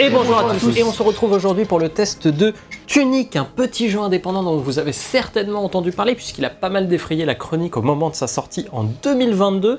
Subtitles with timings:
[0.00, 2.54] Et bonjour à tous, et on se retrouve aujourd'hui pour le test de
[2.86, 6.86] Tunic, un petit jeu indépendant dont vous avez certainement entendu parler puisqu'il a pas mal
[6.86, 9.78] défrayé la chronique au moment de sa sortie en 2022.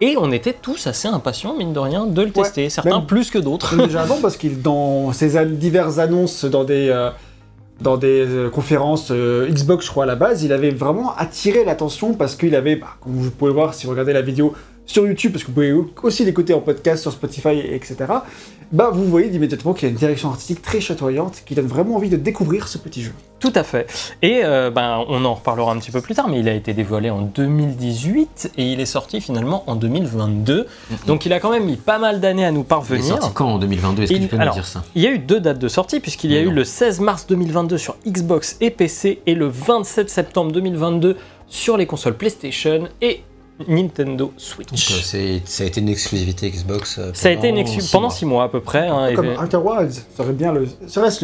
[0.00, 2.70] Et on était tous assez impatients, mine de rien, de le tester.
[2.70, 3.76] Certains même- plus que d'autres.
[3.76, 7.10] Déjà avant, parce qu'il dans ses diverses annonces dans des, euh,
[7.80, 11.64] dans des euh, conférences euh, Xbox, je crois, à la base, il avait vraiment attiré
[11.64, 14.54] l'attention parce qu'il avait, bah, comme vous pouvez voir si vous regardez la vidéo
[14.88, 17.96] sur YouTube, parce que vous pouvez aussi l'écouter en podcast sur Spotify, etc.
[18.72, 21.96] Bah, vous voyez immédiatement qu'il y a une direction artistique très chatoyante qui donne vraiment
[21.96, 23.12] envie de découvrir ce petit jeu.
[23.38, 23.86] Tout à fait.
[24.20, 26.74] Et euh, ben, on en reparlera un petit peu plus tard, mais il a été
[26.74, 30.66] dévoilé en 2018 et il est sorti finalement en 2022.
[31.06, 33.04] Donc il a quand même mis pas mal d'années à nous Il est parvenir.
[33.06, 34.82] sorti quand en 2022 Est-ce que tu peux nous alors, dire ça?
[34.94, 36.54] Il y a eu deux dates de sortie, puisqu'il y a Mais eu non.
[36.56, 41.86] le 16 mars 2022 sur Xbox et PC et le 27 septembre 2022 sur les
[41.86, 43.22] consoles PlayStation et
[43.66, 45.14] Nintendo Donc, Switch.
[45.14, 46.98] euh, Ça a été une exclusivité Xbox.
[46.98, 48.14] euh, Ça a été une pendant exclu- six pendant mois.
[48.14, 48.86] 6 mois à peu près.
[48.88, 50.66] hein, et- Comme Outer Wilds, ça serait bien le,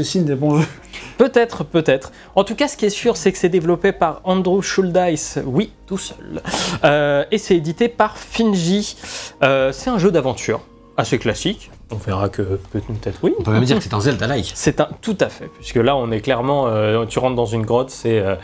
[0.05, 0.67] signe des bons jeux.
[1.19, 2.11] Peut-être, peut-être.
[2.35, 5.71] En tout cas, ce qui est sûr, c'est que c'est développé par Andrew Schuldeis, oui,
[5.87, 6.43] tout seul.
[6.83, 8.97] Euh, et c'est édité par Finji.
[9.45, 10.61] Euh, c'est un jeu d'aventure
[10.97, 11.71] assez classique.
[11.93, 13.33] On verra que peut-être oui.
[13.39, 14.51] On peut même dire que c'est un Zelda-like.
[14.57, 17.63] C'est un tout à fait, puisque là on est clairement, euh, tu rentres dans une
[17.65, 18.35] grotte, c'est euh,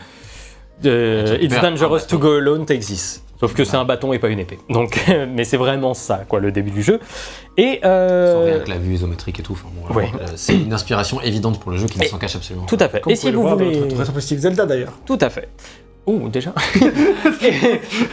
[0.85, 2.19] euh, Et tu It's dangerous to bâton.
[2.19, 3.21] go alone, this.
[3.41, 4.59] Sauf que c'est un bâton et pas une épée.
[4.69, 6.99] Donc, mais c'est vraiment ça, quoi, le début du jeu.
[7.57, 9.53] Et Sans euh, rien que la vue isométrique et tout.
[9.53, 10.09] Enfin, bon, ouais.
[10.21, 12.65] Euh, c'est une inspiration évidente pour le jeu qui ne s'en cache absolument.
[12.67, 13.01] tout à fait.
[13.01, 13.81] Comme et si vous voulez,
[14.19, 14.93] style Zelda d'ailleurs.
[15.05, 15.49] tout à fait.
[16.07, 16.53] Ouh, déjà.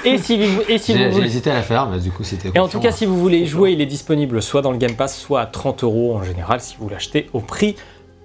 [0.05, 1.27] et, et si vous, et si J'ai vous j'ai voulez.
[1.27, 2.51] hésité à la faire, mais du coup c'était.
[2.55, 4.79] Et en tout cas, si vous voulez y jouer, il est disponible soit dans le
[4.79, 7.77] Game Pass, soit à 30 euros en général si vous l'achetez au prix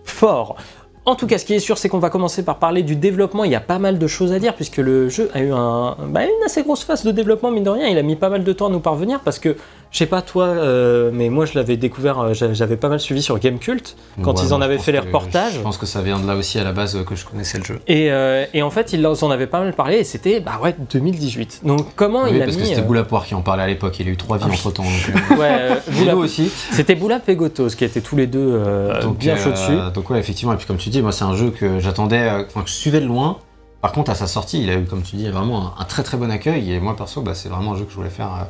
[0.04, 0.58] fort.
[1.06, 3.44] En tout cas, ce qui est sûr, c'est qu'on va commencer par parler du développement.
[3.44, 6.23] Il y a pas mal de choses à dire puisque le jeu a eu bah,
[6.23, 7.88] une assez grosse phase de développement, mine de rien.
[7.88, 9.58] Il a mis pas mal de temps à nous parvenir parce que,
[9.94, 13.00] je sais pas toi, euh, mais moi je l'avais découvert, euh, j'a- j'avais pas mal
[13.00, 15.54] suivi sur Gamecult quand Ouais, ils en avaient fait les reportages.
[15.54, 17.59] Je pense que ça vient de là aussi à la base euh, que je connaissais
[17.59, 17.80] le jeu.
[17.88, 20.76] Et, euh, et en fait, ils en avaient pas mal parlé et c'était, bah ouais,
[20.92, 21.62] 2018.
[21.64, 22.64] Donc comment Oui, il a parce mis.
[22.64, 24.00] que c'était Boula Poire qui en parlait à l'époque.
[24.00, 24.84] Il a eu trois vies Ah entre temps.
[25.38, 26.50] ouais, euh, Et Boula- aussi.
[26.72, 28.60] C'était Boulap et Gotos qui étaient tous les deux
[29.04, 29.78] Donc, bien chauds dessus.
[29.94, 30.54] Donc ouais, effectivement.
[30.54, 33.00] Et puis comme tu dis, moi c'est un jeu que j'attendais, enfin que je suivais
[33.00, 33.38] de loin.
[33.81, 36.02] Par contre, à sa sortie, il a eu, comme tu dis, vraiment un, un très
[36.04, 36.72] très bon accueil.
[36.74, 38.48] Et moi perso, bah, c'est vraiment un jeu que je voulais faire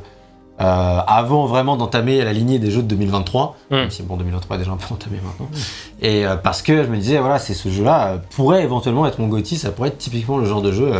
[0.60, 3.56] euh, avant vraiment d'entamer la lignée des jeux de 2023.
[3.70, 3.74] Mm.
[3.74, 5.48] Même si bon, 2023 est déjà un peu entamé maintenant.
[6.00, 9.18] Et euh, parce que je me disais, voilà, c'est ce jeu-là euh, pourrait éventuellement être
[9.18, 9.56] mon GOTY.
[9.56, 10.92] Ça pourrait être typiquement le genre de jeu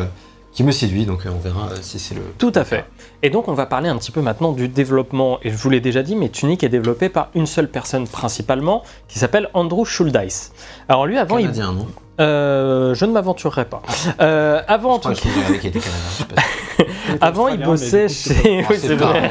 [0.52, 1.06] qui me séduit.
[1.06, 2.22] Donc on verra si c'est le.
[2.38, 2.84] Tout à fait.
[3.22, 5.38] Et donc on va parler un petit peu maintenant du développement.
[5.42, 8.82] Et je vous l'ai déjà dit, mais Tunic est développé par une seule personne principalement,
[9.06, 10.50] qui s'appelle Andrew Schuldeis.
[10.88, 11.44] Alors lui, avant, il...
[11.44, 11.86] Canadien, non?
[12.20, 13.82] Euh, je ne m'aventurerai pas.
[14.20, 15.30] Euh, avant, en tout crois
[17.20, 18.64] avant, il bossait chez.
[18.68, 19.30] Oui, c'est vrai.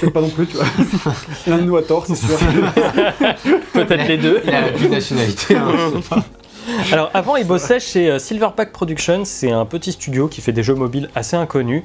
[0.00, 0.66] Peut-être pas non plus, tu vois.
[1.46, 2.36] L'un de nous a tort, c'est sûr.
[3.72, 4.40] Peut-être les deux.
[4.44, 5.56] Il a la binationalité.
[5.56, 6.24] hein, je sais pas.
[6.92, 9.24] Alors avant, il bossait chez euh, Silverback Productions.
[9.24, 11.82] C'est un petit studio qui fait des jeux mobiles assez inconnus.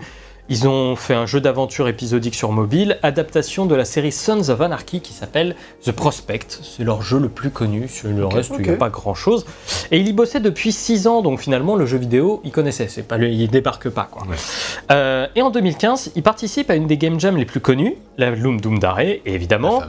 [0.49, 4.61] Ils ont fait un jeu d'aventure épisodique sur mobile, adaptation de la série Sons of
[4.61, 6.59] Anarchy qui s'appelle The Prospect.
[6.61, 7.87] C'est leur jeu le plus connu.
[7.87, 9.45] Sur le reste, il n'y a pas grand chose.
[9.91, 12.87] Et il y bossait depuis 6 ans, donc finalement, le jeu vidéo, il connaissait.
[12.89, 14.23] C'est pas, il débarque pas, quoi.
[14.23, 14.35] Ouais.
[14.91, 18.31] Euh, et en 2015, il participe à une des game jams les plus connues, la
[18.31, 19.81] Loom Doom Dare, évidemment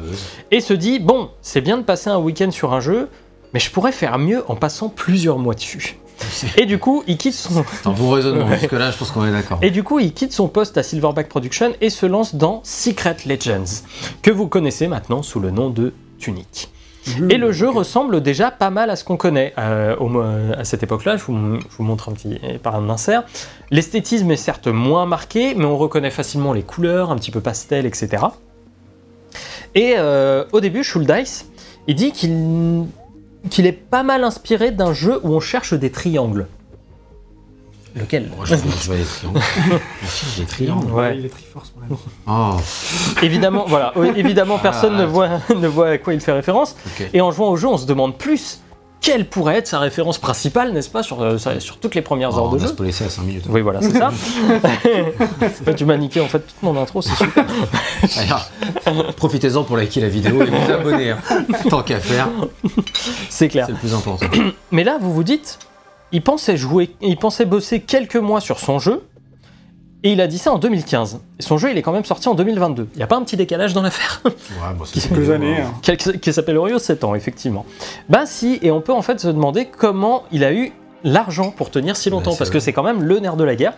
[0.50, 3.08] et se dit bon, c'est bien de passer un week-end sur un jeu,
[3.52, 5.96] mais je pourrais faire mieux en passant plusieurs mois dessus.
[6.56, 8.46] Et du coup, il quitte son C'est un bon raisonnement.
[8.46, 8.58] Ouais.
[8.58, 9.58] Jusque là, je pense qu'on est d'accord.
[9.62, 13.16] et du coup, il quitte son poste à Silverback Productions et se lance dans Secret
[13.26, 13.82] Legends,
[14.22, 16.70] que vous connaissez maintenant sous le nom de Tunic.
[17.28, 20.22] Et le jeu ressemble déjà pas mal à ce qu'on connaît euh, au mo-
[20.56, 21.18] à cette époque-là.
[21.18, 23.24] Je vous, je vous montre un petit par un insert.
[23.70, 27.84] L'esthétisme est certes moins marqué, mais on reconnaît facilement les couleurs, un petit peu pastel,
[27.84, 28.24] etc.
[29.74, 31.44] Et euh, au début, Schuldeis,
[31.88, 32.84] il dit qu'il
[33.50, 36.46] qu'il est pas mal inspiré d'un jeu où on cherche des triangles.
[37.96, 39.40] Lequel Moi, je, je vois les triangles.
[40.02, 40.90] Je cherche des triangles.
[40.90, 41.16] Ouais.
[41.16, 41.96] Il est Triforce, mon ami.
[42.26, 42.56] Oh,
[43.22, 45.02] Évidemment, voilà, évidemment, personne Ah.
[45.02, 46.74] ne, voit, ne voit à quoi il fait référence.
[46.86, 47.08] ok.
[47.12, 48.60] Et en jouant au jeu, on se demande plus
[49.04, 52.38] quelle pourrait être sa référence principale, n'est-ce pas, sur, euh, sur toutes les premières Oh,
[52.38, 52.68] heures de on jeu.
[52.68, 53.44] spoilé ça à 5 minutes.
[53.48, 54.10] Oui, voilà, c'est ça.
[55.66, 57.44] Ouais, tu m'as niqué en fait toute mon intro, c'est super.
[59.16, 61.10] Profitez-en pour liker la vidéo et vous abonner.
[61.10, 61.18] hein.
[61.68, 62.28] Tant qu'à faire,
[63.28, 63.66] C'est clair.
[63.66, 64.26] c'est le plus important.
[64.70, 65.58] Mais là, vous vous dites,
[66.12, 69.02] il pensait jouer, il pensait bosser quelques mois sur son jeu,
[70.04, 71.18] et il a dit ça en 2015.
[71.40, 72.88] Et son jeu, il est quand même sorti en 2022.
[72.94, 74.32] Il n'y a pas un petit décalage dans l'affaire Ouais,
[74.78, 75.56] bon, c'est Quelques années.
[75.62, 75.72] hein.
[75.82, 77.64] qui, qui s'appelle Orio 7 ans, effectivement.
[78.08, 80.72] Ben si, et on peut en fait se demander comment il a eu
[81.02, 83.44] l'argent pour tenir si longtemps, Ouais, c'est parce que c'est quand même le nerf de
[83.44, 83.72] la guerre.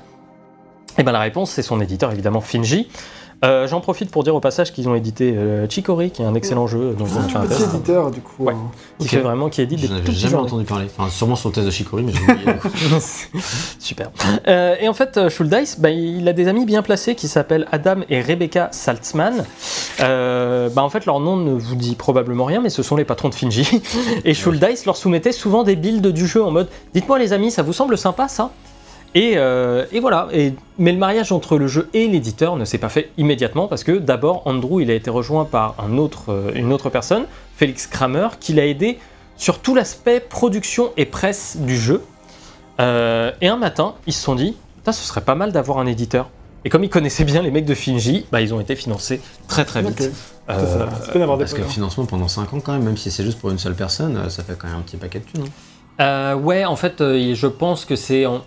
[0.99, 2.89] Et ben la réponse, c'est son éditeur, évidemment, Finji.
[3.45, 6.35] Euh, J'en profite pour dire au passage qu'ils ont édité euh, Chicory, qui est un
[6.35, 8.45] excellent jeu fait un Petit éditeur, du coup.
[8.45, 8.55] Ouais.
[8.55, 8.71] hein.
[8.99, 9.11] qui Ok.
[9.11, 10.87] fait vraiment qui édite des Je tout n'avais petits jamais entendu parler.
[10.97, 12.55] Enfin, sûrement sur le test de Chicory, mais oublié.
[13.79, 14.11] Super.
[14.49, 17.67] Euh, et en fait, euh, Schuldeis, bah, il a des amis bien placés qui s'appellent
[17.73, 19.45] Adam et Rebecca Saltzman.
[20.01, 23.05] Euh, bah, en fait, leur nom ne vous dit probablement rien, mais ce sont les
[23.05, 23.83] patrons de Finji.
[24.25, 27.63] Et Schuldeis leur soumettait souvent des builds du jeu en mode Dites-moi, les amis, ça
[27.63, 28.51] vous semble sympa ça?
[29.17, 30.29] Et, euh, et voilà.
[30.33, 33.83] Et, mais le mariage entre le jeu et l'éditeur ne s'est pas fait immédiatement parce
[33.83, 37.25] que d'abord, Andrew il a été rejoint par un autre, euh, une autre personne,
[37.57, 38.99] Félix Kramer, qui l'a aidé
[39.37, 42.03] sur tout l'aspect production et presse du jeu.
[42.81, 45.87] Euh, et un matin, ils se sont dit, Putain, ce serait pas mal d'avoir un
[45.87, 46.29] éditeur.
[46.65, 49.65] Et comme ils connaissaient bien les mecs de Finji, bah, ils ont été financés très
[49.65, 50.01] très vite.
[50.01, 50.07] Ok.
[50.51, 50.87] Euh, Ça, ça-
[51.39, 51.69] Parce que points.
[51.69, 54.43] financement pendant 5 ans, quand même, même si c'est juste pour une seule personne, ça
[54.45, 55.45] fait quand même un petit paquet de thunes.
[55.99, 56.05] hein.
[56.05, 58.43] euh, ouais, en fait, euh, je pense que c'est en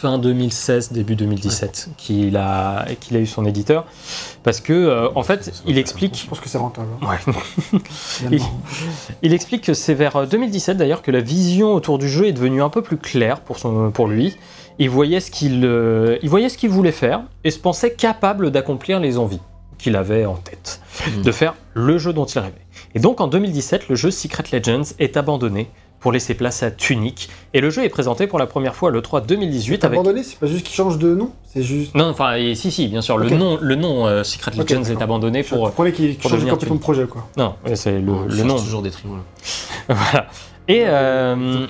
[0.00, 3.84] fin 2016, début 2017 qu'il a, qu'il a eu son éditeur.
[4.44, 6.26] Parce que, euh, en fait, il Je explique.
[6.28, 6.88] pense que c'est rentable.
[7.02, 7.08] hein,
[8.30, 8.38] Ouais.
[9.22, 12.32] Il explique que c'est vers euh, 2017 d'ailleurs que la vision autour du jeu est
[12.32, 14.36] devenue un peu plus claire pour, son, pour lui.
[14.78, 18.50] Il voyait, ce qu'il, euh, il voyait ce qu'il voulait faire et se pensait capable
[18.50, 19.40] d'accomplir les envies
[19.78, 21.22] qu'il avait en tête, Mhm.
[21.22, 22.54] de faire le jeu dont il rêvait.
[22.94, 25.68] Et donc en 2017, le jeu Secret Legends est abandonné
[26.00, 29.00] pour laisser place à Tunic et le jeu est présenté pour la première fois le
[29.02, 31.94] 3 2018 avec Abandonné, c'est pas juste qu'il change de nom, c'est juste.
[31.94, 35.02] non enfin et si si bien sûr le nom le nom euh, Secret Legends est
[35.02, 37.26] abandonné Je pour comprenais qu'il qu'il pour change complètement de projet, quoi.
[37.36, 39.22] non c'est le, On le nom toujours des trios là.
[39.94, 40.26] voilà
[40.70, 41.66] et euh,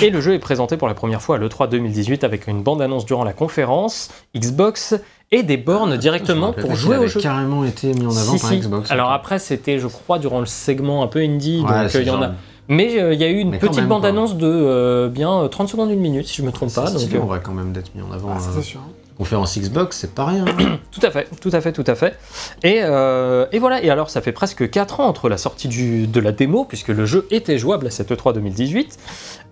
[0.00, 3.04] Et le jeu est présenté pour la première fois à l'E3 2018 avec une bande-annonce
[3.04, 4.94] durant la conférence, Xbox
[5.32, 7.20] et des bornes directement pour jouer au jeu.
[7.20, 8.58] carrément été mis en avant Si, par si.
[8.58, 8.90] Xbox.
[8.92, 12.06] Alors après, c'était, je crois, durant le segment un peu indie, Ouais, donc euh, il
[12.06, 12.32] y en genre- a.
[12.70, 15.90] Mais euh, il y a eu une petite bande-annonce de euh, bien euh, 30 secondes,
[15.90, 16.90] une minute, si je me trompe C'est pas.
[16.90, 18.30] Donc, euh, vrai quand même d'être mis en avant.
[18.32, 18.80] Ah, euh, c'est sûr.
[19.18, 20.44] Conférence Xbox, c'est pas rien.
[20.46, 20.78] hein.
[20.92, 22.16] Tout à fait, tout à fait, tout à fait.
[22.62, 26.06] Et, euh, et voilà, et alors ça fait presque 4 ans entre la sortie du,
[26.06, 28.98] de la démo, puisque le jeu était jouable à cette E3 2018,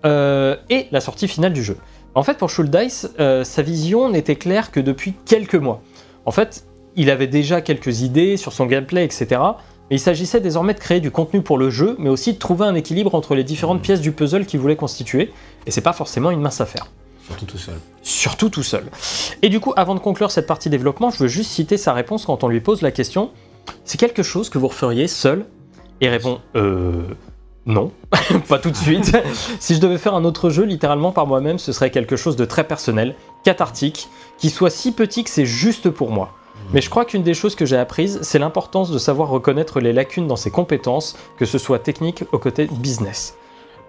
[0.06, 1.76] euh, et la sortie finale du jeu.
[2.14, 5.82] En fait, pour Schuldeis, euh, sa vision n'était claire que depuis quelques mois.
[6.24, 6.64] En fait,
[6.96, 9.40] il avait déjà quelques idées sur son gameplay, etc.
[9.90, 12.66] Mais il s'agissait désormais de créer du contenu pour le jeu, mais aussi de trouver
[12.66, 15.32] un équilibre entre les différentes pièces du puzzle qu'il voulait constituer.
[15.66, 16.86] Et c'est pas forcément une mince affaire
[17.26, 17.74] Surtout tout seul.
[18.02, 18.84] surtout tout seul.
[19.42, 22.24] Et du coup, avant de conclure cette partie développement, je veux juste citer sa réponse
[22.24, 23.30] quand on lui pose la question
[23.84, 25.46] c'est quelque chose que vous referiez seul?
[26.00, 27.02] Et il répond euh.
[27.66, 27.92] Non,
[28.48, 29.14] pas tout de suite.
[29.60, 32.46] si je devais faire un autre jeu littéralement par moi-même, ce serait quelque chose de
[32.46, 33.14] très personnel,
[33.44, 34.08] cathartique,
[34.38, 36.34] qui soit si petit que c'est juste pour moi.
[36.72, 39.92] Mais je crois qu'une des choses que j'ai apprises, c'est l'importance de savoir reconnaître les
[39.92, 43.36] lacunes dans ses compétences, que ce soit technique au côté business.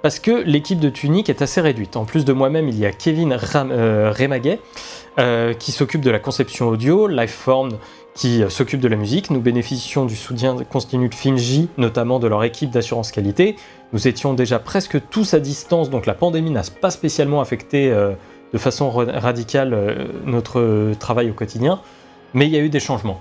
[0.02, 1.98] Parce que l'équipe de Tunic est assez réduite.
[1.98, 4.62] En plus de moi-même, il y a Kevin euh, Remaguet,
[5.20, 7.72] euh, qui s'occupe de la conception audio, Lifeform
[8.16, 9.30] qui euh, s'occupe de la musique.
[9.30, 13.58] Nous bénéficions du soutien continu de Finji, notamment de leur équipe d'assurance qualité.
[13.92, 18.58] Nous étions déjà presque tous à distance, donc la pandémie n'a pas spécialement affecté de
[18.58, 21.82] façon ra- radicale notre travail au quotidien,
[22.34, 23.20] mais il y a eu des changements.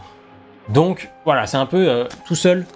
[0.69, 2.67] Donc voilà, c'est un peu euh, tout seul.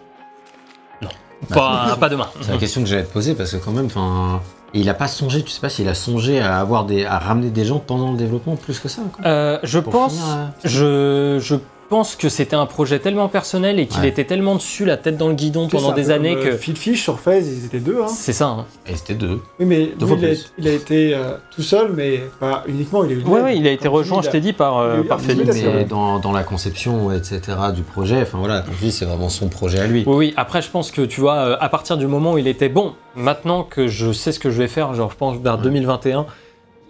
[1.03, 1.09] Non,
[1.49, 2.29] pas, pas demain.
[2.41, 4.41] C'est la question que j'allais te poser parce que quand même, enfin,
[4.73, 5.43] il a pas songé.
[5.43, 8.17] Tu sais pas s'il a songé à avoir des, à ramener des gens pendant le
[8.17, 9.03] développement plus que ça.
[9.13, 9.27] quoi.
[9.27, 10.27] Euh, je pense, finir,
[10.75, 11.57] euh, je, je
[11.93, 14.09] pense que c'était un projet tellement personnel et qu'il Ouais.
[14.09, 16.49] était tellement dessus, la tête dans le guidon pendant des années comme, que.
[16.49, 18.01] euh, Phil Fish sur FaZe, ils étaient deux.
[18.03, 18.09] Hein.
[18.09, 18.47] C'est ça.
[18.47, 18.65] hein.
[18.87, 19.41] Et c'était deux.
[19.61, 20.53] Oui, mais Deux lui, il, a, plus.
[20.57, 23.05] il a été euh, tout seul, mais pas uniquement.
[23.05, 25.19] Il a eu Ouais, ouais, il a été rejoint, je t'ai dit, par, euh, par
[25.21, 27.41] Mais dans, dans la conception, etc.
[27.75, 30.05] du projet, enfin voilà, comme je dis, c'est vraiment son projet à lui.
[30.07, 32.49] Oui, oui, après, je pense que tu vois, euh, à partir du moment où il
[32.49, 35.59] était bon, maintenant que je sais ce que je vais faire, genre, je pense vers
[35.59, 36.25] 2021,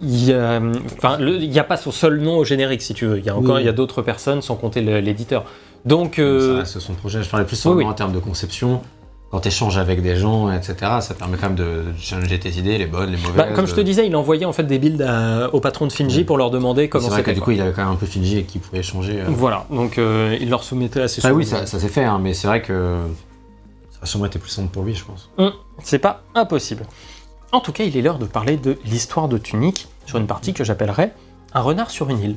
[0.02, 0.61] il a,
[0.99, 3.18] enfin, n'y a pas son seul nom au générique, si tu veux.
[3.18, 3.62] Il y a encore, Oui.
[3.62, 5.44] il y a d'autres personnes, sans compter l'éditeur.
[5.85, 7.23] Donc, Ça euh, reste son projet.
[7.23, 8.82] Je parlais plus oui, en termes de conception.
[9.30, 12.50] Quand tu échanges avec des gens, etc., ça permet quand même de, de challenger tes
[12.50, 13.35] idées, les bonnes, les mauvaises.
[13.37, 15.92] bah, comme je te disais, il envoyait en fait des builds à- au patron de
[15.92, 17.35] Finji pour leur demander C'est comment vrai que c'était.
[17.35, 17.47] du quoi.
[17.47, 19.21] coup, il avait quand même un peu fingé et qu'il pouvait échanger.
[19.23, 19.25] euh.
[19.28, 21.38] Voilà, donc euh, il leur soumettait assez Ah souvent.
[21.38, 22.99] oui, ça, ça s'est fait, hein, mais c'est vrai que
[23.90, 25.30] ça a sûrement été plus simple pour lui, je pense.
[25.82, 26.85] C'est pas impossible.
[27.52, 30.52] En tout cas, il est l'heure de parler de l'histoire de Tunic sur une partie
[30.54, 31.12] que j'appellerais
[31.54, 32.37] Un renard sur une île.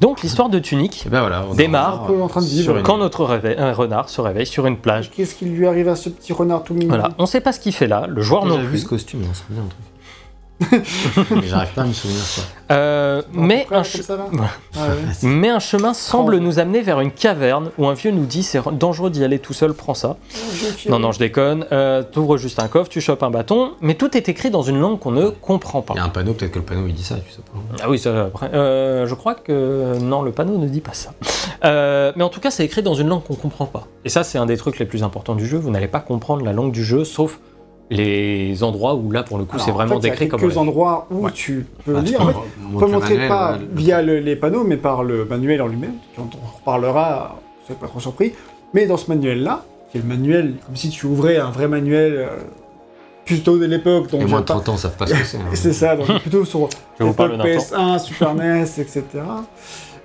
[0.00, 2.64] Donc, l'histoire de Tunic Et ben voilà, on Démarre un peu en train de vivre.
[2.64, 5.10] sur une- quand notre réveil- un renard se réveille sur une plage.
[5.12, 7.60] Qu'est-ce qui lui arrive à ce petit renard tout mignon Voilà, on sait pas ce
[7.60, 8.78] qu'il fait là, le joueur non vu plus.
[8.78, 9.78] ce costume, on se souvient un truc.
[11.30, 12.44] Mais j'arrive pas à me souvenir quoi.
[12.76, 14.38] Euh, mais, un comme che- ça, là Ouais.
[14.76, 14.94] Ah ouais.
[15.28, 16.40] mais un chemin semble Oh.
[16.40, 19.52] nous amener vers une caverne où un vieux nous dit c'est dangereux d'y aller tout
[19.52, 20.16] seul, prends ça.
[20.88, 21.66] Non, non, je déconne.
[21.72, 24.78] Euh, T'ouvres juste un coffre, tu chopes un bâton, mais tout est écrit dans une
[24.80, 25.94] langue qu'on ne comprend pas.
[25.94, 27.58] Il y a un panneau, peut-être que le panneau il dit ça, tu sais pas.
[27.84, 31.10] Ah oui, ça, après, euh, je crois que non, le panneau ne dit pas ça.
[31.64, 33.86] Euh, mais en tout cas, c'est écrit dans une langue qu'on comprend pas.
[34.04, 35.58] Et ça, c'est un des trucs les plus importants du jeu.
[35.58, 37.38] Vous n'allez pas comprendre la langue du jeu, sauf
[37.96, 40.28] les endroits où là, pour le coup, c'est en vraiment fait, il y a décrit
[40.28, 40.40] comme.
[40.40, 40.58] quelques dit.
[40.58, 41.30] endroits où Ouais.
[41.32, 42.18] tu peux Ah, tu lire.
[42.18, 44.64] peux En fait, on montrer peut le montrer manuel, pas le- via le- les panneaux,
[44.64, 47.36] mais par le manuel en lui-même, quand on reparlera,
[47.68, 48.32] vous pas trop surpris.
[48.74, 52.14] Mais dans ce manuel-là, qui est le manuel, comme si tu ouvrais un vrai manuel
[52.16, 52.26] euh,
[53.24, 55.24] plutôt de l'époque, donc Les moins de j'aime pas- 30 ans savent pas ce que
[55.24, 55.36] c'est.
[55.36, 55.40] hein.
[55.54, 56.68] c'est ça, donc plutôt sur
[56.98, 59.02] Je vous parle l'époque d'un PS1, Super NES, etc.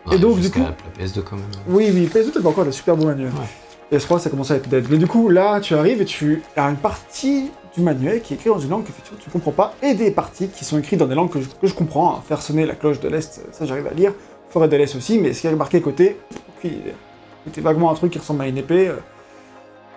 [0.05, 1.45] Ouais, Et donc, du coup- la PS2 quand même.
[1.67, 3.27] Oui, oui, PS2, t'avais encore des super beaux manuels.
[3.29, 3.97] Ouais.
[3.97, 4.85] PS3, ça commençait à être dead.
[4.89, 8.37] Mais du coup, là, tu arrives et tu as une partie du manuel qui est
[8.37, 10.99] écrite dans une langue que effectivement, tu comprends pas, et des parties qui sont écrites
[10.99, 12.15] dans des langues que je, que je comprends.
[12.15, 12.21] hein.
[12.27, 14.13] Faire sonner la cloche de l'Est, ça j'arrive à lire.
[14.49, 16.17] Forêt de l'Est aussi, mais ce qui est marqué côté.
[16.63, 18.87] C'était vaguement un truc qui ressemble à une épée.
[18.89, 18.95] euh,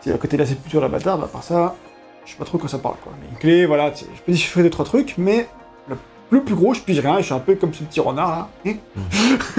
[0.01, 1.75] C'est à côté de la sépulture de la bâtarde, à part ça,
[2.25, 3.13] je sais pas trop quoi ça parle quoi.
[3.21, 5.49] Mais une clé, voilà, je peux déchiffrer deux trois trucs, mais
[5.89, 5.97] le,
[6.31, 8.49] le plus gros, je pige rien, je suis un peu comme ce petit renard là.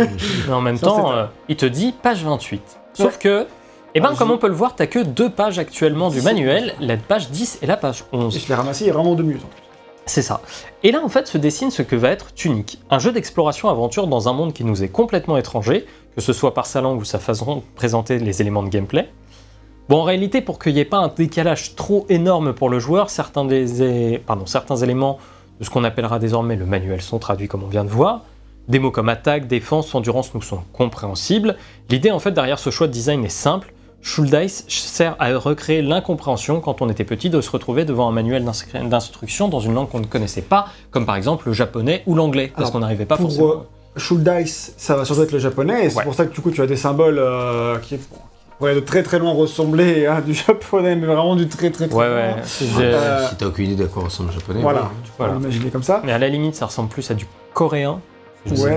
[0.48, 2.62] Mais en même temps, euh, il te dit page 28.
[2.94, 3.46] Sauf que,
[3.96, 6.76] eh ben, Ah, comme on peut le voir, t'as que deux pages actuellement du manuel,
[6.80, 8.40] la page 10 et la page Et 11.
[8.40, 9.44] je l'ai ramassé, il y a vraiment deux minutes.
[9.44, 9.62] en plus.
[10.06, 10.42] C'est ça.
[10.84, 14.28] Et là, en fait, se dessine ce que va être Tunic, un jeu d'exploration-aventure dans
[14.28, 17.20] un monde qui nous est complètement étranger, que ce soit par sa langue ou sa
[17.20, 19.10] façon de présenter les éléments de gameplay.
[19.90, 23.10] Bon, en réalité, pour qu'il n'y ait pas un décalage trop énorme pour le joueur,
[23.10, 25.20] certains, des, pardon, certains éléments
[25.60, 28.22] de ce qu'on appellera désormais le manuel sont traduits comme on vient de voir.
[28.68, 31.58] Des mots comme attaque, défense, endurance nous sont compréhensibles.
[31.90, 33.74] L'idée, en fait, derrière ce choix de design est simple.
[34.02, 38.44] Shouldice sert à recréer l'incompréhension quand on était petit de se retrouver devant un manuel
[38.84, 42.52] d'instruction dans une langue qu'on ne connaissait pas, comme par exemple le japonais ou l'anglais,
[42.56, 43.52] parce qu'on n'arrivait pas pour, forcément.
[43.52, 46.04] euh, Shouldice, ça va surtout être le japonais, et c'est Ouais.
[46.04, 48.00] pour ça que du coup tu as des symboles euh, qui,
[48.58, 51.96] pourraient de très très loin ressembler à du japonais, mais vraiment du très très très
[51.98, 52.16] Ouais, loin.
[52.16, 52.36] ouais.
[52.82, 54.62] Euh, Si t'as aucune idée de quoi ressemble le japonais.
[54.62, 54.88] Voilà, ouais.
[55.04, 55.34] tu peux Voilà.
[55.36, 56.02] l'imaginer comme ça.
[56.04, 58.00] Mais à la limite, ça ressemble plus à du coréen.
[58.50, 58.74] Ouais,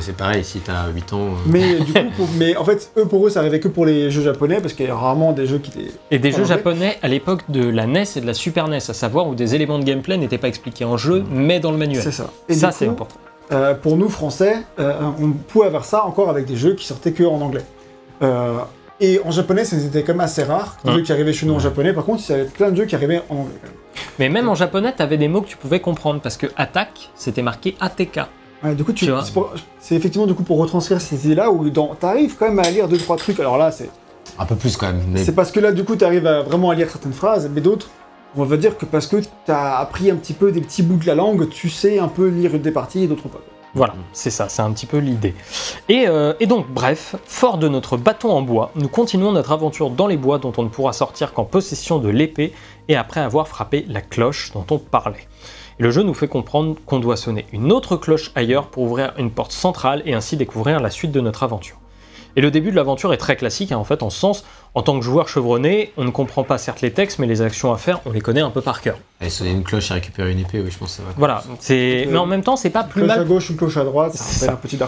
[0.00, 1.20] C'est- pareil, si t'as 8 ans.
[1.20, 3.86] euh, Mais du coup, pour- mais en fait, eux pour eux, ça arrivait que pour
[3.86, 5.90] les jeux japonais, parce qu'il y a rarement des jeux qui étaient.
[6.10, 8.76] Et des jeux anglais japonais à l'époque de la NES et de la Super NES,
[8.76, 11.78] à savoir où des éléments de gameplay n'étaient pas expliqués en jeu, mais dans le
[11.78, 12.02] manuel.
[12.02, 12.30] C'est ça.
[12.48, 13.16] Et Ça, c'est important.
[13.52, 17.12] euh, pour nous français, euh, on pouvait avoir ça encore avec des jeux qui sortaient
[17.12, 17.64] que en anglais.
[18.22, 18.58] Euh,
[19.00, 20.94] et en japonais, c'était quand même assez rare, des Hein.
[20.96, 21.94] jeux qui arrivaient chez nous en japonais.
[21.94, 23.54] Par contre, il y avait plein de jeux qui arrivaient en anglais.
[24.18, 27.42] Mais même en japonais, t'avais des mots que tu pouvais comprendre, parce que attaque, c'était
[27.42, 28.20] marqué ATK.
[28.62, 29.24] Ouais, du coup, tu, Tu vois.
[29.78, 32.98] c'est, effectivement du coup pour retranscrire ces idées-là où t'arrives quand même à lire deux
[32.98, 33.38] trois trucs.
[33.40, 33.90] Alors là, c'est,
[34.38, 35.02] Un peu plus quand même.
[35.08, 37.60] Mais c'est parce que là, du coup, t'arrives à vraiment à lire certaines phrases, mais
[37.60, 37.90] d'autres,
[38.36, 41.06] on va dire que parce que t'as appris un petit peu des petits bouts de
[41.06, 43.40] la langue, tu sais un peu lire des parties et d'autres pas.
[43.74, 45.34] Voilà, c'est ça, c'est un petit peu l'idée.
[45.90, 49.90] Et, euh, et donc, bref, fort de notre bâton en bois, nous continuons notre aventure
[49.90, 52.54] dans les bois dont on ne pourra sortir qu'en possession de l'épée
[52.88, 55.28] et après avoir frappé la cloche dont on parlait.
[55.78, 59.12] Et le jeu nous fait comprendre qu'on doit sonner une autre cloche ailleurs pour ouvrir
[59.18, 61.76] une porte centrale et ainsi découvrir la suite de notre aventure.
[62.38, 64.82] Et le début de l'aventure est très classique, hein, en fait, en ce sens, en
[64.82, 67.78] tant que joueur chevronné, on ne comprend pas certes les textes, mais les actions à
[67.78, 68.98] faire, on les connaît un peu par cœur.
[69.20, 71.14] Aller sonner une cloche et récupérer une épée, oui, je pense que ça va.
[71.16, 72.06] Voilà, c'est...
[72.10, 74.12] Mais en même temps, c'est pas plus Cloche mal à gauche, une cloche à droite,
[74.14, 74.78] C'est un petit.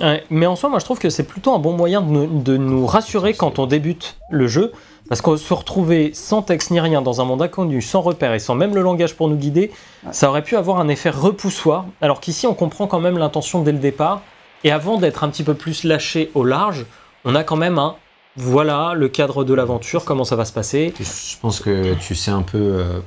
[0.00, 2.86] Ouais, mais en soi, moi je trouve que c'est plutôt un bon moyen de nous
[2.86, 4.70] rassurer quand on débute le jeu,
[5.08, 8.38] parce qu'on se retrouver sans texte ni rien dans un monde inconnu, sans repère et
[8.38, 9.70] sans même le langage pour nous guider,
[10.12, 13.72] ça aurait pu avoir un effet repoussoir, alors qu'ici on comprend quand même l'intention dès
[13.72, 14.22] le départ,
[14.64, 16.86] et avant d'être un petit peu plus lâché au large,
[17.24, 17.96] on a quand même un
[18.36, 20.92] voilà le cadre de l'aventure, comment ça va se passer.
[20.98, 23.00] Je pense que tu sais un peu euh,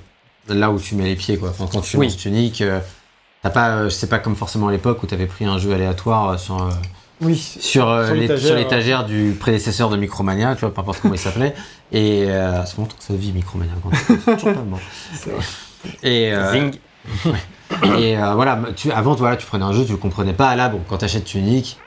[0.48, 1.50] là où tu mets les pieds, quoi.
[1.50, 2.06] Enfin, quand tu Oui.
[2.06, 2.80] lances Tunic, euh,
[3.44, 6.30] t'as pas, euh, c'est pas comme forcément à l'époque où t'avais pris un jeu aléatoire
[6.30, 6.70] euh, sur, euh,
[7.21, 7.36] Oui.
[7.36, 11.00] sur, euh, Sur les- l'étagère, sur l'étagère du prédécesseur de Micromania, tu vois, peu importe
[11.01, 11.55] comment il s'appelait.
[11.91, 14.79] Et euh, c'est longtemps que ça vit Micromania, quand c'est toujours pas mort.
[16.03, 16.75] Et, euh, Zing.
[17.97, 20.55] et euh, voilà, tu, avant, voilà, tu prenais un jeu, tu le comprenais pas.
[20.55, 21.77] Là, bon, quand t'achètes Tunic,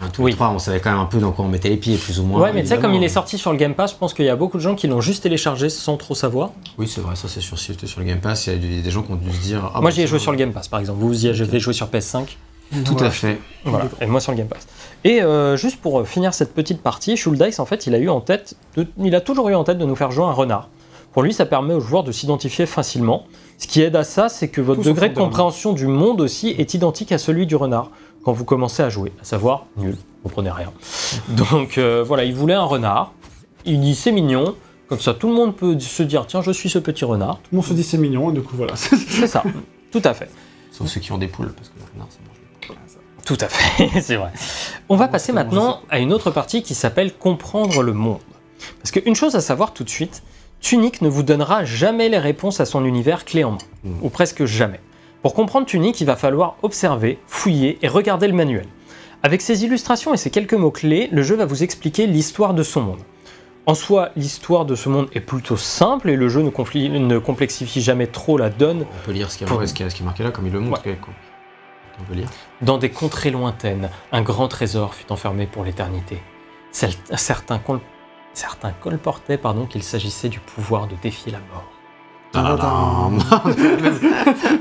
[0.00, 0.30] hein, tous Oui.
[0.32, 2.20] les trois, on savait quand même un peu dans quoi on mettait les pieds, plus
[2.20, 2.40] ou moins.
[2.42, 4.26] Ouais, mais tu sais, comme il est sorti sur le Game Pass, je pense qu'il
[4.26, 6.50] y a beaucoup de gens qui l'ont juste téléchargé sans trop savoir.
[6.76, 7.58] Oui, c'est vrai, ça c'est sûr.
[7.58, 9.32] Si j'étais sur le Game Pass, il y a des, des gens qui ont dû
[9.32, 9.62] se dire.
[9.74, 11.58] ah, Moi bah, j'y ai joué sur le Game Pass par exemple, vous y avez
[11.60, 12.36] joué sur PS5.
[12.84, 13.38] Tout à fait.
[13.64, 14.66] Voilà, et moi sur le Game Pass.
[15.04, 18.20] Et euh, juste pour finir cette petite partie, Shouldice en fait il a eu en
[18.20, 20.68] tête, de- il a toujours eu en tête de nous faire jouer un renard.
[21.12, 23.24] Pour lui ça permet aux joueurs de s'identifier facilement.
[23.58, 26.74] Ce qui aide à ça c'est que votre degré de compréhension du monde aussi est
[26.74, 27.90] identique à celui du renard
[28.24, 30.72] quand vous commencez à jouer, à savoir nul, vous comprenez rien.
[31.28, 33.12] Donc euh, voilà, il voulait un renard,
[33.64, 34.54] il dit c'est mignon,
[34.88, 37.36] comme ça tout le monde peut se dire tiens je suis ce petit renard.
[37.38, 38.74] Tout le monde se dit c'est mignon, et du coup voilà.
[38.76, 39.42] C'est ça,
[39.92, 40.28] tout à fait.
[40.72, 42.36] Sauf ceux qui ont des poules, parce que le renard, ça mange.
[43.28, 44.30] Tout à fait, c'est vrai.
[44.88, 48.20] On va passer maintenant à une autre partie qui s'appelle comprendre le monde.
[48.82, 50.22] Parce qu'une chose à savoir tout de suite,
[50.62, 53.90] Tunic ne vous donnera jamais les réponses à son univers clé en main, Mm.
[54.02, 54.80] ou presque jamais.
[55.22, 58.66] Pour comprendre Tunic, il va falloir observer, fouiller et regarder le manuel.
[59.22, 62.80] Avec ses illustrations et ses quelques mots-clés, le jeu va vous expliquer l'histoire de son
[62.80, 63.00] monde.
[63.66, 68.06] En soi, l'histoire de ce monde est plutôt simple et le jeu ne, complexifie jamais
[68.06, 70.46] trop la donne On peut lire ce qui est, Pour- ce qui marqué là, comme
[70.46, 70.82] il le montre.
[70.82, 70.92] quoi.
[72.00, 72.28] On peut lire.
[72.62, 76.20] Dans des contrées lointaines, un grand trésor fut enfermé pour l'éternité.
[76.72, 77.80] Certains, col-
[78.34, 81.64] certains colportaient pardon, qu'il s'agissait du pouvoir de défier la mort.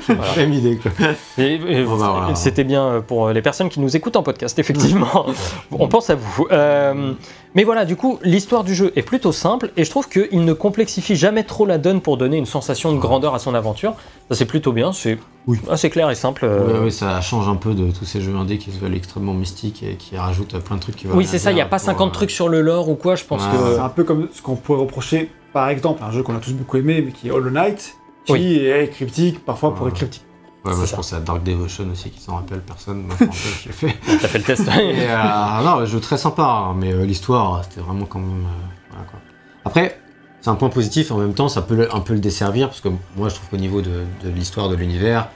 [0.08, 0.36] Voilà.
[0.38, 0.92] Même idée, quoi.
[1.38, 2.36] Et- et- Bon, bah, voilà.
[2.36, 5.26] C'était bien pour les personnes qui nous écoutent en podcast, effectivement.
[5.72, 6.48] On pense à vous.
[6.52, 7.14] Euh,
[7.58, 10.54] mais voilà, du coup, l'histoire du jeu est plutôt simple et je trouve qu'il ne
[10.54, 13.96] complexifie jamais trop la donne pour donner une sensation de grandeur à son aventure.
[14.30, 15.58] Ça, c'est plutôt bien, c'est Oui.
[15.68, 16.46] assez clair et simple.
[16.46, 19.34] euh, ouais, ça change un peu de tous ces jeux indés qui se veulent extrêmement
[19.34, 21.78] mystiques et qui rajoutent plein de trucs qui Oui, c'est ça, il n'y a pas
[21.78, 23.74] pour, 50 euh, trucs sur le lore ou quoi, je pense que...
[23.74, 26.54] C'est un peu comme ce qu'on pourrait reprocher, par exemple, un jeu qu'on a tous
[26.54, 27.96] beaucoup aimé, mais qui est Hollow Knight,
[28.26, 28.58] qui Oui.
[28.68, 30.27] est cryptique, parfois pour être cryptique.
[30.68, 33.04] Ouais, moi je pense à Dark Devotion aussi qui s'en rappelle personne.
[33.04, 33.96] Moi, l'ai fait.
[34.22, 37.82] T'as fait le test Et, euh, non, jeu très sympa, hein, mais euh, l'histoire, c'était
[37.82, 38.44] vraiment quand même.
[38.46, 39.20] euh, voilà, quoi.
[39.66, 40.00] Après,
[40.42, 42.82] c'est un point positif en même temps, ça peut le- un peu le desservir parce
[42.82, 43.82] que moi, je trouve qu'au niveau
[44.24, 45.30] de l'histoire de l'univers,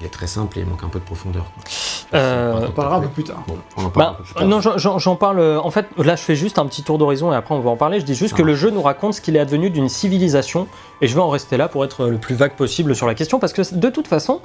[0.00, 1.44] il est très simple et il manque un peu de profondeur.
[1.54, 1.62] quoi.
[2.18, 3.44] Euh, On parlera un peu plus tard.
[3.46, 4.46] Bon, on en parlera Bah, un peu plus tard.
[4.46, 5.38] non, j'en- parle.
[5.38, 7.70] euh, En fait, là, je fais juste un petit tour d'horizon et après, on va
[7.70, 8.00] en parler.
[8.00, 8.60] Je dis juste que le marche.
[8.60, 10.66] jeu nous raconte ce qu'il est advenu d'une civilisation
[11.00, 13.38] et je vais en rester là pour être le plus vague possible sur la question
[13.38, 14.40] parce que de toute façon,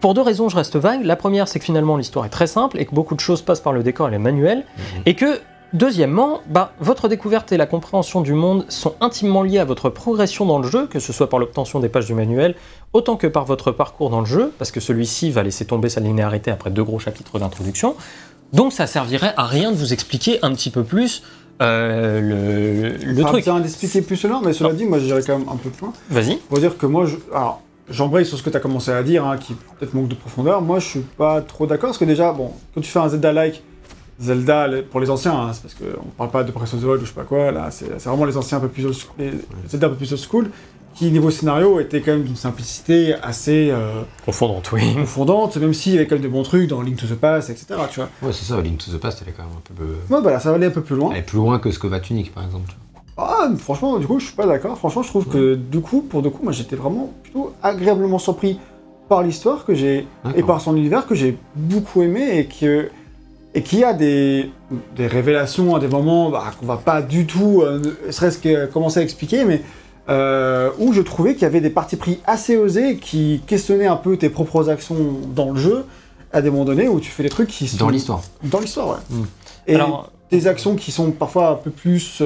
[0.00, 1.04] pour deux raisons, je reste vague.
[1.04, 3.60] La première, c'est que finalement, l'histoire est très simple et que beaucoup de choses passent
[3.60, 4.64] par le décor et les manuels.
[4.78, 5.02] Mhm.
[5.04, 5.40] Et que,
[5.72, 10.46] deuxièmement, bah, votre découverte et la compréhension du monde sont intimement liées à votre progression
[10.46, 12.54] dans le jeu, que ce soit par l'obtention des pages du manuel,
[12.92, 16.00] autant que par votre parcours dans le jeu, parce que celui-ci va laisser tomber sa
[16.00, 17.94] linéarité après deux gros chapitres d'introduction.
[18.52, 21.22] Donc ça servirait à rien de vous expliquer un petit peu plus
[21.62, 23.44] euh, le, le truc.
[23.44, 25.92] besoin d'expliquer plus cela, mais cela dit, moi j'irais quand même un peu plus loin.
[26.08, 26.36] Vas-y.
[26.36, 27.16] Pour dire que moi, je...
[27.34, 30.14] alors, j'embraye sur ce que tu as commencé à dire, hein, qui peut-être manque de
[30.14, 30.62] profondeur.
[30.62, 33.62] Moi, je suis pas trop d'accord, parce que déjà, bon, quand tu fais un Zelda-like,
[34.20, 37.02] Zelda, pour les anciens, hein, c'est parce qu'on parle pas de Breath of the Wild
[37.02, 39.14] ou je sais pas quoi, là, c'est vraiment les anciens un peu plus old school,
[39.18, 39.32] les
[39.68, 40.50] Zelda un peu plus old school,
[40.94, 44.94] qui, niveau scénario, étaient quand même d'une simplicité assez euh, Confondant, oui.
[44.96, 47.48] confondante, même s'il y avait quand même de bons trucs dans Link to the Past,
[47.48, 47.66] etc.
[47.90, 48.08] Tu vois.
[48.22, 50.14] Ouais, c'est ça, Link to the Past, elle est quand même un peu.
[50.14, 51.10] Ouais, voilà, ça va aller un peu plus loin.
[51.12, 52.68] Elle est plus loin que ce que va Tunic, par exemple.
[52.68, 53.26] tu vois.
[53.26, 54.76] Ah, franchement, du coup, je suis pas d'accord.
[54.78, 58.58] Franchement, je trouve que, du coup, pour de coup, moi, j'étais vraiment plutôt agréablement surpris
[59.08, 60.06] par l'histoire que j'ai
[60.36, 62.90] et par son univers que j'ai beaucoup aimé et que
[63.54, 64.50] et qui a des,
[64.96, 68.66] des révélations à des moments bah, qu'on va pas du tout, euh, ne serait-ce que
[68.66, 69.62] commencer à expliquer, mais
[70.08, 73.96] euh, où je trouvais qu'il y avait des partis pris assez osés qui questionnaient un
[73.96, 74.96] peu tes propres actions
[75.34, 75.84] dans le jeu
[76.32, 78.22] à des moments donnés où tu fais des trucs qui sont Dans l'histoire.
[78.44, 79.16] dans l'histoire, ouais.
[79.16, 79.24] Mm.
[79.66, 82.22] Et Alors, des actions qui sont parfois un peu plus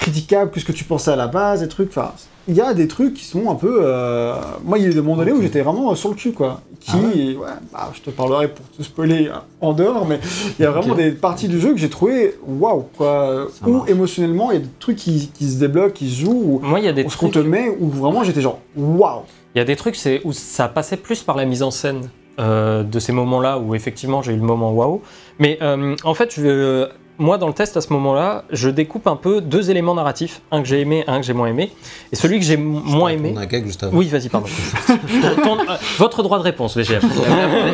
[0.00, 1.90] critiquables que ce que tu pensais à la base, des trucs.
[1.90, 2.12] Enfin,
[2.48, 3.80] il y a des trucs qui sont un peu.
[3.82, 4.34] euh,
[4.64, 6.32] Moi, il y a eu des moments donnés où j'étais vraiment euh, sur le cul,
[6.32, 6.62] quoi.
[6.80, 7.36] Qui, Ah ouais,
[7.72, 10.18] bah, je te parlerai pour te spoiler euh, en dehors, mais
[10.58, 13.46] il y a vraiment des parties du jeu que j'ai trouvé waouh, quoi.
[13.52, 13.90] Ça Où marche.
[13.90, 16.80] émotionnellement, il y a des trucs qui, qui se débloquent, qui se jouent, où moi,
[16.80, 17.44] il y a des on se qu'on trucs.
[17.44, 19.22] te met, où vraiment j'étais genre waouh.
[19.54, 22.08] Il y a des trucs où ça passait plus par la mise en scène
[22.38, 25.02] euh, de ces moments-là où effectivement j'ai eu le moment waouh.
[25.38, 26.88] Mais euh, en fait, je,
[27.20, 30.62] moi dans le test à ce moment-là, je découpe un peu deux éléments narratifs, un
[30.62, 31.70] que j'ai aimé, un que j'ai moins aimé.
[32.12, 33.32] Et celui que j'ai moins aimé.
[33.34, 33.96] On a un gag juste avant.
[33.96, 34.48] Oui, vas-y, pardon.
[34.86, 37.04] Ton- ton- euh, votre droit de réponse, VGF.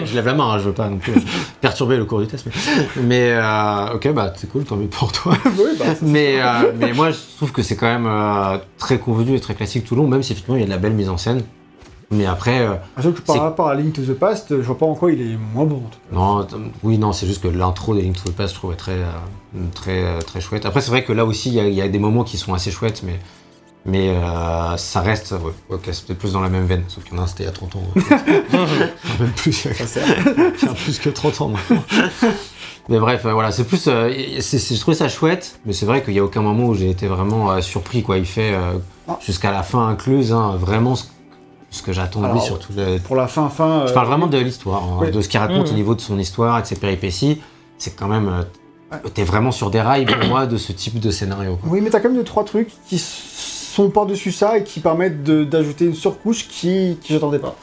[0.04, 1.14] je lève la main, hein, je veux pas non plus
[1.60, 2.44] perturber le cours du test.
[2.46, 2.52] Mais,
[3.02, 5.34] mais, euh, ok, bah c'est cool, tant mieux pour toi.
[5.44, 9.36] oui, bah, mais, euh, mais moi, je trouve que c'est quand même euh, très convenu
[9.36, 10.92] et très classique tout le long, même si effectivement il y a de la belle
[10.94, 11.42] mise en scène.
[12.12, 14.86] Mais après, euh, jeu que par rapport à Link to the Past, je vois pas
[14.86, 15.76] en quoi il est moins bon.
[15.76, 16.56] en tout cas.
[16.58, 18.92] non, oui, non, c'est juste que l'intro des Link to the Past, je trouvais très,
[18.92, 19.06] euh,
[19.74, 20.66] très, euh, très chouette.
[20.66, 22.36] Après, c'est vrai que là aussi, il y, a- il y a des moments qui
[22.36, 23.18] sont assez chouettes, mais,
[23.84, 27.14] mais euh, ça reste, ouais, ok, c'est peut-être plus dans la même veine, sauf qu'il
[27.14, 27.82] y en a un, c'était il y a 30 ans.
[29.20, 31.82] Même plus, il y a- il y a plus que 30 ans maintenant.
[32.88, 33.88] Mais bref, euh, voilà, c'est plus.
[33.88, 36.66] euh, c'est- c'est- je trouvais ça chouette, mais c'est vrai qu'il n'y a aucun moment
[36.68, 38.16] où j'ai été vraiment euh, surpris, quoi.
[38.18, 38.74] Il fait euh,
[39.08, 39.18] Ah.
[39.24, 41.04] jusqu'à la fin incluse, hein, vraiment ce,
[41.76, 42.98] ce que j'attends de lui Alors, sur tout le.
[42.98, 43.84] Pour la fin, fin.
[43.86, 45.10] Je euh, parle vraiment de l'histoire, hein, Ouais.
[45.10, 47.40] de ce qu'il raconte au niveau de son histoire et de ses péripéties.
[47.78, 48.28] C'est quand même.
[48.28, 51.56] euh, T'es vraiment sur des rails pour moi de ce type de scénario.
[51.56, 51.70] quoi.
[51.72, 55.22] Oui, mais t'as quand même deux, trois trucs qui sont par-dessus ça et qui permettent
[55.24, 57.54] d'ajouter une surcouche qui, qui j'attendais pas.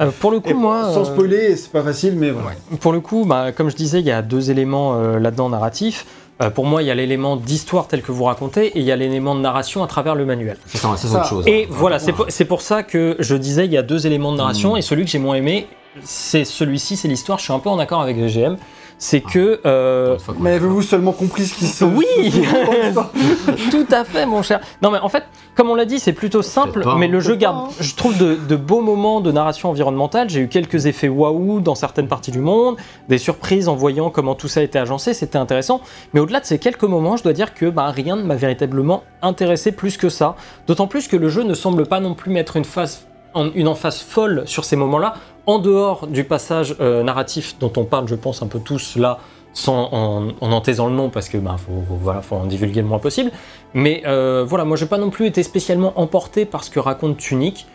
[0.00, 0.90] Euh, pour le coup, Et moi.
[0.94, 2.56] sans euh, spoiler, c'est pas facile, mais voilà.
[2.80, 6.06] Pour le coup, bah, comme je disais, il y a deux éléments euh, là-dedans narratifs.
[6.40, 8.92] Euh, pour moi, il y a l'élément d'histoire tel que vous racontez et il y
[8.92, 10.56] a l'élément de narration à travers le manuel.
[10.66, 10.90] C'est Ça.
[10.90, 11.44] autre chose.
[11.46, 11.66] Et hein.
[11.70, 14.76] voilà, c'est pour, ça que je disais il y a deux éléments de narration Mm.
[14.78, 15.66] et celui que j'ai moins aimé,
[16.02, 17.38] c'est celui-ci, c'est l'histoire.
[17.38, 18.56] Je suis un peu en accord avec VGM.
[19.02, 19.60] C'est que.
[19.64, 22.04] euh, Mais avez-vous seulement compris ce qui se Oui
[23.70, 24.60] Tout à fait, mon cher.
[24.82, 27.34] Non, mais en fait, comme on l'a dit, c'est plutôt simple, pas, mais le jeu
[27.34, 27.68] garde, hein.
[27.80, 30.28] je trouve, de, de beaux moments de narration environnementale.
[30.28, 32.76] J'ai eu quelques effets waouh dans certaines parties du monde,
[33.08, 35.80] des surprises en voyant comment tout ça était agencé, c'était intéressant.
[36.12, 39.02] Mais au-delà de ces quelques moments, je dois dire que bah, rien ne m'a véritablement
[39.22, 40.36] intéressé plus que ça.
[40.66, 43.68] D'autant plus que le jeu ne semble pas non plus mettre une phase en- une
[43.68, 45.14] emphase folle sur ces moments-là,
[45.46, 49.18] en dehors du passage euh, narratif dont on parle, je pense, un peu tous là,
[49.52, 52.82] sans, en, en en taisant le nom, parce que bah, faut, voilà, faut en divulguer
[52.82, 53.30] le moins possible.
[53.74, 57.16] Mais euh, voilà, moi j'ai pas non plus été spécialement emporté par ce que raconte
[57.16, 57.66] Tunic.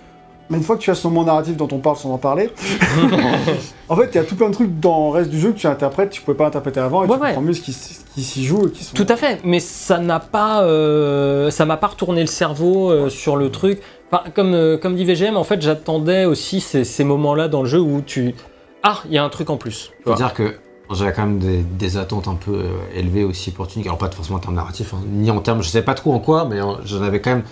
[0.51, 2.51] Mais une fois que tu as ce moment narratif dont on parle sans en parler,
[3.89, 5.57] en fait, il y a tout plein de trucs dans le reste du jeu que
[5.57, 7.27] tu interprètes, tu pouvais pas interpréter avant, et Ouais, tu ouais.
[7.29, 8.93] comprends mieux ce qui, s'y joue et qui sont.
[8.95, 13.09] Tout à fait, mais ça n'a pas, euh, ça m'a pas retourné le cerveau euh,
[13.09, 13.81] sur le truc.
[14.11, 17.67] Enfin, comme, euh, comme dit VGM, en fait, j'attendais aussi ces, ces moments-là dans le
[17.67, 18.35] jeu où tu,
[18.83, 19.91] ah, il y a un truc en plus.
[20.03, 20.55] Faut dire que
[20.91, 23.87] j'avais quand même des, des attentes un peu euh, élevées aussi pour Tunic.
[23.87, 26.19] Alors pas forcément en termes narratifs, hein, ni en termes, je sais pas trop en
[26.19, 27.43] quoi, mais j'en avais quand même,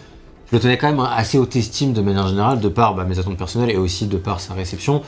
[0.52, 3.18] je le tenais quand même assez haute estime de manière générale, de par bah, mes
[3.18, 5.02] attentes personnelles et aussi de par sa réception.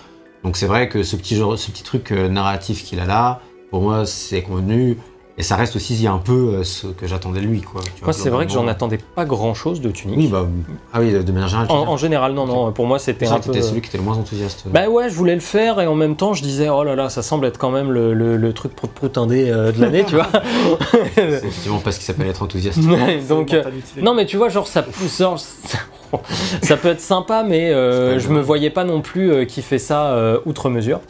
[0.44, 3.42] Donc c'est vrai que ce petit, genre, ce petit truc euh, narratif qu'il a là,
[3.70, 4.98] pour moi c'est convenu.
[5.38, 7.62] Et ça reste aussi un peu euh, ce que j'attendais de lui.
[7.62, 10.18] Quoi, Moi, c'est vrai que j'en attendais pas grand-chose de Tunic.
[10.18, 10.48] Oui, bah,
[10.94, 11.68] ah oui, de, manière générale.
[11.70, 12.72] en, général, non, non.
[12.72, 13.52] Pour moi, c'était un peu.
[13.52, 14.64] t'étais celui qui était le moins enthousiaste.
[14.68, 17.10] Bah ouais, je voulais le faire et en même temps, je disais, oh là là,
[17.10, 20.06] ça semble être quand même le, le, le truc prout prout indé euh, de l'année,
[20.06, 20.30] tu vois.
[21.16, 22.80] c'est effectivement pas ce qui s'appelle être enthousiaste.
[23.28, 23.64] Donc, euh,
[24.02, 25.38] non, mais tu vois, genre, ça, pousse- genre,
[26.62, 29.80] ça peut être sympa, mais euh, je me voyais pas non plus euh, qui fait
[29.80, 31.02] ça euh, outre mesure.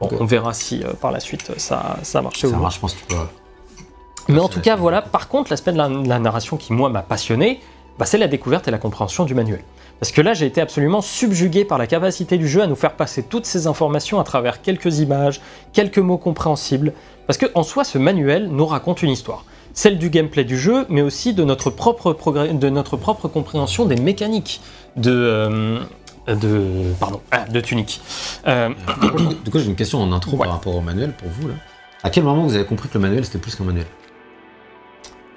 [0.00, 2.62] Bon, on verra si euh, par la suite ça, ça a marché ou Ça non.
[2.62, 3.16] marche, je pense que tu peux.
[4.28, 5.02] Mais en tout cas, voilà.
[5.02, 7.60] Par contre, l'aspect de la, narration qui, moi, m'a passionné,
[7.98, 9.62] bah, c'est la découverte et la compréhension du manuel.
[10.00, 12.94] Parce que là, j'ai été absolument subjugué par la capacité du jeu à nous faire
[12.94, 15.40] passer toutes ces informations à travers quelques images,
[15.72, 16.92] quelques mots compréhensibles.
[17.26, 19.44] Parce que, en soi, ce manuel nous raconte une histoire.
[19.72, 23.84] Celle du gameplay du jeu, mais aussi de notre propre, progrès- de notre propre compréhension
[23.86, 24.60] des mécaniques
[24.96, 25.10] de.
[25.12, 25.78] euh,
[26.28, 28.00] de pardon, ah, de Tunic.
[28.46, 28.70] Euh,
[29.44, 30.44] Du coup, j'ai une question en intro Ouais.
[30.44, 31.48] par rapport au manuel pour vous.
[31.48, 31.54] Là.
[32.02, 33.86] À quel moment vous avez compris que le manuel c'était plus qu'un manuel?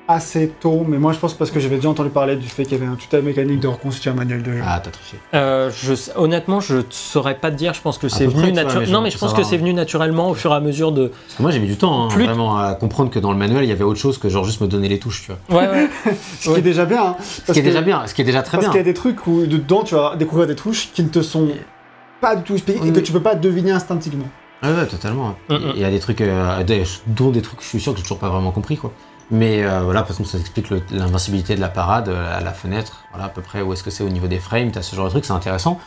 [0.10, 2.78] Assez tôt, mais moi je pense parce que j'avais déjà entendu parler du fait qu'il
[2.78, 4.62] y avait un tutoriel mécanique de reconstituer un manuel de jeu.
[4.66, 5.18] Ah, t'as triché.
[5.34, 7.74] Euh, je, honnêtement, je ne saurais pas te dire.
[7.74, 8.90] Je pense que c'est venu naturellement.
[8.94, 11.08] Non, mais je pense que c'est venu naturellement au fur et à mesure de.
[11.08, 13.38] Parce que moi j'ai mis du temps hein, Plus- vraiment à comprendre que dans le
[13.38, 15.62] manuel il y avait autre chose que genre juste me donner les touches, tu vois.
[15.62, 15.90] Ouais, ouais.
[16.06, 17.04] Ah, Ce qui est déjà bien.
[17.08, 18.70] hein, Ce parce qui est que- déjà bien, ce qui est déjà très Parce bien.
[18.72, 21.22] qu'il y a des trucs où dedans tu vas découvrir des touches qui ne te
[21.22, 21.50] sont
[22.22, 24.30] pas du tout expliquées et que tu peux pas deviner instinctivement.
[24.64, 25.36] Ouais, ouais, totalement.
[25.50, 25.60] Mm, mm.
[25.76, 27.98] Il y a des trucs, euh, des- dont des trucs que je suis sûr que
[27.98, 28.92] j'ai toujours pas vraiment compris, quoi.
[29.30, 33.04] Mais euh, voilà, par exemple, ça explique l'invincibilité de la parade, euh, à la fenêtre,
[33.12, 35.06] voilà, à peu près où est-ce que c'est au niveau des frames, t'as ce genre
[35.06, 35.80] de trucs, c'est intéressant.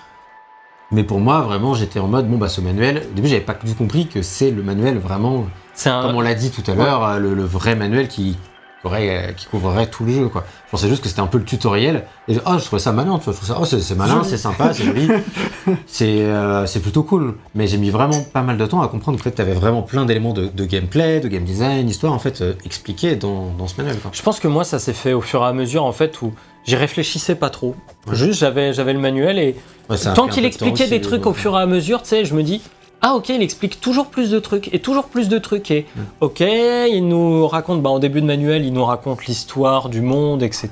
[0.93, 3.55] Mais pour moi, vraiment, j'étais en mode, bon, bah, ce manuel, au début, j'avais pas
[3.55, 5.47] du tout compris que c'est le manuel vraiment,
[5.87, 6.03] un.
[6.03, 8.37] comme on l'a dit tout à l'heure, euh, le, le vrai manuel qui,
[8.85, 10.45] aurait, euh, qui couvrerait tout le jeu, quoi.
[10.67, 12.93] Je pensais juste que c'était un peu le tutoriel, et je- oh, je trouvais ça
[12.93, 15.09] malin, tu vois, je trouve ça, oh, c'est malin, c'est sympa, c'est joli,
[15.87, 17.35] c'est euh, c'est plutôt cool.
[17.55, 20.05] Mais j'ai mis vraiment pas mal de temps à comprendre que tu avais vraiment plein
[20.07, 23.77] d'éléments de, de gameplay, de game design, histoire, en fait, euh, expliqués dans, dans ce
[23.77, 24.11] manuel, quoi.
[24.15, 26.33] Je pense que moi, ça s'est fait au fur et à mesure, en fait, où
[26.65, 27.75] j'y réfléchissais pas trop.
[28.13, 29.57] Juste, j'avais, j'avais le manuel et
[29.89, 32.43] Ouais, tant qu'il expliquait des trucs au fur et à mesure, tu sais, je me
[32.43, 32.63] dis.
[33.03, 36.01] Ah ok, il explique toujours plus de trucs et toujours plus de trucs et Mm.
[36.21, 40.43] ok, il nous raconte, bah, en début de manuel, il nous raconte l'histoire du monde,
[40.43, 40.69] etc.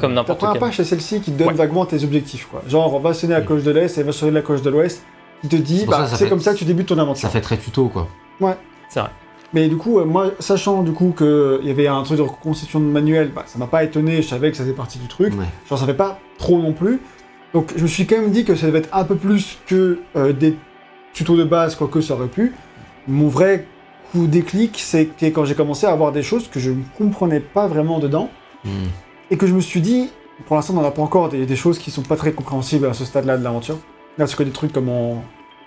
[0.00, 0.60] Comme n'importe quel.
[0.60, 1.54] page c'est celle-ci qui te donne Ouais.
[1.54, 2.46] vaguement tes objectifs.
[2.50, 2.62] Quoi.
[2.68, 3.44] Genre, on va sonner la Mm.
[3.46, 5.02] coche de l'Est et va sonner la coche de l'Ouest.
[5.42, 6.96] Qui te dit, C'est bah, ça, ça c'est fait- comme ça que tu débutes ton
[6.98, 7.20] aventure.
[7.20, 8.08] Ça fait très tuto, quoi.
[8.88, 9.10] C'est vrai.
[9.52, 12.80] Mais du coup, euh, moi, sachant du coup qu'il y avait un truc de reconstitution
[12.80, 15.32] de manuel, bah, ça m'a pas étonné, je savais que ça faisait partie du truc.
[15.38, 15.44] Ouais.
[15.68, 17.00] J'en savais pas trop non plus.
[17.52, 20.00] Donc je me suis quand même dit que ça devait être un peu plus que
[20.16, 20.56] euh, des
[21.14, 22.52] tutos de base, quoique ça aurait pu.
[23.08, 23.64] Mon vrai
[24.12, 27.66] coup déclic, c'était quand j'ai commencé à avoir des choses que je ne comprenais pas
[27.66, 28.28] vraiment dedans.
[28.64, 28.88] Hmm.
[29.30, 30.10] Et que je me suis dit,
[30.46, 32.86] pour l'instant on n'en a pas encore des, des choses qui sont pas très compréhensibles
[32.86, 33.78] à ce stade-là de l'aventure.
[34.18, 35.16] Là c'est que des trucs comme on,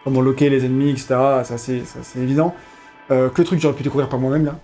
[0.03, 1.07] comment loquer les ennemis, etc.
[1.43, 1.81] Ça c'est
[2.19, 2.53] évident.
[3.09, 4.59] Euh, que trucs que j'aurais pu découvrir par moi-même là.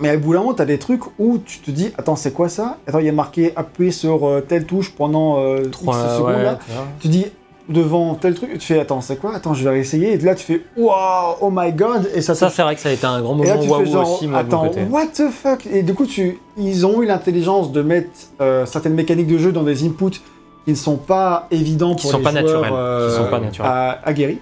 [0.00, 2.48] Mais à bout d'un moment, t'as des trucs où tu te dis, attends, c'est quoi
[2.48, 2.78] ça?
[2.86, 6.36] Attends, il y a marqué appuyer sur euh, telle touche pendant euh, X Trois- secondes
[6.36, 6.58] ouais, là.
[7.00, 7.26] Tu dis
[7.68, 9.34] devant tel truc, tu fais, attends, c'est quoi?
[9.34, 10.12] Attends, je vais réessayer.
[10.14, 12.88] Et là, tu fais, wow, oh my god Et ça, Ça, c'est vrai que ça
[12.88, 14.56] a été un grand et là, moment tu waouh fais genre, aussi, moi, de mon
[14.62, 14.82] attends, côté.
[14.90, 15.66] what the fuck?
[15.66, 18.08] Et du coup, tu, ils ont eu l'intelligence de mettre
[18.40, 20.20] euh, certaines mécaniques de jeu dans des inputs
[20.64, 23.30] qui ne sont pas évidents Qui pour sont les pas joueurs naturels, qui euh, sont
[23.30, 23.70] pas naturels.
[23.70, 24.38] à- aguerris.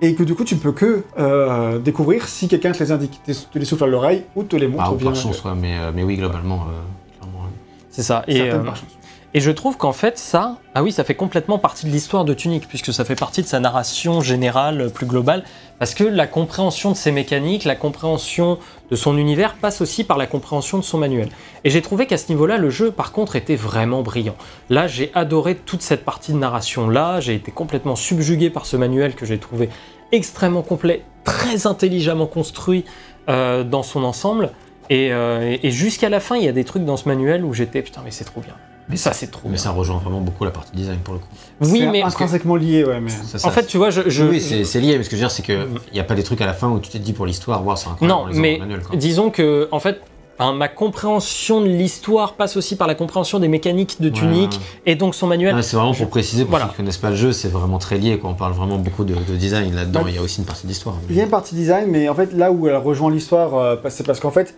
[0.00, 3.32] Et que du coup, tu peux que euh, découvrir si quelqu'un te les indique, te
[3.32, 5.54] te les souffle à l'oreille ou te les montre Ah, ou par chance, quoi.
[5.54, 7.40] Mais, euh, mais oui, globalement, euh, clairement.
[7.40, 7.50] ouais.
[7.90, 8.22] C'est ça.
[8.28, 8.86] Et, euh, par chance.
[9.34, 12.32] Et je trouve qu'en fait, ça, ah oui, ça fait complètement partie de l'histoire de
[12.32, 15.44] Tunic, puisque ça fait partie de sa narration générale euh, plus globale,
[15.78, 18.58] parce que la compréhension de ses mécaniques, la compréhension
[18.90, 21.28] de son univers passe aussi par la compréhension de son manuel.
[21.64, 24.36] Et j'ai trouvé qu'à ce niveau-là, le jeu, par contre, était vraiment brillant.
[24.70, 29.14] Là, j'ai adoré toute cette partie de narration-là, j'ai été complètement subjugué par ce manuel
[29.14, 29.68] que j'ai trouvé
[30.10, 32.86] extrêmement complet, très intelligemment construit
[33.28, 34.52] euh, dans son ensemble.
[34.88, 37.52] Et, euh, et jusqu'à la fin, il y a des trucs dans ce manuel où
[37.52, 38.54] j'étais putain, mais c'est trop bien.
[38.90, 39.58] Mais ça, c'est trop Mais bien.
[39.58, 41.26] ça rejoint vraiment beaucoup la partie design pour le coup.
[41.60, 43.10] Oui, C'est mais intrinsèquement lié, ouais, mais.
[43.10, 45.20] Ça, en fait, tu vois, je, je- oui, c'est c'est lié, mais ce que je
[45.20, 46.98] veux dire, c'est qu'il n'y a pas des trucs à la fin où tu t'es
[46.98, 48.20] dit pour l'histoire, wow, c'est incroyable.
[48.20, 48.96] non, les mais le manuel, quoi.
[48.96, 50.00] disons que en fait.
[50.40, 54.58] hein, ma compréhension de l'histoire passe aussi par la compréhension des mécaniques de Tunic ouais.
[54.86, 55.62] et donc son manuel.
[55.64, 56.66] C'est vraiment pour préciser, pour Voilà.
[56.66, 58.18] ceux qui ne connaissent pas le jeu, c'est vraiment très lié.
[58.18, 58.30] Quoi.
[58.30, 60.02] On parle vraiment beaucoup de, de design là-dedans.
[60.04, 60.12] Ouais.
[60.12, 60.94] Il y a aussi une partie d'histoire.
[61.10, 63.76] Il y a une partie design, mais en fait, là où elle rejoint l'histoire, euh,
[63.88, 64.54] c'est parce qu'en fait,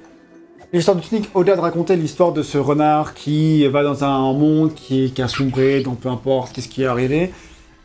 [0.73, 4.75] l'histoire de Tunic, au-delà de raconter l'histoire de ce renard qui va dans un monde
[4.75, 7.33] qui, qui a sombré, donc peu importe qu'est-ce qui est arrivé,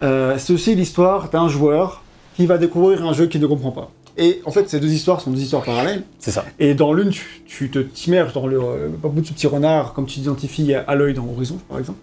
[0.03, 2.03] euh, c'est aussi l'histoire d'un joueur
[2.35, 3.91] qui va découvrir un jeu qu'il ne comprend pas.
[4.17, 6.03] Et en fait, ces deux histoires sont deux histoires parallèles.
[6.19, 6.45] C'est ça.
[6.57, 9.47] Et dans l'une, tu, tu te t'immerges dans le euh, au bout de ce petit
[9.47, 11.99] renard, comme tu t'identifies à, à l'œil dans Horizon, par exemple.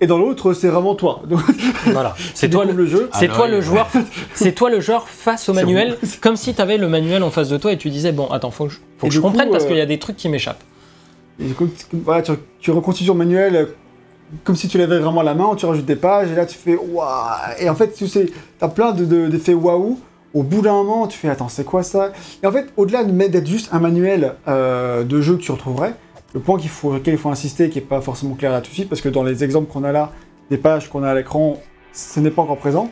[0.00, 1.22] Et dans l'autre, c'est vraiment toi.
[1.28, 1.40] Donc,
[1.86, 2.14] Voilà.
[2.34, 3.08] C'est toi le, jeu.
[3.14, 3.88] c'est Ah, toi le joueur.
[4.34, 6.08] C'est toi le joueur face au manuel, bon.
[6.20, 8.50] comme si tu avais le manuel en face de toi et tu disais bon, attends,
[8.50, 9.98] faut que je, faut que je du coup, comprenne parce euh, qu'il y a des
[9.98, 10.62] trucs qui m'échappent.
[11.40, 13.66] Et du coup, tu, voilà, tu, tu reconstitues ton manuel euh,
[14.42, 16.56] comme si tu l'avais vraiment à la main, tu rajoutes des pages, et là tu
[16.58, 17.08] fais waouh
[17.60, 18.26] Et en fait, tu sais,
[18.58, 19.98] t'as plein de- de- d'effets waouh.
[20.32, 22.10] Au bout d'un moment, tu fais attends, c'est quoi ça?
[22.42, 25.94] Et en fait, au-delà d'être juste un manuel euh, de jeu que tu retrouverais,
[26.34, 28.70] le point qu'il faut, auquel il faut insister, qui est pas forcément clair là tout
[28.70, 30.12] de suite, parce que dans les exemples qu'on a là,
[30.50, 31.58] des pages qu'on a à l'écran,
[31.92, 32.90] ce n'est pas encore présent.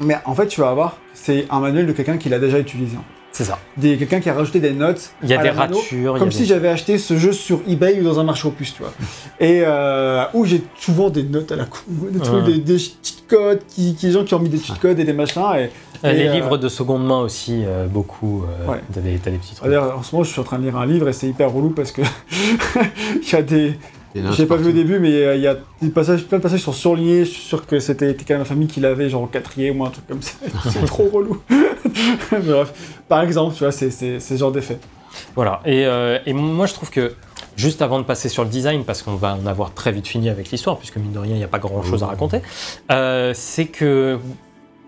[0.00, 2.98] Mais en fait, tu vas avoir, c'est un manuel de quelqu'un qui l'a déjà utilisé.
[3.36, 3.58] C'est ça.
[3.76, 5.10] Des, quelqu'un qui a rajouté des notes.
[5.22, 6.18] Il y a à des la mano, ratures.
[6.18, 8.72] comme des- si j'avais acheté ce jeu sur eBay ou dans un marché aux puces,
[8.74, 8.92] tu vois.
[9.40, 12.52] Et euh, où j'ai souvent des notes à la con, des, trucs, Ouais.
[12.54, 15.04] des, des cheat codes, qui, qui, des gens qui ont mis des cheat codes et
[15.04, 15.42] des machins.
[15.58, 15.68] Et,
[16.04, 18.44] Euh, les euh, livres de seconde main aussi, euh, beaucoup.
[18.44, 18.80] euh, Ouais.
[18.94, 19.66] T'as des, des petits trucs.
[19.68, 21.50] D'ailleurs, en ce moment, je suis en train de lire un livre et c'est hyper
[21.52, 22.00] relou parce que
[23.22, 23.78] il y a des.
[24.32, 26.58] J'ai pas vu au début, mais euh, il y a des passages, plein de passages
[26.60, 27.24] qui sont surlignés.
[27.24, 29.84] Je suis sûr que c'était quelqu'un de ma famille qui l'avait, genre au quatrième ou
[29.86, 30.32] un truc comme ça.
[30.70, 31.40] c'est trop relou.
[31.50, 32.72] Mais Bref,
[33.08, 34.78] par exemple, tu vois, c'est ce genre d'effet.
[35.34, 35.60] Voilà.
[35.64, 37.14] Et, euh, et moi, je trouve que
[37.56, 40.28] juste avant de passer sur le design, parce qu'on va en avoir très vite fini
[40.28, 42.40] avec l'histoire, puisque mine de rien, il n'y a pas grand-chose à raconter,
[42.90, 44.18] euh, c'est que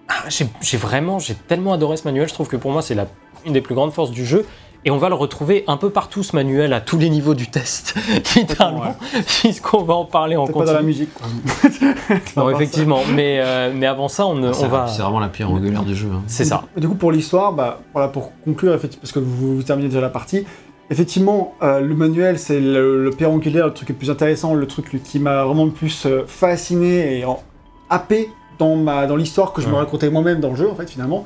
[0.09, 2.29] ah, j'ai j'ai vraiment, j'ai tellement adoré ce manuel.
[2.29, 3.09] Je trouve que pour moi, c'est la-
[3.47, 4.45] une des plus grandes forces du jeu.
[4.85, 7.49] Et on va le retrouver un peu partout, ce manuel, à tous les niveaux du
[7.51, 7.95] test,
[8.37, 10.87] littéralement, puisqu'on va en parler en C'est pas dans la continu.
[10.87, 11.11] musique.
[11.15, 11.27] quoi.
[12.37, 13.01] Non, effectivement.
[13.15, 14.87] Mais, euh, mais avant ça, on, C'est on va.
[14.87, 16.09] c'est vraiment la pierre angulaire du jeu.
[16.13, 16.23] hein.
[16.27, 16.63] C'est ça.
[16.77, 20.01] Du coup, pour l'histoire, bah, voilà, pour conclure, effectivement, parce que vous, vous terminez déjà
[20.01, 20.47] la partie,
[20.91, 24.67] effectivement, euh, le manuel, c'est le, le pierre angulaire, le truc le plus intéressant, le
[24.67, 27.43] truc qui m'a vraiment le plus euh, fasciné et en,
[27.91, 30.89] happé dans, ma, dans l'histoire que je me racontais moi-même dans le jeu, en fait,
[30.89, 31.25] finalement.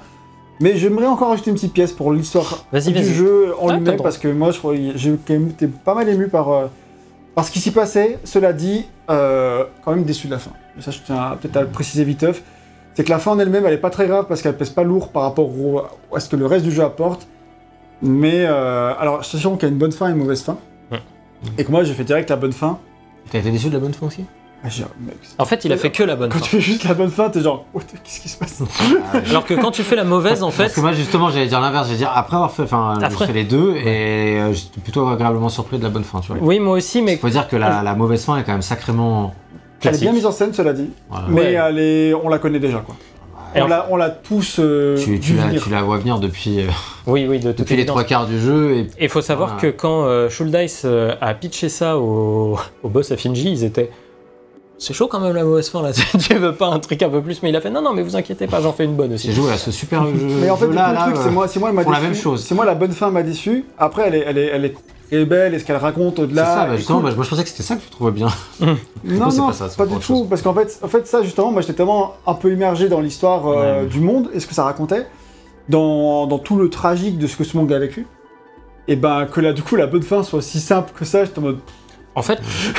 [0.60, 4.18] Mais j'aimerais encore ajouter une petite pièce pour l'histoire du jeu en Ah, lui-même, parce
[4.18, 6.66] que moi, je crois- j'ai quand même été pas mal ému par, euh,
[7.34, 8.18] par ce qui s'y passait.
[8.24, 10.52] Cela dit, euh, quand même déçu de la fin.
[10.76, 12.42] Mais ça, je tiens peut-être à le préciser viteuf.
[12.94, 14.84] C'est que la fin en elle-même, elle est pas très grave parce qu'elle pèse pas
[14.84, 15.82] lourd par rapport au-
[16.14, 17.26] à ce que le reste du jeu apporte.
[18.02, 20.58] Mais, euh, alors, sachant qu'il y a une bonne fin et une mauvaise fin.
[20.90, 20.98] Ouais.
[21.58, 22.78] Et que moi, j'ai fait direct la bonne fin.
[23.30, 24.24] T'as été déçu de la bonne fin aussi?
[24.64, 24.68] Ah,
[25.05, 26.44] mec, En fait, il a fait que la bonne Quand fin.
[26.44, 27.64] tu fais juste la bonne fin, t'es genre,
[28.05, 28.62] qu'est-ce qui se passe?
[29.31, 31.61] Alors que quand tu fais la mauvaise, en Parce fait, que moi justement j'allais dire
[31.61, 35.48] l'inverse, j'allais dire après avoir fait, enfin fait les deux et euh, j'étais plutôt agréablement
[35.48, 36.37] surpris de la bonne fin, tu vois.
[36.40, 38.62] oui, moi aussi, mais Il faut dire que la, la mauvaise fin est quand même
[38.62, 40.03] sacrément Elle est classique.
[40.03, 40.90] bien mise en scène, cela dit.
[41.11, 41.27] Voilà.
[41.29, 41.53] Mais Ouais.
[41.55, 42.94] elle est- on la connaît déjà, quoi.
[43.55, 46.66] Et on l'a on l'a tous euh, tu, la, tu la vois venir depuis, euh,
[47.07, 49.61] oui, oui, de toute depuis les trois quarts du jeu et il faut savoir Voilà.
[49.72, 53.90] que quand euh, Schuldeis euh, a pitché ça au, au boss à Finji, ils étaient.
[54.83, 55.90] C'est chaud quand même la mauvaise fin là.
[56.18, 58.03] tu veux pas un truc un peu plus Mais il a fait non, non, mais
[58.03, 59.33] vous inquiétez pas, j'en fais une bonne j'ai aussi.
[59.33, 60.12] joué à ce super jeu.
[60.40, 61.90] Mais en fait, du coup, là, le truc, c'est moi, c'est moi, elle m'a font
[61.90, 62.42] la même chose.
[62.45, 63.64] C'est moi, la bonne fin m'a déçu.
[63.79, 64.64] Après, elle est, elle est, elle
[65.21, 66.45] est belle et ce qu'elle raconte c'est au-delà.
[66.45, 68.27] ça, bah, justement, bah, moi je pensais que c'était ça que tu trouvais bien.
[68.61, 70.01] non, c'est non, pas ça, pas du tout.
[70.03, 70.27] chose.
[70.29, 73.47] Parce qu'en fait, en fait, ça, justement, moi, j'étais tellement un peu immergé dans l'histoire
[73.47, 73.87] euh, Ouais.
[73.87, 75.07] du monde et ce que ça racontait,
[75.68, 78.07] dans, dans tout le tragique de ce que ce monde a vécu.
[78.88, 81.38] Et ben, que là, du coup, la bonne fin soit si simple que ça, j'étais
[81.38, 81.59] en mode.
[82.14, 82.38] En fait,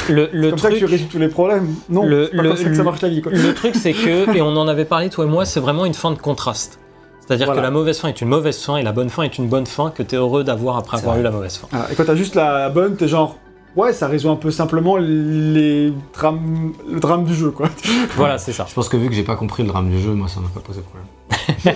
[0.09, 0.85] le, le comme ça que truc.
[0.87, 1.67] tu résous tous les problèmes.
[1.89, 3.31] Non, Le- c'est pas le- comme ça que ça marche la vie, quoi.
[3.31, 5.95] Le truc, c'est que, et on en avait parlé toi et moi, c'est vraiment une
[5.95, 6.79] fin de contraste.
[7.25, 7.61] C'est-à-dire Voilà.
[7.61, 9.65] que la mauvaise fin est une mauvaise fin et la bonne fin est une bonne
[9.65, 11.21] fin que tu es heureux d'avoir après avoir vrai.
[11.21, 11.67] eu la mauvaise fin.
[11.71, 11.91] Voilà.
[11.91, 13.37] Et quand t'as juste la bonne, t'es genre.
[13.75, 17.69] Ouais, ça résout un peu simplement les drames, le drame du jeu, quoi.
[18.15, 18.65] Voilà, c'est ça.
[18.69, 20.49] Je pense que vu que j'ai pas compris le drame du jeu, moi ça m'a
[20.49, 21.07] pas posé problème.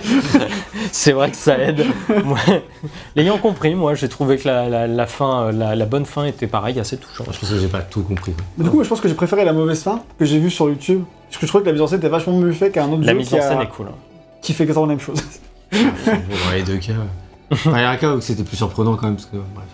[0.92, 1.84] C'est vrai que ça aide.
[3.16, 6.24] L'ayant compris, moi j'ai trouvé que la, la- la fin, euh, la, la bonne fin
[6.24, 7.26] était pareil, assez touchante.
[7.32, 8.32] Je pense que j'ai pas tout compris.
[8.32, 8.44] quoi.
[8.56, 10.50] Mais du coup, moi, je pense que j'ai préféré la mauvaise fin que j'ai vue
[10.50, 11.02] sur YouTube.
[11.28, 13.02] Parce que je trouvais que la mise en scène était vachement mieux faite qu'un autre
[13.04, 13.86] La jeu mise qui, en a- scène est cool.
[13.88, 13.94] hein.
[14.40, 15.18] qui fait exactement la même chose.
[15.72, 16.92] Dans les deux cas.
[17.66, 19.66] Il y a un cas où c'était plus surprenant quand même, parce que bref.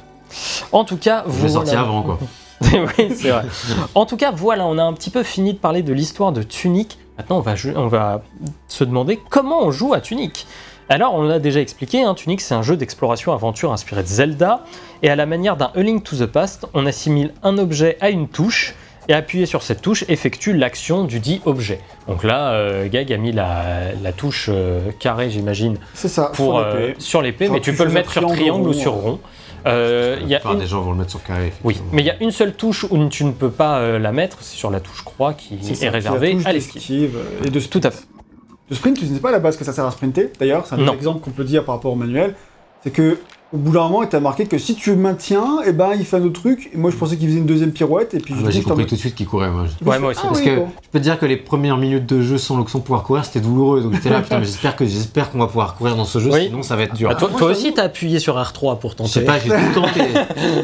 [0.72, 1.52] En tout cas, l'ai voilà.
[1.52, 2.18] sorti avant quoi.
[2.62, 3.44] oui, c'est vrai.
[3.94, 6.42] En tout cas, voilà, on a un petit peu fini de parler de l'histoire de
[6.42, 6.98] Tunic.
[7.18, 8.22] Maintenant, on va, jou- on va
[8.68, 10.46] se demander comment on joue à Tunic.
[10.88, 14.64] Alors, on l'a déjà expliqué, hein, Tunic, c'est un jeu d'exploration-aventure inspiré de Zelda.
[15.02, 18.10] Et à la manière d'un A Link to the Past, on assimile un objet à
[18.10, 18.74] une touche.
[19.06, 21.78] Et appuyé sur cette touche effectue l'action du dit objet.
[22.08, 26.54] Donc là, euh, Gag a mis la, la touche euh, carré, j'imagine, C'est ça, pour,
[26.54, 26.94] sur euh, l'épée.
[27.00, 29.00] sur l'épée, Genre, mais tu peux le mettre sur triangle, triangle ou sur euh.
[29.00, 29.20] rond.
[29.66, 31.52] Euh, il y a plupart une- des gens vont le mettre sur carré.
[31.64, 34.12] oui, mais il y a une seule touche où tu ne peux pas euh, la
[34.12, 37.16] mettre, c'est sur la touche croix qui est, réservée à l'esquive.
[37.44, 38.04] et de Tout à fait.
[38.70, 40.30] De sprint, tu ne sais pas à la base que ça sert à sprinter.
[40.38, 40.94] D'ailleurs, c'est un Non.
[40.94, 42.34] exemple qu'on peut dire par rapport au manuel.
[42.82, 43.18] C'est que
[43.54, 46.16] au bout d'un moment, il t'a marqué que si tu maintiens, et ben il fait
[46.16, 46.70] un autre truc.
[46.74, 48.12] Et moi, je pensais qu'il faisait une deuxième pirouette.
[48.14, 49.64] Et puis Ah bah, j'ai compris tout de suite qu'il courait moi.
[49.86, 50.20] Ouais, moi aussi.
[50.24, 50.68] Ah Parce oui, que bon.
[50.82, 53.38] je peux te dire que les premières minutes de jeu sans l'option pouvoir courir, c'était
[53.40, 53.80] douloureux.
[53.82, 56.30] Donc j'étais là, putain, mais j'espère que j'espère qu'on va pouvoir courir dans ce jeu,
[56.32, 56.46] Oui.
[56.46, 57.08] sinon ça va être dur.
[57.12, 59.10] Ah, toi, moi, toi je aussi, t'as appuyé sur R3 pour Je tenter.
[59.10, 60.00] sais pas, j'ai tout tenté.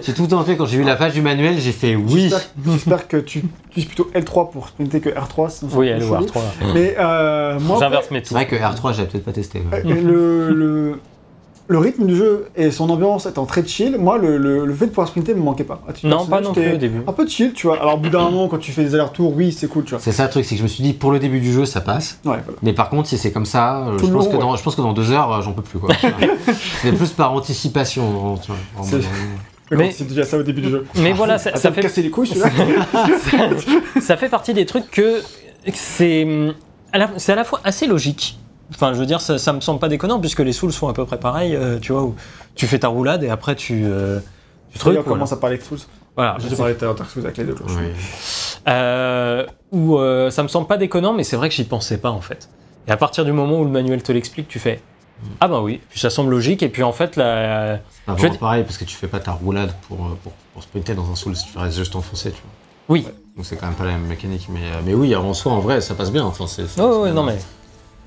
[0.02, 2.32] j'ai tout tenté quand j'ai vu la page du manuel, j'ai fait oui.
[2.66, 5.48] J'espère- que tu utilises plutôt L3 pour sprinter que R3.
[5.50, 6.32] Sinon c'est Oui, voir chelou.
[6.32, 6.40] R3.
[6.74, 9.62] Mais euh, moi, J'inverse mes C'est vrai que R3, j'avais peut-être pas testé.
[9.72, 9.82] ouais.
[9.86, 11.00] Euh, le,
[11.70, 14.86] le, rythme du jeu et son ambiance étant très chill, moi, le, le, le fait
[14.86, 15.80] de pouvoir sprinter me manquait pas.
[15.94, 17.00] Titre Non, pas non plus au début.
[17.06, 17.80] Un peu chill, tu vois.
[17.80, 20.00] Alors, au bout d'un moment, quand tu fais des allers-retours, oui, c'est cool, tu vois.
[20.00, 21.64] C'est ça le truc, c'est que je me suis dit pour le début du jeu
[21.64, 22.18] ça passe.
[22.24, 22.58] Ouais, voilà.
[22.62, 24.40] Mais par contre, si c'est comme ça, euh, je pense, long, que ouais.
[24.40, 25.78] dans, je pense que dans deux heures, euh, j'en peux plus.
[25.78, 25.94] quoi.
[26.82, 28.36] c'est plus par anticipation.
[28.42, 29.04] tu vois, en C'est- mode,
[29.72, 30.86] Mais c'est déjà ça au début du jeu.
[30.96, 32.50] Mais voilà, ça, Ah, ça me fait, casser les couilles, celui-là.
[34.00, 35.22] ça fait partie des trucs que
[35.72, 36.26] c'est
[36.92, 38.38] à la- c'est à la fois assez logique.
[38.74, 40.92] Enfin, je veux dire, ça, ça me semble pas déconnant puisque les Souls sont à
[40.92, 42.14] peu près pareils, euh, tu vois, où
[42.54, 43.82] tu fais ta roulade et après tu.
[43.84, 44.20] Euh,
[44.72, 45.80] tu trucs, on commence à parler de Souls.
[46.16, 46.36] Voilà.
[46.38, 47.54] J'ai parlé de Dark Souls avec les deux.
[47.54, 47.66] quoi.
[47.68, 47.88] oui.
[48.68, 52.10] Euh, où euh, ça me semble pas déconnant, mais c'est vrai que j'y pensais pas
[52.10, 52.48] en fait.
[52.86, 54.80] Et à partir du moment où le manuel te l'explique, tu fais
[55.40, 56.62] ah bah oui, puis ça semble logique.
[56.62, 57.80] Et puis en fait, la...
[58.06, 60.94] C'est vraiment pareil parce que tu fais pas ta roulade pour, euh, pour, pour sprinter
[60.94, 62.50] dans un soul, tu restes juste enfoncé, tu vois.
[62.88, 63.06] oui,
[63.36, 64.48] Donc c'est quand même pas la même mécanique.
[64.50, 66.24] Mais, mais oui, en soi, en vrai, ça passe bien.
[66.24, 67.38] Enfin, c'est, Ouais, ouais, non mais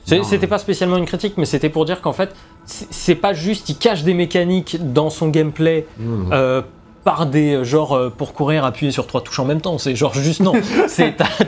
[0.06, 2.36] c'était pas spécialement une critique, mais c'était pour dire qu'en fait,
[2.66, 6.30] c'est pas juste il cache des mécaniques dans son gameplay non.
[6.32, 6.62] euh,
[7.04, 9.78] par des euh, genre euh, pour courir appuyer sur trois touches en même temps.
[9.78, 10.54] C'est genre juste non.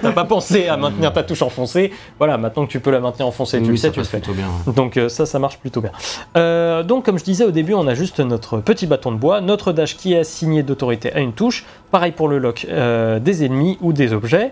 [0.01, 1.91] T'as pas pensé à maintenir ta touche enfoncée.
[2.17, 4.17] Voilà, maintenant que tu peux la maintenir enfoncée, tu le sais, tu le fais.
[4.19, 4.47] plutôt bien.
[4.67, 4.73] ouais.
[4.73, 5.91] Donc euh, ça, ça marche plutôt bien.
[6.35, 9.39] Euh, donc comme je disais au début, on a juste notre petit bâton de bois,
[9.39, 11.65] notre dash qui est assigné d'autorité à une touche.
[11.91, 14.51] Pareil pour le lock des ennemis ou des objets.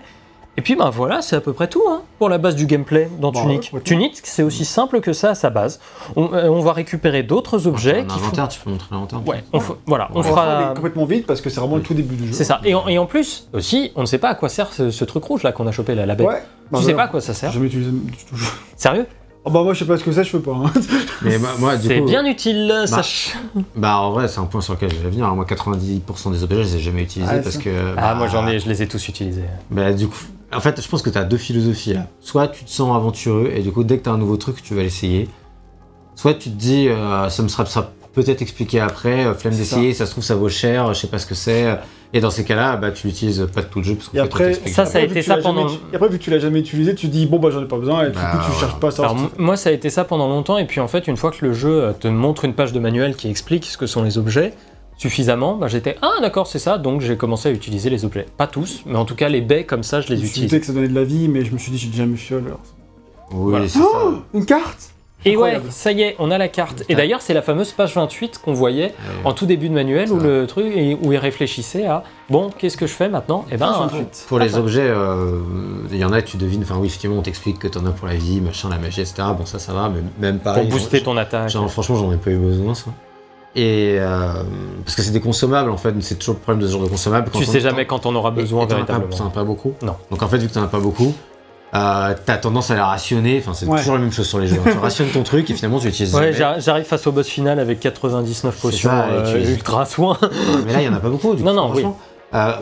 [0.55, 3.09] Et puis ben voilà, c'est à peu près tout hein, pour la base du gameplay
[3.19, 3.71] dans Bah Tunic.
[3.73, 3.81] ouais.
[3.81, 5.79] Tunic, c'est aussi simple que ça à sa base.
[6.15, 8.25] On, euh, on va récupérer d'autres objets Un qui font...
[8.25, 10.73] inventaire, tu peux montrer l'inventaire Ouais, on f- voilà, on On fera...
[10.75, 12.33] complètement vite parce que c'est vraiment le tout début du jeu.
[12.33, 12.61] C'est ça.
[12.65, 15.05] Et en, et en plus, aussi, on ne sait pas à quoi sert ce, ce
[15.05, 16.27] truc rouge là qu'on a chopé là, la bête.
[16.27, 16.43] Ouais.
[16.71, 18.35] Bah, tu sais pas à quoi ça sert J'ai jamais utilisé du tout.
[18.75, 19.07] Sérieux?
[19.45, 20.51] Oh, bah, moi, je sais pas ce que c'est, je fais pas.
[20.53, 20.71] hein.
[21.21, 23.33] Mais moi, moi, du C'est coup, bien utile, bah, sache.
[23.75, 25.25] Bah en vrai, c'est un point sur lequel je vais venir.
[25.25, 27.61] Alors, moi, 90% des objets, je les ai jamais utilisés Ah, parce ça.
[27.61, 27.69] que.
[27.97, 29.43] Ah, bah, moi j'en ai, je les ai tous utilisés.
[29.69, 30.15] Bah du coup,
[30.55, 32.07] en fait, je pense que tu as deux philosophies là.
[32.19, 34.61] Soit tu te sens aventureux et du coup, dès que tu as un nouveau truc,
[34.63, 35.27] tu vas l'essayer.
[36.15, 39.93] Soit tu te dis, euh, ça me sera, sera peut-être expliqué après, euh, flemme d'essayer,
[39.93, 40.05] ça.
[40.05, 41.77] se trouve ça vaut cher, je sais pas ce que c'est.
[42.15, 44.19] Et dans ces cas-là, bah tu l'utilises pas de tout le jeu parce Et fait,
[44.19, 46.23] après, ça, ça a été que tu ça l'as jamais pendant- Et après, vu que
[46.23, 48.13] tu l'as jamais utilisé, tu te dis, bon, bah, j'en ai pas besoin, et du
[48.13, 49.01] Bah, coup, tu cherches pas ça.
[49.05, 51.43] Alors, moi, ça a été ça pendant longtemps, et puis en fait, une fois que
[51.43, 54.53] le jeu te montre une page de manuel qui explique ce que sont les objets
[54.97, 58.25] suffisamment, bah, j'étais ah d'accord, c'est ça, donc j'ai commencé à utiliser les objets.
[58.38, 60.49] Pas tous, mais en tout cas, les baies comme ça, je Je les utilise.
[60.49, 62.43] douté que ça donnait de la vie, mais je me suis dit, j'ai jamais fiole.
[62.47, 62.60] alors.
[63.32, 63.67] Oui, Voilà.
[63.67, 63.86] c'est ça.
[64.34, 64.89] Une carte
[65.25, 66.84] Et ouais, ça y est, on a la carte.
[66.89, 70.12] Et d'ailleurs, c'est la fameuse page 28 qu'on voyait Euh, en tout début de manuel
[70.12, 70.25] où Ça.
[70.27, 73.45] le truc, et où il réfléchissait à bon, qu'est-ce que je fais maintenant?
[73.49, 74.25] Et ben, Page euh, 28.
[74.27, 75.39] Pour les objets, euh,
[75.91, 78.08] il y en a, tu devines, enfin oui, effectivement, on t'explique que t'en as pour
[78.08, 79.23] la vie, machin, la magie, etc.
[79.38, 80.67] Bon, ça, ça va, mais même pour pareil.
[80.67, 81.49] booster j'en- ton attaque.
[81.49, 82.91] Genre, franchement, j'en ai pas eu besoin, ça.
[83.55, 84.33] Et euh,
[84.83, 86.87] parce que c'est des consommables en fait, c'est toujours le problème de ce genre de
[86.89, 87.29] consommables.
[87.31, 89.15] Quand Tu sais jamais quand on aura besoin et pas- véritablement.
[89.15, 89.73] T'en as pas beaucoup.
[89.83, 89.95] Non.
[90.09, 91.13] Donc en fait, vu que t'en as pas beaucoup,
[91.75, 93.37] euh, t'as tendance à la rationner.
[93.39, 93.77] Enfin, c'est Ouais.
[93.77, 94.57] toujours la même chose sur les jeux.
[94.65, 94.69] hein.
[94.71, 96.15] tu rationnes ton truc et finalement tu l'utilises.
[96.15, 100.17] Ouais, j'arrive face au boss final avec 99 potions ça, et euh, ultra soin.
[100.65, 101.35] Mais là, il y en a pas beaucoup.
[101.35, 101.99] Du Non, coup, non, franchement.
[102.34, 102.54] Euh,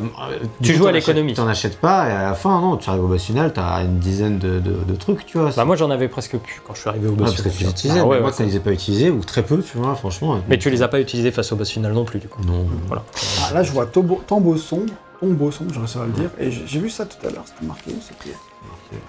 [0.61, 1.33] Tu coup, joues à l'économie.
[1.33, 3.99] T'en achètes pas et à la fin, non, tu arrives au boss final, t'as une
[3.99, 5.51] dizaine de, de- de trucs, tu vois.
[5.55, 7.49] Bah moi j'en avais presque plus quand je suis arrivé au Ouais, boss parce que
[7.49, 7.99] tu les utilisais.
[7.99, 9.95] Ah ouais, mais moi, ouais, je les ai pas utilisés ou très peu, tu vois,
[9.95, 10.39] franchement.
[10.49, 12.41] Mais tu les as pas utilisés face au boss final non plus du coup.
[12.45, 12.65] Non.
[12.87, 13.03] Voilà.
[13.49, 14.21] Ah, là, je vois Tombo
[14.57, 17.65] sombre, Tombo sombre, j'aurais à le dire, et j'ai vu ça tout à l'heure, c'était
[17.65, 18.35] marqué où c'était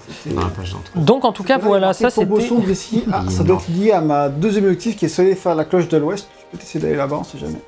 [0.09, 0.93] C'était- Dans la page d'entrée.
[1.01, 2.47] Donc en tout cas, voilà, ça c'était.
[2.47, 3.03] sombre ici.
[3.13, 5.89] Ah, ça doit être lié à ma deuxième objectif qui est aller faire la cloche
[5.89, 6.29] de l'ouest.
[6.51, 7.61] Tu peux essayer d'aller là-bas, on sait jamais.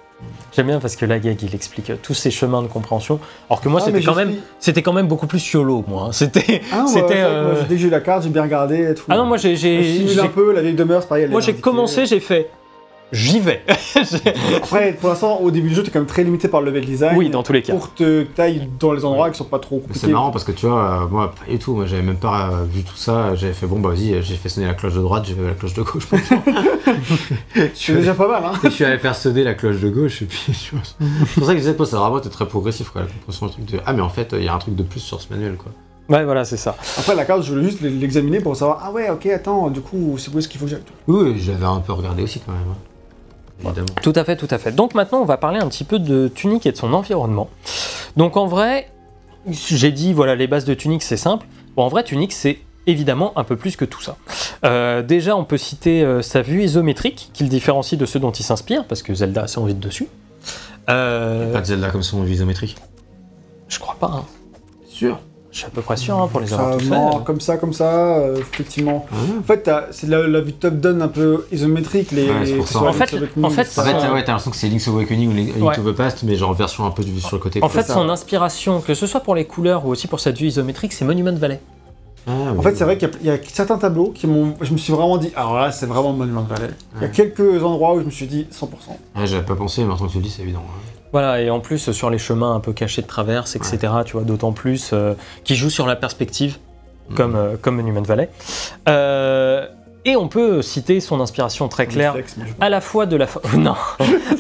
[0.54, 3.18] J'aime bien parce que la gag il explique euh, tous ces chemins de compréhension.
[3.50, 6.04] Alors que moi Ah, c'était quand même, c'était quand même beaucoup plus YOLO moi.
[6.08, 6.12] hein.
[6.12, 7.00] C'était, Ah, non, c'était.
[7.00, 9.04] vrai que euh, moi, dès que j'ai eu la carte, j'ai bien regardé et tout.
[9.08, 11.28] Ah non, moi j'ai, j'ai, un peu la vieille demeure, c'est pareil.
[11.28, 12.50] moi j'ai commencé, j'ai fait,
[13.14, 13.62] j'y vais.
[14.56, 16.84] Après, pour l'instant, au début du jeu, t'es quand même très limité par le level
[16.84, 17.16] design.
[17.16, 17.72] oui, dans tous les cas.
[17.72, 20.06] Pour te taille dans les endroits qui sont pas trop compliqués.
[20.06, 22.50] c'est marrant parce que tu vois, euh, moi, pas du tout, moi j'avais même pas
[22.50, 25.00] euh, vu tout ça, j'avais fait bon bah vas-y, j'ai fait sonner la cloche de
[25.00, 26.08] droite, j'ai fait la cloche de gauche.
[27.74, 28.52] C'est déjà pas mal, hein.
[28.64, 31.34] Et je suis allé faire sonner la cloche de gauche et puis tu vois, c'est
[31.34, 33.52] pour ça que je disais, pas, ça vraiment été très progressif quoi, la compréhension du
[33.52, 35.32] truc de ah mais en fait il y a un truc de plus sur ce
[35.32, 35.72] manuel quoi.
[36.08, 36.76] Ouais, voilà, c'est ça.
[36.98, 40.16] Après, la carte, je voulais juste l'examiner pour savoir, ah ouais, ok, attends, du coup,
[40.18, 40.82] c'est où est-ce qu'il faut que j'aille?
[41.08, 42.74] Oui, oui, j'avais un peu regardé aussi quand même.
[43.62, 43.86] Évidemment.
[44.02, 44.72] Tout à fait, tout à fait.
[44.72, 47.48] Donc maintenant, on va parler un petit peu de Tunic et de son environnement.
[48.16, 48.90] Donc en vrai,
[49.48, 51.46] j'ai dit, voilà, les bases de Tunic, c'est simple.
[51.76, 54.16] Bon, en vrai, Tunic, c'est évidemment un peu plus que tout ça.
[54.64, 58.30] Euh, déjà, on peut citer euh, sa vue isométrique, qui le différencie de ceux dont
[58.32, 60.09] il s'inspire, parce que Zelda a assez envie de dessus.
[60.90, 62.76] Euh, Pas de Zelda comme son isométrique.
[63.68, 64.24] je crois pas, hein.
[64.86, 65.18] Sûr.
[65.55, 67.24] Je suis à peu près sûr hein, pour les avoir tous non, fait.
[67.24, 69.07] comme ça, comme ça, euh, effectivement.
[69.12, 69.14] Ah.
[69.38, 72.11] En fait, c'est la, la vue top-down un peu isométrique.
[72.11, 73.55] Les, Ouais, En fait- en fait, En etc.
[73.55, 75.76] fait, Ça- ouais, t'as l'impression que c'est Link's Awakening ou Link Ouais.
[75.76, 77.62] to the Past, mais genre en version un peu vue sur le côté.
[77.62, 77.94] En fait, ça.
[77.94, 81.05] son inspiration, que ce soit pour les couleurs ou aussi pour sa vue isométrique, c'est
[81.05, 81.61] Monument Valley.
[82.26, 84.26] Ah, En oui, fait, c'est vrai qu'il y a- il y, a certains tableaux qui
[84.26, 84.55] m'ont.
[84.61, 86.70] Je me suis vraiment dit, alors là, c'est vraiment Monument Valley.
[86.96, 88.98] Il y a quelques endroits où je me suis dit 100%.
[89.14, 90.64] Ouais, j'avais pas pensé, mais maintenant que tu le dis, c'est évident.
[90.66, 90.80] hein.
[91.14, 94.22] Voilà, et en plus sur les chemins un peu cachés de traverse, etc., tu vois,
[94.22, 96.58] d'autant plus, euh, qui joue sur la perspective,
[97.08, 97.16] Mhm.
[97.16, 98.28] comme, euh, comme Monument Valley.
[98.88, 99.64] Euh,
[100.04, 102.16] et on peut citer son inspiration très claire,
[102.60, 103.76] à la fois de la, non,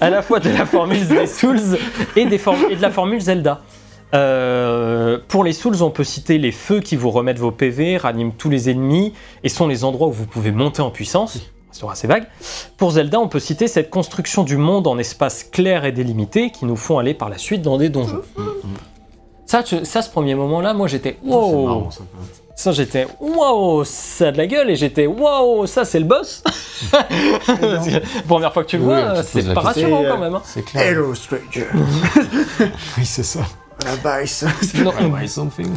[0.00, 1.60] à la fois de la formule des Souls
[2.16, 3.60] et, des et de la formule Zelda.
[4.12, 8.32] Euh, pour les Souls, on peut citer les feux qui vous remettent vos PV, raniment
[8.36, 9.12] tous les ennemis
[9.44, 11.38] et sont les endroits où vous pouvez monter en puissance.
[11.74, 12.26] Sera assez vague.
[12.76, 16.66] Pour Zelda, on peut citer cette construction du monde en espaces clairs et délimités qui
[16.66, 18.22] nous font aller par la suite dans des donjons.
[19.46, 21.66] Ça, tu- ça ce premier moment-là, moi j'étais wow.
[21.66, 21.88] marrant,
[22.56, 26.42] ça, j'étais waouh, ça a de la gueule et j'étais waouh, ça c'est le boss.
[28.28, 30.34] Première fois que tu le Oui, vois, c'est pas rassurant quand même.
[30.34, 30.42] hein.
[30.44, 30.82] C'est clair.
[30.86, 31.66] Hello, stranger.
[32.98, 33.40] Oui, c'est ça.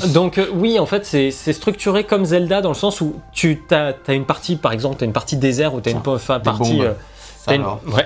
[0.14, 3.94] Donc euh, oui, en fait, c'est structuré comme Zelda dans le sens où tu as,
[4.14, 6.82] une partie, par exemple, tu as une partie désert ou tu as une enfin, partie...
[6.82, 6.94] euh,
[7.46, 8.06] T'as une, ouais,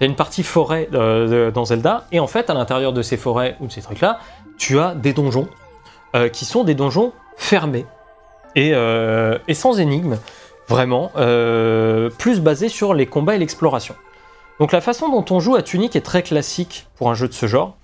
[0.00, 3.56] une partie forêt euh, de- dans Zelda, et en fait, à l'intérieur de ces forêts
[3.60, 4.18] ou de ces trucs-là,
[4.58, 5.46] tu as des donjons
[6.16, 7.86] euh, qui sont des donjons fermés
[8.56, 8.72] et,
[9.46, 10.16] et sans énigmes,
[10.68, 11.12] vraiment,
[12.18, 13.94] plus basés sur les combats et l'exploration.
[14.58, 17.32] Donc la façon dont on joue à Tunic est très classique pour un jeu de
[17.32, 17.76] ce genre.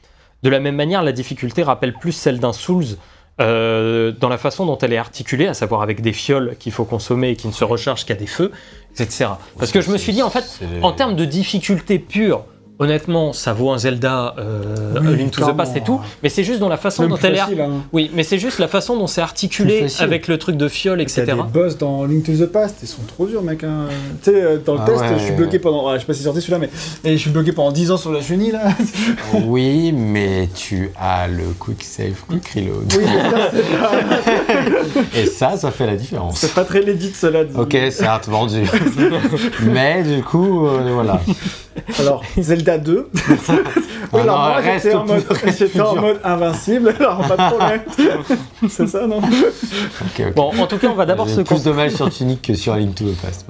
[0.46, 2.98] De la même manière, la difficulté rappelle plus celle d'un Souls
[3.40, 6.84] euh, dans la façon dont elle est articulée, à savoir avec des fioles qu'il faut
[6.84, 8.52] consommer et qui ne se rechargent qu'à des feux,
[8.92, 9.26] etc.
[9.58, 12.44] Parce que je me suis dit, en fait, en termes de difficulté pure,
[12.78, 15.56] honnêtement, ça vaut un Zelda, euh, Oui, Link to the.
[15.56, 17.40] Past et tout, mais c'est juste dans la façon Même dont elle est.
[17.40, 17.70] hein.
[17.92, 21.02] Oui, mais c'est juste la façon dont c'est articulé avec le truc de fiole, Il
[21.02, 21.22] y etc.
[21.22, 23.64] a des boss dans Link to the Past, ils sont trop durs, mec.
[23.64, 23.86] hein.
[24.22, 25.08] Tu sais, euh, dans le Ah test, ouais.
[25.18, 25.88] je suis bloqué pendant.
[25.88, 26.70] ouais, je sais pas si c'est sorti celui-là, mais.
[27.10, 28.62] Et je suis bloqué pendant 10 ans sur la chenille, là.
[29.46, 32.92] Oui, mais tu as le quick save, quick reload.
[32.96, 36.38] oui, mais ça, c'est pas, Et ça, ça fait la différence.
[36.38, 37.56] c'est pas très legit, cela dit.
[37.56, 38.62] Ok, certes, vendu.
[39.62, 41.20] mais du coup, euh, voilà.
[41.98, 43.10] Alors, Zelda 2.
[43.14, 43.20] oui,
[44.12, 47.56] Ah alors non, moi, j'étais en, plus- mode, en plus mode invincible, alors pas de
[47.56, 47.80] problème.
[48.68, 49.20] c'est ça, non.
[50.34, 52.42] Bon, en tout cas, on va d'abord J'ai se plus con- de mal sur Tunic
[52.42, 53.46] que sur Link to the Past.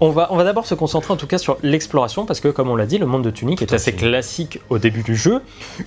[0.00, 2.68] on va, on va d'abord se concentrer en tout cas sur l'exploration parce que comme
[2.70, 5.40] on l'a dit, le monde de Tunic est assez classique au début du jeu.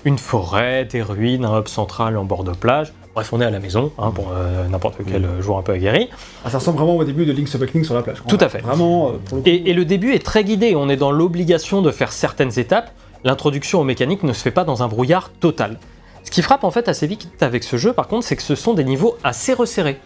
[0.06, 2.94] Une forêt, des ruines, un hub central en bord de plage.
[3.18, 5.72] Bref, on est à la maison hein, pour euh, n'importe quel euh, joueur un peu
[5.72, 6.08] aguerri.
[6.46, 8.22] ah, Ça ressemble vraiment au début de Link's Awakening sur la plage.
[8.28, 8.60] Tout à fait.
[8.60, 9.50] Vraiment, euh, pour le coup.
[9.50, 12.92] Et, et le début est très guidé, on est dans l'obligation de faire certaines étapes.
[13.24, 15.80] L'introduction aux mécaniques ne se fait pas dans un brouillard total.
[16.26, 18.54] Ce qui frappe en fait assez vite avec ce jeu, par contre, c'est que ce
[18.54, 19.98] sont des niveaux assez resserrés.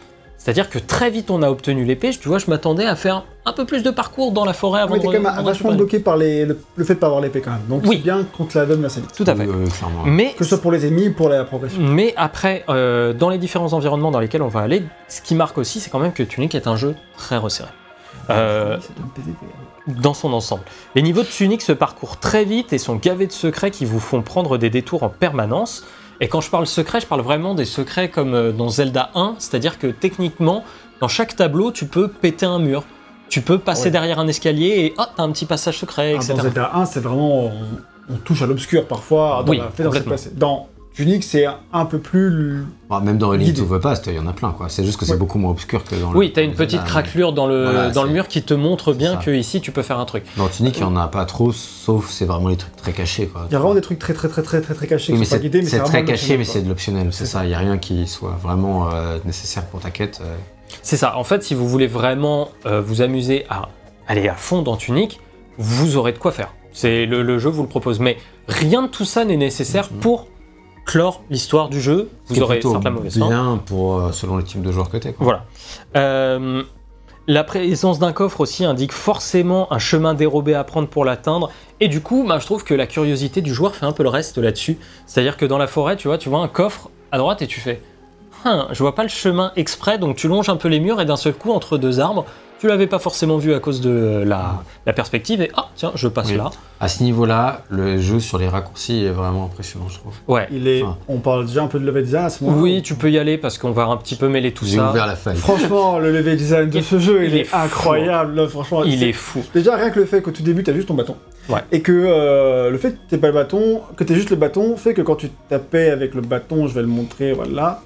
[0.43, 3.53] C'est-à-dire que très vite on a obtenu l'épée, tu vois, je m'attendais à faire un
[3.53, 5.71] peu plus de parcours dans la forêt Ah, avant mais de t'es quand même vachement
[5.73, 7.61] bloqué par les, le, le fait de pas avoir l'épée quand même.
[7.69, 7.97] Donc Oui.
[7.97, 9.11] c'est bien qu'on te la donne assez vite.
[9.15, 9.47] Tout à fait.
[10.05, 11.79] Mais, Que ce soit pour les ennemis ou pour la progression.
[11.83, 15.59] mais après, euh, dans les différents environnements dans lesquels on va aller, ce qui marque
[15.59, 17.69] aussi, c'est quand même que Tunic est un jeu très resserré.
[18.31, 19.45] Euh, C'est un PvP.
[20.01, 20.63] dans son ensemble.
[20.95, 23.99] Les niveaux de Tunic se parcourent très vite et sont gavés de secrets qui vous
[23.99, 25.85] font prendre des détours en permanence.
[26.21, 29.35] Et quand je parle secret, je parle vraiment des secrets comme euh, dans Zelda 1,
[29.39, 30.63] c'est-à-dire que techniquement,
[31.01, 32.83] dans chaque tableau, tu peux péter un mur.
[33.27, 33.91] Tu peux passer Ouais.
[33.91, 36.33] derrière un escalier et hop, t'as un petit passage secret, Ah, etc.
[36.35, 37.45] dans Zelda 1, c'est vraiment.
[37.45, 37.51] On,
[38.09, 39.43] on touche à l'obscur parfois.
[39.45, 39.71] Dans Oui, la
[40.35, 42.65] dans Tunic, c'est un peu plus.
[42.89, 43.61] Bah, même dans Elite Guidé.
[43.61, 44.67] ou Vopast, il y en a plein quoi.
[44.67, 45.17] C'est juste que c'est Ouais.
[45.17, 46.17] beaucoup moins obscur que dans le.
[46.17, 48.93] Oui, t'as une dans petite craquelure dans le, Voilà, dans le mur qui te montre
[48.93, 50.25] bien que ici tu peux faire un truc.
[50.35, 53.27] Dans Tunic, il y en a pas trop, sauf c'est vraiment les trucs très cachés
[53.27, 53.45] quoi.
[53.49, 55.23] Il y a vraiment des trucs très très très très très très cachés Oui, mais
[55.25, 57.25] qui sont pas c'est guidés, mais c'est vraiment très caché, mais c'est de l'optionnel, c'est
[57.25, 57.45] ça.
[57.45, 60.19] Il n'y a rien qui soit vraiment euh, nécessaire pour ta quête.
[60.21, 60.35] euh.
[60.83, 61.17] C'est ça.
[61.17, 63.69] En fait, si vous voulez vraiment euh, vous amuser à
[64.07, 65.19] aller à fond dans Tunic,
[65.57, 66.53] vous aurez de quoi faire.
[66.73, 67.99] C'est le, le jeu vous le propose.
[67.99, 68.17] Mais
[68.47, 69.99] rien de tout ça n'est nécessaire Mhm.
[69.99, 70.27] pour
[70.85, 72.09] clore l'histoire du jeu.
[72.27, 73.27] Vous aurez certes la mauvaise fin.
[73.27, 75.15] bien pour euh, selon les types de joueurs que t'es.
[75.19, 75.45] Voilà.
[75.95, 76.63] Euh,
[77.27, 81.51] la présence d'un coffre aussi indique forcément un chemin dérobé à prendre pour l'atteindre.
[81.79, 84.09] Et du coup, bah, je trouve que la curiosité du joueur fait un peu le
[84.09, 84.77] reste là-dessus.
[85.05, 87.59] C'est-à-dire que dans la forêt, tu vois, tu vois un coffre à droite et tu
[87.59, 87.81] fais
[88.45, 91.05] Hein, je vois pas le chemin exprès, donc tu longes un peu les murs et
[91.05, 92.25] d'un seul coup, entre deux arbres,
[92.59, 96.07] tu l'avais pas forcément vu à cause de la, la perspective et ah, tiens, je
[96.07, 96.37] passe Oui.
[96.37, 96.51] là.
[96.79, 100.13] À ce niveau-là, le jeu sur les raccourcis est vraiment impressionnant, je trouve.
[100.27, 100.47] Ouais.
[100.51, 100.97] Il est, Enfin.
[101.07, 102.57] on parle déjà un peu de level design à ce moment.
[102.61, 104.89] Oui, tu peux y aller parce qu'on va un petit peu mêler tout J'ai ça.
[104.91, 105.37] ouvert la faille.
[105.37, 108.35] Franchement, le level design de ce jeu, il, il est, incroyable.
[108.35, 109.43] là, franchement, Il est fou.
[109.55, 111.15] Déjà, rien que le fait qu'au tout début, t'as juste ton bâton.
[111.49, 111.61] Ouais.
[111.71, 114.77] Et que euh, le fait que t'aies pas le bâton, que t'aies juste le bâton,
[114.77, 117.81] fait que quand tu tapais avec le bâton, je vais le montrer, voilà.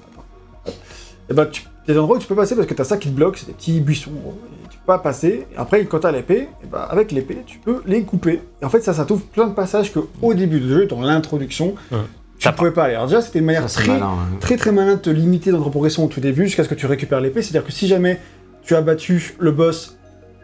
[1.29, 2.83] Et bah, tu il y a des endroits où tu peux passer parce que t'as
[2.83, 4.09] ça qui te bloque, c'est des petits buissons.
[4.11, 4.31] gros,
[4.65, 5.45] et tu peux pas passer.
[5.53, 8.41] Et après, quand t'as l'épée, et bah, avec l'épée, tu peux les couper.
[8.61, 11.01] Et en fait, ça, ça t'ouvre plein de passages que au début du jeu, dans
[11.01, 11.99] l'introduction, Ouais.
[12.39, 12.95] tu pouvais pas aller.
[12.95, 14.05] Alors déjà, c'était une manière Ça, très, malin.
[14.07, 14.37] hein.
[14.39, 16.75] très très malin de te limiter dans ta progression au tout début jusqu'à ce que
[16.75, 17.43] tu récupères l'épée.
[17.43, 18.19] C'est-à-dire que si jamais
[18.63, 19.95] tu as battu le boss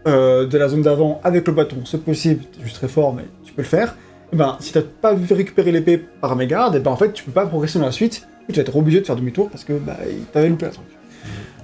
[0.07, 3.23] euh, de la zone d'avant avec le bâton, c'est possible, t'es juste très fort, mais
[3.43, 3.95] tu peux le faire.
[4.31, 7.23] Et ben, si t'as pas vu récupérer l'épée par mégarde, et ben en fait tu
[7.23, 8.27] peux pas progresser dans la suite.
[8.49, 9.97] Tu vas être obligé de faire demi-tour parce que bah,
[10.33, 10.85] t'avais loupé la truc.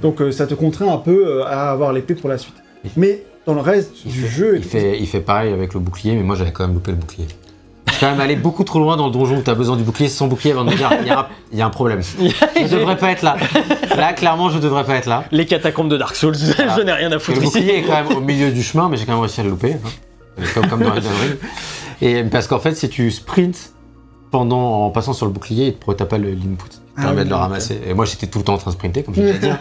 [0.02, 2.56] Donc euh, ça te contraint un peu euh, à avoir l'épée pour la suite.
[2.96, 5.80] Mais dans le reste Il du fait, jeu, il, fait, il fait pareil avec le
[5.80, 7.26] bouclier, mais moi j'avais quand même loupé le bouclier.
[7.88, 9.84] Je suis quand même allé beaucoup trop loin dans le donjon où t'as besoin du
[9.84, 11.70] bouclier sans bouclier avant de me dire il y, a un- il y a un
[11.72, 12.02] problème.
[12.56, 13.38] Je devrais pas être là.
[13.96, 15.24] Là, clairement, je devrais pas être là.
[15.32, 17.58] Les catacombes de Dark Souls, je n'ai rien à Et foutre le ici.
[17.60, 19.50] bouclier est quand même au milieu du chemin, mais j'ai quand même réussi à le
[19.50, 19.74] louper.
[19.74, 20.44] hein.
[20.54, 20.92] Comme, comme dans.
[22.02, 23.74] Et parce qu'en fait, si tu sprints
[24.32, 26.66] pendant, en passant sur le bouclier, il te t'as pas le- l'input.
[27.00, 27.80] Ah permet oui, de le ramasser.
[27.88, 29.60] Et moi, j'étais tout le temps en train de sprinter, comme je viens de dire.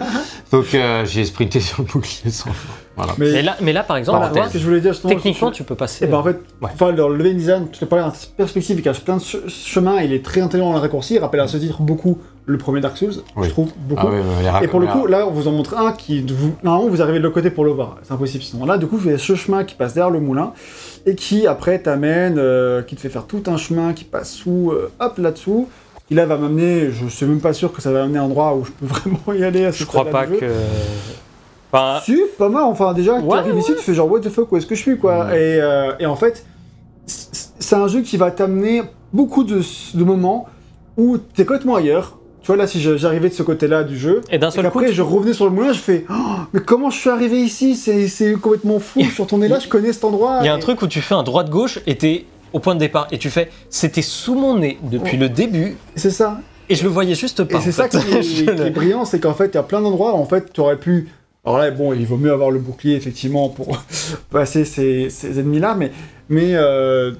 [0.50, 2.48] Donc, euh, j'ai sprinté sur le bouclier sans
[2.96, 3.12] Voilà.
[3.18, 4.94] Mais, Mais là, mais là, par exemple, voilà, tu vois, ce que je voulais dire
[4.94, 6.06] justement, techniquement, tu peux passer.
[6.06, 6.92] Et ben en fait, Ouais.
[6.92, 10.14] le level design, tu te parlais en perspective, il cache plein de che- chemins, il
[10.14, 12.96] est très intelligent dans le raccourci, il rappelle à ce titre beaucoup le premier Dark
[12.96, 13.48] Souls, Oui.
[13.48, 14.06] je trouve, beaucoup.
[14.50, 17.02] Ah Et pour le coup, là, on vous en montre un qui, vous, normalement, vous
[17.02, 17.96] arrivez de l'autre côté pour le voir.
[18.02, 18.64] C'est impossible sinon.
[18.64, 20.52] Là, du coup, il y a ce chemin qui passe derrière le moulin
[21.06, 24.72] et qui, après, t'amène, euh, qui te fait faire tout un chemin qui passe sous,
[24.72, 25.68] euh, hop, là-dessous.
[26.08, 28.26] Qui là va m'amener, je suis même pas sûr que ça va m'amener à un
[28.26, 30.52] endroit où je peux vraiment y aller à ce je crois pas que.
[31.72, 32.62] Enfin, Si, pas mal.
[32.64, 34.74] Enfin, déjà, tu Ouais, arrives ici, tu fais genre, what the fuck, où est-ce que
[34.74, 35.26] je suis, quoi.
[35.26, 35.40] Ouais.
[35.40, 36.44] Et, euh, et en fait,
[37.06, 38.82] c'est un jeu qui va t'amener
[39.12, 39.60] beaucoup de,
[39.94, 40.48] de moments
[40.96, 42.18] où t'es complètement ailleurs.
[42.46, 44.78] Tu vois, là, si j'arrivais de ce côté-là du jeu, et d'un et seul coup,
[44.78, 46.14] qu'après, tu- je revenais sur le moulin, je fais, Oh,
[46.52, 47.74] mais comment je suis arrivé ici?
[47.74, 49.00] C'est complètement fou.
[49.02, 50.38] Je suis retourné là, je connais cet endroit.
[50.42, 52.80] il y a un truc où tu fais un droite-gauche et t'es au point de
[52.80, 55.22] départ et tu fais c'était sous mon nez depuis Oh.
[55.22, 56.38] le début C'est ça.
[56.68, 57.58] et je le voyais juste pas.
[57.58, 58.20] Et c'est ça qui est,
[58.64, 60.76] qui brillant, c'est qu'en fait, il y a plein d'endroits où en fait, tu aurais
[60.78, 61.08] pu.
[61.44, 63.82] Alors là, bon, il vaut mieux avoir le bouclier, effectivement, pour
[64.30, 65.90] passer ces, ces ennemis-là, mais,
[66.28, 67.10] mais euh,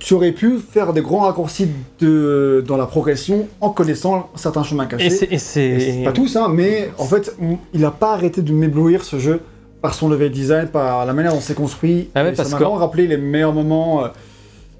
[0.00, 1.68] tu aurais pu faire des grands raccourcis
[2.00, 5.06] de, dans la progression en connaissant certains chemins cachés.
[5.32, 7.34] Et c'est- pas tous, hein, mais en fait,
[7.72, 9.40] il n'a pas arrêté de m'éblouir ce jeu
[9.82, 12.08] par son level design, par la manière dont c'est construit.
[12.14, 14.08] Ah ouais, Et parce ça m'a que- vraiment rappelé les meilleurs moments euh,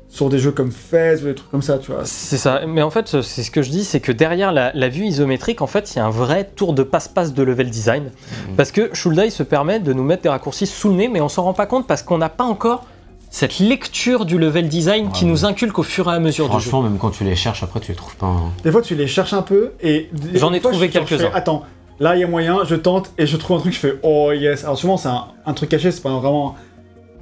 [0.08, 2.02] sur des jeux comme Fez ou des trucs comme ça, tu vois.
[2.04, 4.88] C'est ça, mais en fait, c'est ce que je dis, c'est que derrière la, la
[4.88, 8.04] vue isométrique, en fait, il y a un vrai tour de passe-passe de level design.
[8.48, 8.56] Mhm.
[8.56, 11.28] Parce que Shulday se permet de nous mettre des raccourcis sous le nez, mais on
[11.28, 12.86] s'en rend pas compte parce qu'on n'a pas encore
[13.34, 15.30] cette lecture du level design qui Ouais.
[15.32, 16.60] nous inculque au fur et à mesure du jeu.
[16.60, 18.26] Franchement, même quand tu les cherches, après, tu les trouves pas.
[18.26, 18.52] hein.
[18.62, 20.08] Des fois, tu les cherches un peu et.
[20.34, 21.30] J'en ai fois, trouvé quelques-uns.
[21.34, 21.64] Attends,
[21.98, 24.30] là, il y a moyen, je tente et je trouve un truc, je fais oh
[24.30, 24.62] yes.
[24.62, 26.54] Alors, souvent, c'est un, un truc caché, c'est pas vraiment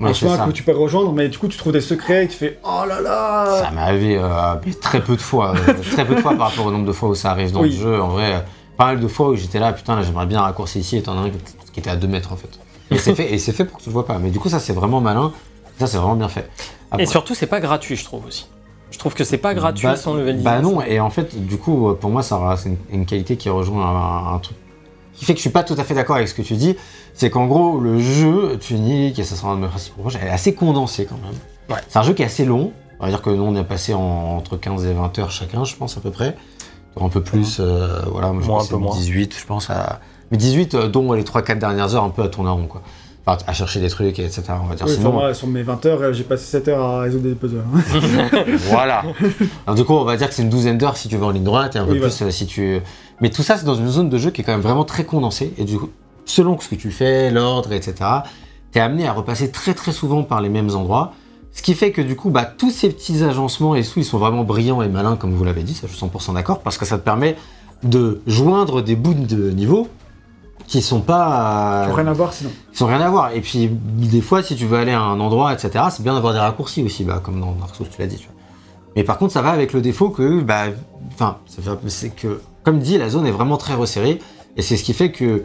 [0.00, 2.28] un Ouais, chemin que tu peux rejoindre, mais du coup, tu trouves des secrets et
[2.28, 3.46] tu fais oh là là.
[3.62, 6.66] Ça m'est arrivé euh, très peu de fois, euh, très peu de fois par rapport
[6.66, 7.70] au nombre de fois où ça arrive dans Oui.
[7.70, 8.02] le jeu.
[8.02, 8.38] En vrai, euh,
[8.76, 11.16] pas mal de fois où j'étais là, putain, là j'aimerais bien raccourcir ici, et t'en
[11.16, 11.30] as un
[11.72, 12.50] qui était à 2 mètres en fait.
[12.90, 14.18] Et c'est fait, et c'est fait pour que tu le vois pas.
[14.18, 15.32] Mais du coup, ça c'est vraiment malin.
[15.78, 16.48] Ça c'est vraiment bien fait.
[16.90, 18.46] Après- Et surtout, c'est pas gratuit, je trouve aussi.
[18.90, 20.56] Je trouve que c'est pas gratuit Bah- son level design.
[20.56, 23.36] Bah non, et en fait, du coup, euh, pour moi, ça c'est une, une qualité
[23.36, 24.56] qui rejoint un, un truc
[25.14, 26.76] qui fait que je suis pas tout à fait d'accord avec ce que tu dis.
[27.14, 30.30] C'est qu'en gros, le jeu Tunic, et ça sera un de mes principaux elle est
[30.30, 31.34] assez condensée quand même.
[31.70, 31.82] Ouais.
[31.88, 32.72] C'est un jeu qui est assez long.
[33.00, 34.00] On va dire que nous, on est passé en-
[34.36, 36.36] entre 15 et 20 heures chacun, je pense, à peu près.
[37.00, 38.94] Un peu plus, euh, voilà, moi, je Moins, pense un peu moins.
[38.96, 39.70] 18, je pense.
[39.70, 40.00] À...
[40.30, 42.82] Mais 18, euh, dont les 3-4 dernières heures, un peu à tourner en rond, quoi.
[43.26, 44.42] Enfin, à chercher des trucs, etc.
[44.62, 44.86] On va dire.
[44.86, 47.24] Oui, Sinon, enfin, moi, sur mes 20 heures, euh, j'ai passé 7 heures à résoudre
[47.24, 47.62] des puzzles.
[47.74, 48.44] hein.
[48.68, 49.02] voilà.
[49.66, 51.30] Alors, du coup, on va dire que c'est une douzaine d'heures si tu vas en
[51.30, 52.80] ligne droite et un peu plus euh, si tu.
[53.20, 55.04] Mais tout ça, c'est dans une zone de jeu qui est quand même vraiment très
[55.04, 55.52] condensée.
[55.58, 55.90] Et du coup,
[56.24, 57.94] selon ce que tu fais, l'ordre, etc.,
[58.72, 61.12] t'es amené à repasser très très souvent par les mêmes endroits.
[61.52, 64.16] Ce qui fait que du coup, bah, tous ces petits agencements et tout, ils sont
[64.18, 66.86] vraiment brillants et malins, comme vous l'avez dit, ça je suis 100% d'accord, parce que
[66.86, 67.36] ça te permet
[67.82, 69.88] de joindre des bouts de niveau
[70.66, 71.84] qui sont pas.
[71.86, 72.50] Qui ont rien à voir sinon.
[72.72, 73.32] Ils sont rien à voir.
[73.34, 76.32] Et puis, des fois, si tu veux aller à un endroit, etc., c'est bien d'avoir
[76.32, 78.16] des raccourcis aussi, bah, comme dans Dark Souls, tu l'as dit.
[78.16, 78.34] tu vois.
[78.96, 80.64] Mais par contre, ça va avec le défaut que, bah,
[81.12, 81.38] enfin,
[81.88, 84.18] c'est que, comme dit, la zone est vraiment très resserrée.
[84.56, 85.44] Et c'est ce qui fait que,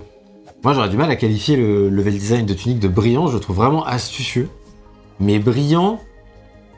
[0.63, 3.27] moi, j'aurais du mal à qualifier le level design de Tunic de brillant.
[3.27, 4.49] Je le trouve vraiment astucieux.
[5.19, 5.99] Mais brillant,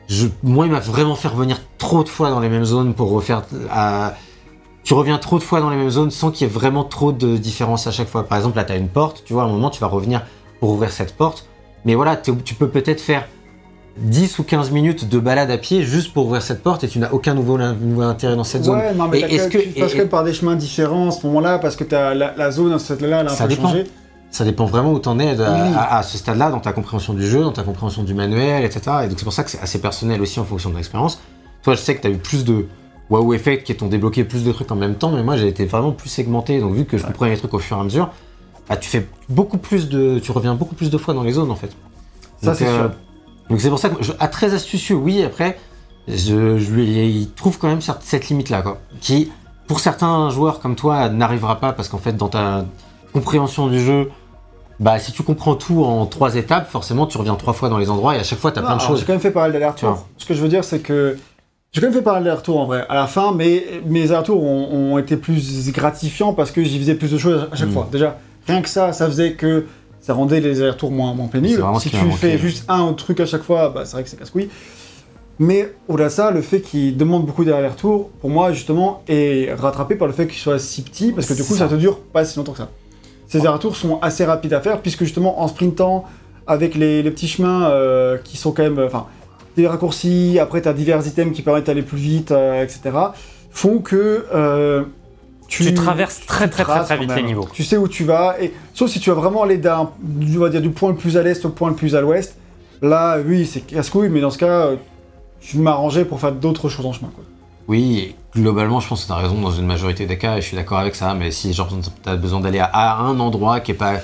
[0.08, 3.10] je, moi, il m'a vraiment fait revenir trop de fois dans les mêmes zones pour
[3.10, 3.42] refaire.
[3.70, 4.14] à-
[4.82, 7.12] tu reviens trop de fois dans les mêmes zones sans qu'il y ait vraiment trop
[7.12, 8.26] de différence à chaque fois.
[8.26, 10.22] Par exemple, là, tu as une porte, tu vois, à un moment, tu vas revenir
[10.58, 11.46] pour ouvrir cette porte.
[11.84, 13.26] Mais voilà, tu peux peut-être faire
[13.98, 16.98] 10 ou 15 minutes de balade à pied juste pour ouvrir cette porte et tu
[16.98, 18.78] n'as aucun nouveau, nouveau intérêt dans cette zone.
[18.78, 21.08] Ouais, non, mais Et t'as est-ce que- tu passes et- même par des chemins différents
[21.08, 23.44] à ce moment-là, parce que t'as la, la zone, cette là elle a un Ça
[23.44, 23.68] peu dépend.
[23.68, 23.84] changé.
[24.30, 25.72] Ça dépend vraiment où tu en es à, Oui.
[25.76, 28.80] à- à ce stade-là, dans ta compréhension du jeu, dans ta compréhension du manuel, etc.
[29.04, 31.20] Et donc c'est pour ça que c'est assez personnel aussi en fonction de l'expérience.
[31.62, 32.66] Toi, je sais que tu as eu plus de
[33.10, 35.64] wow effect qui t'ont débloqué plus de trucs en même temps, mais moi j'ai été
[35.64, 36.60] vraiment plus segmenté.
[36.60, 38.10] Donc vu que je comprenais les trucs au fur et à mesure,
[38.68, 41.50] bah, tu fais beaucoup plus de, tu reviens beaucoup plus de fois dans les zones
[41.50, 41.70] en fait.
[42.42, 42.90] Ça, c'est sûr.
[43.50, 45.22] Donc c'est pour ça que je, à très astucieux, oui.
[45.24, 45.58] Après,
[46.08, 49.30] je, je lui il trouve quand même cette, cette limite-là, quoi, qui
[49.66, 52.64] pour certains joueurs comme toi n'arrivera pas parce qu'en fait dans ta
[53.12, 54.10] compréhension du jeu,
[54.78, 57.90] bah si tu comprends tout en trois étapes, forcément tu reviens trois fois dans les
[57.90, 59.00] endroits et à chaque fois tu as Non, plein de choses.
[59.00, 59.88] J'ai quand même fait pas mal Tu d'allers-retours.
[59.90, 60.06] vois.
[60.16, 61.18] Ce que je veux dire, c'est que
[61.72, 62.84] j'ai quand même fait pas mal d'allers-retours en vrai.
[62.88, 66.94] À la fin, mais mes allers-retours ont, ont été plus gratifiants parce que j'y faisais
[66.94, 67.72] plus de choses à chaque Mm.
[67.72, 67.88] fois.
[67.92, 69.66] Déjà, rien que ça, ça faisait que
[70.00, 71.62] ça rendait les allers-retours moins, moins pénibles.
[71.80, 74.16] Si tu fais juste un autre truc à chaque fois, bah, c'est vrai que c'est
[74.18, 74.48] casse-couille.
[75.38, 79.94] Mais au-delà de ça, le fait qu'il demande beaucoup d'allers-retours, pour moi, justement, est rattrapé
[79.94, 81.60] par le fait qu'il soit si petit, parce que du coup, ça.
[81.60, 81.68] ça.
[81.68, 82.68] te dure pas si longtemps que ça.
[83.26, 86.04] Ces allers-retours sont assez rapides à faire, puisque justement, en sprintant,
[86.46, 88.78] avec les, les petits chemins euh, qui sont quand même.
[88.78, 88.88] euh,
[89.56, 92.80] des raccourcis, après, tu as divers items qui permettent d'aller plus vite, euh, etc.,
[93.50, 94.26] font que.
[94.34, 94.84] euh,
[95.48, 97.48] Tu traverses très, très, très, vite les niveaux.
[97.52, 100.42] Tu sais où tu vas, et sauf si tu vas vraiment aller d'un, du- on
[100.42, 102.36] va dire, du point le plus à l'est au point le plus à l'ouest.
[102.82, 104.76] Là, oui, c'est casse-couille, mais dans ce cas, euh,
[105.40, 107.10] je m'arrangeais pour faire d'autres choses en chemin.
[107.14, 107.24] Quoi.
[107.68, 110.40] Oui, et globalement, je pense que tu as raison dans une majorité des cas et
[110.40, 111.14] je suis d'accord avec ça.
[111.14, 113.94] Mais si genre tu as besoin d'aller à, à un endroit qui est pas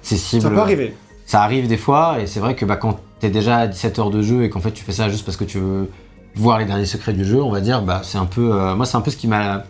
[0.00, 0.94] accessible, Ça peut arriver.
[1.26, 4.10] Ça arrive des fois, et c'est vrai que bah, quand t'es déjà à 17 heures
[4.10, 5.90] de jeu et qu'en fait tu fais ça juste parce que tu veux
[6.36, 8.52] voir les derniers secrets du jeu, on va dire, bah c'est un peu.
[8.52, 9.64] euh, moi, c'est un peu ce qui m'a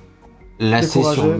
[0.58, 1.20] lassé Découragé.
[1.20, 1.34] sur.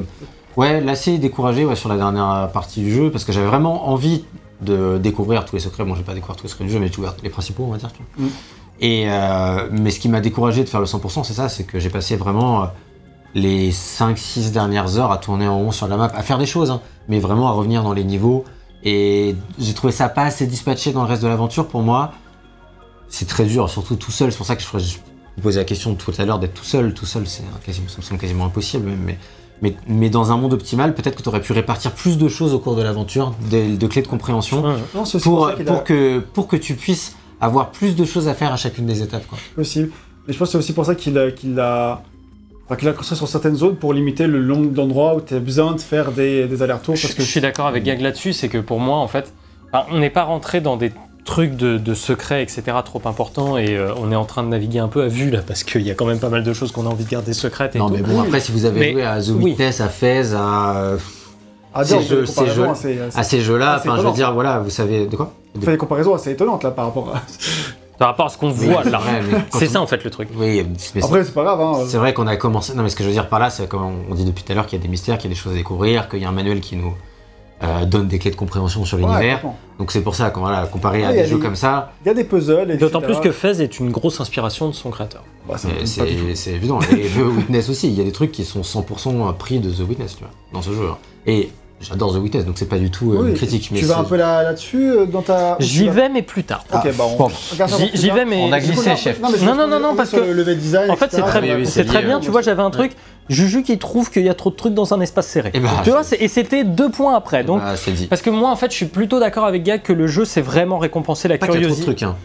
[0.57, 3.89] Ouais, lassé et découragé ouais, sur la dernière partie du jeu parce que j'avais vraiment
[3.89, 4.25] envie
[4.61, 5.85] de découvrir tous les secrets.
[5.85, 7.73] Bon, j'ai pas découvert tous les secrets du jeu, mais j'ai découvert les principaux, on
[7.73, 7.91] va dire.
[7.93, 8.27] tu vois.
[8.27, 8.31] Mm.
[8.81, 11.79] Et, euh, mais ce qui m'a découragé de faire le 100%, c'est ça, c'est que
[11.81, 12.67] j'ai passé vraiment euh,
[13.35, 16.71] les 5-6 dernières heures à tourner en rond sur la map, à faire des choses,
[16.71, 18.45] hein, mais vraiment à revenir dans les niveaux.
[18.85, 22.13] Et j'ai trouvé ça pas assez dispatché dans le reste de l'aventure pour moi.
[23.09, 24.31] C'est très dur, surtout tout seul.
[24.31, 24.97] C'est pour ça que je, je
[25.37, 26.93] vous posais la question tout à l'heure d'être tout seul.
[26.93, 29.01] Tout seul, c'est quasiment, ça me semble quasiment impossible même.
[29.05, 29.19] Mais,
[29.63, 32.53] mais, mais dans un monde optimal, peut-être que tu aurais pu répartir plus de choses
[32.53, 34.75] au cours de l'aventure, de, de clés de compréhension, Ouais.
[34.95, 38.87] Non, pour, que, pour que tu puisses avoir plus de choses à faire à chacune
[38.87, 39.27] des étapes.
[39.27, 39.39] Quoi.
[39.55, 39.91] possible.
[40.27, 42.03] Mais je pense que c'est aussi pour ça qu'il a, qu'il a,
[42.67, 45.39] enfin, qu'il a construit sur certaines zones pour limiter le nombre d'endroits où tu as
[45.41, 46.97] besoin de faire des, des allers-retours.
[46.97, 49.33] Je, Parce que je suis d'accord avec Gag là-dessus, c'est que pour moi, en fait,
[49.73, 50.93] enfin, on n'est pas rentré dans des
[51.25, 54.79] trucs de, de secrets, etc., trop importants, et euh, on est en train de naviguer
[54.79, 56.71] un peu à vue, là, parce qu'il y a quand même pas mal de choses
[56.71, 57.95] qu'on a envie de garder secrètes et Non, tout.
[57.95, 59.45] mais bon, après, si vous avez Mais- joué à The oui.
[59.45, 60.93] Witness, à Fez, à,
[61.75, 65.07] à ces jeux- ces à ces jeux-là, Ah, enfin, je veux dire, voilà, vous savez.
[65.07, 65.33] De quoi?
[65.57, 67.23] On fait des comparaisons assez étonnantes là par rapport à.
[67.99, 69.01] Par rapport à ce qu'on Oui, voit c'est là.
[69.53, 70.29] C'est on- ça, en fait, le truc.
[70.37, 71.61] Oui, mais c'est- Après, c'est pas grave.
[71.61, 71.85] Hein.
[71.87, 72.75] C'est vrai qu'on a commencé.
[72.75, 74.51] Non, mais ce que je veux dire par là, c'est comme on dit depuis tout
[74.53, 76.21] à l'heure qu'il y a des mystères, qu'il y a des choses à découvrir, qu'il
[76.21, 76.95] y a un manuel qui nous
[77.63, 79.41] euh, donne des clés de compréhension sur l'univers.
[79.79, 82.09] Donc c'est pour ça, quand, voilà, comparé à Ouais, des jeux des- comme ça, Il
[82.09, 82.73] y a des puzzles.
[82.73, 85.23] et D'autant plus que Fez est une grosse inspiration de son créateur.
[85.49, 86.81] Bah, c'est évident.
[86.91, 89.89] Et The Witness aussi, il y a des trucs qui sont 100% pris de The
[89.89, 90.89] Witness, tu vois, dans ce jeu.
[90.91, 90.99] hein.
[91.27, 91.51] Et
[91.89, 93.69] j'adore The Witness, donc c'est pas du tout euh, Oui, une critique.
[93.73, 95.57] Mais Tu vas un peu là- là-dessus euh, dans ta.
[95.61, 96.65] J'y vais, mais plus tard.
[96.73, 97.29] Ok, Ah, bah on.
[97.95, 99.21] J'y vais, mais On a glissé, non, chef.
[99.21, 100.91] Non, Non, non, parce que- le level design.
[100.91, 102.21] En fait, c'est très, oui, oui, c'est très bien.
[102.21, 102.93] Tu vois, j'avais un truc.
[103.31, 105.51] Juju qui trouve qu'il y a trop de trucs dans un espace serré.
[105.55, 107.43] Eh ben, tu vois, et c'était deux points après.
[107.43, 108.07] Donc, Bah, c'est dit.
[108.07, 110.43] parce que moi, en fait, je suis plutôt d'accord avec Gag que le jeu, c'est
[110.43, 111.85] vraiment récompenser la Pas curiosité.
[111.85, 112.17] trucs, hein.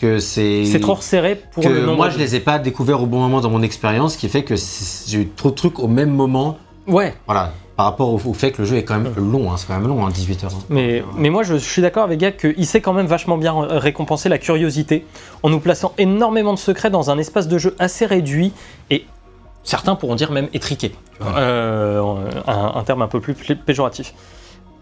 [0.00, 0.64] Que c'est.
[0.66, 1.96] C'est trop resserré pour que le nombre.
[1.96, 4.28] moi de- je les ai pas découverts au bon moment dans mon expérience, ce qui
[4.28, 4.54] fait que
[5.06, 6.56] j'ai eu trop de trucs au même moment.
[6.86, 7.14] Ouais.
[7.26, 7.52] Voilà.
[7.76, 9.86] par rapport au, fait que le jeu est quand même long, hein, c'est quand même
[9.88, 10.52] long, hein, 18 heures.
[10.54, 10.64] hein.
[10.70, 14.28] Mais, mais moi, je suis d'accord avec Gag qu'il sait quand même vachement bien récompenser
[14.28, 15.04] la curiosité
[15.42, 18.52] en nous plaçant énormément de secrets dans un espace de jeu assez réduit
[18.90, 19.04] et
[19.62, 20.92] certains pourront dire même étriqué.
[21.22, 22.00] Euh,
[22.46, 24.14] un, un terme un peu plus pl- péjoratif.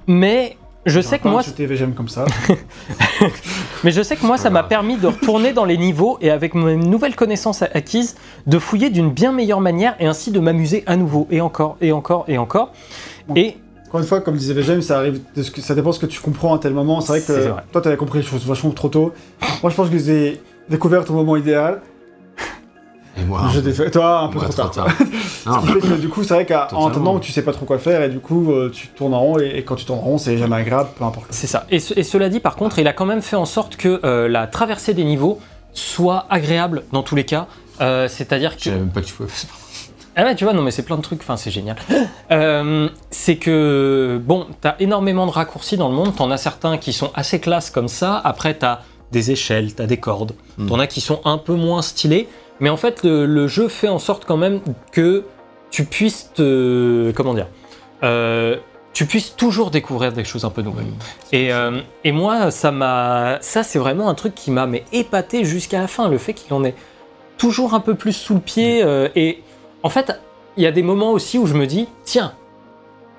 [0.07, 2.26] Mais je sais que moi, C'était VGM comme ça.
[3.85, 6.55] mais je sais que moi, ça m'a permis de retourner dans les niveaux et avec
[6.55, 8.16] mes nouvelles connaissances acquises,
[8.47, 11.93] de fouiller d'une bien meilleure manière et ainsi de m'amuser à nouveau et encore et
[11.93, 12.72] encore et encore.
[13.37, 13.57] Et
[13.89, 16.01] Encore une fois, comme disait VGM, ça arrive, de ce que, ça dépend de ce
[16.01, 17.01] que tu comprends à tel moment.
[17.01, 19.12] C'est vrai que toi, t'avais compris les choses vachement trop tôt.
[19.62, 21.80] Moi, je pense que j'ai découvert au moment idéal.
[23.21, 24.71] Et moi, Je t'ai fait- toi, un peu ouais, trop tard.
[24.73, 24.89] tard.
[25.45, 27.65] Ce Non, qui fait que du coup, c'est vrai qu'en attendant, tu sais pas trop
[27.67, 29.99] quoi faire et du coup, euh, tu tournes en rond et, et quand tu tournes
[30.01, 31.27] en rond, c'est jamais agréable, peu importe.
[31.31, 31.67] C'est ça.
[31.71, 34.01] Et, ce- et cela dit, par contre, il a quand même fait en sorte que
[34.05, 35.39] euh, la traversée des niveaux
[35.73, 37.47] soit agréable dans tous les cas.
[37.81, 38.62] Euh, C'est-à-dire je que.
[38.65, 39.57] savais même pas que tu pouvais passer par
[40.17, 41.77] Ah ouais, tu vois, non, mais c'est plein de trucs, enfin, c'est génial.
[42.31, 46.15] Euh, c'est que, bon, t'as énormément de raccourcis dans le monde.
[46.17, 48.17] T'en as certains qui sont assez classes comme ça.
[48.25, 48.81] Après, t'as
[49.12, 50.33] des échelles, t'as des cordes.
[50.59, 50.67] Hmm.
[50.69, 52.29] T'en as qui sont un peu moins stylés.
[52.61, 54.61] Mais en fait, le, le jeu fait en sorte quand même
[54.93, 55.25] que
[55.71, 57.13] tu puisses te.
[57.17, 57.49] Comment dire
[58.03, 58.57] Euh,
[58.93, 60.87] Tu puisses toujours découvrir des choses un peu nouvelles.
[61.33, 65.45] Et, euh, et moi, ça m'a, ça c'est vraiment un truc qui m'a mais épaté
[65.45, 66.77] jusqu'à la fin, le fait qu'il en ait
[67.39, 68.83] toujours un peu plus sous le pied.
[68.85, 69.43] euh, et
[69.83, 70.13] en fait,
[70.57, 72.35] il y a des moments aussi où je me dis, tiens,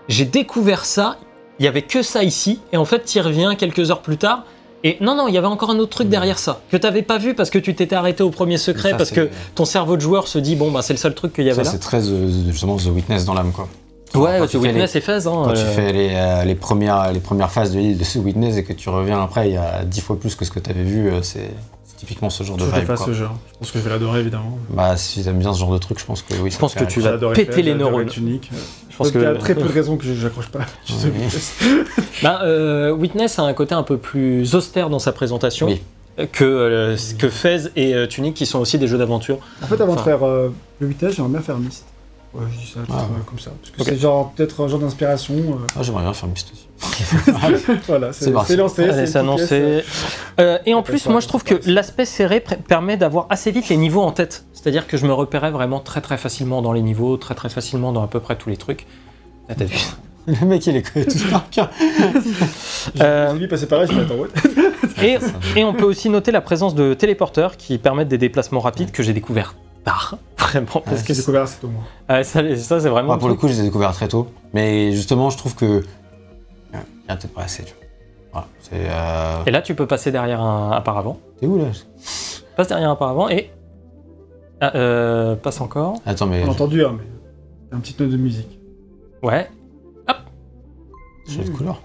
[0.07, 1.17] j'ai découvert ça,
[1.59, 4.17] il y avait que ça ici, et en fait, tu y reviens quelques heures plus
[4.17, 4.43] tard.
[4.85, 7.17] Et non, non, il y avait encore un autre truc derrière ça que t'avais pas
[7.17, 10.01] vu parce que tu t'étais arrêté au premier secret Ça, parce que ton cerveau de
[10.01, 11.71] joueur se dit bon bah c'est le seul truc qu'il y avait Ça, là.
[11.71, 13.67] c'est très euh, justement The Witness dans l'âme, quoi.
[14.13, 15.27] Ouais, Quand The Witness est phase.
[15.27, 18.23] Hein, Quand tu euh, fais les, euh, les, premières, les premières phases de de The
[18.23, 20.59] Witness et que tu reviens après, il y a dix fois plus que ce que
[20.59, 21.49] tu avais vu, c'est
[22.05, 22.85] typiquement ce genre de Je vibe.
[22.85, 23.07] fasse quoi.
[23.07, 23.25] ce jeu.
[23.53, 24.57] Je pense que je vais l'adorer évidemment.
[24.69, 26.51] Bah, si t'aimes bien ce genre de truc, je pense que oui.
[26.51, 28.09] Je pense que tu vas péter faire, les neurones.
[28.17, 28.49] unique.
[28.89, 30.59] Je pense Il y a que très peu de raisons que j'accroche pas.
[30.85, 31.83] Je sais Ouais.
[32.23, 35.81] Bah, euh, Witness a un côté un peu plus austère dans sa présentation Oui.
[36.31, 39.39] que, euh, que Fez et euh, Tunic, qui sont aussi des jeux d'aventure.
[39.61, 40.01] En fait, avant Enfin.
[40.01, 40.49] de faire euh,
[40.79, 41.83] le 8 j'aimerais bien faire Myst.
[42.35, 42.99] Ouais, je dis ça Ah, ouais.
[43.01, 43.51] euh, comme ça.
[43.61, 43.87] Parce que Ok.
[43.87, 45.33] c'est genre peut-être un genre d'inspiration.
[45.35, 46.67] euh, Ah, j'aimerais bien faire Myst aussi.
[47.87, 48.51] voilà, C'est c'est parti.
[48.51, 48.83] c'est lancé.
[48.83, 49.83] Allez, c'est une pièce, annoncé.
[50.39, 53.51] Euh, et en plus, ça moi je trouve que l'aspect serré pr- permet d'avoir assez
[53.51, 54.43] vite les niveaux en tête.
[54.53, 57.93] C'est-à-dire que je me repérais vraiment très très facilement dans les niveaux, très très facilement
[57.93, 58.85] dans à peu près tous les trucs.
[59.47, 59.77] Là, t'as vu
[60.27, 61.69] Le mec, il est connaît tous par cœur.
[62.99, 64.27] Euh, J'ai vu passer par là, je me attends, what
[65.03, 65.17] et,
[65.55, 69.03] et on peut aussi noter la présence de téléporteurs qui permettent des déplacements rapides que
[69.03, 69.55] j'ai découvert
[69.85, 70.65] tard, vraiment.
[70.65, 71.83] Parce Parce que j'ai découvert, c'est au moins.
[72.07, 73.07] Ah, ça, ça, c'est vraiment.
[73.07, 74.27] Moi, pour le coup, je les ai découverts très tôt.
[74.53, 75.83] Mais justement, je trouve que.
[76.73, 76.77] Il
[77.09, 77.83] y a peut-être pas assez, tu vois.
[78.31, 78.47] Voilà.
[78.59, 78.89] C'est.
[78.89, 79.43] Euh...
[79.45, 81.19] Et là, tu peux passer derrière un, un paravent.
[81.39, 81.65] T'es où là?
[82.57, 83.51] Passe derrière un paravent et.
[84.59, 85.95] Ah, euh, passe encore.
[86.05, 86.43] Attends, mais.
[86.43, 88.59] On a entendu, hein, mais un petit note de musique.
[89.23, 89.49] Ouais.
[91.27, 91.81] J'ai de couleur.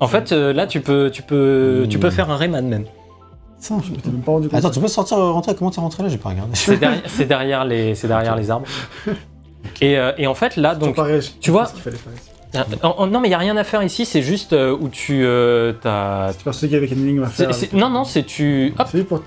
[0.00, 2.12] En fait, euh, là, tu peux, tu peux, tu peux Hmm.
[2.12, 2.84] faire un Rayman même.
[3.60, 4.58] Je m'étais même pas rendu compte.
[4.58, 5.54] Attends, tu peux sortir, euh, rentrer?
[5.54, 6.08] Comment t'es rentré là?
[6.08, 6.52] J'ai pas regardé.
[6.54, 8.66] C'est derrière, c'est derrière les, c'est derrière les arbres.
[9.80, 12.66] Et, euh, et en fait, là, donc, Pareil, je- tu vois- ce qu'il fallait faire.
[12.82, 14.06] en- en- non, mais il y a rien à faire ici.
[14.06, 16.32] C'est juste euh, où tu, euh, t'as.
[16.32, 17.54] C'est parce qu'il y avait une énigme à c'est- faire.
[17.54, 18.72] c'est- non, non, c'est tu.
[18.78, 18.86] Hop.
[18.90, 19.22] C'est pour.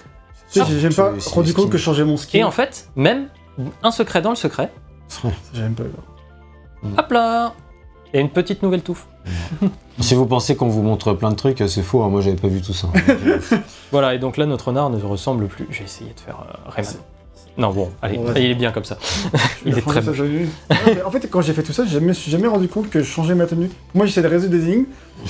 [0.52, 2.40] Tu sais, j'ai- j'aime Tu- pas c'est rendu compte que je changeais mon skin.
[2.40, 3.28] Et en fait, même
[3.84, 4.72] un secret dans le secret.
[5.54, 5.84] J'aime pas.
[6.98, 7.54] Hop là.
[8.14, 9.08] A une petite nouvelle touffe.
[10.02, 12.02] Si vous pensez qu'on vous montre plein de trucs, c'est faux.
[12.04, 12.88] hein, Moi, j'avais pas vu tout ça.
[13.92, 14.16] Voilà.
[14.16, 15.68] Et donc là, notre renard ne ressemble plus.
[15.72, 16.94] J'ai essayé de faire euh, Rayman.
[17.58, 18.46] Non, bon, allez, Bon, vas-y.
[18.46, 18.98] il est bien comme ça.
[19.66, 20.14] il est très bon.
[20.14, 20.50] j'ai vu.
[20.70, 23.00] Ouais, En fait, quand j'ai fait tout ça, je me suis jamais rendu compte que
[23.00, 23.70] je changeais ma tenue.
[23.94, 24.86] Moi, j'essaie de résoudre des énigmes.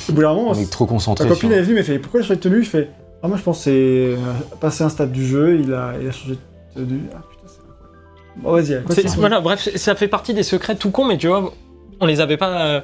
[0.08, 1.28] Au bout d'un moment, On est trop ma concentré.
[1.28, 2.64] copine sur- est venue, mais fait Pourquoi je change de tenue?
[2.64, 2.90] Je fais
[3.24, 4.18] Ah, moi, je pense que c'est euh,
[4.62, 6.38] passé un stade du jeu, il a, il a changé
[6.76, 7.02] de tenue.
[7.16, 8.36] Ah putain, c'est incroyable.
[8.36, 9.20] Bon, vas-y, C'est- continue.
[9.20, 11.52] Voilà, bref, ça fait partie des secrets tout con, mais tu vois,
[12.00, 12.50] on les avait pas.
[12.62, 12.82] euh,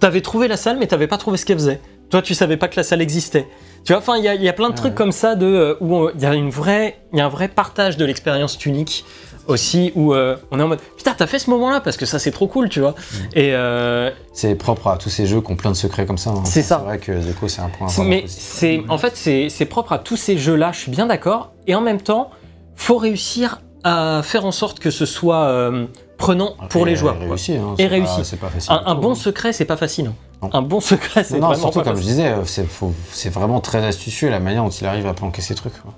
[0.00, 1.80] T'avais trouvé la salle, mais t'avais pas trouvé ce qu'elle faisait.
[2.10, 3.46] Toi, tu savais pas que la salle existait.
[3.84, 4.96] Tu vois, enfin, il y, a- il y a plein de trucs ouais.
[4.96, 7.48] comme ça de euh, où il y a une vraie, il y a un vrai
[7.48, 9.04] partage de l'expérience unique
[9.46, 12.18] aussi où euh, on est en mode putain, t'as fait ce moment-là parce que ça
[12.18, 12.94] c'est trop cool, tu vois.
[13.34, 16.30] Et euh, C'est propre à tous ces jeux qui ont plein de secrets comme ça.
[16.30, 16.42] hein.
[16.44, 16.78] C'est ça.
[16.80, 17.88] C'est vrai que coup, c'est un point.
[18.04, 21.52] Mais c'est, en fait, c'est, c'est propre à tous ces jeux-là, je suis bien d'accord.
[21.66, 22.30] Et en même temps,
[22.74, 25.70] faut réussir à faire en sorte que ce soit
[26.18, 27.18] prenant Après, pour les joueurs.
[27.18, 28.24] réussi, hein, Et pas- réussi.
[28.24, 28.72] C'est pas facile.
[28.72, 29.14] Un, du un bon hein.
[29.14, 30.08] secret, c'est pas facile.
[30.08, 30.14] hein.
[30.42, 30.50] Non.
[30.52, 33.84] Un bon secret, c'est vraiment surtout pas comme je disais, c'est faut- c'est vraiment très
[33.84, 35.80] astucieux la manière dont il arrive à planquer ses trucs.
[35.82, 35.92] quoi.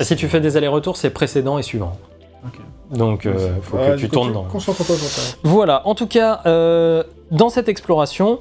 [0.00, 1.92] Si tu fais des allers-retours, c'est précédent et suivant.
[2.90, 4.44] Donc, euh, faut Ouais, que tu coup, tournes dans.
[4.44, 5.36] Concentre-toi sur ça.
[5.44, 8.40] Voilà, en tout cas, euh, dans cette exploration,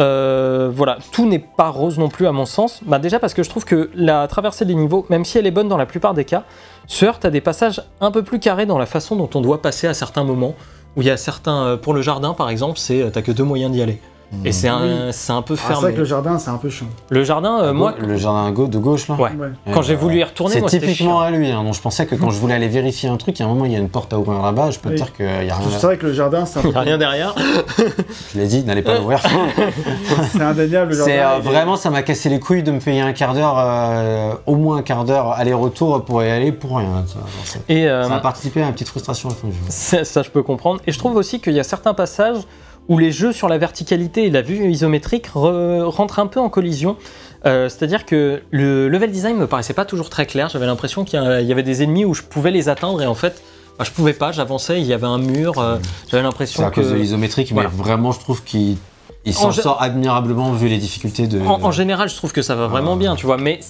[0.00, 2.80] euh, voilà, tout n'est pas rose non plus à mon sens.
[2.84, 5.52] Bah, déjà parce que je trouve que la traversée des niveaux, même si elle est
[5.52, 6.44] bonne dans la plupart des cas,
[6.86, 9.60] se heurte à des passages un peu plus carrés dans la façon dont on doit
[9.60, 10.54] passer à certains moments,
[10.96, 13.32] où il y a certains, euh, pour le jardin par exemple, c'est euh, t'as que
[13.32, 14.00] deux moyens d'y aller.
[14.44, 15.80] Et c'est un, c'est un peu Ah, c'est fermé.
[15.82, 16.86] vrai que le jardin, c'est un peu chiant.
[17.08, 19.14] Le jardin, euh, moi, le jardin go- de gauche là.
[19.14, 19.30] Ouais.
[19.38, 19.48] Ouais.
[19.72, 21.20] quand j'ai voulu y retourner, C'est typiquement chiant.
[21.20, 21.50] à lui.
[21.50, 21.64] Hein.
[21.64, 23.52] Donc je pensais que quand je voulais aller vérifier un truc, il y a un
[23.54, 24.70] moment il y a une porte à ouvrir là-bas.
[24.70, 25.00] Je peux te Oui.
[25.00, 25.68] dire qu'il y a rien.
[25.78, 26.70] C'est vrai que le jardin, c'est un Il peu...
[26.72, 27.34] n'y a rien derrière.
[28.34, 29.20] Je l'ai dit, n'allez pas l'ouvrir.
[30.32, 30.90] c'est indéniable.
[30.92, 33.12] Le jardin, C'est euh, il vraiment, ça m'a cassé les couilles de me payer un
[33.14, 37.04] quart d'heure, euh, au moins un quart d'heure aller-retour pour y aller pour rien.
[37.44, 39.60] Ça, Et euh, ça participé à une petite frustration à la fin du jeu.
[39.68, 40.80] ça, ça, je peux comprendre.
[40.86, 42.36] Et je trouve aussi qu'il y a certains passages
[42.88, 46.48] où les jeux sur la verticalité et la vue isométrique re- rentrent un peu en
[46.48, 46.96] collision.
[47.46, 50.48] Euh, C'est-à-dire que le level design me paraissait pas toujours très clair.
[50.48, 53.42] J'avais l'impression qu'il y avait des ennemis où je pouvais les atteindre et en fait,
[53.78, 54.32] bah, je pouvais pas.
[54.32, 55.58] J'avançais, il y avait un mur.
[55.58, 55.76] euh,
[56.08, 56.80] J'avais C'est l'impression à que.
[56.80, 57.68] cause de l'isométrique, Voilà.
[57.68, 58.76] mais vraiment, je trouve qu'il
[59.24, 61.40] il En s'en sort admirablement vu les difficultés de.
[61.40, 62.98] En, en général, je trouve que ça va vraiment Ah.
[62.98, 63.36] bien, tu vois.
[63.36, 63.60] Mais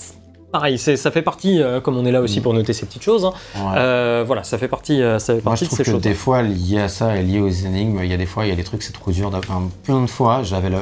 [0.52, 3.02] pareil, c'est- ça fait partie, euh, comme on est là aussi pour noter ces petites
[3.02, 3.24] choses.
[3.24, 3.60] hein, Ouais.
[3.76, 5.90] euh, voilà, ça fait partie, euh, ça fait Moi, partie je de trouve ces que
[5.92, 6.00] choses.
[6.02, 8.48] des fois, lié à ça et lié aux énigmes, il y a des fois, il
[8.50, 9.30] y a des trucs, c'est trop dur.
[9.34, 10.78] Enfin, plein de fois, j'avais le.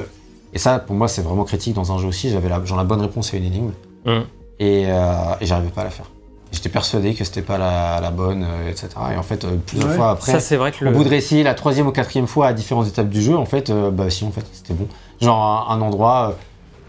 [0.55, 2.31] Et ça, pour moi, c'est vraiment critique dans un jeu aussi.
[2.31, 2.65] J'avais la...
[2.65, 3.73] genre la bonne réponse à une énigme
[4.07, 4.25] Hum.
[4.61, 5.11] et, euh,
[5.41, 6.07] et j'arrivais pas à la faire.
[6.53, 8.89] J'étais persuadé que c'était pas la, la bonne, euh, etc.
[9.13, 9.97] Et en fait, euh, plusieurs Ouais.
[9.97, 10.93] fois après, Ça, c'est vrai que au le.
[10.93, 13.69] bout de réciter la troisième ou quatrième fois à différentes étapes du jeu, en fait,
[13.69, 14.87] euh, bah si, en fait, c'était bon.
[15.21, 16.35] Genre un, un endroit, euh,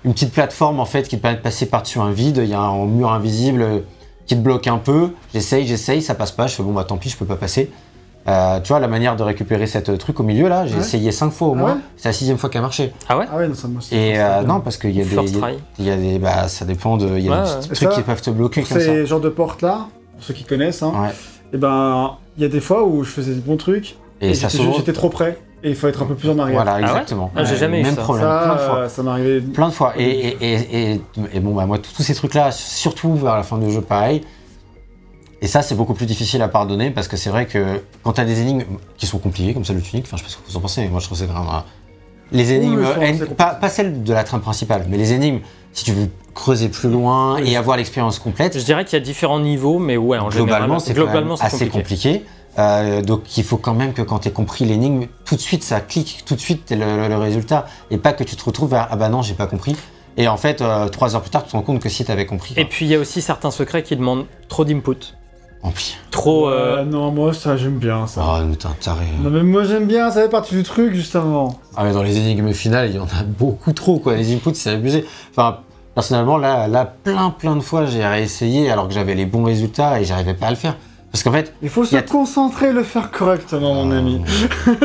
[0.05, 2.39] une petite plateforme en fait qui te permet de passer par-dessus un vide.
[2.43, 3.83] Il y a un mur invisible
[4.25, 5.11] qui te bloque un peu.
[5.33, 6.47] J'essaye, j'essaye, ça passe pas.
[6.47, 7.71] Je fais bon bah tant pis, je peux pas passer.
[8.27, 10.81] Euh, tu vois la manière de récupérer cette truc au milieu là, j'ai Ouais.
[10.81, 11.73] essayé cinq fois au Ah moins.
[11.75, 11.79] ouais?
[11.95, 12.91] C'est la sixième fois qui a marché.
[13.07, 13.25] Ah ouais?
[13.31, 15.33] Ah ouais, non, ça, moi, c'est- Et euh, non parce qu'il y a des, il
[15.33, 15.53] y a- try.
[15.79, 17.55] il y a des, bah ça dépend de, il y a Ouais, des ouais.
[17.59, 18.85] petits Et trucs ça, qui peuvent te bloquer Pour comme ça.
[18.85, 21.13] ces genres de portes-là, pour ceux qui connaissent, hein, Ouais.
[21.53, 24.33] et ben, il y a des fois où je faisais des bons trucs Et, et,
[24.33, 26.55] ça j'étais trop près et il faut être un peu plus en arrière.
[26.63, 27.31] Voilà ouais exactement.
[27.35, 28.01] Ah, j'ai jamais eu même ça.
[28.01, 28.25] problème.
[28.27, 28.89] plein de Ça, fois.
[28.89, 29.41] ça m'arrivait.
[29.41, 29.93] Plein de fois.
[29.97, 31.01] Et, et, et, et,
[31.33, 34.21] et bon, bah, moi, tous ces trucs-là, surtout vers la fin du jeu, pareil.
[35.41, 38.21] Et ça, c'est beaucoup plus difficile à pardonner parce que c'est vrai que quand tu
[38.21, 38.63] as des énigmes
[38.97, 40.61] qui sont compliquées, comme ça le tunique, enfin, je sais pas ce que vous en
[40.61, 41.63] pensez, mais moi, je trouve que c'est vraiment.
[42.31, 45.39] Les énigmes, elles pas, pas celles de la trame principale, mais les énigmes,
[45.73, 47.51] si tu veux creuser plus loin Oui.
[47.53, 50.79] et avoir l'expérience complète, Je dirais qu'il y a différents niveaux, mais ouais, en globalement,
[50.79, 52.13] général, c'est globalement, assez compliqué.
[52.19, 52.25] compliqué.
[52.59, 55.79] Euh, donc il faut quand même que quand tu compris l'énigme, tout de suite ça
[55.79, 57.65] clique, tout de suite t'as le, le- le résultat.
[57.91, 59.75] Et pas que tu te retrouves à ah bah non, j'ai pas compris.
[60.19, 62.25] Et en fait, euh, trois heures plus tard, tu te rends compte que si t'avais
[62.25, 62.53] compris.
[62.57, 62.69] Et quoi.
[62.69, 65.13] puis il y a aussi certains secrets qui demandent trop d'input,
[66.09, 66.49] trop.
[66.49, 68.23] euh, Euh, non, moi, ça, j'aime bien ça.
[68.25, 69.05] Oh, mais t'es un taré.
[69.21, 71.59] Non, mais moi, j'aime bien, ça fait partie du truc, justement.
[71.75, 74.15] Ah, mais dans les énigmes finales, il y en a beaucoup trop, quoi.
[74.15, 75.05] Les inputs, c'est abusé.
[75.31, 75.59] Enfin,
[75.93, 79.99] personnellement, là, là, plein, plein de fois, j'ai réessayé alors que j'avais les bons résultats
[80.01, 80.77] et j'arrivais pas à le faire.
[81.11, 84.21] Parce qu'en fait, Il faut se concentrer et le faire correctement, mon euh, ami.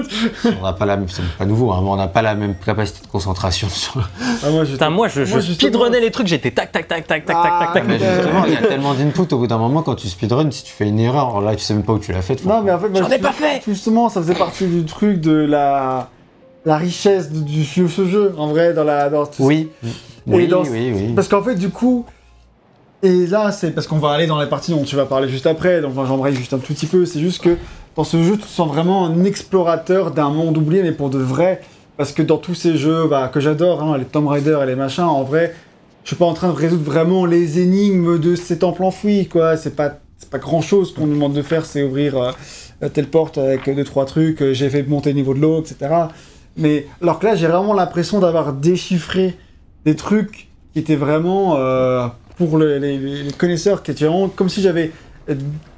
[0.61, 2.55] on n'a pas la même, c'est pas nouveau, hein, mais on n'a pas la même
[2.65, 4.09] capacité de concentration sur.
[4.43, 6.87] Ah, moi, j'étais- Putain, moi je, je Moi, justement- speedrunnais les trucs, j'étais tac tac
[6.89, 7.85] tac tac tac Ah, tac tac tac.
[7.87, 10.51] Mais Euh, justement, il y a tellement d'input au bout d'un moment quand tu speedrun,
[10.51, 12.45] si tu fais une erreur, là, tu sais même pas où tu l'as faite.
[12.47, 15.21] Non, mais en fait, moi, J'en ai pas fait Justement, ça faisait partie du truc
[15.21, 16.09] de la,
[16.65, 19.11] la richesse de, du, ce jeu, en vrai, dans la.
[19.11, 19.71] Dans Oui.
[19.85, 19.89] Et
[20.29, 21.13] Oui, dans- oui, oui.
[21.15, 22.07] Parce qu'en fait, du coup.
[23.03, 25.47] Et là, c'est parce qu'on va aller dans les parties dont tu vas parler juste
[25.47, 27.05] après, donc enfin, j'embraye juste un tout petit peu.
[27.05, 27.57] C'est juste que
[27.97, 31.19] dans ce jeu, tu te sens vraiment un explorateur d'un monde oublié, mais pour de
[31.19, 31.61] vrai.
[31.97, 34.77] Parce que dans tous ces jeux bah, que j'adore, hein, les Tomb Raider et les
[34.77, 35.55] machins, en vrai,
[36.05, 39.57] je suis pas en train de résoudre vraiment les énigmes de ces temples enfouis, quoi.
[39.57, 39.99] C'est pas,
[40.31, 42.17] pas grand chose qu'on nous demande de faire, c'est ouvrir
[42.83, 45.61] euh, telle porte avec deux, trois trucs, euh, j'ai fait monter le niveau de l'eau,
[45.61, 45.93] etc.
[46.57, 49.37] Mais alors que là, j'ai vraiment l'impression d'avoir déchiffré
[49.85, 52.07] des trucs qui étaient vraiment euh,
[52.47, 54.93] pour le- les, connaisseurs, qui étaient vraiment comme si j'avais
[55.29, 55.35] euh,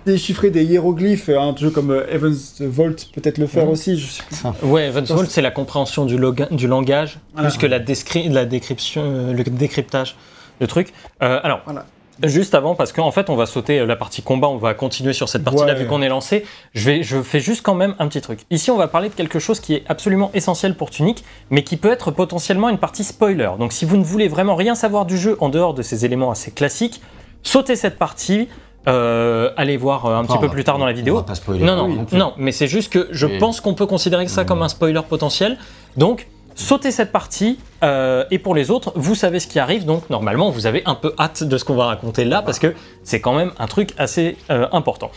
[0.06, 1.28] déchiffré des hiéroglyphes.
[1.28, 3.98] Un jeu comme euh, Heaven's Vault peut-être le faire aussi.
[3.98, 4.68] Je sais plus.
[4.68, 7.48] Ouais, Evans Vault, c'est la compréhension du, langage Voilà.
[7.48, 10.16] plus que la, la décryption, euh, le décryptage
[10.60, 10.92] de truc.
[11.22, 11.86] Euh, alors, Voilà.
[12.22, 15.28] Juste avant, parce qu'en fait, on va sauter la partie combat, on va continuer sur
[15.28, 15.78] cette partie-là Ouais.
[15.80, 16.44] vu qu'on est lancé.
[16.74, 18.40] Je, vais, je fais juste quand même un petit truc.
[18.50, 21.76] Ici, on va parler de quelque chose qui est absolument essentiel pour Tunic, mais qui
[21.76, 23.50] peut être potentiellement une partie spoiler.
[23.58, 26.30] Donc, si vous ne voulez vraiment rien savoir du jeu en dehors de ces éléments
[26.30, 27.00] assez classiques,
[27.42, 28.48] sautez cette partie.
[28.86, 30.94] euh, allez voir euh, un petit Non, peu on va- plus tard dans la on
[30.94, 31.16] vidéo.
[31.16, 31.64] va pas spoiler.
[31.64, 32.18] Non, non, plus.
[32.18, 35.00] non, mais c'est juste que je Et- pense qu'on peut considérer ça comme un spoiler
[35.08, 35.56] potentiel.
[35.96, 37.58] Donc, sautez cette partie.
[37.82, 39.84] euh, et pour les autres, vous savez ce qui arrive.
[39.84, 42.74] Donc, normalement, vous avez un peu hâte de ce qu'on va raconter là, parce que
[43.02, 45.10] c'est quand même un truc assez euh, important.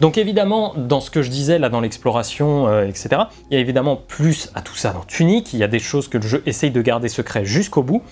[0.00, 3.60] Donc, évidemment, dans ce que je disais là, dans l'exploration, euh, etc., il y a
[3.60, 5.52] évidemment plus à tout ça dans Tunic.
[5.52, 8.02] Il y a des choses que le jeu essaye de garder secret jusqu'au bout.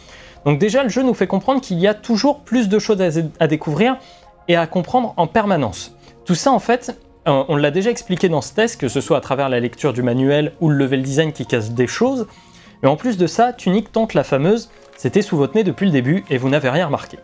[0.45, 3.01] Donc, déjà, le jeu nous fait comprendre qu'il y a toujours plus de choses
[3.41, 3.97] à, découvrir
[4.47, 5.95] et à comprendre en permanence.
[6.25, 9.21] Tout ça, en fait, on l'a déjà expliqué dans ce test, que ce soit à
[9.21, 12.27] travers la lecture du manuel ou le level design qui casse des choses.
[12.83, 14.69] Mais en plus de ça, Tunic tente la fameuse
[14.99, 17.19] c'était sous votre nez depuis le début et vous n'avez rien remarqué.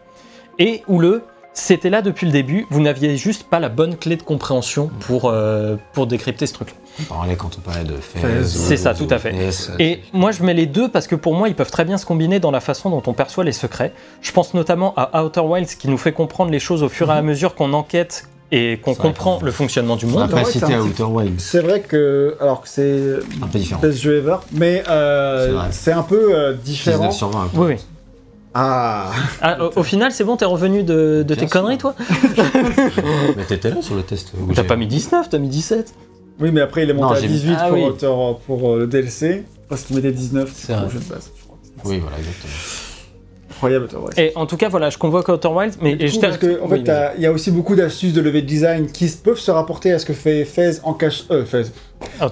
[0.61, 1.25] Et ou le
[1.57, 5.27] c'était là depuis le début, vous n'aviez juste pas la bonne clé de compréhension pour,
[5.27, 6.75] euh, pour décrypter ce truc-là.
[7.01, 9.35] On parlait quand on parlait de Fez, c'est ça, tout à fait.
[9.81, 12.07] Et moi je mets les deux parce que pour moi ils peuvent très bien se
[12.07, 13.93] combiner dans la façon dont on perçoit les secrets.
[14.21, 17.15] Je pense notamment à Outer Wilds qui nous fait comprendre les choses au fur et
[17.15, 20.19] à mesure qu'on enquête et qu'on comprend le fonctionnement du On monde.
[20.21, 21.41] n'a Outer pas Wilds, cité c'est un Outer Wilds.
[21.41, 23.81] C'est vrai que, alors que c'est Un peu différent.
[23.81, 26.99] best jeu ever, mais euh, C'est un peu euh, différent.
[27.09, 27.51] 19 sur 20.
[27.55, 27.77] Oui, oui.
[28.55, 29.11] Ah,
[29.43, 31.95] Ah, au, au final, c'est bon, t'es revenu de, de tes conneries, toi
[33.37, 34.33] Mais t'étais là sur le test.
[34.55, 35.93] T'as pas mis 19, t'as mis 17.
[36.41, 38.37] oui, mais après il est monté Non, à j'ai mis- 18 Ah pour, oui.
[38.47, 40.85] Pour euh, le DLC, parce qu'il mettait 19 C'est pour vrai.
[40.87, 41.31] le jeu de base.
[41.37, 41.59] je crois.
[41.85, 42.53] Oui, voilà, exactement.
[43.55, 44.19] Incroyable, Outer Wilds.
[44.21, 46.61] Et en tout cas, voilà, je convoque Outer Wilds, mais et coup, je parce que,
[46.61, 49.51] en oui, fait, il y a aussi beaucoup d'astuces de level design qui peuvent se
[49.51, 51.65] rapporter à ce que fait Fez en cache, euh, Fez.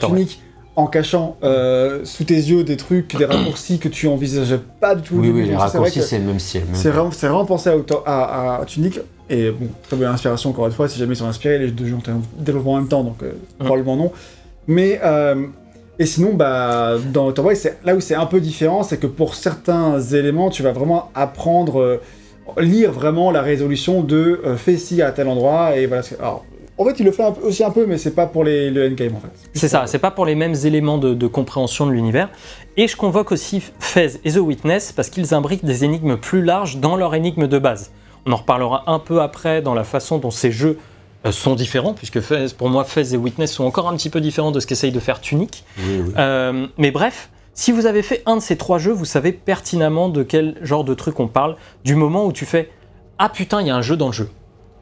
[0.00, 0.40] Tunic
[0.74, 5.02] en cachant euh, sous tes yeux des trucs, des raccourcis que tu envisageais pas du
[5.02, 5.16] tout.
[5.16, 6.62] Oui, oui, les raccourcis, c'est le même style.
[6.64, 7.74] même C'est vraiment, c'est vraiment pensé à,
[8.06, 8.98] à, à Tunic.
[9.28, 11.86] Et bon, très bonne inspiration encore une fois, si jamais ils sont inspirés, les deux
[11.86, 13.64] jeux ont été en développement en même temps, donc euh, Mm.
[13.64, 14.12] probablement non.
[14.66, 15.46] Mais, euh,
[16.02, 19.36] et sinon, bah, dans Outer c'est là où c'est un peu différent, c'est que pour
[19.36, 22.00] certains éléments, tu vas vraiment apprendre, euh,
[22.58, 26.02] lire vraiment la résolution de euh, fais ci à tel endroit, et voilà.
[26.76, 29.14] en fait, il le fait aussi un peu, mais c'est pas pour les, le endgame
[29.14, 29.30] en fait.
[29.54, 32.30] C'est ça, c'est pas pour les mêmes éléments de, compréhension de l'univers.
[32.76, 36.78] Et je convoque aussi Fez et The Witness parce qu'ils imbriquent des énigmes plus larges
[36.78, 37.92] dans leur énigme de base.
[38.26, 40.78] On en reparlera un peu après dans la façon dont ces jeux
[41.30, 44.50] sont différents, puisque Fez, pour moi, Fez et Witness sont encore un petit peu différents
[44.50, 45.64] de ce qu'essaye de faire Tunic.
[45.78, 46.12] Oui, oui.
[46.18, 50.08] Euh, mais bref, si vous avez fait un de ces trois jeux, vous savez pertinemment
[50.08, 52.70] de quel genre de truc on parle, du moment où tu fais
[53.18, 54.28] Ah putain, il y a un jeu dans le jeu.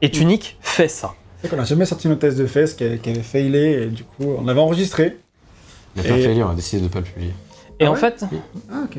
[0.01, 1.13] Et Tunic fait ça.
[1.43, 3.85] C'est qu'on a jamais sorti notre test de Fez qui, avait- qui avait failé, et
[3.87, 5.17] du coup, on avait enregistré.
[5.95, 7.33] Il a fait un Et- failure, on a décidé de pas le publier.
[7.79, 8.23] Et Ah en ouais fait,
[8.71, 8.97] Ah, ok.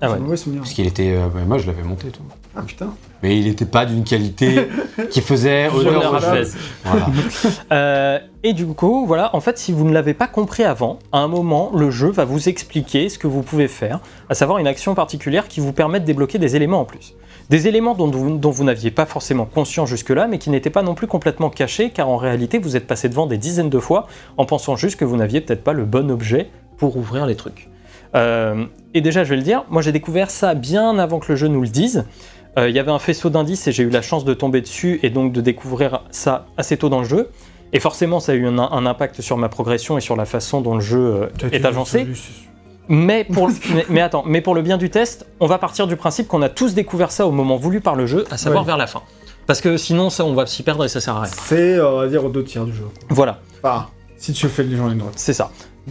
[0.00, 0.16] Ah ouais.
[0.16, 0.62] un mauvais souvenir.
[0.62, 1.14] Parce qu'il était.
[1.16, 2.22] euh, moi, je l'avais monté, tout.
[2.56, 2.94] Ah putain.
[3.22, 4.68] Mais il était pas d'une qualité
[5.10, 6.18] qui faisait honneur à.
[6.84, 7.06] Voilà.
[7.72, 11.18] Euh, et du coup, voilà, en fait, si vous ne l'avez pas compris avant, à
[11.18, 14.66] un moment, le jeu va vous expliquer ce que vous pouvez faire, à savoir une
[14.66, 17.14] action particulière qui vous permet de débloquer des éléments en plus.
[17.50, 20.82] Des éléments dont vous, dont vous n'aviez pas forcément conscience jusque-là, mais qui n'étaient pas
[20.82, 24.06] non plus complètement cachés, car en réalité, vous êtes passé devant des dizaines de fois
[24.36, 27.68] en pensant juste que vous n'aviez peut-être pas le bon objet pour ouvrir les trucs.
[28.14, 31.36] Euh, et déjà, je vais le dire, moi j'ai découvert ça bien avant que le
[31.36, 32.04] jeu nous le dise.
[32.58, 35.00] Euh, Il y avait un faisceau d'indices et j'ai eu la chance de tomber dessus
[35.02, 37.30] et donc de découvrir ça assez tôt dans le jeu.
[37.72, 40.60] Et forcément, ça a eu un, un impact sur ma progression et sur la façon
[40.60, 40.98] dont le jeu
[41.42, 42.06] euh, est agencé.
[42.88, 45.96] Mais pour, mais, mais attends, mais pour le bien du test, on va partir du
[45.96, 48.66] principe qu'on a tous découvert ça au moment voulu par le jeu, à savoir Ouais.
[48.66, 49.02] vers la fin.
[49.46, 51.30] Parce que sinon, ça, on va s'y perdre et ça sert à rien.
[51.46, 52.84] C'est, euh, on va dire, aux deux tiers du jeu.
[53.08, 55.14] Voilà, Enfin, si tu fais les gens une droite.
[55.16, 55.50] c'est ça.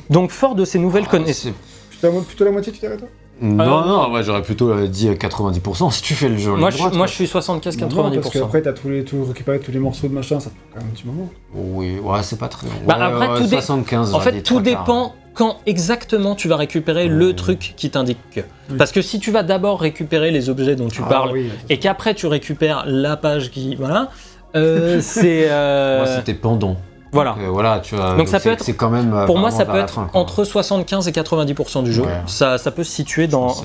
[0.10, 1.54] Donc, fort de ces nouvelles Ah, connaissances.
[1.90, 2.98] Plutôt, la- plutôt la moitié, tu dirais,
[3.40, 6.52] toi Non, non, moi j'aurais plutôt euh, dit euh, 90% si tu fais le jeu.
[6.56, 7.90] Moi, je, droite, moi, je suis 75-90%.
[7.90, 10.60] Non, Parce qu'après, t'as tous les, tout, récupéré tous les morceaux de machin, ça prend
[10.74, 11.30] quand même un petit moment.
[11.54, 12.68] Oui, ouais, c'est pas très.
[12.88, 14.14] Bah, ouais, après, ouais, tout dé- 75.
[14.14, 14.64] En fait, tout quarts.
[14.64, 17.34] dépend quand exactement tu vas récupérer le Ouais.
[17.34, 18.42] truc qui t'indique que.
[18.70, 18.78] Oui.
[18.78, 21.80] Parce que si tu vas d'abord récupérer les objets dont tu Ah, parles oui, et
[21.80, 23.76] qu'après tu récupères la page qui.
[23.76, 24.10] Voilà.
[24.56, 25.48] euh, c'est.
[25.50, 26.78] euh, Moi, c'était pendant.
[27.14, 27.32] Voilà.
[27.32, 28.16] Donc, euh, voilà, tu vois.
[28.16, 29.14] Donc ça peut c'est- être- quand même.
[29.14, 32.04] euh, Pour moi, ça peut être fin, entre 75 et 90% du jeu.
[32.04, 32.10] Ouais.
[32.28, 33.56] Ça, ça peut se situer dans,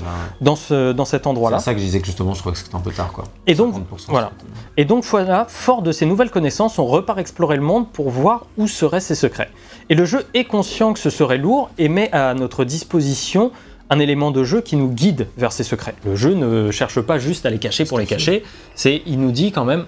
[0.40, 1.58] dans, ce, dans cet endroit-là.
[1.58, 3.24] C'est ça que je disais que justement, je trouvais que c'était un peu tard, quoi.
[3.46, 4.30] Et donc, 50%, voilà.
[4.76, 8.46] Et donc voilà, fort de ces nouvelles connaissances, on repart explorer le monde pour voir
[8.56, 9.50] où seraient ses secrets.
[9.90, 13.50] Et le jeu est conscient que ce serait lourd et met à notre disposition
[13.90, 15.94] un élément de jeu qui nous guide vers ces secrets.
[16.04, 18.44] Le jeu ne cherche pas juste à les cacher pour les cacher,
[18.74, 19.86] c'est il nous dit quand même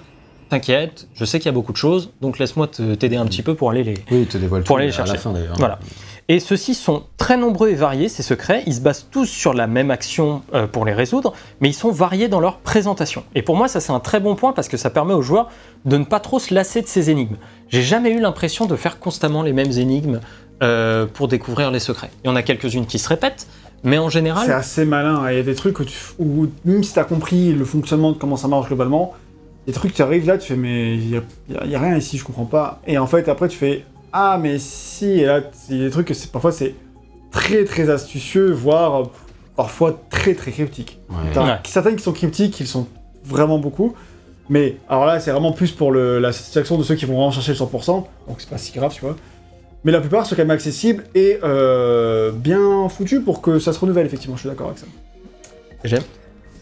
[0.51, 3.43] t'inquiète, je sais qu'il y a beaucoup de choses, donc laisse-moi te- t'aider un petit
[3.43, 5.13] peu pour aller les, Oui, te dévoile Pour tout aller les à chercher.
[5.15, 5.55] la fin d'ailleurs.
[5.59, 5.79] Voilà.
[6.29, 8.63] Et ceux-ci sont très nombreux et variés, ces secrets.
[8.67, 11.91] Ils se basent tous sur la même action euh, pour les résoudre, mais ils sont
[11.91, 13.25] variés dans leur présentation.
[13.35, 15.49] Et pour moi, ça c'est un très bon point parce que ça permet aux joueurs
[15.87, 17.37] de ne pas trop se lasser de ces énigmes.
[17.69, 20.21] J'ai jamais eu l'impression de faire constamment les mêmes énigmes
[20.63, 22.11] euh, pour découvrir les secrets.
[22.23, 23.49] Il y en a quelques-unes qui se répètent,
[23.83, 25.29] mais en C'est général, assez malin.
[25.31, 28.19] Il y a des trucs où, tu, où même si t'as compris le fonctionnement de
[28.19, 29.15] comment ça marche globalement,
[29.67, 32.19] des trucs qui arrivent là, tu fais mais il y a, y a- rien ici,
[32.19, 32.81] je comprends pas.
[32.87, 35.91] Et en fait après tu fais ah mais si et là il y a des
[35.91, 36.75] trucs que c'est parfois c'est
[37.31, 39.05] très très astucieux, voire euh,
[39.57, 40.99] parfois très très cryptiques.
[41.11, 41.39] Ouais.
[41.41, 41.59] Ouais.
[41.67, 42.87] certaines qui sont cryptiques, ils sont
[43.25, 43.95] vraiment beaucoup.
[44.49, 47.31] Mais alors là, c'est vraiment plus pour le- la satisfaction de ceux qui vont vraiment
[47.31, 49.15] chercher le 100%, donc c'est pas si grave, tu vois.
[49.85, 53.79] Mais la plupart sont quand même accessibles et euh, bien foutus pour que ça se
[53.79, 54.87] renouvelle, effectivement, je suis d'accord avec ça.
[55.85, 56.03] j'aime.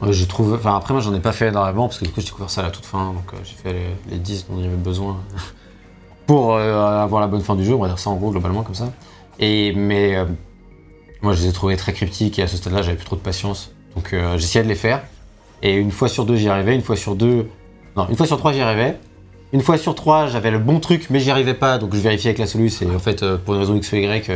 [0.01, 0.55] Ouais, je trouve.
[0.55, 2.61] Enfin, après, moi, j'en ai pas fait énormément parce que du coup, j'ai découvert ça
[2.61, 3.13] à la toute fin.
[3.13, 5.17] Donc, euh, j'ai fait les, les 10 dont j'avais besoin
[6.27, 7.75] pour euh, avoir la bonne fin du jeu.
[7.75, 8.93] On va dire ça en gros, globalement, comme ça.
[9.41, 10.25] Et, mais euh,
[11.23, 13.21] moi, je les ai trouvés très cryptiques et à ce stade-là, j'avais plus trop de
[13.21, 13.73] patience.
[13.97, 15.03] Donc, j'essayais de les faire.
[15.63, 16.75] Et une fois sur deux, j'y arrivais.
[16.77, 17.49] Une fois sur deux,
[17.97, 18.97] Non, une fois sur trois, j'y arrivais.
[19.53, 22.29] Une fois sur trois, j'avais le bon truc, mais j'y arrivais pas, donc je vérifiais
[22.29, 24.33] avec la soluce, et en fait, pour une raison X ou Y, je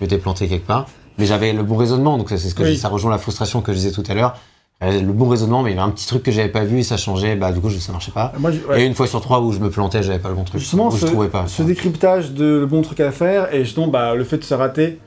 [0.00, 0.86] m'étais planté quelque part.
[1.18, 2.70] Mais j'avais le bon raisonnement, donc ça, c'est ce que Oui.
[2.70, 4.34] je dis, ça rejoint la frustration que je disais tout à l'heure.
[4.82, 6.78] Euh, Le bon raisonnement, mais il y avait un petit truc que j'avais pas vu
[6.78, 8.32] et ça changeait, bah du coup, ça marchait pas.
[8.38, 8.82] Moi, je- ouais.
[8.82, 10.58] Et une fois sur trois où je me plantais, j'avais pas le bon truc.
[10.60, 11.44] Justement, je ce, trouvais pas.
[11.46, 14.54] ce décryptage de le bon truc à faire et justement bah, le fait de se
[14.54, 14.98] rater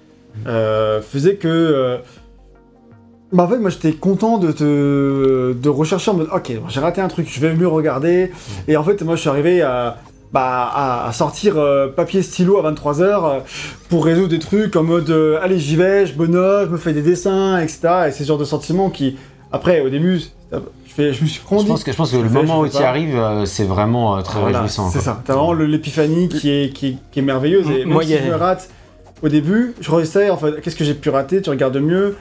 [0.45, 1.47] euh, faisait que.
[1.47, 1.97] euh,
[3.31, 7.01] bah, en fait, moi j'étais content de, te, de rechercher en mode ok, j'ai raté
[7.01, 8.31] un truc, je vais mieux regarder.
[8.67, 9.97] Et en fait, moi je suis arrivé à,
[10.31, 10.71] bah,
[11.07, 13.41] à, sortir euh, papier stylo à 23h
[13.89, 16.77] pour résoudre des trucs en mode euh, allez, j'y vais, je me note, je me
[16.77, 17.79] fais des dessins, etc.
[18.07, 19.17] Et c'est ce genre de sentiments qui,
[19.53, 20.19] après, au début,
[20.51, 21.67] je, fais, je me suis Je grandi.
[21.67, 23.63] pense que, je pense que Je le fais, moment je où tu arrives, euh, c'est
[23.63, 24.89] vraiment euh, très Voilà, réjouissant.
[24.89, 25.21] C'est ça.
[25.25, 27.67] T'as vraiment l'épiphanie qui est, qui, est, qui est merveilleuse.
[27.69, 28.69] Et M- même moi, si a- je me rate
[29.21, 32.17] au début, je réessaye, en fait, qu'est-ce que j'ai pu rater, tu regardes mieux.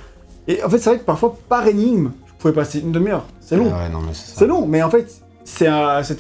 [0.47, 3.25] Et en fait, c'est vrai que parfois, par énigme, je pouvais passer une demi-heure.
[3.41, 3.71] C'est long.
[3.75, 5.11] Ah ouais, c'est long, mais en fait,
[5.45, 5.67] c'était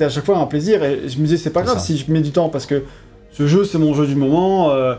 [0.04, 0.82] à chaque fois un plaisir.
[0.82, 1.84] Et je me disais, c'est pas grave ça.
[1.84, 2.82] si je mets du temps, parce que
[3.32, 4.70] ce jeu, c'est mon jeu du moment.
[4.70, 4.94] euh,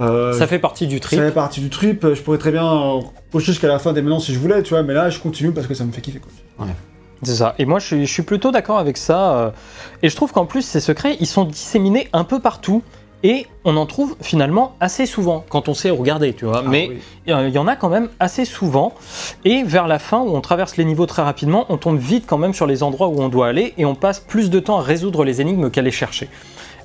[0.00, 1.18] euh, Ça fait partie du trip.
[1.18, 2.06] ça fait partie du trip.
[2.14, 4.82] Je pourrais très bien pocher jusqu'à la fin des maintenant si je voulais, tu vois.
[4.82, 6.66] Mais là, je continue parce que ça me fait kiffer, quoi.
[7.22, 7.54] C'est ça.
[7.58, 9.36] Et moi, je suis, je suis plutôt d'accord avec ça.
[9.38, 9.50] euh,
[10.02, 12.82] Et je trouve qu'en plus, ces secrets, ils sont disséminés un peu partout.
[13.22, 16.62] Et on en trouve finalement assez souvent quand on sait regarder, tu vois.
[16.62, 16.92] Mais Ah,
[17.26, 17.32] oui.
[17.32, 18.92] euh, il y en a quand même assez souvent.
[19.46, 22.36] Et vers la fin, où on traverse les niveaux très rapidement, on tombe vite quand
[22.38, 23.72] même sur les endroits où on doit aller.
[23.78, 26.28] Et on passe plus de temps à résoudre les énigmes qu'à les chercher.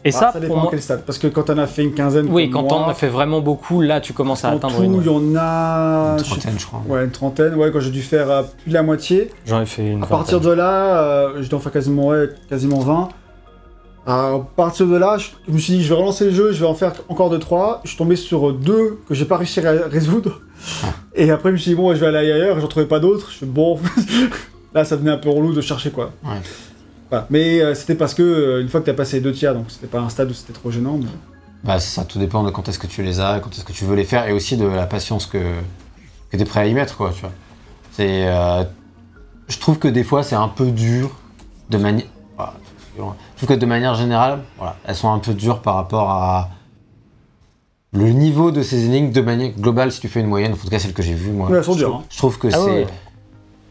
[0.03, 0.67] Et Ah, ça, ça pour dépend à moi.
[0.71, 1.03] quel stade.
[1.05, 3.07] Parce que quand on a fait une quinzaine, Oui, quand on moi, en a fait
[3.07, 4.95] vraiment beaucoup, là, tu commences à En atteindre tout, une.
[4.95, 6.15] il y en a.
[6.17, 6.81] Une trentaine, je crois.
[6.87, 7.53] Ouais, une trentaine.
[7.55, 9.29] Ouais, quand j'ai dû faire euh, plus de la moitié.
[9.45, 10.01] J'en ai fait une.
[10.03, 13.09] À partir de là, euh, je dois en faire quasiment, ouais, quasiment 20.
[14.07, 16.59] À partir de là, je, je me suis dit, je vais relancer le jeu, je
[16.61, 17.81] vais en faire encore 2-3.
[17.83, 20.41] Je suis tombé sur deux que j'ai pas réussi à résoudre.
[21.13, 22.87] Et après, je me suis dit, bon, ouais, je vais aller ailleurs, et j'en trouvais
[22.87, 23.29] pas d'autres.
[23.31, 23.77] Je fais, bon,
[24.73, 26.11] là, ça devenait un peu relou de chercher quoi.
[26.23, 26.31] Ouais.
[27.11, 27.27] Voilà.
[27.29, 29.65] Mais euh, c'était parce que, euh, une fois que t'as passé les deux tiers, donc
[29.69, 30.97] c'était pas un stade où c'était trop gênant.
[30.97, 31.05] mais-
[31.63, 33.85] Bah, ça, tout dépend de quand est-ce que tu les as, quand est-ce que tu
[33.85, 36.73] veux les faire, et aussi de la patience que, que tu es prêt à y
[36.73, 37.31] mettre, quoi, tu vois.
[37.91, 38.27] C'est...
[38.27, 38.63] euh,
[39.49, 41.11] je trouve que des fois, c'est un peu dur
[41.69, 42.05] de manière...
[42.37, 42.53] voilà,
[42.95, 43.15] violent.
[43.35, 46.49] je trouve que de manière générale, voilà, elles sont un peu dures par rapport à
[47.93, 50.69] le niveau de ces énigmes de manière globale, si tu fais une moyenne, en tout
[50.69, 51.49] cas celle que j'ai vue, moi.
[51.49, 52.05] Ouais, elles sont je, dures, trouve, hein.
[52.09, 52.59] je trouve que Ah c'est...
[52.71, 52.87] ouais.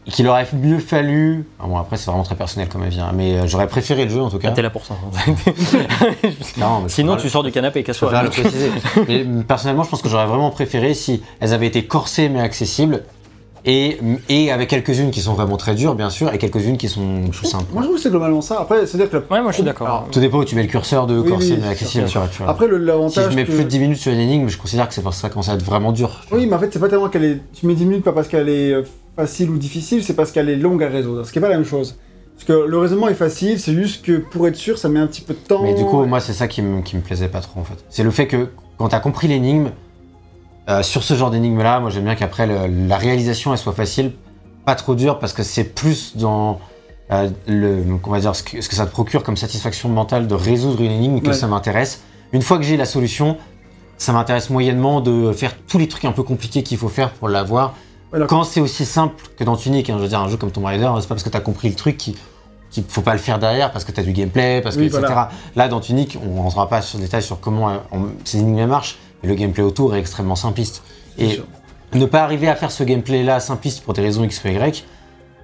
[0.09, 1.45] Qu'il aurait mieux fallu...
[1.59, 4.09] ah bon, après, c'est vraiment très personnel comme avis, hein, mais euh, j'aurais préféré le
[4.11, 4.47] jeu, en tout cas.
[4.49, 4.95] Ah, T'es là pour ça.
[6.57, 8.23] Non, je Sinon, tu sors du canapé, préfère casse-toi.
[8.23, 8.71] le préciser.
[9.07, 13.03] Mais personnellement, je pense que j'aurais vraiment préféré si elles avaient été corsées mais accessibles.
[13.63, 17.27] Et, et avec quelques-unes qui sont vraiment très dures, bien sûr, et quelques-unes qui sont
[17.31, 17.65] plus simples.
[17.71, 18.59] Moi, je trouve que c'est globalement ça.
[18.59, 19.17] Après, c'est-à-dire que.
[19.17, 19.85] la- Ouais, moi je suis d'accord.
[19.85, 22.05] Alors, Tout dépend où tu mets le curseur de Oui, corsé oui, mais accessible.
[22.05, 22.23] bien sûr.
[22.31, 22.51] tu vois.
[22.51, 23.31] Après, le- si l'avantage.
[23.31, 25.17] je mets que- plus de 10 minutes sur une énigme, je considère que c'est parce
[25.17, 26.09] que ça commence à être vraiment dur.
[26.31, 26.39] vois.
[26.39, 27.37] Oui, mais en fait, c'est pas tellement qu'elle est.
[27.53, 28.81] Tu mets 10 minutes pas parce qu'elle est euh,
[29.15, 31.25] facile ou difficile, c'est parce qu'elle est longue à résoudre.
[31.25, 31.97] Ce qui est pas la même chose.
[32.35, 35.07] Parce que le raisonnement est facile, c'est juste que pour être sûr, ça met un
[35.07, 35.61] petit peu de temps.
[35.63, 37.83] Mais du coup, moi, c'est ça qui me, qui me plaisait pas trop en fait.
[37.89, 39.69] C'est le fait que quand t'as compris l'énigme,
[40.69, 44.13] euh, sur ce genre d'énigme-là, moi j'aime bien qu'après le- la réalisation elle soit facile,
[44.65, 46.59] pas trop dure, parce que c'est plus dans
[47.11, 50.27] euh, le, on va dire, ce que, ce que ça te procure comme satisfaction mentale
[50.27, 51.33] de résoudre une énigme que Ouais.
[51.33, 52.01] ça m'intéresse.
[52.31, 53.37] Une fois que j'ai la solution,
[53.97, 57.27] ça m'intéresse moyennement de faire tous les trucs un peu compliqués qu'il faut faire pour
[57.27, 57.75] l'avoir.
[58.11, 58.25] Voilà.
[58.27, 60.65] Quand c'est aussi simple que dans Tunic, hein, je veux dire, un jeu comme Tomb
[60.65, 62.15] Raider, c'est pas parce que t'as compris le truc qu'il
[62.69, 65.01] qu'il faut pas le faire derrière parce que t'as du gameplay, parce que Oui, etc.
[65.05, 65.29] voilà.
[65.57, 68.65] Là, dans Tunic, on rentrera pas sur le détail sur comment euh, on- ces énigmes
[68.65, 70.81] marchent, mais le gameplay autour est extrêmement simpliste.
[71.17, 71.43] Et sûr.
[71.93, 74.85] ne pas arriver à faire ce gameplay-là simpliste pour des raisons X ou Y,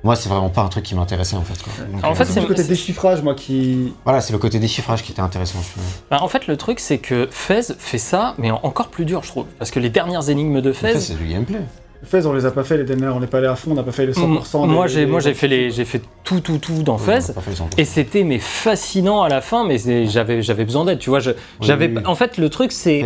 [0.05, 1.61] moi, c'est vraiment pas un truc qui m'intéressait en fait.
[1.61, 1.73] quoi.
[1.91, 3.93] Donc, En euh, fait, C'est le côté déchiffrage, moi, qui.
[4.05, 5.59] voilà, c'est le côté déchiffrage qui était intéressant.
[5.61, 5.81] Je.
[6.09, 9.23] Bah, en fait, le truc, c'est que Fez fait ça, mais en- encore plus dur,
[9.23, 9.47] je trouve.
[9.59, 10.99] Parce que les dernières énigmes de En fait, Fez.
[11.01, 11.59] c'est du gameplay.
[12.03, 13.73] Fez, on les a pas fait, les dernières, on n'est pas allé à fond, on
[13.73, 14.67] n'a pas fait les 100%.
[14.67, 17.31] moi, j'ai moi, j'ai fait, les- j'ai fait tout, tout, tout dans Fez.
[17.31, 17.69] a pas fait les 100%.
[17.77, 19.77] Et c'était mais fascinant à la fin, mais
[20.07, 21.19] j'avais j'avais besoin d'aide, tu vois.
[21.19, 21.31] je-
[21.61, 22.03] j'avais oui, oui.
[22.05, 22.99] En fait, le truc, c'est.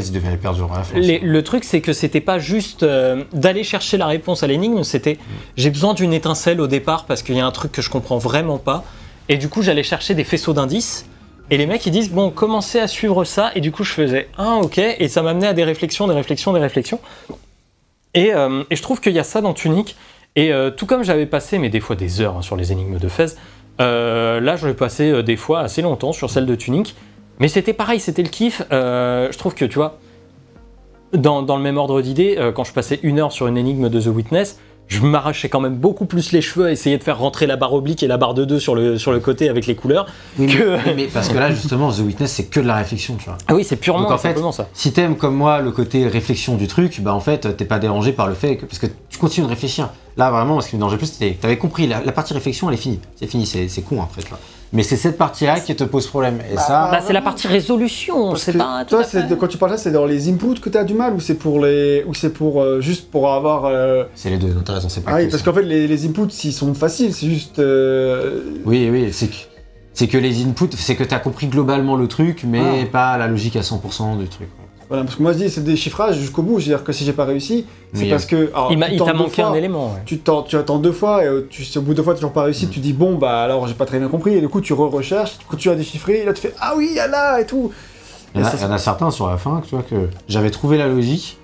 [1.00, 4.84] Les- le truc, c'est que c'était pas juste euh, d'aller chercher la réponse à l'énigme,
[4.84, 5.18] c'était
[5.56, 8.18] j'ai besoin d'une étincelle au départ parce qu'il y a un truc que je comprends
[8.18, 8.84] vraiment pas.
[9.30, 11.05] Et du coup, j'allais chercher des faisceaux d'indices.
[11.50, 13.51] Et les mecs, ils disent bon, commencez à suivre ça.
[13.55, 14.78] Et du coup, je faisais ah, ok.
[14.78, 17.00] Et ça m'amenait à des réflexions, des réflexions, des réflexions.
[18.13, 19.96] Et, euh, et je trouve qu'il y a ça dans Tunic.
[20.36, 22.97] Et euh, tout comme j'avais passé, mais des fois des heures hein, sur les énigmes
[22.97, 23.36] de Fez,
[23.79, 26.96] euh, là, je vais passer des fois assez longtemps sur celle de Tunic.
[27.39, 28.62] Mais c'était pareil, c'était le kiff.
[28.70, 29.97] Je trouve que, tu vois,
[31.13, 34.00] dans, dans le même ordre d'idée, quand je passais une heure sur une énigme de
[34.00, 34.59] The Witness,
[34.92, 37.74] je m'arrachais quand même beaucoup plus les cheveux à essayer de faire rentrer la barre
[37.74, 40.05] oblique et la barre de 2 sur le, sur le côté avec les couleurs.
[40.38, 42.76] Oui, mais, que- oui, mais parce que là, justement, The Witness, c'est que de la
[42.76, 43.38] réflexion, tu vois.
[43.47, 44.68] Ah oui, c'est purement Donc, en fait, ça.
[44.74, 48.12] Si t'aimes comme moi le côté réflexion du truc, bah en fait t'es pas dérangé
[48.12, 49.89] par le fait que parce que tu continues de réfléchir.
[50.18, 52.74] Là vraiment, ce qui me dérangeait plus, c'était t'avais compris la, la partie réflexion, elle
[52.74, 54.39] est finie, c'est fini, c'est c'est con après, tu vois.
[54.74, 56.39] Mais c'est cette partie-là qui te pose problème.
[56.50, 59.48] Et ça, Bah, c'est la partie résolution, c'est pas tout toi, à fait- c'est- quand
[59.48, 61.60] tu parles là, c'est dans les inputs que tu as du mal ou c'est pour
[61.66, 64.48] les ou c'est pour euh, juste pour avoir euh, c'est les deux.
[64.54, 65.12] Non, t'as raison, c'est pas.
[65.12, 65.52] ah oui, parce ça.
[65.52, 69.36] qu'en fait les, les inputs ils sont faciles, c'est juste euh, Oui, oui, c'est que
[69.93, 72.86] c'est que les inputs, c'est que t'as compris globalement le truc, mais Ah.
[72.89, 74.48] pas la logique à 100% du truc.
[74.92, 77.13] Voilà parce que moi je dis c'est des chiffrages jusqu'au bout, c'est-à-dire que si j'ai
[77.13, 79.93] pas réussi, c'est parce que alors, Il t'a manqué un élément.
[79.93, 80.01] ouais.
[80.05, 80.20] Tu,
[80.58, 82.66] attends deux fois et euh, tu, au bout de deux fois tu toujours pas réussi,
[82.66, 82.70] Mm.
[82.72, 85.38] tu dis bon bah alors j'ai pas très bien compris et du coup tu re-recherches,
[85.39, 87.39] du coup tu as déchiffré et là tu fais ah oui il y a là
[87.39, 87.72] et tout.
[88.36, 89.76] Il y, en a, Et ça, il y en a certains sur la fin, tu
[89.76, 91.38] vois, que j'avais trouvé la logique,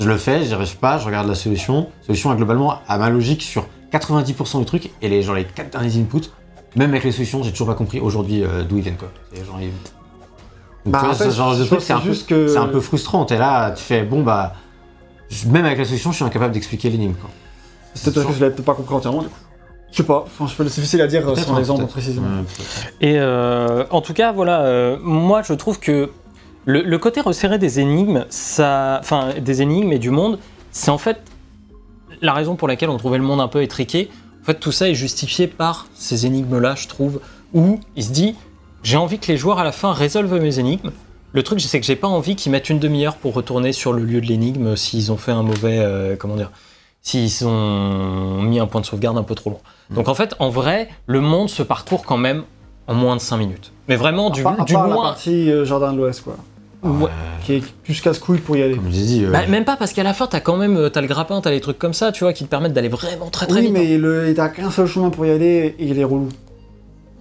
[0.00, 1.88] je le fais, j'y arrive pas, je regarde la solution.
[2.00, 5.44] La solution est globalement à ma logique sur 90% du truc, et les, genre, les
[5.44, 6.28] 4 derniers inputs,
[6.76, 9.08] même avec les solutions, j'ai toujours pas compris aujourd'hui euh, d'où ils viennent, quoi.
[9.34, 9.70] Genre, ils-
[10.86, 12.78] Bah, tu vois, en fait, ce genre de je truc, pense c'est un, que peu-
[12.78, 13.24] un frustrant.
[13.24, 14.54] T'es là, tu fais, bon, bah,
[15.46, 17.14] même avec la solution, je suis incapable d'expliquer l'énigme.
[17.94, 19.34] C'est peut-être parce que je l'avais peut-être pas compris entièrement du coup.
[19.92, 22.26] Je sais pas, enfin, c'est difficile à dire euh, sans hein, exemple précisément.
[22.26, 22.44] Ouais.
[23.00, 26.10] Et euh, en tout cas, voilà, euh, moi je trouve que
[26.64, 30.40] le, le côté resserré des énigmes, ça, enfin des énigmes et du monde,
[30.72, 31.22] c'est en fait
[32.22, 34.10] la raison pour laquelle on trouvait le monde un peu étriqué.
[34.42, 37.20] En fait, tout ça est justifié par ces énigmes-là, je trouve,
[37.54, 38.34] où il se dit
[38.84, 40.90] j'ai envie que les joueurs à la fin résolvent mes énigmes.
[41.32, 44.04] Le truc, c'est que j'ai pas envie qu'ils mettent une demi-heure pour retourner sur le
[44.04, 46.52] lieu de l'énigme s'ils ont fait un mauvais, euh, comment dire,
[47.02, 49.60] s'ils ont mis un point de sauvegarde un peu trop long.
[49.90, 52.44] Donc en fait, en vrai, le monde se parcourt quand même
[52.86, 53.72] en moins de 5 minutes.
[53.88, 55.04] Mais vraiment, du, à part, à du part la loin.
[55.04, 56.36] partie euh, Jardin de l'Ouest quoi,
[56.82, 57.10] Ouais.
[57.44, 58.76] qui est plus casse-couille pour y aller.
[58.76, 60.88] Comme j'ai dit, euh, Bah, même pas parce qu'à la fin, t'as quand même euh,
[60.90, 63.30] t'as le grappin, t'as les trucs comme ça, tu vois, qui te permettent d'aller vraiment
[63.30, 63.76] très très Oui, vite.
[63.76, 63.98] hein.
[64.26, 66.28] mais t'as qu'un seul chemin pour y aller et il est relou.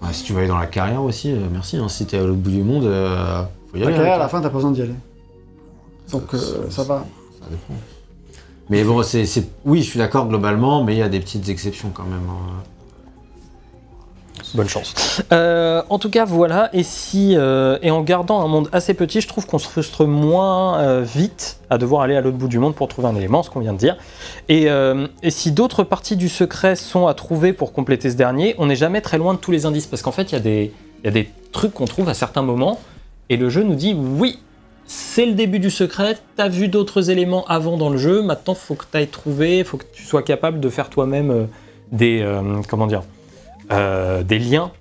[0.03, 1.77] Ouais, si tu veux aller dans la carrière aussi, euh, merci.
[1.77, 1.87] hein.
[1.89, 3.95] Si t'es à l'autre bout du monde, euh, faut y La aller.
[3.95, 4.19] carrière, à hein.
[4.19, 4.95] la fin, t'as pas besoin d'y aller.
[6.11, 7.05] Donc euh, ça va.
[7.39, 7.79] Ça dépend.
[8.69, 11.49] Mais bon, c'est, c'est- oui, je suis d'accord globalement, mais il y a des petites
[11.49, 12.27] exceptions quand même.
[12.29, 12.63] hein.
[14.53, 14.93] Bonne chance.
[15.31, 16.69] Euh, en tout cas, voilà.
[16.73, 20.05] Et si euh, et en gardant un monde assez petit, je trouve qu'on se frustre
[20.05, 23.41] moins euh, vite à devoir aller à l'autre bout du monde pour trouver un élément,
[23.41, 23.97] ce qu'on vient de dire.
[24.49, 24.67] Et,
[25.29, 29.01] si d'autres parties du secret sont à trouver pour compléter ce dernier, on n'est jamais
[29.01, 30.71] très loin de tous les indices, parce qu'en fait, il y a des
[31.03, 32.79] y a des trucs qu'on trouve à certains moments,
[33.29, 34.39] et le jeu nous dit oui.
[34.85, 38.75] C'est le début du secret, t'as vu d'autres éléments avant dans le jeu, maintenant faut
[38.75, 41.47] que t'ailles trouver, faut que tu sois capable de faire toi-même
[41.93, 42.23] des,
[42.67, 43.01] comment dire,
[43.71, 44.71] euh, des liens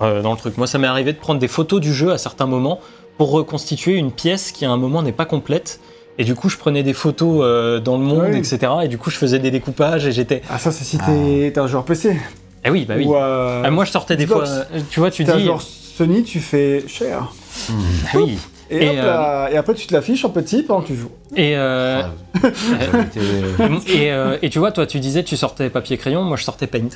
[0.00, 0.56] euh, dans le truc.
[0.56, 2.80] Moi, ça m'est arrivé de prendre des photos du jeu à certains moments
[3.16, 5.80] pour reconstituer une pièce qui à un moment n'est pas complète.
[6.18, 8.38] Et du coup, je prenais des photos euh, dans le monde, Oui.
[8.38, 8.58] etc.
[8.84, 10.42] Et du coup, je faisais des découpages et j'étais.
[10.50, 12.18] Ah ça c'est si t'es t'es un joueur PC.
[12.64, 13.04] Eh oui, bah oui.
[13.06, 14.50] Ou euh, Ah, moi, je sortais des Xbox.
[14.50, 14.64] fois.
[14.90, 15.44] Tu vois, tu t'es un dis.
[15.44, 17.28] joueur Sony, tu fais cher.
[17.70, 18.38] Ah oui.
[18.70, 20.96] Et, Et, hop euh, là, et après tu te l'affiches en petit pendant que tu
[20.96, 21.10] joues.
[21.34, 22.02] Et, euh,
[22.36, 23.20] été-
[24.04, 26.66] et, euh, et tu vois, toi, tu disais, tu sortais papier crayon, moi, je sortais
[26.66, 26.88] paint.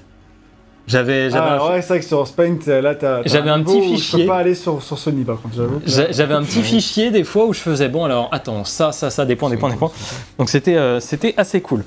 [0.89, 3.23] J'avais, j'avais, Ah un- ouais, c'est vrai que sur Paint, là t'as.
[3.23, 4.21] t'as J'avais un petit où Je fichier.
[4.25, 5.81] peux pas aller sur, sur Sony par contre, j'avoue.
[5.87, 9.25] j'avais un petit fichier des fois où je faisais bon, alors attends, ça, ça, ça,
[9.25, 9.93] des points, des points, des points.
[10.39, 11.85] Donc c'était euh, c'était assez cool.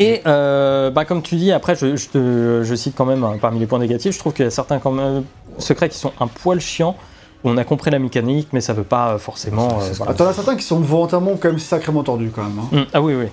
[0.00, 3.36] Et euh, bah, comme tu dis, après, je, je te- je cite quand même hein,
[3.40, 5.22] parmi les points négatifs, je trouve qu'il y a certains quand même,
[5.58, 6.96] secrets qui sont un poil chiants,
[7.44, 9.78] où on a compris la mécanique, mais ça veut pas euh, forcément.
[9.80, 10.14] euh, voilà.
[10.14, 12.58] T'en as certains qui sont volontairement quand même sacrément tordus quand même.
[12.58, 12.68] hein.
[12.78, 13.26] Mm, ah oui, oui.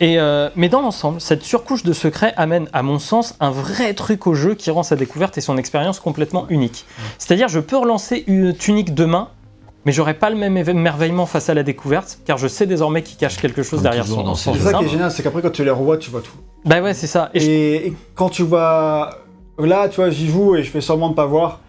[0.00, 3.94] Et euh, mais dans l'ensemble, cette surcouche de secrets amène, à mon sens, un vrai
[3.94, 6.84] truc au jeu qui rend sa découverte et son expérience complètement unique.
[7.18, 9.28] C'est-à-dire, je peux relancer une tunique demain,
[9.84, 13.16] mais j'aurai pas le même émerveillement face à la découverte, car je sais désormais qu'il
[13.16, 15.50] cache quelque chose Comme derrière son, dans C'est ça qui est génial, c'est qu'après quand
[15.50, 16.32] tu les revois, tu vois tout.
[16.64, 17.30] Bah ouais, c'est ça.
[17.34, 19.10] Et je- Et, et quand tu vois.
[19.58, 21.60] Là, tu vois, j'y joue et je fais sûrement de pas voir.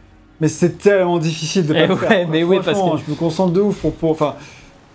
[0.41, 2.27] Mais c'est tellement difficile de pas Eh le ouais, faire.
[2.29, 4.35] mais oui, parce que- Je me concentre de ouf pour, pour, enfin,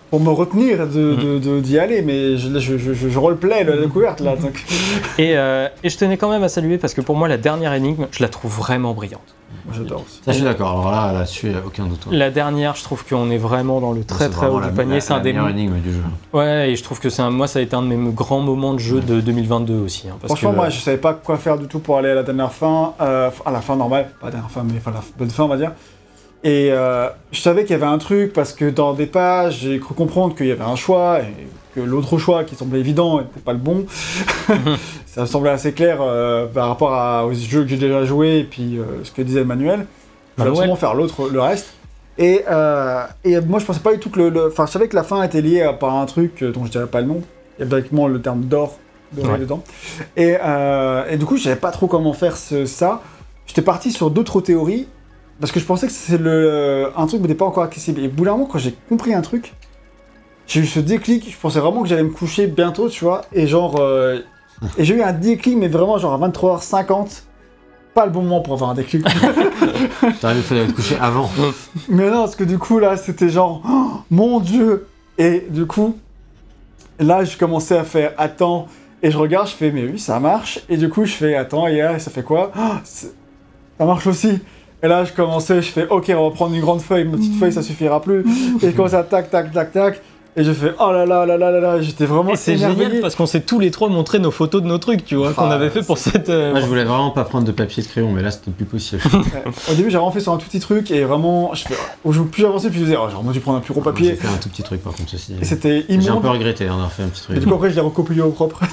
[0.09, 1.17] pour me retenir de- Mhm.
[1.17, 4.35] de- de- d'y aller, mais je, je, je, je, roleplay la découverte là.
[4.35, 4.63] donc.
[5.17, 7.73] Et, euh, et je tenais quand même à saluer parce que pour moi, la dernière
[7.73, 9.21] énigme, je la trouve vraiment brillante.
[9.65, 10.17] Moi j'adore aussi.
[10.23, 10.69] Ça, je suis d'accord.
[10.69, 12.05] Alors là, là-dessus, aucun doute.
[12.05, 12.15] ouais.
[12.15, 14.99] La dernière, je trouve qu'on est vraiment dans le très très haut du panier.
[14.99, 16.01] C'est un la des meilleure énigme du jeu.
[16.33, 18.41] Ouais, et je trouve que c'est un, moi, ça a été un de mes grands
[18.41, 20.07] moments de jeu de 2022 aussi.
[20.07, 22.15] hein, parce Franchement, que- moi je savais pas quoi faire du tout pour aller à
[22.15, 25.01] la dernière fin, euh, à la fin normale, pas la dernière fin, mais enfin la
[25.17, 25.71] bonne fin, on va dire.
[26.45, 29.79] Et euh, je savais qu'il y avait un truc parce que dans des pages, j'ai
[29.79, 33.39] cru comprendre qu'il y avait un choix et que l'autre choix qui semblait évident n'était
[33.39, 33.85] pas le bon.
[35.07, 38.39] Ça me semblait assez clair euh, par rapport à- aux jeux que j'ai déjà joués
[38.39, 39.87] et puis euh, ce que disait le manuel.
[40.37, 41.73] Je voulais absolument faire l'autre, le reste.
[42.17, 42.43] Et,
[43.25, 44.47] et moi je pensais pas du tout que le.
[44.47, 46.87] Enfin, je savais que la fin était liée à, par un truc dont je dirais
[46.87, 47.21] pas le nom.
[47.57, 48.77] Il y a directement le terme d'or
[49.13, 49.39] doré Ouais.
[49.39, 49.63] dedans.
[50.15, 50.35] Et,
[51.09, 53.01] et du coup, je savais pas trop comment faire ce- ça.
[53.47, 54.87] J'étais parti sur d'autres théories
[55.39, 58.01] parce que je pensais que c'est le un truc qui n'était pas encore accessible.
[58.01, 59.53] Et au bout d'un moment, quand j'ai compris un truc,
[60.47, 61.31] j'ai eu ce déclic.
[61.31, 63.21] Je pensais vraiment que j'allais me coucher bientôt, tu vois.
[63.33, 64.19] Et genre, euh,
[64.77, 67.23] et j'ai eu un déclic, mais vraiment genre à 23h50.
[67.93, 69.05] Pas le bon moment pour avoir un déclic.
[70.03, 71.29] Il fallait te coucher avant.
[71.87, 74.87] Mais non, parce que du coup, là, c'était genre, Oh, mon Dieu
[75.17, 75.97] Et du coup,
[76.99, 78.67] là, je commençais à faire, attends,
[79.01, 80.59] et je regarde, je fais, mais oui, ça marche.
[80.67, 82.51] Et du coup, je fais, attends, et là, ça fait quoi?
[82.57, 84.41] Oh, Ça marche aussi.
[84.85, 87.39] Et là, je commençais, je fais, ok, on va prendre une grande feuille, une petite
[87.39, 88.23] feuille, ça suffira plus.
[88.61, 89.99] Et je commence à tac, tac, tac, tac.
[90.37, 92.99] Et je fais, oh là là là là là là, j'étais vraiment Et c'est génial
[92.99, 95.45] parce qu'on s'est tous les trois montré nos photos de nos trucs, tu vois, qu'on
[95.49, 96.27] Ah, avait fait pour cette.
[96.27, 98.65] euh, Moi, je voulais vraiment pas prendre de papier de crayon, mais là, c'était plus
[98.65, 99.01] possible.
[99.13, 99.43] Ouais.
[99.71, 102.11] Au début, j'ai vraiment fait sur un tout petit truc, et vraiment, je fais, oh,
[102.11, 103.91] je- plus j'avançais, plus je disais, oh, j'ai vraiment dû prendre un plus gros J'ai
[103.91, 104.13] papier.
[104.15, 105.35] fait un tout petit truc, par contre, ceci.
[105.41, 106.21] Et c'était J'ai un immonde.
[106.23, 107.39] peu regretté hein, d'avoir fait un petit Et truc.
[107.39, 108.59] du coup, après, je l'ai recopié au propre.
[108.61, 108.67] Ah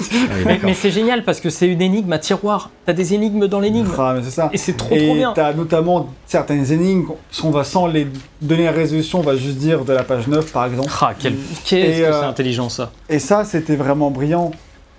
[0.45, 2.71] oui, Mais, c'est génial parce que c'est une énigme à tiroir.
[2.85, 3.87] T'as des énigmes dans l'énigme.
[3.97, 4.49] Ah, mais c'est ça.
[4.51, 5.31] Et c'est trop et trop bien.
[5.33, 7.05] t'as notamment certaines énigmes,
[7.41, 8.07] qu'on va sans les
[8.41, 10.89] donner la résolution, on va juste dire de la page 9 par exemple.
[11.01, 11.33] Ah, quel...
[11.65, 12.91] qu'est-ce Et, que euh, c'est intelligent ça.
[13.09, 14.51] Et ça, c'était vraiment brillant.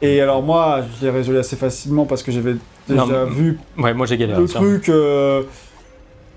[0.02, 2.56] Et alors moi, je l'ai résolu assez facilement parce que j'avais
[2.88, 4.40] déjà Non, vu Ouais, moi j'ai galéré.
[4.40, 4.88] le truc.
[4.88, 5.42] euh,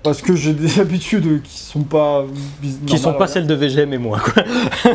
[0.02, 2.24] parce que j'ai des habitudes qui sont pas...
[2.86, 4.18] Qui sont pas celles de VGM et moi.
[4.20, 4.42] Quoi.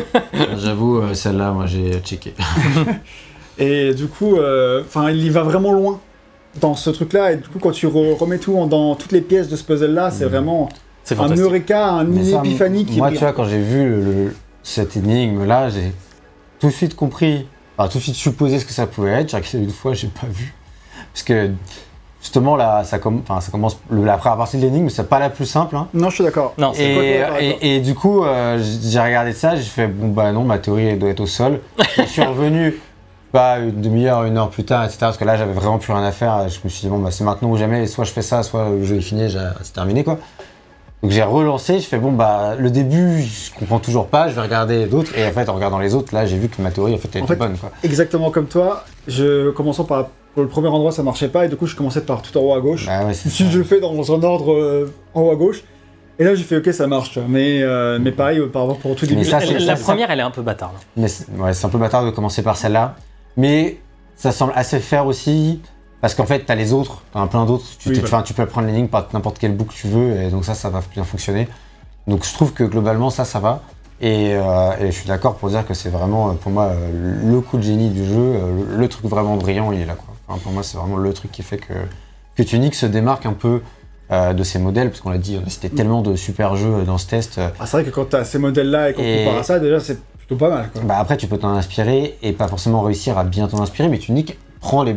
[0.56, 2.34] J'avoue, euh, celle-là, moi, j'ai checké.
[3.58, 6.00] Et du coup, euh, enfin, il y va vraiment loin
[6.60, 7.32] dans ce truc-là.
[7.32, 9.62] Et du coup, quand tu re- remets tout en- dans toutes les pièces de ce
[9.64, 10.30] puzzle-là, c'est Mhm.
[10.30, 10.68] vraiment
[11.04, 14.34] C'est un eureka, un épiphanie qui Moi, est tu vois, quand j'ai vu le- le-
[14.64, 15.92] cette énigme-là, j'ai
[16.58, 17.46] tout de suite compris,
[17.78, 19.36] enfin, tout de suite supposé ce que ça pouvait être.
[19.44, 20.52] J'ai une fois, j'ai pas vu.
[21.12, 21.50] Parce que,
[22.20, 23.78] justement, là, ça, com- enfin, ça commence.
[23.90, 25.76] Le, la première partie de l'énigme, c'est pas la plus simple.
[25.76, 25.86] hein.
[25.94, 26.54] Non, je suis d'accord.
[26.58, 30.58] Non, Et, quoi, du coup, euh, j'ai regardé ça, j'ai fait bon bah non, ma
[30.58, 31.60] théorie elle doit être au sol.
[31.78, 32.74] Et je suis revenu
[33.30, 34.98] pas une demi-heure, une heure plus tard, etc.
[35.00, 36.48] Parce que là, j'avais vraiment plus rien à faire.
[36.48, 37.86] Je me suis dit bon bah c'est maintenant ou jamais.
[37.86, 40.18] Soit je fais ça, soit le jeu est fini, j'ai- c'est terminé quoi.
[41.04, 44.40] Donc j'ai relancé, je fais bon bah le début, je comprends toujours pas, je vais
[44.40, 45.14] regarder d'autres.
[45.18, 47.10] Et en fait, en regardant les autres, là, j'ai vu que ma théorie en fait
[47.14, 47.70] elle En était fait, bonne quoi.
[47.82, 50.06] Exactement comme toi, je commençant par
[50.38, 52.54] le premier endroit ça marchait pas et du coup je commençais par tout en haut
[52.54, 52.86] à gauche.
[52.86, 53.44] Bah ouais, Si ça.
[53.50, 55.62] je le fais dans un ordre euh, en haut à gauche.
[56.18, 57.28] Et là j'ai fait ok ça marche tu vois.
[57.28, 59.26] Mais, euh, mais pareil par rapport pour tout début.
[59.26, 60.72] ça, La- la première, elle est un peu bâtarde.
[60.96, 62.94] Mais c'est ouais, c'est un peu bâtard de commencer par celle-là.
[63.36, 63.76] Mais
[64.16, 65.60] ça semble assez faire aussi.
[66.04, 67.64] Parce qu'en fait, t'as les autres, as plein d'autres.
[67.78, 70.20] Tu, Oui, tu peux prendre les lignes par n'importe quelle boucle tu veux.
[70.20, 71.48] Et donc ça, ça va bien fonctionner.
[72.06, 73.62] Donc je trouve que globalement, ça, ça va.
[74.02, 77.30] Et, euh, et je suis d'accord pour dire que c'est vraiment, euh, pour moi, euh,
[77.32, 78.34] le coup de génie du jeu.
[78.68, 79.94] Le, le truc vraiment brillant, il est là.
[79.94, 80.14] Quoi.
[80.28, 81.72] Enfin, pour moi, c'est vraiment le truc qui fait que,
[82.36, 83.62] que Tunic se démarque un peu
[84.10, 84.90] euh, de ses modèles.
[84.90, 87.40] Parce qu'on l'a dit, c'était tellement de super jeux dans ce test.
[87.58, 89.58] Ah, c'est vrai que quand t'as ces modèles là et qu'on Et- compare à ça
[89.58, 90.82] déjà c'est plutôt pas mal quoi.
[90.84, 93.96] bah après, tu peux t'en inspirer et pas forcément réussir à bien t'en inspirer, mais
[93.98, 94.94] Tunic prend les,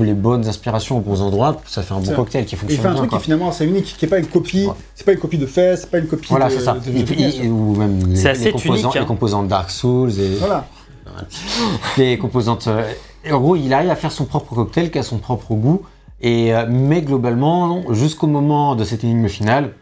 [0.00, 2.80] les bonnes inspirations aux bons endroits, ça fait un bon cocktail qui Et il fonctionne
[2.82, 2.98] fait un bien.
[2.98, 4.72] truc qui est finalement assez unique, qui est pas une copie, Ouais.
[4.94, 6.72] c'est pas une copie de Fez, c'est pas une copie Voilà, de, c'est ça.
[6.72, 9.00] de Et puis, Virginia, il- ou même les, C'est les assez composants, hein.
[9.00, 10.66] les composants de Dark Souls et Voilà.
[11.98, 12.66] les composantes.
[12.68, 12.82] euh,
[13.24, 15.82] et en gros, il arrive à faire son propre cocktail qui a son propre goût.
[16.22, 19.72] Et, euh, mais globalement, jusqu'au moment de cette énigme finale,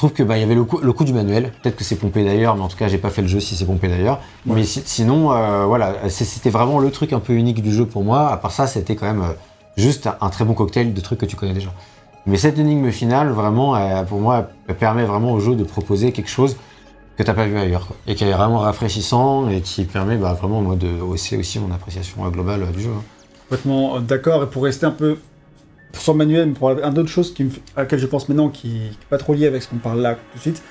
[0.00, 1.52] trouve que bah, il y avait le coup, le coup du manuel.
[1.62, 3.54] Peut-être que c'est pompé d'ailleurs, mais en tout cas, j'ai pas fait le jeu si
[3.54, 4.18] c'est pompé d'ailleurs.
[4.46, 4.56] Ouais.
[4.56, 8.02] Mais si- sinon, euh, voilà, c'était vraiment le truc un peu unique du jeu pour
[8.02, 8.30] moi.
[8.30, 9.32] À part ça, c'était quand même euh,
[9.76, 11.70] juste un, très bon cocktail de trucs que tu connais déjà.
[12.26, 16.12] Mais cette énigme finale, vraiment, euh, pour moi, elle permet vraiment au jeu de proposer
[16.12, 16.56] quelque chose
[17.16, 17.96] que t'as pas vu ailleurs, quoi.
[18.06, 21.70] et qui est vraiment rafraîchissant et qui permet bah, vraiment moi de hausser aussi mon
[21.74, 22.90] appréciation euh, globale du jeu.
[22.96, 23.02] hein.
[23.48, 24.42] Complètement d'accord.
[24.44, 25.18] Et pour rester un peu
[25.92, 28.28] sur le manuel, mais pour un autre chose qui me fait- à laquelle je pense
[28.28, 30.62] maintenant, qui n'est pas trop lié avec ce qu'on parle là tout de suite,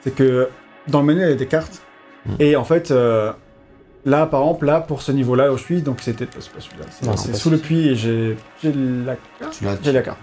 [0.00, 0.48] c'est que
[0.88, 1.82] dans le manuel, il y a des cartes.
[2.26, 2.30] Mm.
[2.40, 3.32] Et en fait, euh,
[4.04, 7.16] là, par exemple, là, pour ce niveau-là où je suis, donc c'était c'est pas celui-là,
[7.34, 9.60] sous le puits et j'ai la carte.
[9.82, 10.18] J'ai la carte.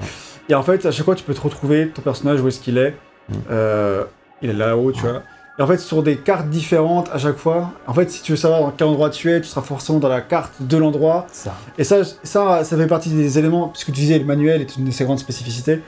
[0.50, 2.78] Et en fait, à chaque fois, tu peux te retrouver ton personnage, où est-ce qu'il
[2.78, 2.92] est.
[3.30, 3.34] Mm.
[3.52, 4.04] Euh,
[4.42, 5.24] il est là-haut, tu vois.
[5.60, 8.38] Et en fait, sur des cartes différentes à chaque fois, en fait, si tu veux
[8.38, 11.28] savoir dans quel endroit tu es, tu seras forcément dans la carte de l'endroit.
[11.34, 11.54] Ça.
[11.78, 14.86] Et ça, ça, ça fait partie des éléments, puisque tu disais le manuel est une
[14.86, 15.82] de ses grandes spécificités.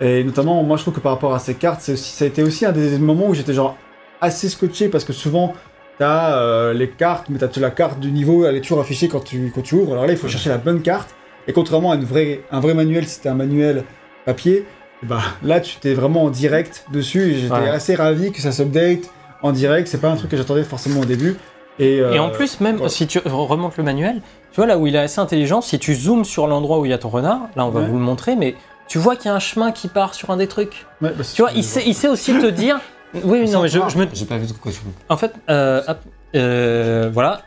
[0.00, 2.28] Et notamment, moi, je trouve que par rapport à ces cartes, c'est aussi, ça a
[2.28, 3.76] été aussi un des moments où j'étais genre
[4.22, 5.52] assez scotché, parce que souvent,
[5.98, 9.20] t'as euh, les cartes, mais t'as la carte du niveau, elle est toujours affichée quand
[9.22, 9.92] tu, quand tu ouvres.
[9.92, 11.14] Alors là, il faut chercher la bonne carte.
[11.46, 13.84] Et contrairement à une vraie, un vrai manuel, si c'était un manuel
[14.24, 14.64] papier,
[15.02, 17.32] bah là, tu t'es vraiment en direct dessus.
[17.32, 17.68] Et j'étais Ouais.
[17.68, 19.10] assez ravi que ça s'update
[19.42, 19.88] en direct.
[19.88, 21.36] C'est pas un truc que j'attendais forcément au début.
[21.78, 22.88] Et, euh, Et en plus, même ouais.
[22.88, 24.20] si tu remontes le manuel,
[24.52, 26.90] tu vois là où il est assez intelligent, si tu zoomes sur l'endroit où il
[26.90, 27.86] y a ton renard, là on va Ouais.
[27.86, 28.56] vous le montrer, mais
[28.88, 30.86] tu vois qu'il y a un chemin qui part sur un des trucs.
[31.02, 32.80] ouais, bah, Tu vois, il sait, il sait aussi te dire.
[33.24, 35.80] Oui, non, mais je, je me, J'ai pas vu de quoi tu En fait, euh,
[35.88, 35.98] hop,
[36.36, 37.40] euh, voilà.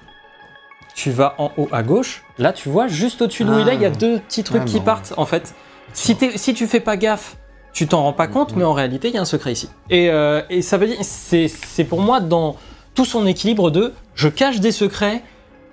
[0.95, 2.23] tu vas en haut à gauche.
[2.39, 4.61] Là, tu vois, juste au-dessus de où il est, il y a deux petits trucs
[4.63, 4.85] Ah, qui bon.
[4.85, 5.53] partent, en fait.
[5.93, 7.35] Si, si tu fais pas gaffe,
[7.73, 9.69] tu t'en rends pas compte, mais en réalité, il y a un secret ici.
[9.89, 12.56] Et, euh, et ça veut dire, c'est pour moi dans
[12.95, 15.23] tout son équilibre de je cache des secrets,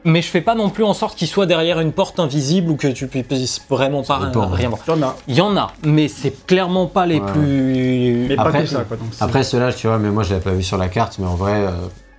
[0.05, 2.77] mais je fais pas non plus en sorte qu'ils soient derrière une porte invisible ou
[2.77, 4.81] que tu puisses vraiment pas dépend, rien, voir.
[5.03, 5.17] As.
[5.27, 7.33] Il y en a, mais c'est clairement pas les Ouais.
[7.33, 8.27] plus.
[8.29, 8.97] Mais Après- pas que ça, quoi.
[8.97, 11.27] Donc, Après, ceux-là, tu vois, mais moi je l'avais pas vu sur la carte, mais
[11.27, 11.71] en vrai, euh,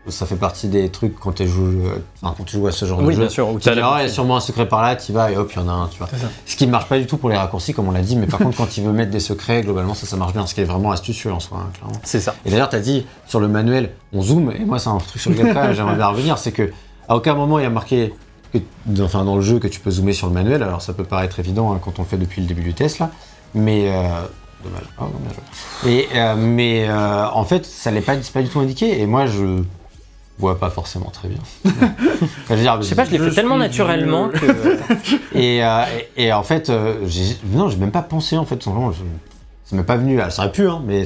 [0.10, 2.86] ça fait partie des trucs quand tu joues, euh, enfin, quand tu joues à ce
[2.86, 3.20] genre Oui, de jeu.
[3.20, 3.48] bien sûr.
[3.60, 5.64] Tu il y a sûrement un secret par là, tu vas et hop, il y
[5.64, 6.08] en a un, tu vois.
[6.46, 8.28] Ce qui ne marche pas du tout pour les raccourcis, comme on l'a dit, mais
[8.28, 10.62] par contre, quand il veut mettre des secrets, globalement, ça, ça marche bien, ce qui
[10.62, 12.00] est vraiment astucieux en soi, hein, clairement.
[12.04, 12.36] C'est ça.
[12.46, 15.22] Et d'ailleurs, tu as dit sur le manuel, on zoome, et moi, c'est un truc
[15.22, 16.72] sur lequel j'aimerais bien revenir, c'est que
[17.08, 18.14] à aucun moment il y a marqué,
[18.54, 18.60] que,
[19.02, 20.64] enfin, dans le jeu, que tu peux zoomer sur le manuel.
[20.64, 23.00] Alors, ça peut paraître évident hein, quand on le fait depuis le début du test,
[23.00, 23.10] là,
[23.54, 23.90] mais.
[23.90, 24.22] euh,
[24.64, 24.84] dommage.
[25.00, 25.36] Oh, dommage.
[25.88, 29.26] Et, euh, mais euh, en fait, ça n'est pas, pas du tout indiqué, et moi,
[29.28, 29.62] je
[30.40, 31.40] vois pas forcément très bien.
[32.50, 34.46] Je veux dire, Je sais pas, je l'ai fait tellement naturellement que.
[35.38, 35.84] et, euh,
[36.18, 38.62] et, et en fait, euh, j'ai, non, j'ai même pas pensé en fait.
[38.64, 39.04] simplement, je-
[39.66, 40.20] ça m'est pas venu.
[40.30, 41.04] Ça aurait pu, hein, mais.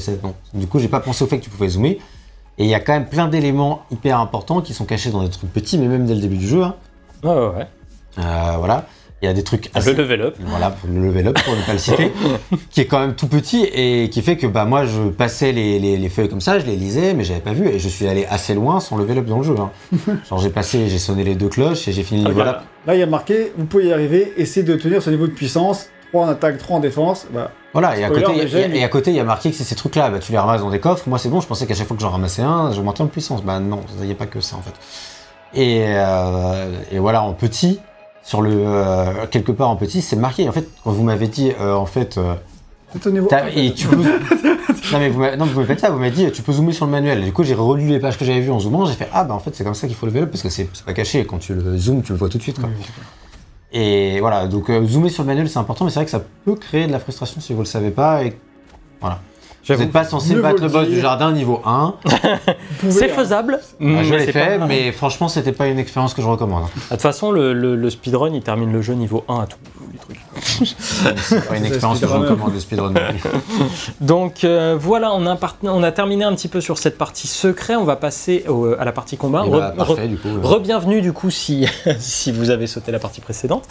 [0.53, 1.99] Du coup, j'ai pas pensé au fait que tu pouvais zoomer.
[2.59, 5.29] Et il y a quand même plein d'éléments hyper importants qui sont cachés dans des
[5.29, 6.63] trucs petits, mais même dès le début du jeu.
[6.63, 6.75] hein.
[7.23, 7.67] Ouais, ouais, ouais.
[8.19, 8.85] Euh, voilà.
[9.23, 9.93] Il y a des trucs assez.
[9.93, 10.35] Le level up.
[10.41, 12.11] Voilà, pour le level up, pour ne pas le citer,
[12.69, 15.79] qui est quand même tout petit et qui fait que bah, moi je passais les,
[15.79, 18.05] les- les feuilles comme ça, je les lisais, mais j'avais pas vu et je suis
[18.05, 19.55] allé assez loin sans level up dans le jeu.
[19.57, 19.71] hein.
[20.29, 22.63] Genre j'ai passé, j'ai sonné les deux cloches et j'ai fini le niveau Regarde, là.
[22.85, 25.31] Là, il y a marqué, vous pouvez y arriver, essayez de tenir ce niveau de
[25.31, 27.25] puissance, 3 en attaque, 3 en défense.
[27.33, 29.55] Bah, Voilà, et à, côté, déjà, et, et à côté, il y a marqué que
[29.55, 31.05] c'est ces trucs-là, bah, tu les ramasses dans des coffres.
[31.07, 33.41] Moi, c'est bon, je pensais qu'à chaque fois que j'en ramassais un, j'augmentais en puissance.
[33.41, 34.73] Bah non, il n'y a pas que ça en fait.
[35.55, 37.79] Et, euh, et voilà, en petit,
[38.23, 40.47] sur le euh, quelque part en petit, c'est marqué.
[40.47, 42.33] En fait, quand vous m'avez dit, euh, en fait, euh,
[42.93, 43.27] c'est au niveau.
[43.27, 43.97] t'as- et tu peux.
[43.97, 46.73] non mais vous m'avez non, vous m'avez fait ça, vous m'avez dit, tu peux zoomer
[46.73, 47.23] sur le manuel.
[47.23, 49.33] Du coup, j'ai relu les pages que j'avais vues en zoomant, j'ai fait ah bah
[49.33, 51.25] en fait c'est comme ça qu'il faut level up parce que c'est c'est pas caché.
[51.25, 52.59] Quand tu le zoomes, tu le vois tout de suite.
[52.59, 52.69] Quoi.
[53.71, 56.21] Et voilà, donc euh, zoomer sur le manuel c'est important, mais c'est vrai que ça
[56.45, 58.23] peut créer de la frustration si vous le savez pas.
[58.23, 58.37] Et
[59.01, 59.19] voilà.
[59.67, 60.95] Vous n'êtes pas censé battre le boss dire.
[60.95, 61.93] du jardin niveau 1.
[62.03, 62.09] Vous
[62.79, 63.15] pouvez, C'est hein.
[63.15, 63.59] faisable.
[63.61, 66.63] Ah, mais je l'ai fait, pas- mais franchement, c'était pas une expérience que je recommande.
[66.65, 66.69] hein.
[66.75, 69.57] De toute façon, le, le- le speedrun, il termine le jeu niveau 1 à tous
[69.93, 70.19] les trucs.
[71.17, 72.93] C'est pas une expérience que je recommande, le speedrun.
[74.01, 77.27] Donc euh, voilà, on a, part- on a terminé un petit peu sur cette partie
[77.27, 77.75] secret.
[77.75, 79.43] On va passer au- à la partie combat.
[79.43, 80.27] Re- bah, re- parfait, du coup.
[80.27, 80.39] euh.
[80.43, 81.65] Re-bienvenue du coup si,
[81.99, 83.63] si vous avez sauté la partie précédente.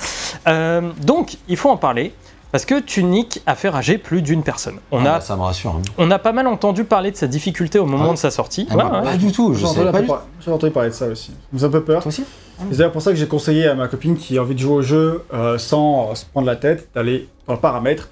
[0.48, 2.14] Euh, donc il faut en parler
[2.53, 4.77] parce que Tunic a fait rager plus d'une personne.
[4.93, 5.70] On, Ah, a, bah, ça me rassure.
[5.73, 5.83] hein.
[5.99, 8.66] on a pas mal entendu parler de sa difficulté au moment Ah de sa sortie.
[8.70, 9.11] Ah, Ouais, bah, ouais.
[9.11, 11.33] Pas du tout, je entendu, pas j'ai entendu parler de ça aussi.
[11.55, 12.03] Ça fait un peu peur.
[12.03, 12.24] Toi aussi
[12.70, 14.74] C'est d'ailleurs pour ça que j'ai conseillé à ma copine qui a envie de jouer
[14.74, 18.09] au jeu euh, sans euh, se prendre la tête, d'aller dans le paramètre,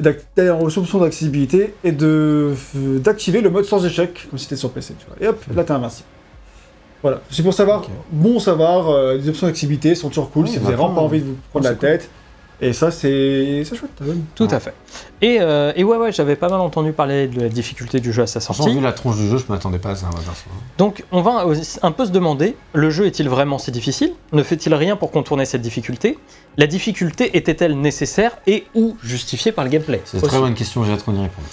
[0.00, 4.56] d'aller en option d'accessibilité et de euh, d'activer le mode sans échec, comme si c'était
[4.56, 4.94] sur PC.
[4.98, 5.16] Tu vois.
[5.24, 6.06] Et hop, là t'es invincible.
[7.02, 10.58] Voilà, c'est pour savoir, bon savoir, euh, les options d'accessibilité sont toujours cool Oui, si
[10.58, 11.78] vous avez maintenant, vraiment pas envie de vous prendre la cool.
[12.60, 14.02] Et ça, c'est chouette.
[14.34, 14.74] Tout à fait.
[15.20, 18.22] Et, euh, et ouais, ouais, j'avais pas mal entendu parler de la difficulté du jeu
[18.22, 18.74] à sa sortie.
[18.74, 20.08] vu la tronche du jeu, je m'attendais pas à ça.
[20.76, 21.44] Donc, on va
[21.82, 24.12] un peu se demander le jeu est-il vraiment si difficile?
[24.32, 26.18] Ne fait-il rien pour contourner cette difficulté?
[26.56, 30.00] La difficulté était-elle nécessaire et ou justifiée par le gameplay?
[30.04, 31.44] C'est une très bonne question, j'ai hâte qu'on y réponde.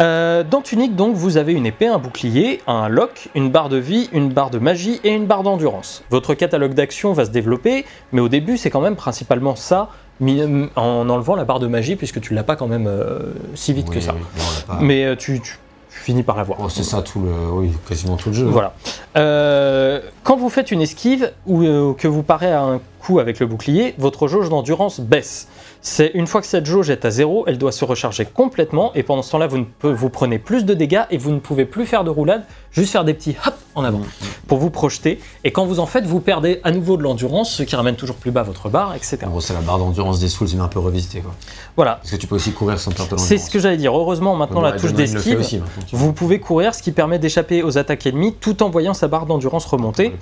[0.00, 3.76] Euh, Dans Tunic, donc, vous avez une épée, un bouclier, un lock, une barre de
[3.76, 6.04] vie, une barre de magie et une barre d'endurance.
[6.08, 11.08] Votre catalogue d'actions va se développer, mais au début, c'est quand même principalement ça, en
[11.08, 13.18] enlevant la barre de magie, puisque tu l'as pas quand même euh,
[13.54, 14.14] si vite Oui, que ça.
[14.14, 14.20] oui,
[14.68, 14.74] non.
[14.80, 15.58] Mais euh, tu, tu-
[15.90, 16.58] tu finis par l'avoir.
[16.62, 18.46] Oh, c'est ça tout le, oui, quasiment tout le jeu.
[18.46, 18.74] Voilà.
[19.16, 21.62] Euh, quand vous faites une esquive ou
[21.94, 25.48] que vous parez à un coup avec le bouclier, votre jauge d'endurance baisse.
[25.86, 29.02] C'est une fois que cette jauge est à zéro, elle doit se recharger complètement et
[29.02, 31.84] pendant ce temps-là, vous, ne vous prenez plus de dégâts et vous ne pouvez plus
[31.84, 34.00] faire de roulade, juste faire des petits hop en avant
[34.46, 35.20] pour vous projeter.
[35.44, 38.16] Et quand vous en faites, vous perdez à nouveau de l'endurance, ce qui ramène toujours
[38.16, 39.18] plus bas votre barre, etc.
[39.26, 41.20] En gros, c'est la barre d'endurance des Souls, mais un peu revisité.
[41.20, 41.34] Quoi.
[41.76, 41.96] Voilà.
[41.96, 43.28] Parce que tu peux aussi courir sans perdre de l'endurance.
[43.28, 43.94] C'est ce que j'allais dire.
[43.94, 45.62] Heureusement, maintenant, Bon, la touche d'esquive,
[45.92, 49.26] vous pouvez courir, ce qui permet d'échapper aux attaques ennemies tout en voyant sa barre
[49.26, 50.14] d'endurance remonter.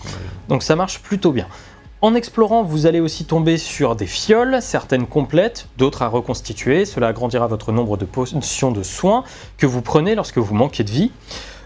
[0.49, 1.47] Donc ça marche plutôt bien.
[2.05, 6.85] En explorant, vous allez aussi tomber sur des fioles, certaines complètes, d'autres à reconstituer.
[6.85, 9.23] Cela agrandira votre nombre de potions de soins
[9.57, 11.13] que vous prenez lorsque vous manquez de vie.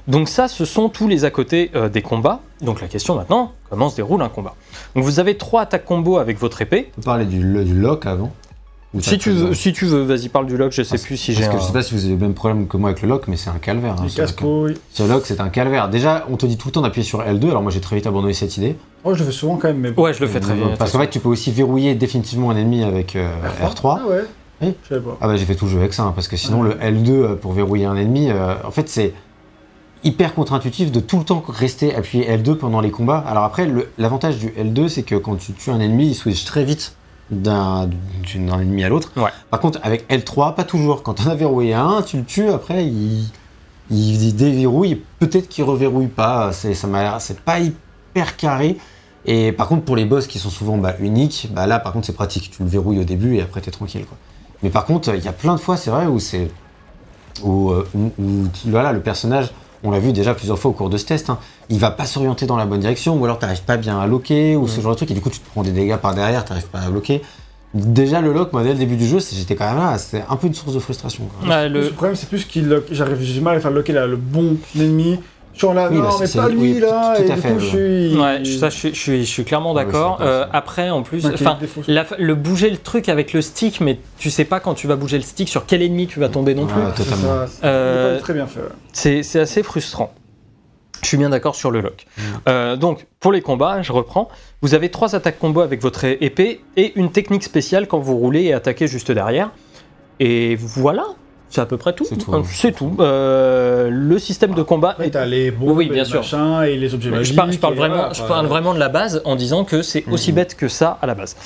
[0.09, 2.43] Donc ça, ce sont tous les à côté euh, des combats.
[2.61, 4.55] Donc la question maintenant, comment se déroule un combat?
[4.95, 6.93] Donc vous avez trois attaques combo avec votre épée.
[6.99, 8.31] On parler du, du lock avant
[9.01, 10.73] Si tu veux, si tu veux, vas-y parle du lock.
[10.73, 11.61] Je sais Parce- plus si j'ai Parce que un.
[11.61, 13.37] je sais pas si vous avez le même problème que moi avec le lock, mais
[13.37, 13.97] c'est un calvaire.
[14.01, 14.23] hein, ce.
[14.93, 15.89] Ce lock, c'est un calvaire.
[15.89, 18.07] Déjà, on te dit tout le temps d'appuyer sur L2, alors moi j'ai très vite
[18.07, 18.77] abandonné cette idée.
[19.05, 20.03] Oh, je le fais souvent quand même, mais bon.
[20.03, 20.69] Ouais, je le fais très bien.
[20.79, 23.29] Parce qu'en fait, tu peux aussi verrouiller définitivement un ennemi avec euh,
[23.63, 23.99] R3.
[24.03, 24.25] Ah ouais
[24.63, 24.75] Oui.
[24.85, 25.17] Je savais pas.
[25.21, 26.71] Ah bah j'ai fait tout le jeu avec ça, hein, parce que sinon Ouais.
[26.71, 29.13] le L2 euh, pour verrouiller un ennemi, euh, en fait c'est
[30.05, 33.19] hyper contre-intuitif de tout le temps rester appuyé L2 pendant les combats.
[33.27, 33.69] Alors après,
[33.99, 36.95] l'avantage du L2, c'est que quand tu tues un ennemi, il switch très vite
[37.31, 37.89] d'un
[38.35, 39.13] ennemi à l'autre.
[39.17, 39.31] Ouais.
[39.51, 41.03] Par contre, avec L3, pas toujours.
[41.03, 43.25] Quand on a verrouillé un, tu le tues, après, il,
[43.91, 46.53] il, il déverrouille, peut-être qu'il reverrouille pas.
[46.53, 48.77] C'est ça m'a c'est pas hyper carré.
[49.25, 52.07] Et par contre, pour les boss qui sont souvent bah, uniques, bah là, par contre,
[52.07, 52.51] c'est pratique.
[52.53, 54.05] Tu le verrouilles au début et après, t'es tranquille.
[54.07, 54.17] Quoi.
[54.63, 56.49] Mais par contre, il y a plein de fois, c'est vrai, où c'est.
[57.43, 59.51] Où, euh, où- où, voilà, le personnage,
[59.85, 61.39] on l'a vu déjà plusieurs fois au cours de ce test, hein,
[61.69, 64.57] il va pas s'orienter dans la bonne direction, ou alors t'arrives pas bien à loquer,
[64.57, 66.45] ou ce genre de truc, et du coup, tu te prends des dégâts par derrière,
[66.45, 67.23] t'arrives pas à bloquer.
[67.75, 70.37] Déjà, le lock, moi, dès le début du jeu, j'étais quand même là, c'est un
[70.37, 71.25] peu une source de frustration.
[71.41, 71.69] quoi.
[71.69, 71.91] Le le...
[71.91, 74.57] problème, c'est plus qu'il lock- j'arrive, j'ai du mal à faire locker là, le bon
[74.79, 75.19] ennemi.
[75.63, 75.89] Non, bah,
[76.21, 77.61] mais pas lui oui, là, tout- tout et à du fait, coup, ouais.
[77.61, 78.19] je suis.
[78.21, 80.19] Ouais, ça, je, suis- je suis, je suis clairement d'accord.
[80.21, 81.59] Euh, après, en plus, enfin,
[82.19, 85.17] le bouger le truc avec le stick, mais tu sais pas quand tu vas bouger
[85.17, 86.81] le stick sur quel ennemi tu vas tomber non plus.
[86.97, 88.61] C'est Euh, très bien fait.
[88.61, 88.67] ouais.
[88.93, 90.13] C'est c'est assez frustrant.
[91.03, 92.07] Je suis bien d'accord sur le lock.
[92.17, 92.21] Mm.
[92.49, 94.29] Euh, donc, pour les combats, je reprends.
[94.63, 98.45] Vous avez trois attaques combo avec votre épée et une technique spéciale quand vous roulez
[98.45, 99.51] et attaquez juste derrière.
[100.21, 101.05] Et voilà,
[101.49, 102.05] c'est à peu près tout.
[102.09, 102.43] C'est tout, Euh, hein.
[102.47, 102.97] C'est tout.
[103.01, 106.17] Euh, le système de combat Après, est t'as les bombes, Oui, bien et sûr.
[106.21, 107.37] machins, et les objets je magiques.
[107.37, 110.05] parle, je parle vraiment, voilà, je parle vraiment de la base en disant que c'est
[110.11, 110.37] aussi Mhm.
[110.37, 111.37] bête que ça à la base.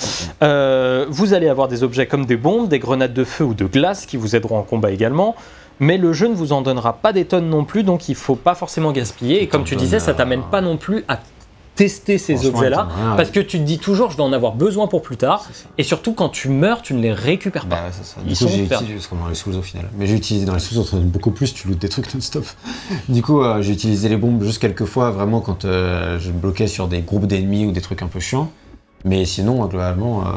[0.43, 3.65] Euh, vous allez avoir des objets comme des bombes, des grenades de feu ou de
[3.65, 5.35] glace qui vous aideront en combat également.
[5.79, 8.35] Mais le jeu ne vous en donnera pas des tonnes non plus, donc il faut
[8.35, 9.41] pas forcément gaspiller.
[9.41, 11.17] Et comme tu disais, ça t'amène euh, pas non plus à
[11.75, 12.87] tester ces objets-là,
[13.17, 15.47] parce que tu te dis toujours, je vais en avoir besoin pour plus tard.
[15.77, 17.75] Et surtout, quand tu meurs, tu ne les récupères pas.
[17.87, 18.17] Bah, ça.
[18.23, 19.89] Ils Du sont coup, j'ai utilisé, dans les sous au final.
[19.97, 22.45] Mais j'ai utilisé dans les sous beaucoup plus, tu lootes des trucs non-stop.
[23.09, 26.67] Du coup, euh, j'ai utilisé les bombes juste quelques fois, vraiment quand euh, je bloquais
[26.67, 28.51] sur des groupes d'ennemis ou des trucs un peu chiants.
[29.05, 30.31] Mais sinon, euh, globalement, euh,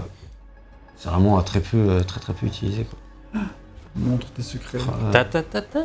[0.96, 2.84] c'est vraiment très peu, très très peu utilisé.
[2.84, 3.40] Quoi.
[3.96, 4.78] Montre tes secrets.
[4.78, 5.78] Euh, Ta, ta, ta, ta.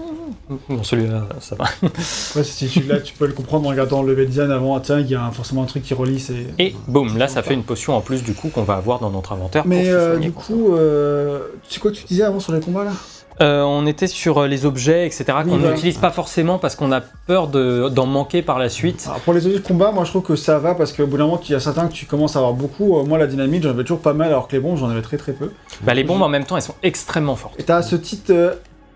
[0.67, 1.65] Bon, celui-là, ça va.
[1.83, 4.75] Après, si tu là, tu peux le comprendre en regardant le design avant.
[4.75, 6.19] Ah, tiens, il y a forcément un truc qui relie.
[6.19, 6.47] C'est.
[6.57, 9.11] Et boum, là, ça fait une potion en plus du coup qu'on va avoir dans
[9.11, 9.61] notre inventaire.
[9.61, 12.51] pour Mais se euh, du coup, euh, tu sais quoi que tu disais avant sur
[12.51, 12.93] les combats là?
[13.41, 16.99] Euh, on était sur euh, les objets, etc., qu'on n'utilise pas forcément parce qu'on a
[16.99, 19.05] peur de- d'en manquer par la suite.
[19.07, 21.17] Alors, Pour les objets de combat, moi je trouve que ça va parce qu'au bout
[21.17, 22.97] d'un moment, il y a certains que tu commences à avoir beaucoup.
[22.99, 25.01] Euh, Moi, la dynamite, j'en avais toujours pas mal, alors que les bombes, j'en avais
[25.01, 25.51] très très peu.
[25.83, 27.55] Bah, les bombes en même temps, elles sont extrêmement fortes.
[27.59, 28.55] Et t'as ce petit, euh,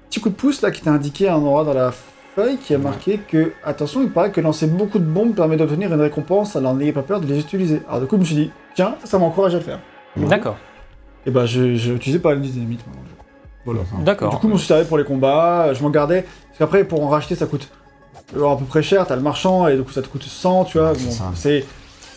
[0.10, 1.94] petit coup de pouce là qui t'a indiqué à un endroit dans la
[2.36, 5.94] feuille qui a marqué que, attention, il paraît que lancer beaucoup de bombes permet d'obtenir
[5.94, 7.82] une récompense, alors n'ayez pas peur de les utiliser.
[7.88, 9.80] Alors du coup, je me suis dit, tiens, ça, m'encourage à le faire.
[10.18, 10.58] D'accord,
[11.26, 12.82] Et bah, je- utilisé pas la dynamite.
[12.88, 12.98] moi.
[13.66, 13.82] Voilà.
[14.00, 14.32] D'accord.
[14.32, 16.24] Du coup, je m'en suis servi pour les combats, je m'en gardais.
[16.24, 17.68] Parce qu'après, pour en racheter, ça coûte
[18.38, 19.06] euh, à peu près cher.
[19.08, 20.90] T'as le marchand et du coup, ça te coûte 100, tu vois.
[20.92, 21.32] Ouais, c'est Bon, ça.
[21.36, 21.66] c'est.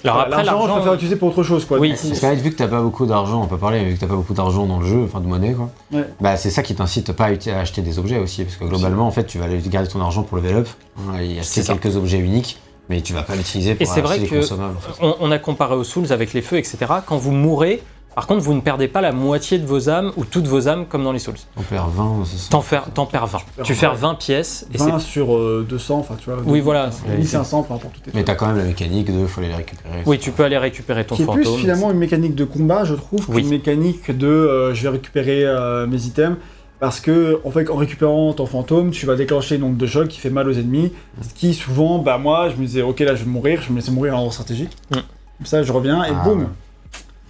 [0.05, 1.79] Alors après, l'argent, je préfère l'utiliser pour autre chose, quoi.
[1.79, 4.01] Oui, Parce fait, vu que t'as pas beaucoup d'argent, on peut parler, mais vu que
[4.01, 6.05] t'as pas beaucoup d'argent dans le jeu, enfin de monnaie quoi, Ouais.
[6.21, 9.11] bah c'est ça qui t'incite pas à, acheter des objets aussi, parce que globalement en
[9.11, 10.69] fait tu vas aller garder ton argent pour level up
[10.99, 11.75] hein, et acheter ça.
[11.75, 14.37] quelques objets uniques, mais tu vas pas l'utiliser pour Et c'est acheter vrai des que-
[14.37, 14.77] consommables.
[14.77, 14.93] En fait.
[15.03, 16.77] on, on a comparé aux Souls avec les feux, etc.
[17.05, 17.83] Quand vous mourrez,
[18.17, 20.87] par contre, vous ne perdez pas la moitié de vos âmes ou toutes vos âmes
[20.87, 21.35] comme dans les Souls.
[21.57, 22.49] On perd 20, c'est ça.
[22.51, 23.39] T'en perds 20.
[23.57, 23.81] perds Tu 20.
[23.81, 26.41] perds 20 pièces et c'est 20 sur euh, 200, enfin, tu vois.
[26.47, 26.89] Oui, voilà.
[26.89, 27.95] enfin, 1500, peu importe.
[28.15, 30.03] Mais t'as quand même la mécanique de faut aller les récupérer.
[30.07, 31.43] Oui, tu peux aller récupérer ton Qui fantôme.
[31.43, 33.43] plus finalement une mécanique de combat, je trouve, Oui.
[33.43, 36.39] qu'une mécanique de euh, je vais récupérer euh, mes items.
[36.81, 40.09] Parce que, en fait, en récupérant ton fantôme, tu vas déclencher une onde de choc
[40.09, 40.93] qui fait mal aux ennemis.
[41.23, 43.77] Ce qui, souvent, bah, moi, je me disais, ok, là, je vais mourir, je me
[43.77, 44.77] laissais mourir en ordre stratégique.
[44.91, 44.95] Mm.
[44.95, 46.41] Comme ça, je reviens et Ah, boum.
[46.41, 46.47] ouais.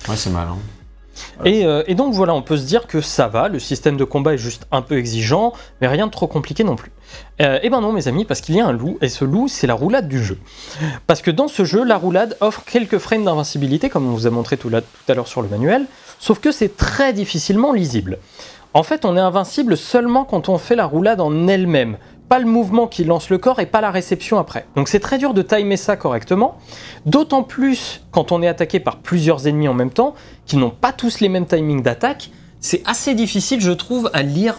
[0.09, 0.49] Ouais, c'est mal.
[0.51, 0.57] Hein.
[1.45, 4.05] Et, euh, et donc voilà, on peut se dire que ça va, le système de
[4.05, 6.93] combat est juste un peu exigeant, mais rien de trop compliqué non plus.
[7.41, 9.49] Euh, et ben non mes amis, parce qu'il y a un loup, et ce loup
[9.49, 10.39] c'est la roulade du jeu.
[11.07, 14.31] Parce que dans ce jeu, la roulade offre quelques frames d'invincibilité, comme on vous a
[14.31, 14.71] montré tout
[15.09, 15.87] à l'heure sur le manuel,
[16.19, 18.19] sauf que c'est très difficilement lisible.
[18.75, 21.97] En fait, on est invincible seulement quand on fait la roulade en elle-même,
[22.29, 24.67] pas le mouvement qui lance le corps et pas la réception après.
[24.75, 26.59] Donc c'est très dur de timer ça correctement,
[27.05, 30.93] d'autant plus quand on est attaqué par plusieurs ennemis en même temps, qui n'ont pas
[30.93, 32.31] tous les mêmes timings d'attaque,
[32.61, 34.57] c'est assez difficile, je trouve, à lire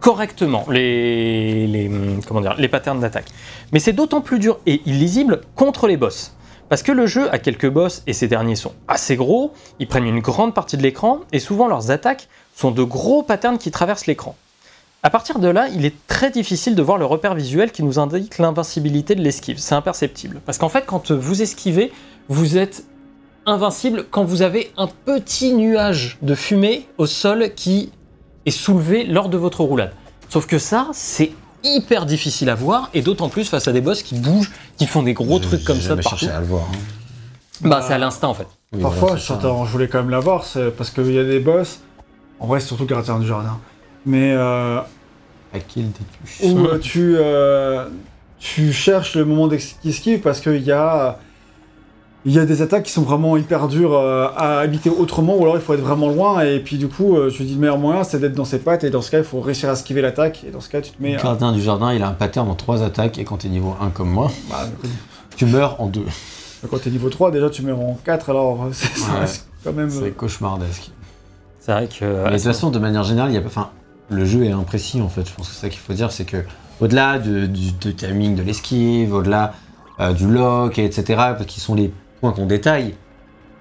[0.00, 1.90] correctement les,
[2.26, 3.26] comment dire, les patterns d'attaque.
[3.72, 6.34] Mais c'est d'autant plus dur et illisible contre les boss.
[6.68, 10.06] Parce que le jeu a quelques boss et ces derniers sont assez gros, ils prennent
[10.06, 14.06] une grande partie de l'écran et souvent leurs attaques sont de gros patterns qui traversent
[14.06, 14.36] l'écran.
[15.02, 17.98] À partir de là, il est très difficile de voir le repère visuel qui nous
[17.98, 19.58] indique l'invincibilité de l'esquive.
[19.58, 20.40] C'est imperceptible.
[20.44, 21.92] Parce qu'en fait, quand vous esquivez,
[22.28, 22.84] vous êtes
[23.46, 27.92] invincible quand vous avez un petit nuage de fumée au sol qui
[28.44, 29.92] est soulevé lors de votre roulade.
[30.28, 31.30] Sauf que ça, c'est
[31.64, 35.02] hyper difficile à voir, et d'autant plus face à des boss qui bougent, qui font
[35.02, 36.10] des gros trucs comme ça partout.
[36.10, 36.64] cherché à le voir.
[36.72, 36.78] hein.
[37.62, 38.46] Bah, c'est à l'instinct en fait.
[38.72, 39.34] Oui, Parfois, voilà, je, c'est ça.
[39.34, 41.80] t'entends- je voulais quand même l'avoir, c'est parce qu'il y a des boss.
[42.40, 43.58] En vrai, c'est surtout le gardien du jardin.
[44.06, 44.78] Mais euh,
[45.52, 46.50] À kill des tuches.
[46.52, 47.14] où euh, tu.
[47.18, 47.86] euh,
[48.40, 51.18] tu cherches le moment d'esquive parce qu'il y a,
[52.24, 55.42] il y a des attaques qui sont vraiment hyper dures euh, à habiter autrement, ou
[55.42, 57.78] alors il faut être vraiment loin, et puis du coup, euh, je dis le meilleur
[57.78, 60.02] moyen, c'est d'être dans ses pattes, et dans ce cas, il faut réussir à esquiver
[60.02, 61.14] l'attaque, et dans ce cas, tu te mets...
[61.14, 63.48] Le à- gardien du jardin, il a un pattern en 3 attaques et quand t'es
[63.48, 64.66] niveau 1 comme moi, bah,
[65.36, 66.02] tu meurs en 2.
[66.70, 69.26] quand t'es niveau 3, déjà tu meurs en 4, alors euh, c'est Ouais.
[69.64, 69.90] quand même...
[69.90, 70.90] C'est euh, cauchemardesque.
[71.60, 72.04] C'est vrai que.
[72.04, 73.48] Mais de toute façon, de manière générale, il y a pas.
[73.48, 73.70] Enfin,
[74.10, 75.28] le jeu est imprécis en fait.
[75.28, 76.44] Je pense que c'est ça qu'il faut dire, c'est que
[76.80, 79.52] au-delà de- du de timing de l'esquive, au-delà
[80.00, 82.94] euh, du lock, et etc., parce qu'ils sont les points qu'on détaille.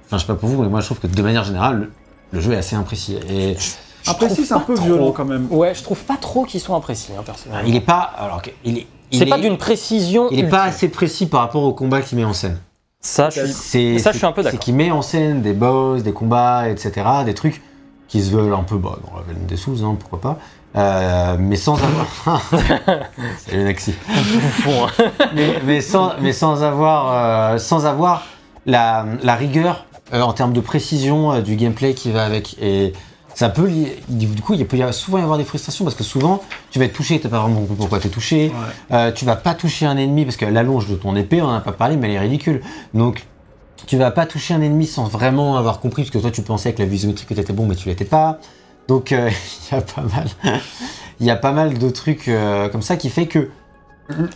[0.06, 1.92] Enfin, je sais pas pour vous, mais moi je trouve que de manière générale, le,
[2.34, 3.18] le jeu est assez imprécis.
[3.30, 3.56] Et
[4.04, 4.86] je trouve c'est un pas peu trop.
[4.86, 5.48] violent quand même.
[5.52, 7.68] Ouais, je trouve pas trop qu'ils sont imprécis, hein, personnellement.
[7.68, 8.02] il est pas.
[8.18, 8.88] Alors, il est.
[9.12, 10.28] il C'est est- pas d'une précision.
[10.32, 10.70] Il est pas ultime.
[10.76, 12.58] assez précis par rapport au combat qu'il met en scène.
[13.02, 13.54] Ça, je suis.
[13.54, 14.60] C'est, Ça, je suis un peu c'est d'accord.
[14.60, 16.92] qu'il met en scène des boss, des combats, etc.,
[17.26, 17.62] des trucs
[18.08, 20.40] qui se veulent un peu bah, dans la veine des sous, hein, pourquoi pas.
[20.76, 22.42] Euh, mais sans avoir.
[23.48, 23.94] Salut Naxi.
[24.10, 24.88] Hein.
[25.36, 28.24] mais, mais sans, mais sans avoir, euh, sans avoir
[28.66, 32.58] la, la rigueur euh, en termes de précision euh, du gameplay qui va avec.
[32.62, 32.94] Et
[33.34, 33.70] ça peut,
[34.10, 36.80] du coup, il peut y avoir- souvent y avoir des frustrations parce que souvent, tu
[36.80, 38.48] vas être touché, t'as pas vraiment compris pourquoi t'es touché.
[38.48, 38.96] Ouais.
[38.96, 41.54] Euh, tu vas pas toucher un ennemi parce que l'allonge de ton épée, on en
[41.56, 42.62] a pas parlé, mais elle est ridicule.
[42.94, 43.26] Donc,
[43.86, 46.70] tu vas pas toucher un ennemi sans vraiment avoir compris parce que toi, tu pensais
[46.70, 48.40] avec la visiométrie que t'étais bon, mais tu l'étais pas.
[48.88, 49.30] Donc, euh,
[49.72, 50.28] il y a pas mal,
[51.20, 53.50] il y a pas mal de trucs euh, comme ça qui fait que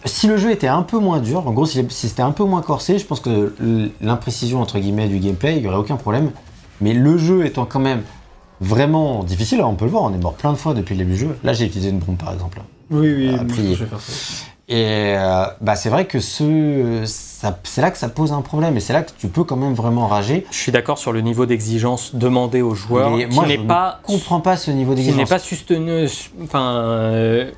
[0.03, 2.43] si le jeu était un peu moins dur, en gros, si, si c'était un peu
[2.43, 3.53] moins corsé, je pense que
[4.01, 6.31] l'imprécision entre guillemets du gameplay, il y aurait aucun problème.
[6.81, 8.01] Mais le jeu étant quand même
[8.59, 10.99] vraiment difficile, alors on peut le voir, on est mort plein de fois depuis le
[10.99, 11.38] début du jeu.
[11.43, 12.61] Là, j'ai utilisé une bombe par exemple.
[12.89, 13.76] Oui, oui, plié.
[13.76, 14.45] je vais faire ça.
[14.73, 18.77] Et euh, bah, c'est vrai que ce, ça- c'est là que ça pose un problème
[18.77, 20.45] et c'est là que tu peux quand même vraiment rager.
[20.49, 23.61] je suis d'accord sur le niveau d'exigence demandé aux joueurs, Mais qui moi, n'est je
[23.64, 25.30] ne pas comprends pas ce niveau qui n'est d'exigence.
[25.30, 26.07] pas sustenu,
[26.41, 27.52] enfin, euh,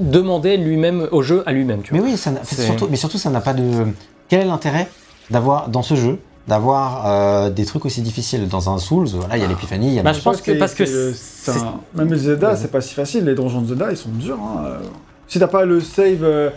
[0.00, 1.82] demandé lui-même au jeu à lui-même.
[1.82, 2.08] Tu Mais vois.
[2.08, 3.86] oui, ça surtout, mais surtout, ça n'a pas de.
[4.30, 4.88] Quel est l'intérêt
[5.30, 6.18] d'avoir dans ce jeu
[6.48, 8.48] d'avoir euh, des trucs aussi difficiles?
[8.48, 10.02] Dans un Souls Voilà, il y a l'épiphanie, il y a.
[10.02, 12.70] Bah, je pense que parce que c'est le- c'est- c'est un- même les Zelda, c'est
[12.70, 13.26] pas si facile.
[13.26, 14.38] Les donjons de Zelda, ils sont durs.
[14.42, 14.78] hein.
[15.28, 16.50] Si t'as pas le save, euh,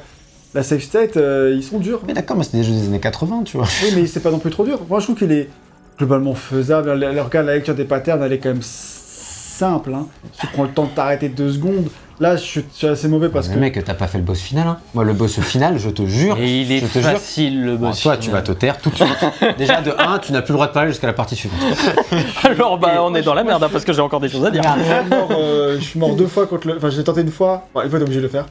[0.54, 2.02] la save state, euh, ils sont durs.
[2.08, 3.68] Mais d'accord, mais c'était des jeux des années 80, tu vois.
[3.84, 4.80] Oui, mais c'est pas non plus trop dur.
[4.90, 5.50] Moi, je trouve qu'il est
[5.98, 6.94] globalement faisable.
[6.94, 9.94] Le- le- Regarde, la lecture des patterns, elle est quand même simple.
[9.94, 10.08] Hein.
[10.40, 11.90] Tu prends le temps de t'arrêter deux secondes.
[12.20, 13.60] Là, je suis, je suis assez mauvais parce mais que.
[13.60, 14.66] mec, t'as pas fait le boss final.
[14.68, 14.78] Hein.
[14.96, 16.36] Moi, le boss final, je te jure.
[16.40, 18.02] Et il est je te jure, facile le Bon, boss.
[18.02, 19.08] toi, tu vas te taire tout de suite.
[19.60, 21.60] Déjà, de 1, tu n'as plus le droit de parler jusqu'à la partie suivante.
[22.44, 24.52] Alors bah on est dans la merde hein, parce que j'ai encore des choses à
[24.52, 24.64] dire.
[24.64, 26.78] Je suis mort, euh, je suis mort deux fois contre le.
[26.78, 27.68] Enfin, je l'ai tenté une fois.
[27.74, 28.46] Enfin, une fois, t'es obligé de le faire.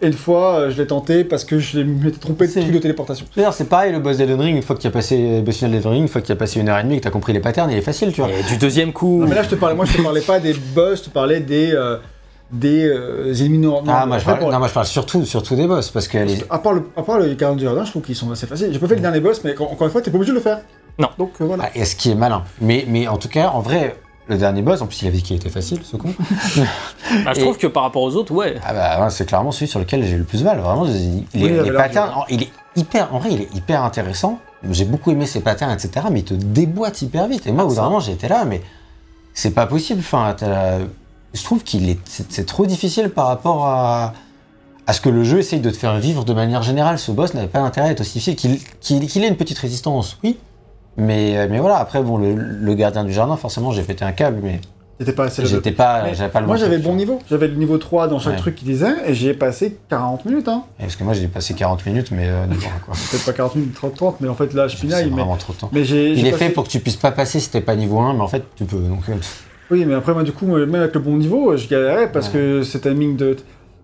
[0.00, 2.78] Et une fois, euh, je l'ai tenté parce que je m'étais trompé de truc de
[2.78, 3.26] téléportation.
[3.36, 5.56] D'ailleurs, c'est pareil, le boss d'Elden Ring, une fois que tu as passé le boss
[5.56, 7.02] final d'Elden Ring, une fois que tu as passé une heure et demie et que
[7.02, 8.30] tu as compris les patterns, il est facile, tu vois.
[8.30, 9.20] Et du deuxième coup.
[9.20, 11.10] Non, mais là, je te parlais, moi, je te parlais pas des boss, je te
[11.10, 11.72] parlais des.
[11.74, 11.96] euh,
[12.52, 13.90] des euh, ennemis normaux.
[13.94, 16.44] Ah, moi je, parle, pour- non, moi je parle surtout, surtout des boss, parce est...
[16.50, 18.70] À part le, à part le gardien du jardin, je trouve qu'ils sont assez faciles.
[18.72, 20.36] J'ai pas fait le dernier boss, mais quand- encore une fois, t'es pas obligé de
[20.36, 20.60] le faire.
[20.98, 21.08] Non.
[21.18, 21.64] Donc euh, voilà.
[21.66, 22.42] Ah, et ce qui est malin.
[22.60, 23.96] Mais, mais en tout cas, en vrai,
[24.28, 26.08] le dernier boss, en plus il avait dit qu'il était facile, ce con.
[27.24, 28.56] Bah, je Et- trouve que par rapport aux autres, ouais.
[28.64, 30.58] ah bah ouais, c'est clairement celui sur lequel j'ai eu le plus mal.
[30.58, 33.82] Vraiment, il- Oui, les, les patterns, en- il est hyper, en vrai, il est hyper
[33.84, 34.38] intéressant.
[34.70, 36.06] J'ai beaucoup aimé ses patterns, etc.
[36.12, 37.46] Mais il te déboîte hyper vite.
[37.46, 38.60] Et moi, au bout d'un moment, j'étais là, mais
[39.34, 40.00] c'est pas possible.
[40.00, 40.78] Enfin, t'as-
[41.34, 44.12] je trouve qu'il est, c'est, c'est trop difficile par rapport à,
[44.86, 46.98] à ce que le jeu essaye de te faire vivre de manière générale.
[46.98, 48.36] Ce boss n'avait pas d'intérêt à être aussi difficile.
[48.36, 50.38] Qu'il, qu'il, qu'il ait une petite résistance, oui.
[50.96, 54.40] Mais, mais voilà, après, bon, le, le gardien du jardin, forcément, j'ai pété un câble,
[54.42, 54.60] mais
[54.98, 57.20] J'étais pas assez j'étais pas, j'avais pas le Moi, j'avais le bon niveau.
[57.30, 58.38] J'avais le niveau 3 dans chaque Ouais.
[58.38, 60.46] truc qu'il disait, et j'y ai passé 40 minutes.
[60.48, 60.64] Hein.
[60.78, 62.44] Et Parce que moi, j'ai passé 40 minutes, mais euh,
[62.84, 62.94] quoi.
[63.10, 65.06] Peut-être pas 40 minutes, 30, 30, mais en fait, là, je C'est pinaille.
[65.06, 65.70] Mais, vraiment trop de temps.
[65.72, 66.10] mais j'ai.
[66.10, 67.98] Il j'ai est passé- fait pour que tu puisses pas passer si t'es pas niveau
[67.98, 68.76] 1, mais en fait, tu peux.
[68.76, 69.14] Donc, euh,
[69.70, 72.62] Oui, mais après, moi, du coup, même avec le bon niveau, je galérais parce que
[72.62, 73.36] ce timing de,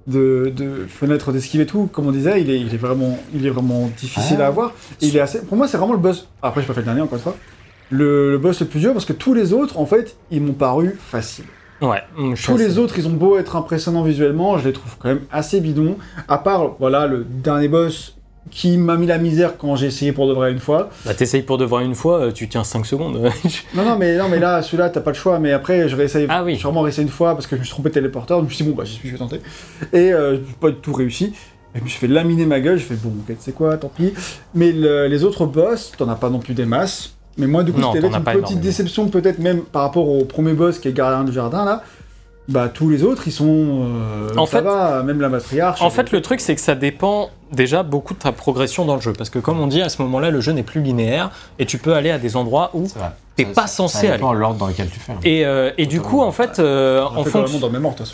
[0.06, 3.46] de, de fenêtre d'esquive et tout, comme on disait, il est, il est, vraiment, il
[3.46, 4.72] est vraiment difficile à avoir.
[5.00, 6.28] Et il est assez, pour moi, c'est vraiment le boss.
[6.42, 7.36] Après, j'ai pas fait le dernier, encore une fois.
[7.90, 10.54] Le, le boss le plus dur parce que tous les autres, en fait, ils m'ont
[10.54, 11.44] paru faciles.
[11.80, 12.02] Ouais.
[12.18, 15.08] je suis Tous les autres, ils ont beau être impressionnants visuellement, je les trouve quand
[15.08, 15.96] même assez bidons.
[16.26, 18.15] À part, voilà, le dernier boss
[18.50, 20.88] qui m'a mis la misère quand j'ai essayé pour de vrai une fois.
[21.04, 23.16] Bah, t'essayes pour de voir une fois, euh, tu tiens 5 secondes.
[23.74, 25.38] Non, non, mais, non, mais là, celui-là, t'as pas le choix.
[25.38, 26.26] Mais après, je réessaye.
[26.28, 26.54] Ah oui.
[26.56, 28.38] J'ai vraiment réessayé une fois parce que je me suis trompé de téléporteur.
[28.40, 29.40] Je me suis dit, bon, bah, j'y suis, je vais tenter.
[29.92, 31.32] Et euh, j'ai pas du tout réussi.
[31.74, 32.78] Et je me suis fait laminer ma gueule.
[32.78, 34.12] J'ai fait, bon, ok, tu sais quoi, tant pis.
[34.54, 37.12] Mais le- les autres boss, t'en as pas non plus des masses.
[37.38, 40.78] Mais moi, du coup, c'était une petite déception, peut-être même par rapport au premier boss
[40.78, 41.82] qui est le gardien du jardin, là.
[42.48, 43.46] Bah, tous les autres, ils sont.
[43.48, 45.82] euh, En ça fait- va, même la matriarche.
[45.82, 49.00] En fait, le truc, c'est que ça dépend déjà beaucoup de ta progression dans le
[49.00, 49.12] jeu.
[49.12, 51.78] Parce que comme on dit, à ce moment-là, le jeu n'est plus linéaire et tu
[51.78, 52.86] peux aller à des endroits où
[53.36, 54.36] t'es pas ça- censé Ça dépend aller.
[54.36, 55.12] de l'ordre dans lequel tu fais.
[55.12, 55.16] hein.
[55.24, 57.58] Et, euh, et du coup, en fait, euh, On en fait fonction...
[57.58, 58.04] dans le même ordre.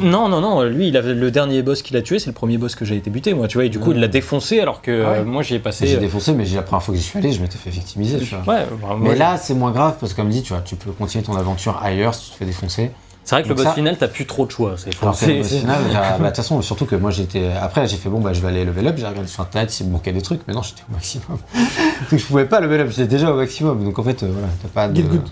[0.00, 0.28] Non.
[0.28, 2.74] Non, non, lui, il avait le dernier boss qu'il a tué, c'est le premier boss
[2.74, 5.04] que j'ai été buté, moi, tu vois, et du coup, il l'a défoncé alors que
[5.06, 5.18] Ah ouais.
[5.20, 5.94] euh, moi, j'y ai J'ai passé.
[5.94, 8.18] euh, défoncé, mais j'ai- la première fois que j'y suis allé, je m'étais fait victimiser.
[8.18, 8.54] tu vois.
[8.54, 10.76] Ouais, bah, moi, Mais là, c'est moins grave parce que, comme dit, tu vois, tu
[10.76, 12.90] peux continuer ton aventure ailleurs si tu te fais défoncer.
[13.24, 14.74] C'est vrai que le boss ça- final, t'as plus trop de choix.
[14.76, 17.50] C'est au c'est- final, bah, bah, de toute façon, surtout que moi j'étais.
[17.60, 18.94] Après, j'ai fait bon, bah je vais aller level up.
[18.98, 21.38] J'ai regardé sur internet s'il me manquait des trucs, mais non, j'étais au maximum.
[22.10, 23.82] Donc je pouvais pas level up, j'étais déjà au maximum.
[23.84, 24.96] Donc en fait, euh, voilà, t'as pas de.
[24.96, 25.28] Get good.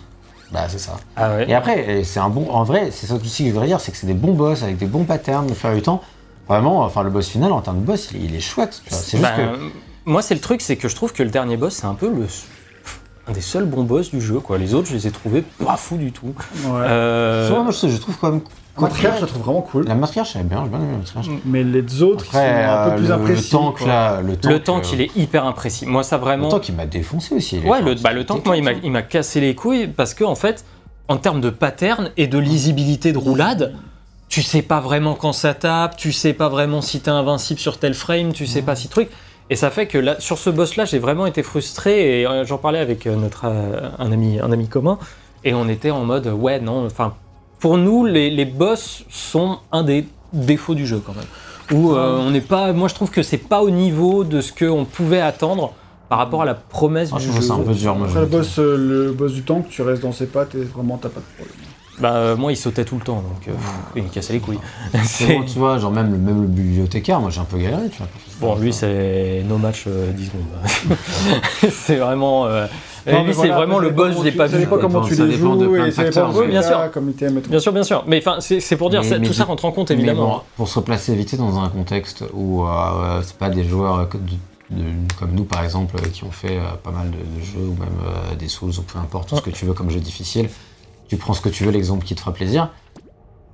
[0.51, 0.97] Bah, c'est ça.
[1.17, 1.49] Ah ouais.
[1.51, 2.51] Et après, c'est un bon.
[2.51, 4.63] En vrai, c'est ça aussi que je voudrais dire, c'est que c'est des bons boss
[4.63, 6.03] avec des bons patterns et à du temps.
[6.49, 8.83] Vraiment, enfin, le boss final en termes de boss, il est, il est chouette.
[8.89, 9.71] C'est juste que.
[10.05, 12.09] Moi, c'est le truc, c'est que je trouve que le dernier boss, c'est un peu
[12.09, 12.27] le
[13.29, 14.41] un des seuls bons boss du jeu.
[14.41, 14.59] Quoi.
[14.59, 16.35] Les autres, je les ai trouvés pas fous du tout.
[16.65, 16.71] Ouais.
[16.81, 18.41] Euh, Souvent, moi, je, je trouve quand même.
[18.79, 19.87] Matriarche, je la trouve vraiment cool.
[19.87, 21.27] La matriarche, j'aime bien, j'ai bien aimé la matriarche.
[21.45, 23.45] Mais les autres, Après, qui sont un peu euh, plus le, imprécis.
[23.45, 23.87] le tank, quoi.
[23.87, 24.53] là, le tank.
[24.53, 25.85] le tank, euh, il est hyper imprécis.
[25.87, 26.47] Moi, ça vraiment.
[26.47, 27.59] Le tank, il m'a défoncé aussi.
[27.59, 30.25] Ouais, le, bah, le tank, moi, il m'a- il m'a cassé les couilles parce que,
[30.25, 30.65] en fait,
[31.09, 33.75] en termes de pattern et de lisibilité de roulade,
[34.31, 37.79] tu sais pas vraiment quand ça tape, tu sais pas vraiment si t'es invincible sur
[37.79, 39.11] tel frame, tu sais pas si truc.
[39.51, 42.59] Et ça fait que là, sur ce boss-là, j'ai vraiment été frustré et euh, j'en
[42.59, 44.99] parlais avec euh, notre euh, un ami, un ami commun
[45.45, 47.15] et on était en mode ouais non, enfin
[47.59, 51.79] pour nous les, les boss sont un des défauts du jeu quand même.
[51.79, 54.53] Où euh, on n'est pas, moi je trouve que c'est pas au niveau de ce
[54.53, 55.73] qu'on pouvait attendre
[56.09, 57.49] par rapport à la promesse Ah, du je trouve jeu.
[57.49, 58.07] ça un peu dur, moi.
[58.07, 60.63] Après, je le boss, euh, le boss du tank, tu restes dans ses pattes et
[60.65, 61.57] vraiment, t'as pas de problème.
[61.99, 63.53] Bah euh, moi il sautait tout le temps donc euh,
[63.95, 64.59] il me cassait les couilles.
[64.93, 67.59] C'est C'est- bon, tu vois, genre même, le- même le bibliothécaire, moi j'ai un peu
[67.59, 68.09] galéré, tu vois.
[68.41, 70.97] Bon lui c'est no match euh, 10 secondes.
[71.71, 72.67] c'est vraiment euh,
[73.07, 74.59] Non, lui c'est voilà, vraiment le boss je l'ai pas vu.
[74.59, 74.81] dépend quoi.
[74.81, 76.33] comment tu les joues et facteurs.
[76.33, 76.79] de Oui, bien sûr.
[77.49, 79.45] Bien sûr bien sûr mais enfin c'est c'est pour dire Mais- c'est- mais tout ça
[79.45, 80.27] rentre en compte évidemment.
[80.29, 84.17] bon, pour se replacer vite dans un contexte où euh, c'est pas des joueurs que
[84.17, 84.23] de-
[84.77, 84.85] de-
[85.19, 87.89] comme nous par exemple qui ont fait euh, pas mal de, de jeux ou même
[88.07, 90.49] euh, des Souls ou peu importe tout ce que tu veux comme jeu difficile,
[91.13, 92.71] tu prends ce que tu veux, l'exemple qui te fera plaisir.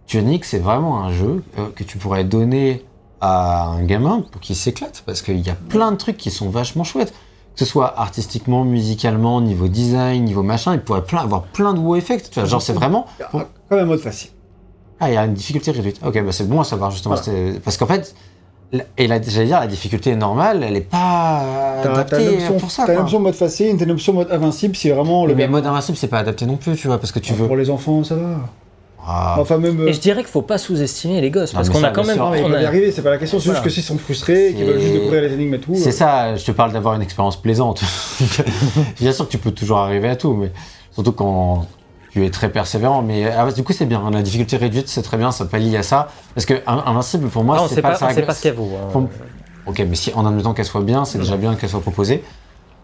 [0.06, 2.84] Tunic, c'est vraiment un jeu euh, que tu pourrais donner
[3.20, 6.50] à un gamin pour qu'il s'éclate parce qu'il y a plein de trucs qui sont
[6.50, 7.10] vachement chouettes.
[7.10, 11.80] Que ce soit artistiquement, musicalement, niveau design, niveau machin, il pourrait plein, avoir plein de
[11.80, 12.30] wow effects.
[12.30, 13.44] Tu vois, genre c'est vraiment Comme
[13.80, 14.30] un mode facile.
[15.00, 15.98] ah, il y a une difficulté réduite.
[16.06, 17.16] Ok, bah c'est bon à savoir justement.
[17.16, 17.58] Voilà.
[17.64, 18.14] Parce qu'en fait,
[18.98, 21.42] et la- j'allais dire, la difficulté est normale, elle est pas
[21.82, 22.84] adaptée une option, pour ça.
[22.86, 25.66] t'as une option mode facile, t'as une option mode invincible, c'est vraiment le Mais mode
[25.66, 27.46] invincible, c'est pas adapté non plus, tu vois, parce que tu veux.
[27.46, 28.36] Pour les enfants, ça va.
[29.10, 29.80] Ah, Enfin, même.
[29.80, 32.04] euh, Et je dirais qu'il faut pas sous-estimer les gosses Non, parce qu'on a quand
[32.04, 32.18] même.
[32.18, 33.60] Non, mais ils on peuvent y arriver, c'est pas la question, c'est Voilà.
[33.60, 35.74] juste que s'ils sont frustrés, qu'ils veulent juste C'est- découvrir les énigmes et tout.
[35.74, 37.80] c'est euh, ça, je te parle d'avoir une expérience plaisante.
[39.00, 40.50] Bien sûr que tu peux toujours arriver à tout, mais
[40.92, 41.64] surtout quand
[42.10, 43.02] tu es très persévérant.
[43.02, 45.82] Mais ah, du coup, c'est bien, la difficulté réduite, c'est très bien, ça pallie à
[45.82, 46.08] ça.
[46.34, 48.70] Parce que in- invincible, pour moi, c'est pas, pas, pas ce qu'elle vaut.
[48.82, 48.88] hein.
[48.92, 49.08] Pour-
[49.66, 52.24] Ok, mais si en même temps qu'elle soit bien, c'est déjà bien qu'elle soit proposée.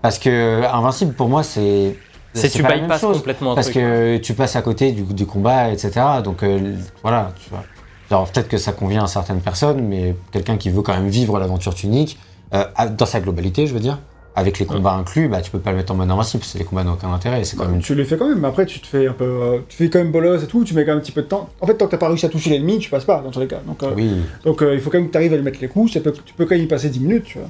[0.02, 1.96] Parce que Invincible, pour moi, c'est.
[2.34, 3.76] C'est tu pas bypasses complètement Parce truc.
[3.82, 5.92] que tu passes à côté du, du combat, etc.
[6.24, 7.62] Donc euh, voilà, tu vois.
[8.10, 11.38] Alors peut-être que ça convient à certaines personnes, mais quelqu'un qui veut quand même vivre
[11.38, 12.18] l'aventure tunique,
[12.52, 13.98] euh, dans sa globalité, je veux dire,
[14.36, 16.58] avec les combats inclus, bah tu peux pas le mettre en mode invincible, parce que
[16.58, 17.44] les combats n'ont aucun intérêt.
[17.44, 19.12] C'est quand même une Tu les fais quand même, mais après tu te fais un
[19.12, 19.24] peu.
[19.24, 21.22] euh, tu fais quand même bolos et tout, tu mets quand même un petit peu
[21.22, 21.48] de temps.
[21.60, 23.40] En fait, tant que t'as pas réussi à toucher l'ennemi, tu passes pas dans tous
[23.40, 23.60] les cas.
[23.66, 24.10] Donc, euh, Oui,
[24.44, 26.00] donc euh, il faut quand même que tu arrives à lui mettre les coups, ça
[26.00, 27.48] peut- tu peux quand même y passer 10 minutes, tu vois.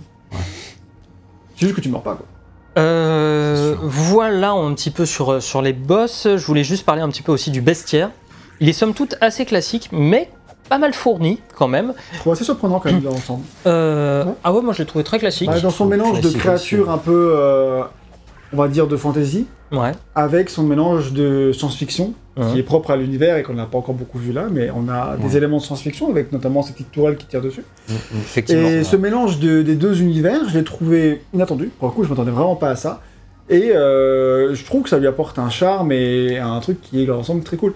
[1.56, 2.26] C'est juste que tu meurs pas, quoi.
[2.76, 6.26] Euh, voilà un petit peu sur, sur les boss.
[6.36, 8.10] Je voulais juste parler un petit peu aussi du bestiaire.
[8.60, 10.28] Il est somme toute assez classique, mais
[10.68, 11.92] pas mal fourni quand même.
[12.12, 13.44] Je trouve assez surprenant quand même dans l'ensemble.
[13.66, 14.32] Euh, Ouais.
[14.44, 15.48] Ah ouais, moi je l'ai trouvé très classique.
[15.48, 17.82] Bah, dans son mélange de créatures un peu, euh,
[18.52, 19.92] on va dire, de fantasy, Ouais.
[20.14, 22.14] avec son mélange de science-fiction,
[22.52, 24.88] qui est propre à l'univers et qu'on n'a pas encore beaucoup vu là, mais on
[24.88, 27.62] a des éléments de science-fiction, avec notamment cette petite tourelle qui tire dessus.
[27.88, 28.68] Effectivement.
[28.68, 31.70] Et ce mélange de- des deux univers, je l'ai trouvé inattendu.
[31.78, 33.02] Pour le coup, je m'attendais vraiment pas à ça.
[33.50, 37.06] Et euh, je trouve que ça lui apporte un charme et un truc qui est
[37.06, 37.74] dans l'ensemble très cool.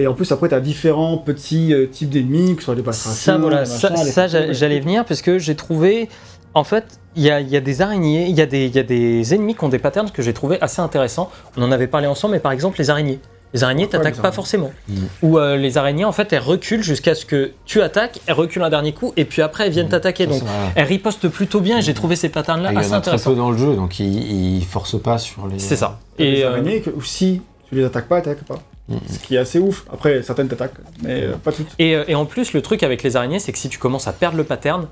[0.00, 2.82] Et en plus, après, tu as différents petits euh, types d'ennemis, que ce soit des
[2.82, 6.08] passations, Ça, voilà, ça, les ça, les j'allais venir parce que j'ai trouvé.
[6.54, 8.74] En fait, il y a, il y a des araignées, il y, a des- il
[8.74, 11.30] y a des ennemis qui ont des patterns que j'ai trouvé assez intéressants.
[11.56, 13.20] On en avait parlé ensemble, mais par exemple, les araignées.
[13.52, 14.70] Les araignées t'attaquent les pas forcément.
[14.88, 14.94] Mm.
[15.22, 18.62] Ou euh, les araignées, en fait, elles reculent jusqu'à ce que tu attaques, elles reculent
[18.62, 20.26] un dernier coup, et puis après, elles viennent t'attaquer.
[20.26, 20.42] Donc,
[20.76, 22.98] elles ripostent plutôt bien, et j'ai trouvé ces patterns-là il y en assez a très
[22.98, 23.30] intéressants.
[23.30, 25.58] peu dans le jeu, donc il, il force pas sur les.
[25.58, 25.98] C'est ça.
[26.18, 28.60] Et, euh, araignées que, ou si tu les attaques pas, elles t'attaquent pas.
[28.88, 28.98] Mhm.
[29.08, 29.84] Ce qui est assez ouf.
[29.92, 31.68] Après, certaines t'attaquent, mais euh, pas toutes.
[31.78, 34.08] Et, euh, et en plus, le truc avec les araignées, c'est que si tu commences
[34.08, 34.86] à perdre le pattern,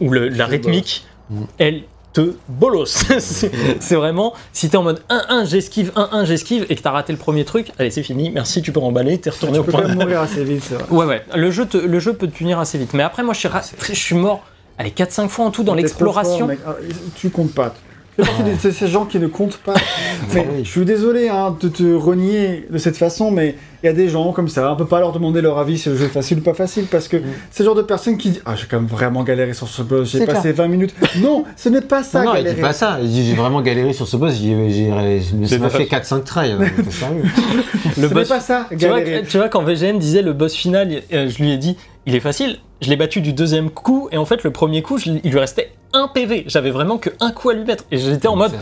[0.00, 1.42] ou le- la rythmique, Mm.
[1.58, 1.82] elle
[2.14, 2.84] te bolos.
[3.18, 7.18] c'est vraiment, si t'es en mode 1-1, j'esquive, 1-1, j'esquive, et que t'as raté le
[7.18, 9.88] premier truc, allez, c'est fini, merci, tu peux remballer, t'es retourné Tu au peux point.
[9.88, 10.84] même mourir assez vite, c'est vrai.
[10.90, 12.94] Ouais, ouais, le jeu, te- le jeu peut te punir assez vite.
[12.94, 14.42] Mais après, moi, je suis, ra- je suis mort
[14.78, 16.46] allez, 4-5 fois en tout dans T'es l'exploration.
[16.48, 16.56] fort.
[16.66, 16.74] Ah,
[17.16, 17.74] Tu comptes pas.
[18.16, 19.74] Fais partie de ces- gens qui ne comptent pas.
[20.34, 20.64] Mais oui.
[20.64, 24.08] je suis désolé hein, de te renier de cette façon, mais il y a des
[24.08, 26.38] gens comme ça, on peut pas leur demander leur avis si le jeu est facile
[26.38, 27.16] ou pas facile, parce que
[27.50, 29.82] c'est le genre de personnes qui disent Ah, j'ai quand même vraiment galéré sur ce
[29.82, 30.94] boss, j'ai passé 20 minutes.
[31.20, 32.98] Non, ce n'est pas ça, non, non, il dit pas ça.
[33.02, 34.34] Il dit j'ai vraiment galéré sur ce boss.
[34.40, 36.52] J'ai, j'ai, je me suis pas fait 4-5 tries.
[36.52, 39.22] hein, t'es sérieux Le ce n'est boss pas ça, Tu vois, galérer.
[39.28, 41.76] tu vois, quand VGN disait le boss final, euh, je lui ai dit,
[42.06, 42.58] il est facile.
[42.80, 45.38] Je l'ai battu du deuxième coup, et en fait, le premier coup, je- il lui
[45.38, 46.44] restait un PV.
[46.46, 47.84] J'avais vraiment que un coup à lui mettre.
[47.90, 48.52] Et j'étais en mode,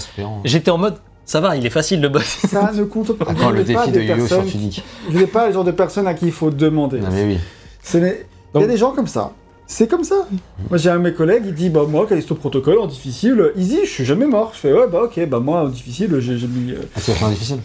[0.44, 0.94] j'étais en mode,
[1.24, 2.24] ça va, il est facile le boss.
[2.48, 3.30] Ça ne compte pas.
[3.30, 4.82] Encore le n'êtes pas défi de sur Tunic.
[5.09, 7.00] Vous n'êtes pas le genre de personne à qui il faut demander.
[7.00, 7.38] Non mais oui.
[7.82, 9.32] Ce n'est- Il y a des gens comme ça.
[9.66, 10.26] C'est comme ça.
[10.68, 13.80] Moi, j'ai un de mes collègues, il dit Bah, moi, Callisto Protocol en difficile, easy,
[13.84, 14.50] je suis jamais mort.
[14.54, 16.72] Je fais Ouais, bah, ok, bah, moi, en difficile, j'ai mis.
[16.72, 17.59] euh, Ah, tu vas faire un difficile?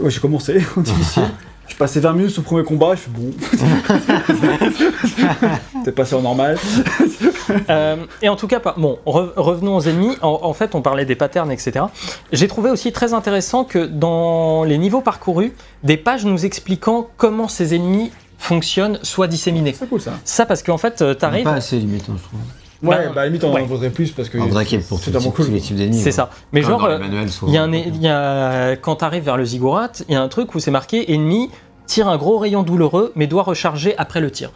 [0.00, 1.22] Ouais, j'ai commencé en difficile.
[1.74, 3.32] Je passais 20 minutes au premier combat, je fais bon.
[5.84, 6.56] T'es passé en normal.
[7.68, 10.16] Euh, et en tout cas, pas- bon, re- revenons aux ennemis.
[10.22, 11.86] En, en fait, on parlait des patterns, etc.
[12.30, 15.52] J'ai trouvé aussi très intéressant que dans les niveaux parcourus,
[15.82, 19.74] des pages nous expliquant comment ces ennemis fonctionnent soient disséminées.
[19.76, 20.12] C'est cool ça.
[20.24, 22.40] Ça parce qu'en fait, euh, t'arrives, Pas assez limite, je trouve.
[22.84, 23.62] Ouais, Bah, bah, à la limite, on ouais.
[23.62, 24.38] en vaudrait plus parce que.
[24.38, 25.98] En vrai qu'il y ait pour c'est tous, les types d'ennemis.
[25.98, 26.10] c'est ouais.
[26.12, 26.30] ça.
[26.52, 26.98] Mais Comme genre, euh,
[27.46, 30.22] Il y a un, y a, quand tu arrives vers le ziggurat, il y a
[30.22, 31.50] un truc où c'est marqué ennemi
[31.86, 34.50] tire un gros rayon douloureux mais doit recharger après le tir.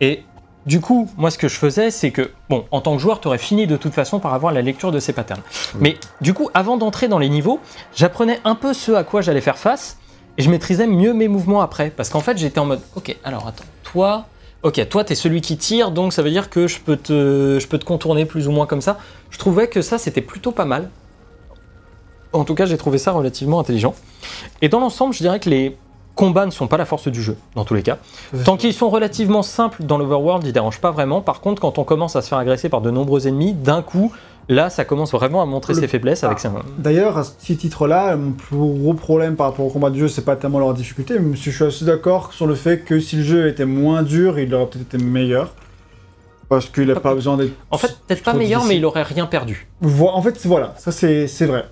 [0.00, 0.22] Et
[0.66, 3.28] du coup, moi ce que je faisais, c'est que, bon, en tant que joueur, tu
[3.28, 5.42] aurais fini de toute façon par avoir la lecture de ces patterns.
[5.78, 7.60] Mais du coup, avant d'entrer dans les niveaux,
[7.94, 9.98] j'apprenais un peu ce à quoi j'allais faire face
[10.38, 11.90] et je maîtrisais mieux mes mouvements après.
[11.90, 14.26] Parce qu'en fait, j'étais en mode, ok, alors attends, toi.
[14.62, 17.66] Ok, toi, t'es celui qui tire, donc ça veut dire que je peux, te, je
[17.66, 18.98] peux te contourner plus ou moins comme ça.
[19.30, 20.90] Je trouvais que ça, c'était plutôt pas mal.
[22.34, 23.94] En tout cas, j'ai trouvé ça relativement intelligent.
[24.60, 25.78] Et dans l'ensemble, je dirais que les
[26.14, 27.96] combats ne sont pas la force du jeu, dans tous les cas.
[28.44, 31.22] Tant qu'ils sont relativement simples dans l'overworld, ils dérangent pas vraiment.
[31.22, 34.12] Par contre, quand on commence à se faire agresser par de nombreux ennemis, d'un coup,
[34.54, 36.42] là, ça commence vraiment à montrer Le- ses faiblesses avec Ah.
[36.42, 36.52] ça.
[36.78, 40.24] D'ailleurs, à ce titre-là, mon plus gros problème par rapport au combat du jeu, c'est
[40.24, 43.22] pas tellement leur difficulté, mais je suis assez d'accord sur le fait que si le
[43.22, 45.54] jeu était moins dur, il aurait peut-être été meilleur.
[46.48, 47.52] Parce qu'il a pas besoin d'être.
[47.70, 49.68] En fait, peut-être pas meilleur, mais il aurait rien perdu.
[49.80, 51.64] Vo- En fait, voilà, ça c'est c'est vrai.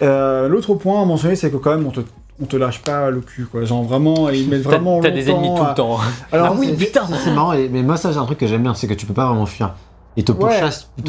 [0.00, 2.00] Euh, L'autre point à mentionner, c'est que quand même, on te,
[2.42, 3.64] on te lâche pas le cul, quoi.
[3.64, 5.00] Genre vraiment, ils mettent vraiment.
[5.00, 5.96] t'as des ennemis tout longtemps le temps.
[5.98, 8.38] à- Alors, ah oui, c'est- putain Ça, c'est marrant, mais moi ça j'ai un truc
[8.38, 9.74] que j'aime bien, c'est que tu peux pas vraiment fuir.
[10.16, 10.60] Ils te Ouais,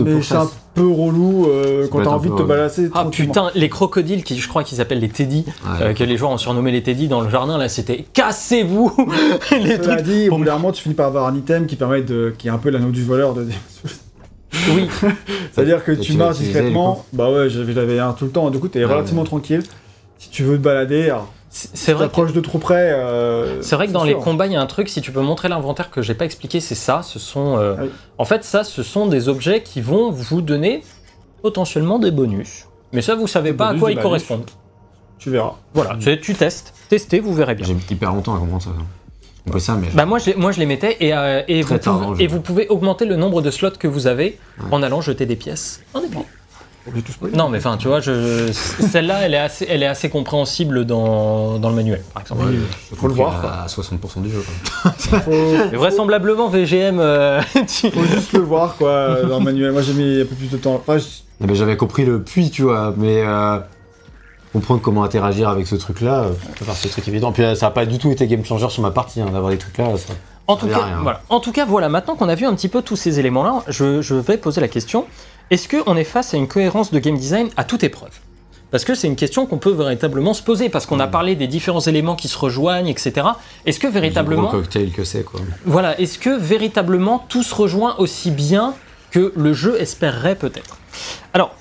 [0.03, 2.89] mais c'est un peu relou euh, quand t'as envie de te balancer.
[2.95, 5.83] Ah putain, les crocodiles, qui je crois qu'ils s'appellent les Teddy, Ouais.
[5.83, 8.91] euh, que les joueurs ont surnommé les Teddy dans le jardin, là, c'était cassez-vous
[9.51, 10.01] Les Cela trucs.
[10.01, 12.33] dit, au bout d'un moment, tu finis par avoir un item qui permet de.
[12.37, 13.45] qui est un peu l'anneau du voleur de.
[14.73, 14.87] Oui,
[15.51, 17.05] C'est-à-dire que Et tu marches discrètement.
[17.13, 18.49] Bah ouais, j'avais un tout le temps.
[18.49, 19.61] Du coup, t'es Ah relativement tranquille.
[20.17, 21.31] Si tu veux te balader, alors,
[21.73, 22.91] c'est vrai que de trop près.
[22.91, 25.21] euh, C'est vrai que dans les combats, il y a un truc, si tu peux
[25.21, 27.01] montrer l'inventaire que j'ai pas expliqué, c'est ça.
[27.01, 27.89] Ce sont, euh, oui.
[28.17, 30.83] En fait, ça, ce sont des objets qui vont vous donner
[31.41, 32.65] potentiellement des bonus.
[32.91, 34.03] Mais ça, vous savez Des pas à quoi ils malus.
[34.03, 34.49] correspondent.
[35.17, 35.53] Tu verras.
[35.73, 36.73] Voilà, tu, tu testes.
[36.89, 37.65] Testez, vous verrez bien.
[37.65, 38.71] J'ai mis hyper longtemps à comprendre ça.
[39.47, 39.87] On peut ça, mais.
[39.93, 42.23] Bah moi je, les- moi je les mettais et, euh, et, vous tard, pouvez, je-
[42.23, 44.65] et vous pouvez augmenter le nombre de slots que vous avez Ouais.
[44.71, 45.81] en allant jeter des pièces.
[45.93, 46.01] En
[47.33, 51.57] Non mais enfin tu vois, je, celle-là elle est assez, elle est assez compréhensible dans,
[51.57, 52.45] dans le manuel par exemple.
[52.45, 52.53] Ouais,
[52.91, 53.43] il faut le voir.
[53.63, 54.43] À 60% du jeu.
[54.83, 55.21] Quoi.
[55.71, 59.71] Mais vraisemblablement VGM, euh, tu- faut juste le voir, quoi, dans le manuel.
[59.71, 60.75] Moi, j'ai mis un peu plus de temps.
[60.75, 60.97] Enfin,
[61.39, 63.57] Non, mais j'avais compris le puits, tu vois, mais euh,
[64.53, 67.31] comprendre comment interagir avec ce truc-là, euh, c'est pas ce truc évident.
[67.31, 69.51] Puis euh, ça a pas du tout été game changer sur ma partie, hein, d'avoir
[69.51, 69.85] des trucs là.
[69.97, 70.13] Ça...
[70.47, 71.21] En tout, cas, voilà.
[71.29, 74.03] en tout cas, voilà, maintenant qu'on a vu un petit peu tous ces éléments-là, je,
[74.03, 75.05] je vais poser la question,
[75.51, 78.11] est-ce qu'on est face à une cohérence de game design à toute épreuve?
[78.71, 81.47] Parce que c'est une question qu'on peut véritablement se poser, parce qu'on a parlé des
[81.47, 83.27] différents éléments qui se rejoignent, etc.
[83.65, 85.39] Est-ce que Le véritablement, gros cocktail que c'est, quoi.
[85.65, 88.73] voilà, est-ce que véritablement tout se rejoint aussi bien
[89.11, 90.77] que le jeu espérerait peut-être?
[91.33, 91.55] Alors,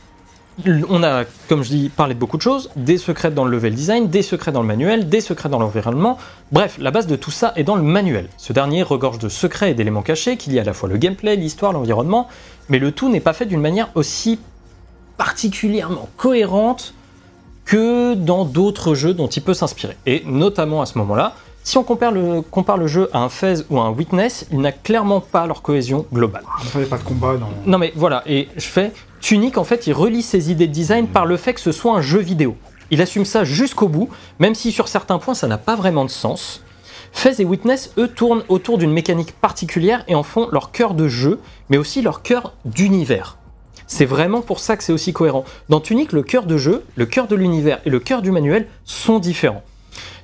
[0.89, 3.75] on a, comme je dis, parlé de beaucoup de choses, des secrets dans le level
[3.75, 6.17] design, des secrets dans le manuel, des secrets dans l'environnement.
[6.53, 8.29] Bref, la base de tout ça est dans le manuel.
[8.37, 10.97] Ce dernier regorge de secrets et d'éléments cachés qu'il y a à la fois le
[10.97, 12.29] gameplay, l'histoire, l'environnement,
[12.69, 14.39] mais le tout n'est pas fait d'une manière aussi
[15.17, 16.95] particulièrement cohérente
[17.65, 19.97] que dans d'autres jeux dont il peut s'inspirer.
[20.07, 23.65] Et notamment à ce moment-là, si on compare le, compare le jeu à un Fez
[23.71, 26.45] ou à un Witness, il n'a clairement pas leur cohésion globale.
[26.63, 27.49] il fallait pas de combat dans.
[27.65, 31.07] Non mais voilà, et je fais, Tunic en fait il relie ses idées de design
[31.07, 32.57] par le fait que ce soit un jeu vidéo.
[32.91, 36.11] Il assume ça jusqu'au bout, même si sur certains points ça n'a pas vraiment de
[36.11, 36.61] sens.
[37.13, 41.07] Fez et Witness, eux, tournent autour d'une mécanique particulière et en font leur cœur de
[41.09, 43.39] jeu, mais aussi leur cœur d'univers.
[43.87, 45.45] C'est vraiment pour ça que c'est aussi cohérent.
[45.69, 48.67] Dans Tunic, le cœur de jeu, le cœur de l'univers et le cœur du manuel
[48.85, 49.63] sont différents.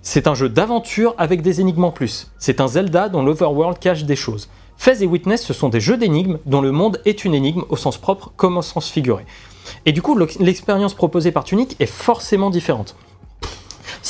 [0.02, 2.30] C'est un jeu d'aventure avec des énigmes en plus.
[2.38, 4.48] C'est un Zelda dont l'overworld cache des choses.
[4.78, 7.76] Fez et Witness, ce sont des jeux d'énigmes dont le monde est une énigme au
[7.76, 9.26] sens propre comme au sens figuré.
[9.84, 12.96] Et du coup, le- l'expérience proposée par Tunic est forcément différente.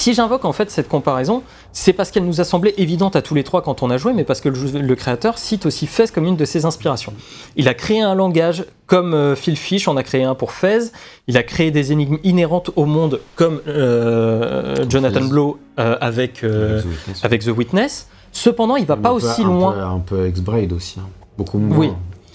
[0.00, 1.42] Si j'invoque en fait cette comparaison,
[1.74, 4.14] c'est parce qu'elle nous a semblé évidente à tous les trois quand on a joué,
[4.14, 7.12] mais parce que le, créateur cite aussi Fez comme une de ses inspirations.
[7.54, 10.90] Il a créé un langage comme euh, Phil Fish en a créé un pour Fez.
[11.26, 15.20] Il a créé des énigmes inhérentes au monde comme euh, Jonathan.
[15.26, 16.44] Blow euh, avec, The
[16.86, 17.22] Witness.
[17.22, 18.08] avec The Witness.
[18.32, 19.72] Cependant, il va pas peu- aussi un loin.
[19.72, 20.98] peu- Un peu X-Braid aussi.
[20.98, 21.08] hein.
[21.36, 21.76] Beaucoup moins.
[21.76, 21.90] Oui.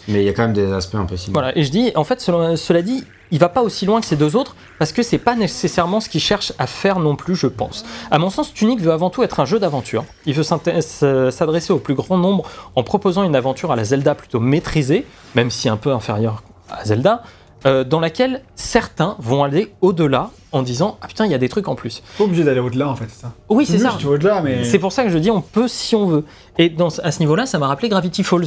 [0.07, 1.41] Mais il y a quand même des aspects un peu similaires.
[1.41, 4.15] Voilà, et je dis, en fait, cela, dit, il va pas aussi loin que ces
[4.15, 7.47] deux autres, parce que c'est pas nécessairement ce qu'il cherche à faire non plus, je
[7.47, 7.85] pense.
[8.11, 10.05] À mon sens, Tunic veut avant tout être un jeu d'aventure.
[10.25, 14.39] Il veut s'adresser au plus grand nombre en proposant une aventure à la Zelda plutôt
[14.39, 17.23] maîtrisée, même si un peu inférieure à Zelda,
[17.65, 21.49] euh, dans laquelle certains vont aller au-delà en disant Ah putain, il y a des
[21.49, 22.01] trucs en plus.
[22.17, 23.33] Pas obligé d'aller au-delà en fait, ça.
[23.49, 23.97] Oui, c'est ça.
[24.07, 24.63] au-delà, mais.
[24.63, 26.23] C'est pour ça que je dis on peut si on veut.
[26.57, 28.45] Et dans, à ce niveau-là, ça m'a rappelé Gravity Falls.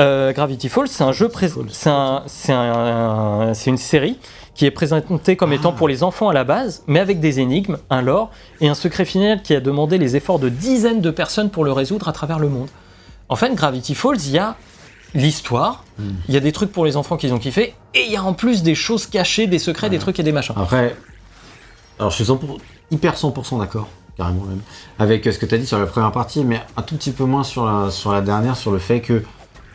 [0.00, 4.18] Euh, Gravity Falls, c'est un jeu, pré- c'est un- c'est un- c'est une série
[4.54, 7.76] qui est présentée comme étant pour les enfants à la base, mais avec des énigmes,
[7.90, 8.30] un lore
[8.62, 11.72] et un secret final qui a demandé les efforts de dizaines de personnes pour le
[11.72, 12.68] résoudre à travers le monde.
[13.28, 14.56] En fait, Gravity Falls, il y a
[15.14, 15.84] l'histoire,
[16.28, 18.22] il y a des trucs pour les enfants qu'ils ont kiffé, et il y a
[18.22, 20.54] en plus des choses cachées, des secrets, des trucs et des machins.
[20.56, 20.94] Après,
[21.98, 22.38] alors je suis 100%,
[22.90, 24.60] hyper 100% d'accord, carrément même,
[24.98, 27.12] avec euh, ce que tu as dit sur la première partie, mais un tout petit
[27.12, 29.22] peu moins sur la, sur la dernière, sur le fait que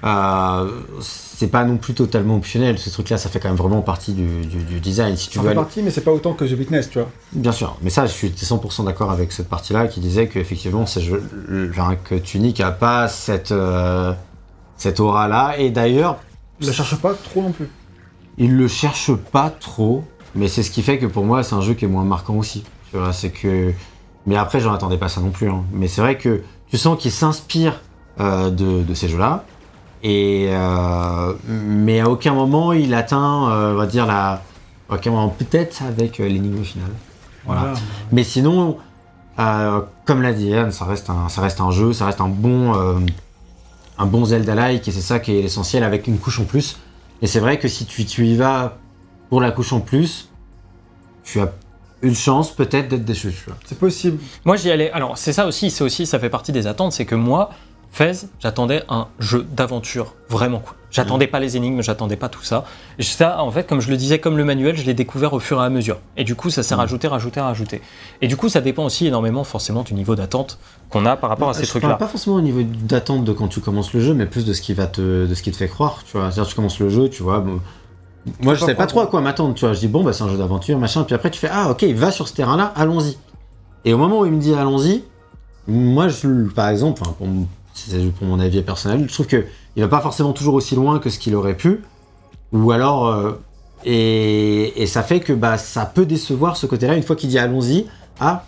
[0.03, 2.79] euh, c'est pas non plus totalement optionnel.
[2.79, 5.15] Ce truc-là, ça fait quand même vraiment partie du, du- du design.
[5.15, 6.97] Si tu Ça veux fait aller- partie, mais c'est pas autant que The Witness, tu
[6.99, 7.09] vois.
[7.33, 11.01] Bien sûr, mais ça, je suis 100% d'accord avec cette partie-là qui disait qu'effectivement, ces
[11.01, 14.13] jeux- le- enfin, que Tunic a pas cette, euh,
[14.81, 15.57] cette aura-là.
[15.59, 16.17] Et d'ailleurs,
[16.59, 17.69] Je la cherche pas trop non plus.
[18.37, 20.03] il le cherche pas trop,
[20.35, 22.35] mais c'est ce qui fait que pour moi, c'est un jeu qui est moins marquant
[22.35, 22.63] aussi.
[22.89, 23.73] Tu vois, c'est que.
[24.25, 25.49] Mais après, j'en attendais pas ça non plus.
[25.49, 25.63] hein.
[25.71, 27.79] Mais c'est vrai que tu sens qu'il s'inspire
[28.19, 29.43] euh, de, de ces jeux-là.
[30.03, 34.41] Et euh, mais à aucun moment il atteint, euh, on va dire la,
[34.89, 36.89] à aucun moment peut-être avec l'énigme finale.
[37.45, 37.73] Voilà.
[38.11, 38.77] Mais sinon,
[40.05, 42.73] comme l'a dit Yann, ça reste un, ça reste un jeu, ça reste un bon,
[43.97, 46.77] un bon Zelda-like, et c'est ça qui est l'essentiel avec une couche en plus.
[47.21, 48.77] Et c'est vrai que si tu, tu y vas
[49.29, 50.29] pour la couche en plus,
[51.23, 51.53] tu as
[52.01, 53.31] une chance peut-être d'être déçu.
[53.31, 53.57] tu vois.
[53.65, 54.17] C'est possible.
[54.43, 54.91] Moi j'y allais.
[54.91, 57.51] Alors c'est ça aussi, c'est aussi, ça fait partie des attentes, c'est que moi,
[57.91, 60.75] Fez, j'attendais un jeu d'aventure vraiment cool.
[60.91, 62.65] J'attendais pas les énigmes, j'attendais pas tout ça.
[62.99, 65.39] Et ça, en fait, comme je le disais, comme le manuel, je l'ai découvert au
[65.39, 65.99] fur et à mesure.
[66.17, 67.81] Et du coup, ça s'est rajouté, rajouté, rajouté.
[68.21, 70.59] Et du coup, ça dépend aussi énormément, forcément, du niveau d'attente
[70.89, 71.95] qu'on a par rapport à ces trucs-là.
[71.95, 74.61] pas forcément au niveau d'attente de quand tu commences le jeu, mais plus de ce
[74.61, 76.03] qui va te, de ce qui te fait croire.
[76.05, 77.39] Tu vois, c'est-à-dire tu commences le jeu, tu vois.
[77.39, 77.61] bon,
[78.41, 79.53] moi, je pas sais pas trop à quoi m'attendre.
[79.53, 81.03] Tu vois, je dis bon, bah c'est un jeu d'aventure, machin.
[81.03, 83.17] Puis après, tu fais ah ok, va sur ce terrain-là, allons-y.
[83.85, 85.03] Et au moment où il me dit allons-y,
[85.67, 87.27] moi, je, par exemple, pour,
[87.73, 89.45] c'est pour mon avis personnel, je trouve que
[89.75, 91.81] il va pas forcément toujours aussi loin que ce qu'il aurait pu,
[92.51, 93.07] ou alors.
[93.07, 93.31] euh,
[93.83, 97.39] et, et ça fait que bah, ça peut décevoir ce côté-là une fois qu'il dit
[97.39, 97.87] allons-y.
[98.19, 98.43] Ah,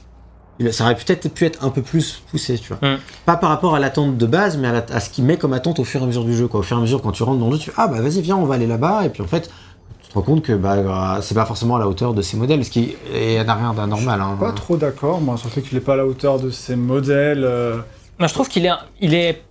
[0.72, 2.88] ça aurait peut-être pu être un peu plus poussé, tu vois.
[2.88, 3.00] Mm.
[3.26, 5.54] Pas par rapport à l'attente de base, mais à, la- à ce qu'il met comme
[5.54, 6.48] attente au fur et à mesure du jeu.
[6.48, 6.60] Quoi.
[6.60, 8.22] Au fur et à mesure, quand tu rentres dans le jeu, tu Ah bah vas-y,
[8.22, 9.06] viens, on va aller là-bas.
[9.06, 9.50] Et puis en fait,
[10.04, 12.64] tu te rends compte que bah, c'est pas forcément à la hauteur de ces modèles,
[12.64, 14.22] ce qui n'a rien d'anormal.
[14.22, 14.38] Hein.
[14.40, 16.76] Pas trop d'accord, moi, sur le fait qu'il est pas à la hauteur de ses
[16.76, 17.44] modèles.
[17.44, 17.78] euh.
[18.20, 18.72] Moi, je trouve qu'il est,
[19.02, 19.42] il est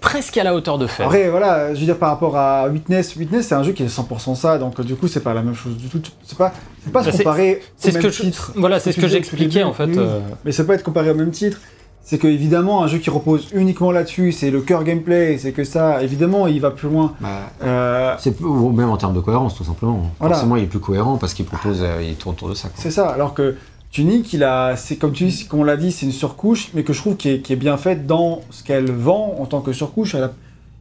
[0.00, 1.02] presque à la hauteur de Fez.
[1.04, 3.86] Après, voilà, je veux dire, par rapport à Witness, Witness, c'est un jeu qui est
[3.86, 6.00] 100% ça, donc du coup, c'est pas la même chose du tout.
[6.24, 6.52] C'est pas,
[6.84, 8.52] c'est pas se Bah, c'est- comparer C'est au ce même que je, titre.
[8.56, 9.84] voilà, c'est ce que j'expliquais en fait.
[9.86, 9.96] oui.
[9.98, 11.58] euh, Mais ça peut être comparé au même titre.
[12.02, 15.64] C'est que, évidemment, un jeu qui repose uniquement là-dessus, c'est le cœur gameplay, c'est que
[15.64, 17.12] ça, évidemment, il va plus loin.
[17.20, 17.28] Bah,
[17.62, 20.10] Euh, c'est même en termes de cohérence, tout simplement.
[20.18, 20.34] Voilà.
[20.34, 22.68] Forcément, il est plus cohérent parce qu'il propose, euh, il tourne autour de ça.
[22.68, 22.78] quoi.
[22.82, 23.54] C'est ça, alors que
[23.90, 26.84] Tunic, il a, c'est comme tu dis, comme on l'a dit, c'est une surcouche, mais
[26.84, 30.14] que je trouve qui est, bien faite dans ce qu'elle vend en tant que surcouche.
[30.14, 30.32] Elle a-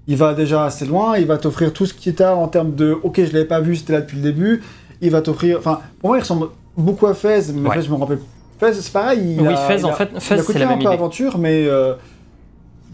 [0.07, 2.75] il va déjà assez loin, il va t'offrir tout ce qui est à en termes
[2.75, 4.61] de, ok, je l'avais pas vu, c'était là depuis le début.
[5.01, 7.81] Il va t'offrir, enfin, pour moi, il ressemble beaucoup à Fez, mais Ouais.
[7.81, 8.19] Je me rappelle.
[8.59, 9.19] Fez, c'est pareil.
[9.37, 10.93] Il Oui, a, Fez, il en a- fait, Fez, c'est la un même peu idée.
[10.93, 11.93] aventure, mais euh,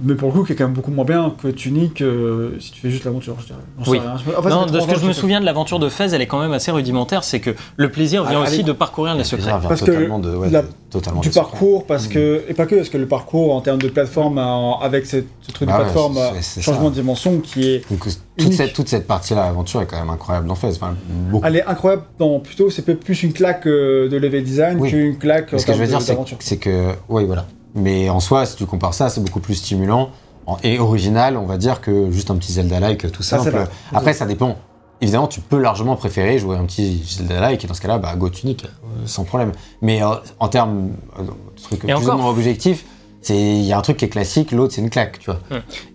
[0.01, 2.71] mais pour le coup, qui est quand même beaucoup moins bien que Tunic euh, si
[2.71, 3.59] tu fais juste l'aventure, je dirais.
[3.87, 3.99] Oui.
[4.37, 6.27] En fait, non, de ce que je me souviens de l'aventure de Fez, elle est
[6.27, 7.23] quand même assez rudimentaire.
[7.23, 8.63] C'est que le plaisir vient Ah, aussi allez.
[8.63, 9.47] de parcourir les Le secrets.
[9.57, 11.49] vient Parce que totalement de, ouais, la- de- totalement du secrets.
[11.49, 14.79] parcours parce que et pas que parce que le parcours en termes de plateforme en-
[14.81, 16.89] avec cette- ce truc Bah de ouais, plateforme euh, changement ça.
[16.89, 18.05] de dimension qui est Donc,
[18.37, 20.67] toute cette, toute cette partie-là, aventure, est quand même incroyable dans Fez.
[20.69, 20.95] Enfin,
[21.43, 24.89] elle est incroyable dans plutôt c'est peut-être plus une claque euh, de level design Oui.
[24.89, 26.01] qu'une claque en Ce que je veux dire,
[26.39, 26.89] c'est que.
[27.07, 27.45] Oui, voilà.
[27.75, 30.09] Mais en soi, si tu compares ça, c'est beaucoup plus stimulant
[30.63, 33.51] et original, on va dire, que juste un petit Zelda-like tout Ça, simple.
[33.51, 33.67] vrai.
[33.93, 34.57] Après, ça dépend.
[35.01, 38.29] Évidemment, tu peux largement préférer jouer un petit Zelda-like, et dans ce cas-là, bah, Go
[38.29, 38.67] Tunic, euh,
[39.05, 39.51] sans problème.
[39.81, 40.07] Mais euh,
[40.39, 42.85] en termes euh, de trucs Et plus encore- ou moins objectifs,
[43.21, 45.39] C'est il y a un truc qui est classique, l'autre c'est une claque, tu vois.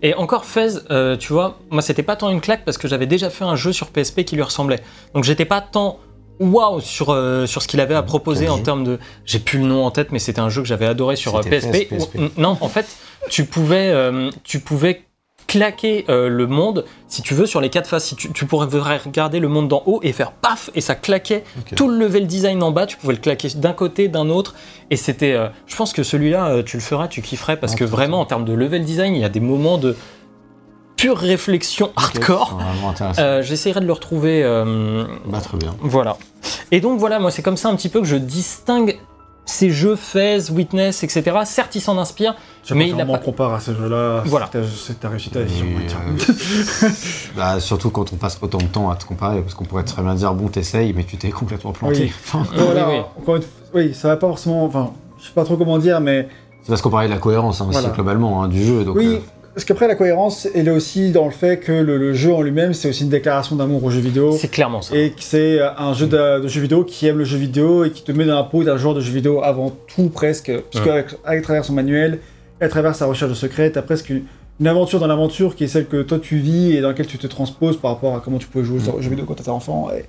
[0.01, 3.07] Et encore Fez, euh, tu vois, moi c'était pas tant une claque parce que j'avais
[3.07, 4.81] déjà fait un jeu sur PSP qui lui ressemblait.
[5.15, 5.97] Donc j'étais pas tant
[6.41, 8.99] waouh sur, euh, sur ce qu'il avait à proposer Quel en termes de.
[9.25, 11.41] J'ai plus le nom en tête, mais c'était un jeu que j'avais adoré sur euh,
[11.49, 11.87] PSP.
[12.17, 12.85] Où- non, en fait,
[13.29, 15.03] tu pouvais, euh, tu pouvais
[15.47, 18.05] claquer euh, le monde, si tu veux, sur les quatre faces.
[18.05, 21.43] Si tu, tu pourrais regarder le monde d'en haut et faire paf, et ça claquait
[21.75, 22.85] tout le level design en bas.
[22.85, 24.55] Tu pouvais le claquer d'un côté, d'un autre.
[24.91, 25.33] Et c'était.
[25.33, 28.25] euh, je pense que celui-là, euh, tu le feras, tu kifferais, parce que vraiment, en
[28.25, 29.97] termes de level design, il y a des moments de
[31.01, 32.59] pure réflexion hardcore.
[32.87, 33.21] Intéressant.
[33.21, 34.43] Euh, J'essaierai de le retrouver.
[34.43, 35.75] euh, Bah, très bien.
[35.81, 36.15] voilà.
[36.71, 38.99] Et donc voilà, moi c'est comme ça un petit peu que je distingue
[39.45, 41.23] ces jeux Fez, Witness, etc.
[41.45, 44.21] Certes, ils s'en inspirent, Je Mais il a pas- compare à ce jeu-là.
[44.25, 44.49] Voilà.
[44.77, 45.45] C'est ta- réussite à euh,
[47.35, 50.03] Bah, surtout quand on passe autant de temps à te comparer, parce qu'on pourrait très
[50.03, 52.03] bien dire bon t'essayes, mais tu t'es complètement planté.
[52.03, 52.13] Oui.
[52.23, 53.01] Enfin, voilà, oui, oui.
[53.19, 54.63] encore une fois- oui, ça va pas forcément.
[54.65, 56.27] Enfin, je sais pas trop comment dire, mais
[56.61, 58.83] c'est parce qu'on parlait de la cohérence hein, aussi globalement hein, du jeu.
[58.83, 59.15] Donc, oui.
[59.15, 59.19] euh,
[59.53, 62.41] Parce qu'après, la cohérence, elle est aussi dans le fait que le, le jeu en
[62.41, 64.31] lui-même, c'est aussi une déclaration d'amour au jeu vidéo.
[64.39, 64.95] c'est clairement ça.
[64.95, 67.91] Et que c'est un jeu de, de jeu vidéo qui aime le jeu vidéo et
[67.91, 70.51] qui te met dans la peau d'un joueur de jeu vidéo avant tout, presque.
[70.71, 71.05] Parce Ouais.
[71.23, 72.19] qu'à à travers son manuel,
[72.61, 74.23] à travers sa recherche de secrets, t'as presque une,
[74.61, 77.17] une aventure dans l'aventure qui est celle que toi tu vis et dans laquelle tu
[77.17, 79.89] te transposes par rapport à comment tu pouvais jouer au jeu vidéo quand t'étais enfant,
[79.91, 80.05] et,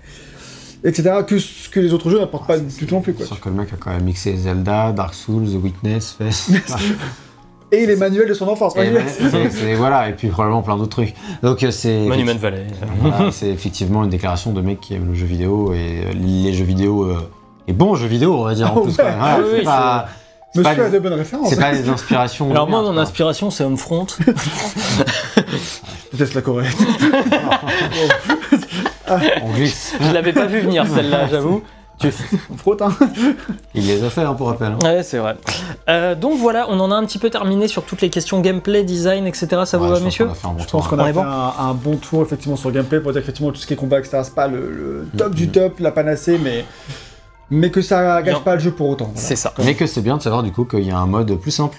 [0.89, 1.11] etc.
[1.27, 3.15] Que ce que les autres jeux n'apportent pas du tout non plus.
[3.15, 3.27] Quoi.
[3.27, 6.53] Sûr que le mec a quand même mixé Zelda, Dark Souls, The Witness, Fez.
[7.73, 8.75] Et les manuels de son enfance.
[8.77, 11.15] Et, c'est- c'est- voilà, et puis probablement plein d'autres trucs.
[11.43, 12.67] Donc euh, c'est Monument Valley.
[13.01, 16.53] voilà, c'est effectivement une déclaration de mec qui aime le jeu vidéo et euh, les
[16.53, 17.17] jeux vidéo, euh,
[17.67, 18.91] les bons jeux vidéo on va dire en Oh, plus.
[18.91, 18.97] ouais.
[18.99, 19.19] quand même.
[19.19, 20.09] Voilà, Oui, c'est oui, pas,
[20.53, 21.49] c'est Monsieur pas, a de bonnes références.
[21.49, 22.51] c'est pas des inspirations.
[22.51, 24.07] Alors moi, mon inspiration, c'est Homefront.
[26.13, 26.67] Je teste la Corée.
[29.43, 29.95] On glisse.
[30.01, 31.63] Je l'avais pas vu venir celle-là, j'avoue.
[32.03, 32.93] Tu- On frotte, hein.
[33.75, 34.73] Il les a fait hein, pour rappel.
[34.73, 34.79] hein.
[34.83, 35.37] Ouais, c'est vrai.
[35.89, 38.85] Euh, donc voilà, on en a un petit peu terminé sur toutes les questions gameplay,
[38.85, 39.47] design, etc.
[39.65, 40.99] Ça vous va, je pense messieurs qu'on a fait un bon Je pense tour, qu'on
[40.99, 41.05] hein.
[41.05, 43.61] On a fait un, un bon tour effectivement sur le gameplay pour dire effectivement tout
[43.61, 44.21] ce qui est combat, etc.
[44.25, 45.53] C'est pas le, le top du Mhm.
[45.53, 46.65] top, la panacée, mais,
[47.51, 49.07] mais que ça gâche pas le jeu pour autant.
[49.07, 49.21] voilà.
[49.21, 49.53] C'est ça.
[49.65, 51.79] Mais que c'est bien de savoir du coup qu'il y a un mode plus simple.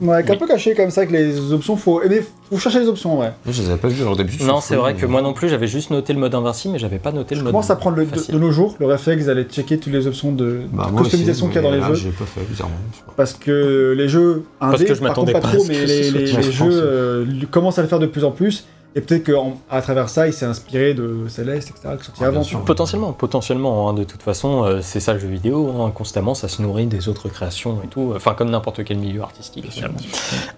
[0.00, 0.38] Ouais, qui est un Oui.
[0.40, 3.32] peu caché comme ça, que les options, faut aimer, faut chercher les options, ouais.
[3.46, 4.46] Je les avais pas vus alors d'habitude.
[4.46, 6.98] Non, c'est vrai que moi non plus, j'avais juste noté le mode invincible, mais j'avais
[6.98, 7.52] pas noté le Je mode.
[7.52, 10.62] commence à prendre le, de, nos jours le réflexe d'aller checker toutes les options de,
[10.72, 11.94] Bah, de customisation qu'il y a dans les là, jeux.
[11.94, 12.74] J'ai pas fait bizarrement.
[13.16, 16.26] Parce que les jeux indés, Parce que je par contre m'attendais pas trop, mais les,
[16.50, 18.64] jeux euh, commencent à le faire de plus en plus.
[18.96, 22.26] Et peut-être qu'à travers ça, il s'est inspiré de Céleste, etc., qui est sorti Ah,
[22.26, 22.42] avant.
[22.42, 22.64] sûr.
[22.64, 23.88] Potentiellement, potentiellement.
[23.88, 25.72] hein, de toute façon, euh, c'est ça le jeu vidéo.
[25.80, 28.12] hein, constamment, ça se nourrit des autres créations et tout.
[28.16, 29.66] Enfin, comme n'importe quel milieu artistique.
[29.70, 29.98] finalement.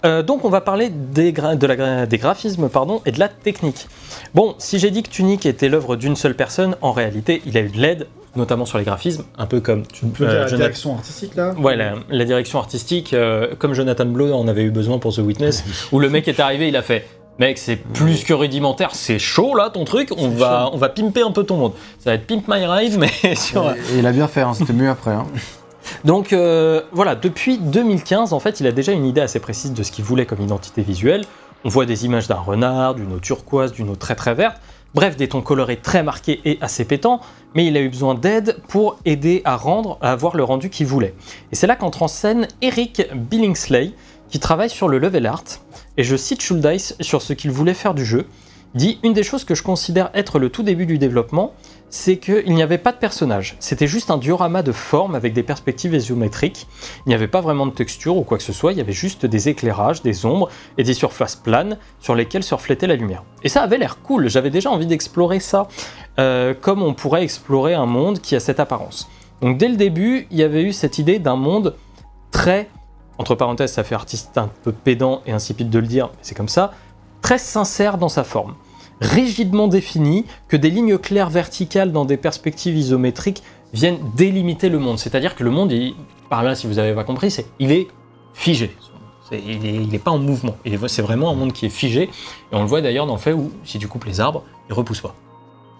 [0.07, 3.19] Euh, donc, on va parler des, gra- de la gra- des graphismes pardon, et de
[3.19, 3.87] la technique.
[4.35, 7.61] Bon, si j'ai dit que Tunic était l'œuvre d'une seule personne, en réalité, il a
[7.61, 10.47] eu de l'aide, notamment sur les graphismes, un peu comme Tu peux euh, dire la
[10.47, 11.53] Jonathan- direction artistique là?
[11.59, 15.19] Ouais, la, la direction artistique, euh, comme Jonathan Blow en avait eu besoin pour The
[15.19, 17.07] Witness, où le mec est arrivé, il a fait
[17.39, 21.23] Mec, c'est plus que rudimentaire, c'est chaud là ton truc, on va, on va pimper
[21.23, 21.73] un peu ton monde.
[21.99, 23.71] Ça va être Pimp My Ride, mais sur.
[23.71, 25.13] Et il a bien fait, hein, c'était mieux après.
[25.13, 25.27] hein.
[26.05, 29.83] Donc euh, voilà, depuis 2015, en fait, il a déjà une idée assez précise de
[29.83, 31.25] ce qu'il voulait comme identité visuelle.
[31.65, 34.61] On voit des images d'un renard, d'une eau turquoise, d'une eau très très verte.
[34.95, 37.21] Bref, des tons colorés très marqués et assez pétants,
[37.55, 40.87] mais il a eu besoin d'aide pour aider à rendre, à avoir le rendu qu'il
[40.87, 41.15] voulait.
[41.51, 43.93] Et c'est là qu'entre en scène Eric Billingsley,
[44.33, 45.45] qui travaille sur le level art,
[45.99, 48.27] et je cite Schuldice sur ce qu'il voulait faire du jeu.
[48.75, 51.53] Dit Une des choses que je considère être le tout début du développement,
[51.91, 53.57] c'est qu'il n'y avait pas de personnage.
[53.61, 56.67] C'était juste un diorama de formes avec des perspectives isométriques.
[57.05, 58.95] Il n'y avait pas vraiment de texture ou quoi que ce soit, il y avait
[58.95, 60.49] juste des éclairages, des ombres
[60.79, 63.25] et des surfaces planes sur lesquelles se reflétait la lumière.
[63.43, 65.69] Et ça avait l'air cool, j'avais déjà envie d'explorer ça,
[66.19, 69.11] euh, comme on pourrait explorer un monde qui a cette apparence.
[69.43, 71.77] Donc dès le début, il y avait eu cette idée d'un monde
[72.31, 72.71] très,
[73.19, 76.35] entre parenthèses, ça fait artiste un peu pédant et insipide de le dire, mais c'est
[76.35, 76.73] comme ça,
[77.21, 78.55] très sincère dans sa forme
[79.03, 84.99] rigidement défini, que des lignes claires verticales dans des perspectives isométriques viennent délimiter le monde.
[84.99, 85.73] C'est-à-dire que le monde,
[86.31, 87.89] par là, si vous n'avez pas compris, il est
[88.33, 88.75] figé.
[89.33, 90.57] Il n'est pas en mouvement.
[90.87, 92.03] C'est vraiment un monde qui est figé.
[92.53, 94.75] Et on le voit d'ailleurs dans le fait où, si tu coupes les arbres, ils
[94.75, 95.15] repoussent pas.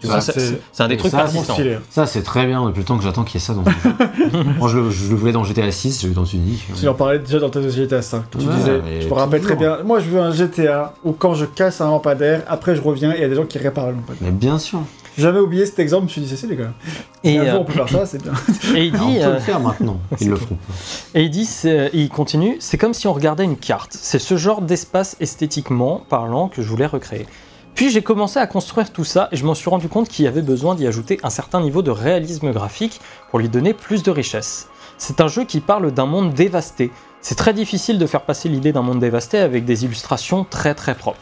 [0.03, 1.57] Tu Ça, vois, ça, c'est- un des et trucs ça, persistants.
[1.91, 3.71] Ça, c'est très bien depuis le temps que j'attends qu'il y ait ça dans le
[3.71, 4.45] jeu.
[4.59, 6.67] Moi, je le, je le voulais dans GTA 6, j'ai eu dans Unique.
[6.79, 8.25] Tu en parlais déjà dans ta GTA 5.
[8.31, 9.79] Tu Ouais, disais, mais je me rappelle très bien.
[9.85, 13.19] Moi, je veux un GTA où quand je casse un lampadaire, après je reviens et
[13.19, 14.19] il y a des gens qui réparent le lampadaire.
[14.23, 14.81] Mais bien sûr.
[15.17, 16.05] J'ai jamais oublié cet exemple.
[16.13, 16.73] Je me suis dit, c'est les gars.
[17.23, 18.33] Et, Et un euh, jour, on peut faire ça, c'est bien.
[18.75, 20.01] et il Ah, on dit, peut euh, le faire maintenant.
[20.21, 20.57] Ils le feront.
[21.15, 21.47] Et il dit,
[21.93, 23.91] il continue, c'est comme si on regardait une carte.
[23.93, 27.27] C'est ce genre d'espace esthétiquement parlant que je voulais recréer.
[27.83, 30.29] Puis j'ai commencé à construire tout ça et je m'en suis rendu compte qu'il y
[30.29, 34.13] avait besoin d'y ajouter un certain niveau de réalisme graphique pour lui donner plus de
[34.13, 34.69] richesse.
[34.99, 38.71] C'est un jeu qui parle d'un monde dévasté, c'est très difficile de faire passer l'idée
[38.73, 41.19] d'un monde dévasté avec des illustrations très très propres.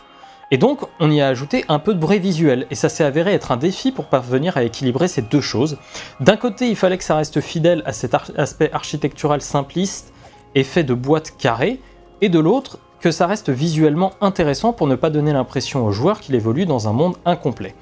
[0.50, 3.32] Et donc, on y a ajouté un peu de bruit visuel, et ça s'est avéré
[3.32, 5.78] être un défi pour parvenir à équilibrer ces deux choses.
[6.20, 10.12] D'un côté, il fallait que ça reste fidèle à cet aspect architectural simpliste
[10.54, 11.80] et fait de boîtes carrées,
[12.20, 16.20] et de l'autre, que ça reste visuellement intéressant pour ne pas donner l'impression au joueur
[16.20, 17.74] qu'il évolue dans un monde incomplet.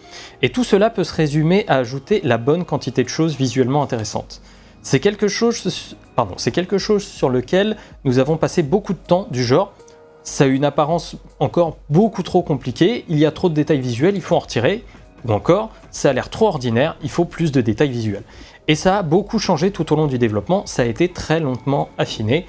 [0.42, 4.40] Et tout cela peut se résumer à ajouter la bonne quantité de choses visuellement intéressantes.
[4.82, 5.56] C'est quelque chose,
[7.00, 9.72] sur lequel nous avons passé beaucoup de temps du genre.
[10.22, 14.14] Ça a une apparence encore beaucoup trop compliquée, il y a trop de détails visuels,
[14.14, 14.84] il faut en retirer.
[15.26, 18.22] Ou encore, ça a l'air trop ordinaire, il faut plus de détails visuels.
[18.68, 21.88] Et ça a beaucoup changé tout au long du développement, ça a été très lentement
[21.98, 22.46] affiné.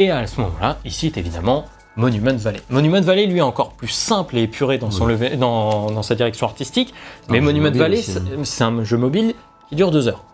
[0.00, 1.64] Et à ce moment-là, il cite évidemment
[1.98, 2.60] Monument Valley.
[2.70, 6.14] Monument Valley, lui, est encore plus simple et épuré dans, son levé- dans, dans sa
[6.14, 6.94] direction artistique.
[7.28, 8.18] mais Un jeu Monument Valley, aussi.
[8.44, 9.34] c'est un jeu mobile
[9.68, 10.24] qui dure deux heures.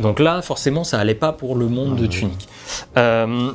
[0.00, 2.08] Donc là, forcément, ça allait pas pour le monde Ah, de oui.
[2.08, 2.48] Tunic.
[2.96, 3.50] Euh,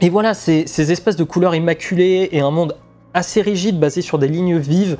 [0.00, 2.76] et voilà, ces, ces espèces de couleurs immaculées et un monde
[3.14, 4.96] assez rigide basé sur des lignes vives,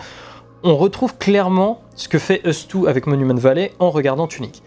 [0.63, 4.63] on retrouve clairement ce que fait Us2 avec Monument Valley en regardant Tunic.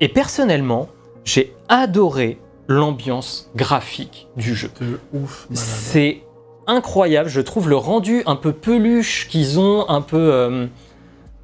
[0.00, 0.88] Et personnellement,
[1.24, 4.70] j'ai adoré l'ambiance graphique du jeu.
[5.52, 6.22] C'est
[6.66, 10.18] incroyable, je trouve le rendu un peu peluche qu'ils ont, un peu.
[10.32, 10.66] euh,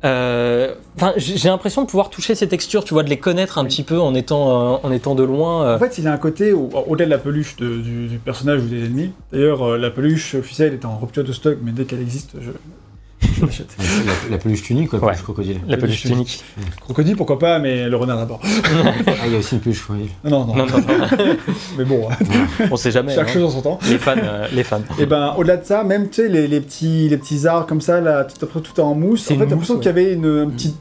[0.04, 0.74] euh,
[1.16, 3.98] j'ai l'impression de pouvoir toucher ces textures, tu vois, de les connaître un petit peu
[3.98, 5.64] en étant, euh, en étant de loin.
[5.64, 5.76] euh.
[5.76, 8.66] En fait, il a un côté, au-delà de la peluche de- du, du personnage ou
[8.66, 12.32] des ennemis, d'ailleurs, la peluche officielle est en rupture de stock, mais dès qu'elle existe,
[12.38, 12.50] je,
[13.34, 13.76] je l'achète.
[13.78, 15.12] La, la peluche tunique, quoi, la Ouais.
[15.12, 15.60] peluche crocodile.
[15.66, 16.44] La peluche peluche tunique.
[16.80, 18.40] Crocodile, pourquoi pas, mais le renard d'abord.
[19.06, 20.10] Ah, il y a aussi une peluche crocodile.
[20.24, 20.76] Non, non, non, Non,
[21.78, 22.08] mais bon,
[22.70, 23.14] on sait jamais.
[23.14, 23.32] chaque hein.
[23.32, 23.78] chose en son temps.
[23.88, 24.80] Les fans, euh, les fans.
[24.98, 27.80] Et ben, au-delà de ça, même, tu sais, les, les petits, les petits arts comme
[27.80, 30.00] ça, là, tout, tout est en mousse, en fait, une t'as l'impression mousse, qu'il y
[30.00, 30.74] avait une, un petit...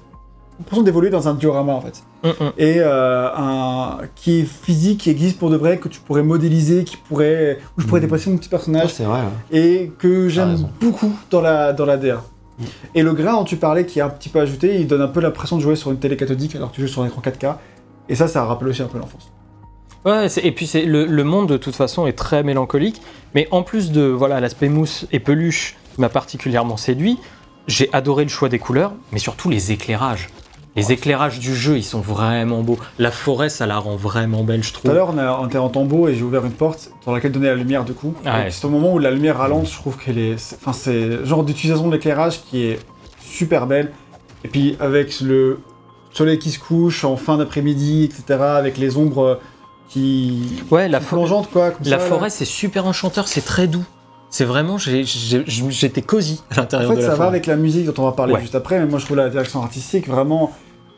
[0.59, 2.03] l'impression d'évoluer dans un diorama, en fait.
[2.23, 2.51] Mm, mm.
[2.57, 6.83] et euh, un qui est physique, qui existe pour de vrai, que tu pourrais modéliser,
[6.85, 8.05] qui pourrait où je pourrais Mhm.
[8.05, 9.19] déplacer mon petit personnage c'est vrai.
[9.51, 9.59] ouais.
[9.59, 12.23] et que j'aime beaucoup dans la dans la DA.
[12.95, 15.07] Et le grain dont tu parlais, qui est un petit peu ajouté, il donne un
[15.07, 17.21] peu l'impression de jouer sur une télé cathodique alors que tu joues sur un écran
[17.21, 17.55] 4K.
[18.09, 19.31] Et ça, ça rappelle aussi un peu l'enfance.
[20.05, 23.01] Ouais, et puis le, le monde de toute façon est très mélancolique,
[23.35, 27.19] mais en plus de voilà l'aspect mousse et peluche qui m'a particulièrement séduit,
[27.67, 30.27] j'ai adoré le choix des couleurs, mais surtout les éclairages.
[30.75, 32.79] Les éclairages du jeu, ils sont vraiment beaux.
[32.97, 34.93] La forêt, ça la rend vraiment belle, je Tout à trouve.
[34.95, 37.83] l'heure, on, était en tombeau et j'ai ouvert une porte dans laquelle donnait la lumière
[37.85, 38.15] du coup.
[38.25, 38.47] Ouais.
[38.47, 40.33] Et C'est au moment où la lumière ralente, je trouve qu'elle est.
[40.59, 42.79] Enfin, c'est le genre d'utilisation de l'éclairage qui est
[43.21, 43.91] super belle.
[44.43, 45.59] Et puis avec le
[46.11, 49.39] soleil qui se couche en fin d'après-midi, etc., avec les ombres
[49.89, 50.63] qui.
[50.71, 51.69] Ouais, la, sont fo- plongeantes, quoi.
[51.71, 53.85] Comme la ça, forêt, c'est super enchanteur, c'est très doux.
[54.31, 57.27] C'est vraiment, j'étais cosy à En l'intérieur fait, de la ça va forêt.
[57.29, 58.41] avec la musique dont on va parler Ouais.
[58.41, 60.51] juste après, mais moi je trouve la direction artistique vraiment.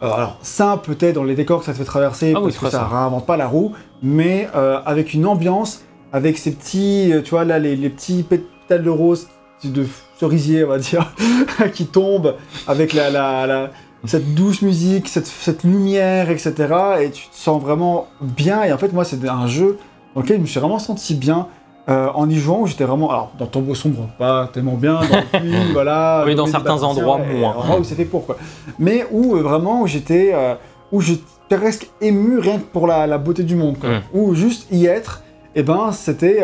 [0.03, 2.57] Euh, alors, simple peut-être dans les décors que ça te fait traverser, Ah oui, parce
[2.57, 2.93] que ça simple.
[2.93, 3.73] réinvente pas la roue,
[4.03, 5.81] mais euh, avec une ambiance,
[6.13, 9.27] avec ces petits, euh, tu vois, là, les, les petits pétales de rose,
[9.63, 9.85] de
[10.19, 11.13] cerisier, on va dire,
[11.73, 12.35] qui tombent,
[12.67, 13.71] avec la, la, la-
[14.05, 16.53] cette douce musique, cette, cette lumière, etc.
[17.01, 18.63] Et tu te sens vraiment bien.
[18.63, 19.79] Et en fait, moi, c'est un jeu
[20.13, 21.47] dans lequel je me suis vraiment senti bien.
[21.87, 25.39] Euh, en y jouant, j'étais vraiment, alors dans Tombeau Sombre, pas tellement bien, dans le
[25.39, 26.23] pluie, voilà.
[26.25, 27.51] Oui, dans certains endroits, moins.
[27.55, 28.37] endroits où c'est fait pour, quoi.
[28.79, 30.55] Mais où euh, vraiment, j'étais, euh,
[30.91, 33.89] où j'étais presque ému rien que pour la, la beauté du monde, quoi.
[33.89, 34.01] Mm.
[34.13, 35.21] Où juste y être,
[35.53, 36.39] et ben, c'était,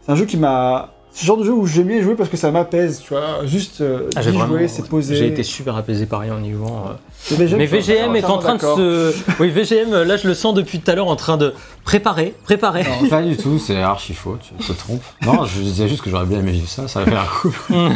[0.00, 2.30] c'est un jeu qui m'a, c'est le genre de jeu où j'aime bien jouer parce
[2.30, 5.16] que ça m'apaise, tu vois, juste euh, Ah, jouer, c'est posé.
[5.16, 6.84] J'ai été super apaisé par rien en y jouant.
[6.90, 7.36] euh.
[7.38, 9.14] Mais Mais VGM est en train de se.
[9.40, 11.54] Oui, VGM, là je le sens depuis tout à l'heure en train de
[11.84, 12.84] préparer, préparer.
[12.84, 15.02] Non, pas du tout, c'est archi faux, tu te trompes.
[15.26, 17.54] Non, je disais juste que j'aurais bien aimé vivre ça, ça va faire un coup.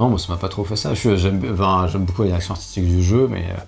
[0.00, 0.94] Non, moi ça m'a pas trop fait ça.
[0.94, 3.44] J'aime enfin, beaucoup la direction artistique du jeu, mais.
[3.50, 3.60] euh,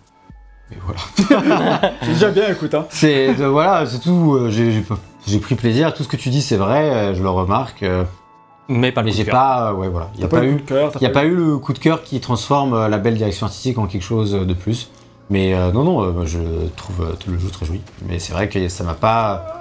[0.70, 1.92] Mais voilà.
[2.02, 2.86] C'est déjà bien, écoute, hein.
[2.88, 4.34] C'est de- voilà, c'est tout.
[4.34, 5.92] euh, J'ai j'ai pas- j'ai pris plaisir.
[5.94, 6.90] Tout ce que tu dis, c'est vrai.
[6.90, 7.84] euh, Je le remarque.
[8.70, 9.34] Euh, Mais pas le Mais coup j'ai de cœur.
[9.40, 9.70] pas.
[9.70, 10.08] euh, Ouais, voilà.
[10.14, 10.64] Il y T'as a pas, pas eu
[11.00, 13.78] n'y a pas eu le coup de cœur qui transforme euh, la belle direction artistique
[13.78, 14.90] en quelque chose de plus.
[15.30, 16.38] Mais euh, non, non, euh, je
[16.76, 17.80] trouve euh, tout le jeu très joli.
[18.08, 19.60] Mais c'est vrai que ça m'a pas.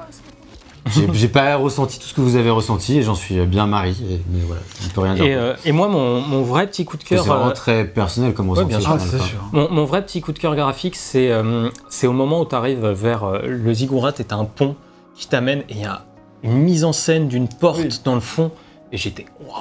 [0.94, 3.92] J'ai j'ai pas ressenti tout ce que vous avez ressenti et j'en suis bien marié.
[3.92, 5.24] et- Mais voilà, je ne peux rien dire.
[5.24, 7.24] Et, euh, et moi, mon, mon vrai petit coup de c'est cœur.
[7.24, 8.68] vraiment euh, très personnel comme ouais, ressenti.
[8.68, 8.94] bien je sûr.
[8.94, 9.40] Ah, c'est sûr.
[9.54, 12.54] Mon, mon vrai petit coup de cœur graphique, c'est euh, c'est au moment où tu
[12.56, 14.76] arrives vers euh, le ziggurat et t'as un pont
[15.16, 16.04] qui t'amène et il y a
[16.44, 18.02] une mise en scène d'une porte Oui.
[18.04, 18.52] dans le fond
[18.94, 19.56] et j'étais waouh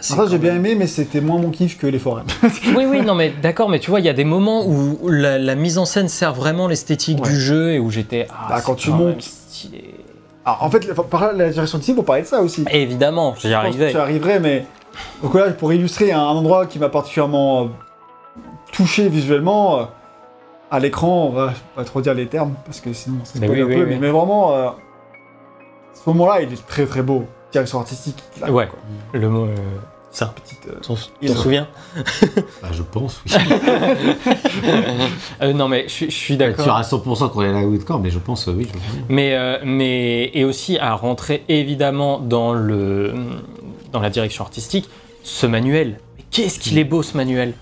[0.00, 2.22] c'est Ça, j'ai bien aimé, mais c'était moins mon kiff que les forêts.
[2.76, 5.38] Oui oui non mais d'accord mais tu vois il y a des moments où la,
[5.38, 7.30] la mise en scène sert vraiment l'esthétique Ouais.
[7.30, 9.22] du jeu et où j'étais ah, Bah, c'est quand tu montes.
[9.22, 9.94] stylé.
[10.44, 12.64] Alors, en fait, la- par la direction artistique, pour parler de ça aussi.
[12.70, 13.90] Évidemment j'y arrivais.
[13.90, 14.64] tu arriverais, mais.
[15.22, 17.66] Donc là, pour illustrer un endroit qui m'a particulièrement euh,
[18.72, 19.82] touché visuellement, euh,
[20.70, 23.64] à l'écran, on va pas trop dire les termes, parce que sinon spoil oui, un
[23.64, 23.86] oui, peu, oui.
[23.90, 24.54] mais, mais vraiment.
[24.54, 24.68] euh,
[25.94, 27.24] ce moment-là, il est très très beau.
[27.52, 28.16] Direction artistique.
[28.40, 28.66] là, Ouais.
[28.66, 28.78] quoi.
[29.12, 29.44] Le mot.
[29.46, 29.54] euh,
[30.10, 30.32] ça.
[30.34, 31.68] Petite, euh, T'en souviens?
[32.62, 33.32] Bah, je pense, oui.
[35.42, 36.76] Euh, Non, mais je suis- je suis Tu d'accord.
[36.76, 38.68] à 100% qu'on est là Woodcore, mais je pense, euh, oui.
[38.72, 38.78] Je...
[39.08, 43.14] Mais, euh, mais et aussi à rentrer évidemment dans le
[43.92, 44.88] dans la direction artistique,
[45.22, 45.98] ce manuel.
[46.18, 47.54] Mais qu'est-ce qu'il est beau ce manuel?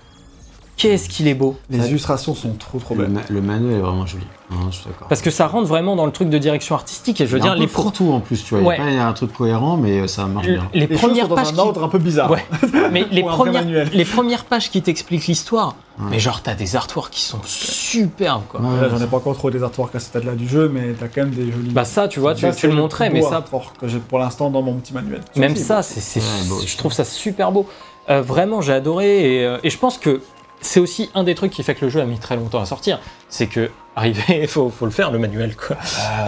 [0.77, 1.87] Qu'est-ce qu'il est beau Les Ouais.
[1.89, 3.11] illustrations sont trop trop Le, belles.
[3.11, 4.23] ma- le manuel est vraiment joli.
[4.51, 5.07] Non, je suis d'accord.
[5.07, 7.19] Parce que ça rentre vraiment dans le truc de direction artistique.
[7.19, 8.59] Et je veux Il y a dire, un les, peu fourre-tout en plus, tu vois.
[8.59, 8.77] Il y a Ouais.
[8.77, 10.69] pas- Il y, a un truc cohérent, mais euh, ça marche bien.
[10.75, 12.29] les Les premières sont dans pages un qui- ordre un peu bizarre.
[12.29, 12.45] Ouais.
[12.91, 13.89] mais les Pour premières, manuel.
[13.91, 15.75] les premières pages qui t'expliquent l'histoire.
[15.99, 16.05] Ouais.
[16.11, 18.61] Mais genre, t'as des artworks qui sont superbes, quoi.
[18.91, 21.21] J'en ai pas encore trop des artworks à ce stade-là du jeu, mais t'as quand
[21.21, 21.71] même des jolis.
[21.71, 24.61] Bah ça, tu vois, tu, le montrais, mais ça, artwork que j'ai pour l'instant dans
[24.61, 25.21] mon petit manuel.
[25.35, 27.67] même ça, c'est, je trouve ça super beau.
[28.09, 30.21] Euh, vraiment, j'ai adoré et, euh, et je pense que
[30.61, 32.65] c'est aussi un des trucs qui fait que le jeu a mis très longtemps à
[32.65, 32.99] sortir.
[33.29, 35.75] C'est que arriver, faut, faut le faire le manuel quoi.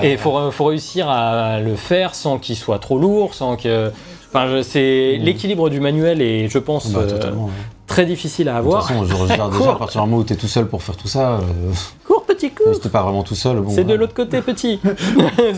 [0.04, 3.92] Et faut, faut réussir à le faire sans qu'il soit trop lourd, sans que.
[4.32, 5.24] Enfin, c'est Mm.
[5.24, 7.50] l'équilibre du manuel est, je pense, Bah, euh, ouais.
[7.90, 8.88] Très difficile à De toute avoir.
[8.88, 9.74] façon, je regarde déjà Cours.
[9.74, 11.32] à partir du moment où t'es tout seul pour faire tout ça.
[11.34, 11.40] Euh,
[12.08, 12.80] Cours petit cours.
[12.80, 13.58] t'es pas vraiment tout seul.
[13.58, 14.80] Bon, C'est de l'autre côté petit.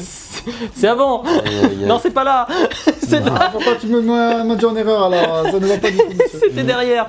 [0.76, 1.22] C'est- avant.
[1.24, 1.28] A-
[1.72, 2.48] il y a- Non, c'est pas là.
[3.08, 3.22] C'est.
[3.28, 5.46] Ah, pourquoi tu me m'as dit en erreur alors?
[5.52, 6.04] Ça ne va pas du tout.
[6.32, 7.06] C'était derrière.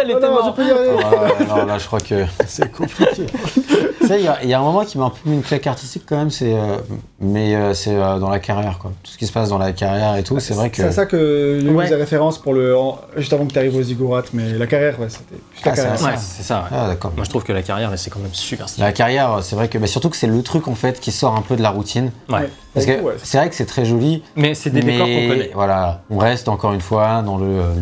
[0.00, 0.56] Elle Oh était non, je morte.
[0.56, 0.90] peux y aller.
[0.90, 3.26] Ouais, non, là, je crois que c'est compliqué.
[3.26, 5.36] tu sais, il y, a- il y a un moment qui m'a un peu mis
[5.36, 6.76] une claque artistique quand même, c'est, euh,
[7.20, 8.92] mais euh, c'est euh, dans la carrière, quoi.
[9.02, 10.76] Tout ce qui se passe dans la carrière et tout, c'est vrai que.
[10.76, 11.86] C'est à ça que j'ai Ouais.
[11.94, 12.76] références pour le.
[12.76, 15.72] en- juste avant que tu arrives aux Ziggurat, mais la carrière, ouais, c'était juste la
[15.72, 15.98] Ah, c'est carrière.
[15.98, 16.06] ça.
[16.06, 16.58] Ouais, c'est ça.
[16.60, 16.68] ouais.
[16.72, 17.12] Ah, d'accord.
[17.16, 18.84] Moi, je trouve que la carrière, c'est quand même super stylé.
[18.86, 21.34] La carrière, c'est vrai que, mais surtout que c'est le truc en fait qui sort
[21.36, 22.10] un peu de la routine.
[22.28, 22.48] Ouais.
[22.74, 25.50] Parce que c'est vrai que c'est très joli, Mais c'est des décors qu'on mais connaît.
[25.54, 27.46] voilà, on reste encore une fois dans le.
[27.46, 27.74] euh,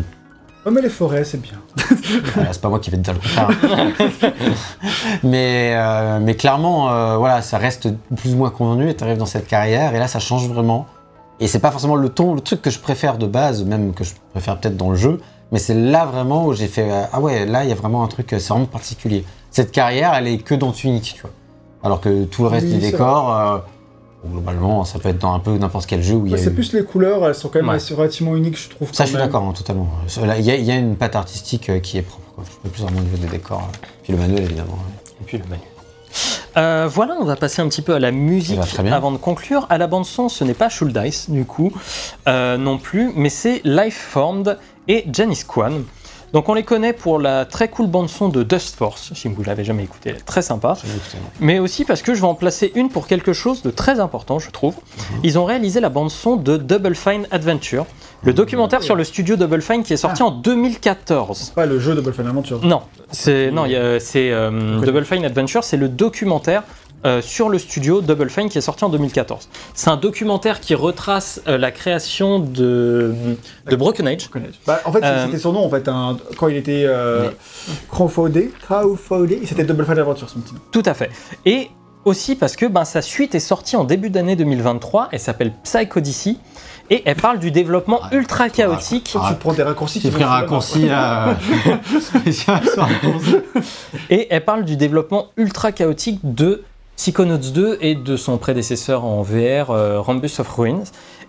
[0.65, 1.59] Ouais, mais les forêts, c'est bien.
[2.33, 3.49] Voilà, c'est pas moi qui vais te dire le contraire.
[5.23, 9.17] mais, euh, mais clairement, euh, voilà, ça reste plus ou moins convenu et tu arrives
[9.17, 10.87] dans cette carrière et là, ça change vraiment.
[11.39, 14.03] Et c'est pas forcément le ton, le truc que je préfère de base, même que
[14.03, 15.19] je préfère peut-être dans le jeu,
[15.51, 18.03] mais c'est là vraiment où j'ai fait euh, ah ouais, là il y a vraiment
[18.03, 19.23] un truc, euh, c'est vraiment particulier.
[19.51, 21.31] Cette carrière, elle est que dans Tunic, tu vois.
[21.83, 23.57] Alors que tout le reste Oui, du décor, euh,
[24.27, 26.43] globalement, ça peut être dans un peu n'importe quel jeu où il y a Ouais,
[26.43, 27.75] C'est eu- plus les couleurs, elles sont quand même Ouais.
[27.75, 28.89] assez relativement uniques, je trouve.
[28.91, 29.87] Ça, quand je suis d'accord, hein, totalement.
[30.37, 32.23] Il y, a- il y a une patte artistique euh, qui est propre.
[32.35, 32.43] Quoi.
[32.49, 33.61] Je peux plus vraiment au niveau des décors.
[33.71, 33.87] euh.
[34.03, 34.73] Puis le manuel, évidemment.
[34.73, 35.13] ouais.
[35.21, 35.59] Et puis le manuel.
[36.57, 38.93] Euh, voilà, on va passer un petit peu à la musique Eh ben, très bien.
[38.93, 39.67] avant de conclure.
[39.69, 41.71] À la bande son, ce n'est pas Schuldice du coup
[42.29, 44.57] euh, non plus, mais c'est Life Formed
[44.87, 45.83] et Janice Kwan.
[46.33, 49.41] Donc on les connaît pour la très cool bande son de Dust Force, si vous
[49.43, 50.75] l'avez jamais écouté, elle est très sympa.
[51.39, 54.37] Mais aussi parce que je vais en placer une pour quelque chose de très important,
[54.39, 54.75] je trouve.
[55.23, 57.85] Ils ont réalisé la bande son de Double Fine Adventure,
[58.23, 61.51] le documentaire sur le studio Double Fine qui est sorti en 2014.
[61.55, 62.59] Pas le jeu de Wolfen Adventure.
[62.65, 62.81] Non,
[63.11, 64.81] c'est non, a- c'est euh.
[64.81, 66.63] Double Fine Adventure, c'est le documentaire
[67.05, 69.49] euh, sur le studio Double Fine qui est sorti en 2014.
[69.73, 73.13] C'est un documentaire qui retrace euh, la création de,
[73.69, 74.23] de Broken Age.
[74.23, 74.49] Je connais.
[74.65, 77.29] Bah, en fait, Euh, c'était son nom, en fait, un- quand il était euh,
[77.89, 80.59] crowdfundé, crowdfundé, c'était Double Fine Adventure, son petit nom.
[80.71, 81.09] Tout à fait.
[81.45, 81.69] Et
[82.05, 85.09] aussi parce que ben, sa suite est sortie en début d'année 2023.
[85.11, 86.37] Elle s'appelle Psychodyssey
[86.91, 88.17] et elle parle du développement Ouais.
[88.19, 89.09] ultra chaotique.
[89.11, 89.29] Toi, Ah.
[89.33, 91.35] tu prends des raccourcis J'ai qui pris un vont- raccourci là.
[91.99, 93.35] spécial sur raccourci.
[94.11, 96.63] Et elle parle du développement ultra chaotique de
[96.95, 100.83] Psychonauts 2 et de son prédécesseur en VR, euh, Rambus of Ruins.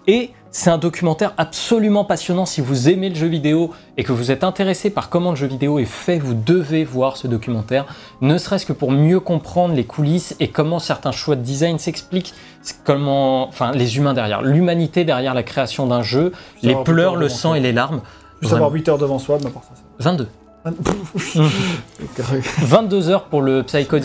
[0.07, 2.47] Et c'est un documentaire absolument passionnant.
[2.47, 5.49] Si vous aimez le jeu vidéo et que vous êtes intéressé par comment le jeu
[5.49, 7.85] vidéo est fait, vous devez voir ce documentaire,
[8.21, 12.33] ne serait-ce que pour mieux comprendre les coulisses et comment certains choix de design s'expliquent,
[12.85, 16.33] comment, enfin, les humains derrière, l'humanité derrière la création d'un jeu,
[16.63, 17.59] les pleurs, le sang soi.
[17.59, 18.01] et les larmes.
[18.41, 20.29] Juste avoir 8 heures devant soi, mais à part ça, ça 22.
[20.65, 20.71] va.
[22.63, 23.99] 22 heures pour le Psycho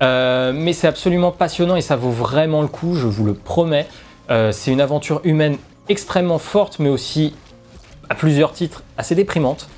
[0.00, 0.54] d'ici.
[0.54, 3.86] mais c'est absolument passionnant et ça vaut vraiment le coup, je vous le promets.
[4.30, 5.56] Euh, c'est une aventure humaine
[5.88, 7.34] extrêmement forte, mais aussi
[8.08, 9.68] à plusieurs titres assez déprimante.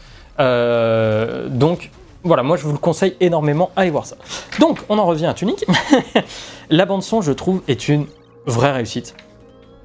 [0.40, 1.90] Euh, donc
[2.22, 4.16] voilà, moi je vous le conseille énormément, allez voir ça.
[4.60, 5.64] Donc on en revient à Tunic.
[6.70, 8.06] La bande son, je trouve, est une
[8.46, 9.14] vraie réussite.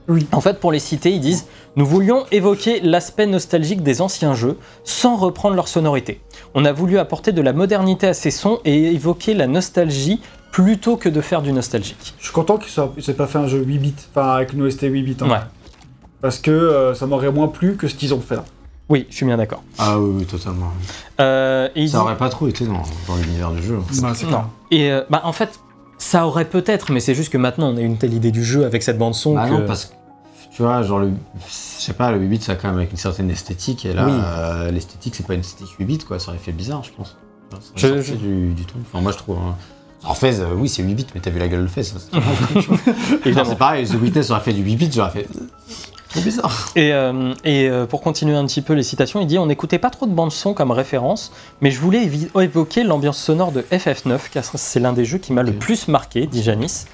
[0.07, 0.25] Oui.
[0.31, 4.57] En fait, pour les citer, ils disent Nous voulions évoquer l'aspect nostalgique des anciens jeux
[4.83, 6.21] sans reprendre leur sonorité.
[6.53, 10.21] On a voulu apporter de la modernité à ces sons et évoquer la nostalgie
[10.51, 12.13] plutôt que de faire du nostalgique.
[12.19, 12.73] Je suis content qu'ils
[13.07, 15.17] n'aient pas fait un jeu 8 bits, enfin avec une OST 8 bits.
[15.21, 15.29] hein.
[15.29, 15.37] Ouais.
[16.21, 18.45] Parce que euh, ça m'aurait moins plu que ce qu'ils ont fait là.
[18.89, 19.61] Oui, je suis bien d'accord.
[19.77, 20.71] Ah oui, oui, totalement.
[21.19, 23.77] Euh, et Ça disent- aurait pas trop été dans, dans l'univers du jeu.
[24.01, 24.29] Bah, c'est Non.
[24.31, 24.45] clair.
[24.71, 25.59] Et euh, bah, en fait,
[25.97, 28.65] ça aurait peut-être, mais c'est juste que maintenant on a une telle idée du jeu
[28.65, 29.53] avec cette bande son Ah que.
[29.53, 29.93] non, parce que
[30.57, 31.11] tu vois, genre le.
[31.47, 31.51] Je
[31.83, 34.05] sais pas, le 8 bits ça a quand même avec une certaine esthétique et là,
[34.07, 34.11] Oui.
[34.13, 37.15] euh, l'esthétique c'est pas une esthétique 8 bits quoi, ça aurait fait bizarre, je pense.
[37.51, 38.75] Ça Je- je- Du, du ton.
[38.81, 39.37] Enfin, moi je trouve.
[39.37, 39.55] hein.
[40.03, 41.83] En Fez, euh, oui, c'est 8 bits, mais t'as vu la gueule de Fez.
[43.23, 45.27] c'est pareil, The Witness aurait fait du 8 bits, j'aurais fait.
[46.09, 46.69] Trop bizarre.
[46.75, 49.79] Et, euh, et, euh, pour continuer un petit peu les citations, il dit On n'écoutait
[49.79, 51.31] pas trop de bande-son comme référence,
[51.61, 52.09] mais je voulais
[52.41, 56.25] évoquer l'ambiance sonore de FF9, car c'est l'un des jeux qui m'a le plus marqué,
[56.25, 56.87] dit Janice.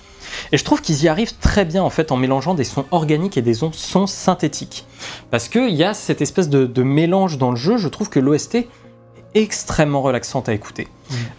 [0.51, 3.37] Et je trouve qu'ils y arrivent très bien en fait en mélangeant des sons organiques
[3.37, 3.71] et des sons-
[4.07, 4.85] synthétiques.
[5.31, 8.19] Parce qu'il y a cette espèce de, de mélange dans le jeu, je trouve que
[8.19, 8.67] l'OST est
[9.35, 10.87] extrêmement relaxante à écouter.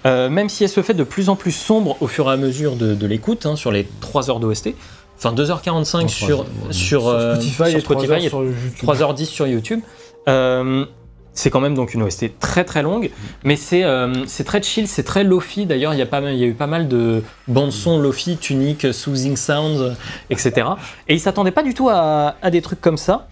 [0.06, 2.36] Euh, même si elle se fait de plus en plus sombre au fur et à
[2.36, 4.70] mesure de, de l'écoute, hein, sur les 3 heures d'OST,
[5.16, 8.88] enfin 2h45 Non, sur, sur, euh, Spotify, sur et 3 Spotify heures et sur YouTube.
[8.88, 9.80] 3h10 sur YouTube.
[10.28, 10.86] Euh,
[11.34, 13.10] c'est quand même donc une OST très très longue,
[13.42, 15.66] mais c'est euh, c'est très chill, c'est très lofi.
[15.66, 18.94] D'ailleurs, il y, a pas y a eu pas mal de bandes son lofi, tunique,
[18.94, 19.96] soothing sounds,
[20.30, 20.68] etc.
[21.08, 23.28] Et ils s'attendaient pas du tout à, des trucs comme ça.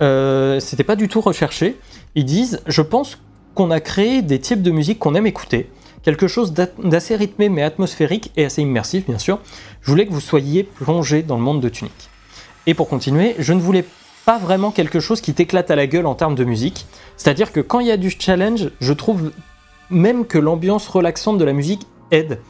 [0.00, 1.78] Euh, C'était pas du tout recherché.
[2.14, 3.18] Ils disent, je pense
[3.54, 5.68] qu'on a créé des types de musique qu'on aime écouter,
[6.02, 9.40] quelque chose d'assez rythmé mais atmosphérique et assez immersif bien sûr.
[9.82, 11.92] Je voulais que vous soyez plongé dans le monde de Tunic.
[12.66, 13.84] Et pour continuer, je ne voulais
[14.24, 16.86] pas vraiment quelque chose qui t'éclate à la gueule en termes de musique.
[17.16, 19.32] C'est-à-dire que quand il y a du challenge, je trouve
[19.90, 22.40] même que l'ambiance relaxante de la musique aide.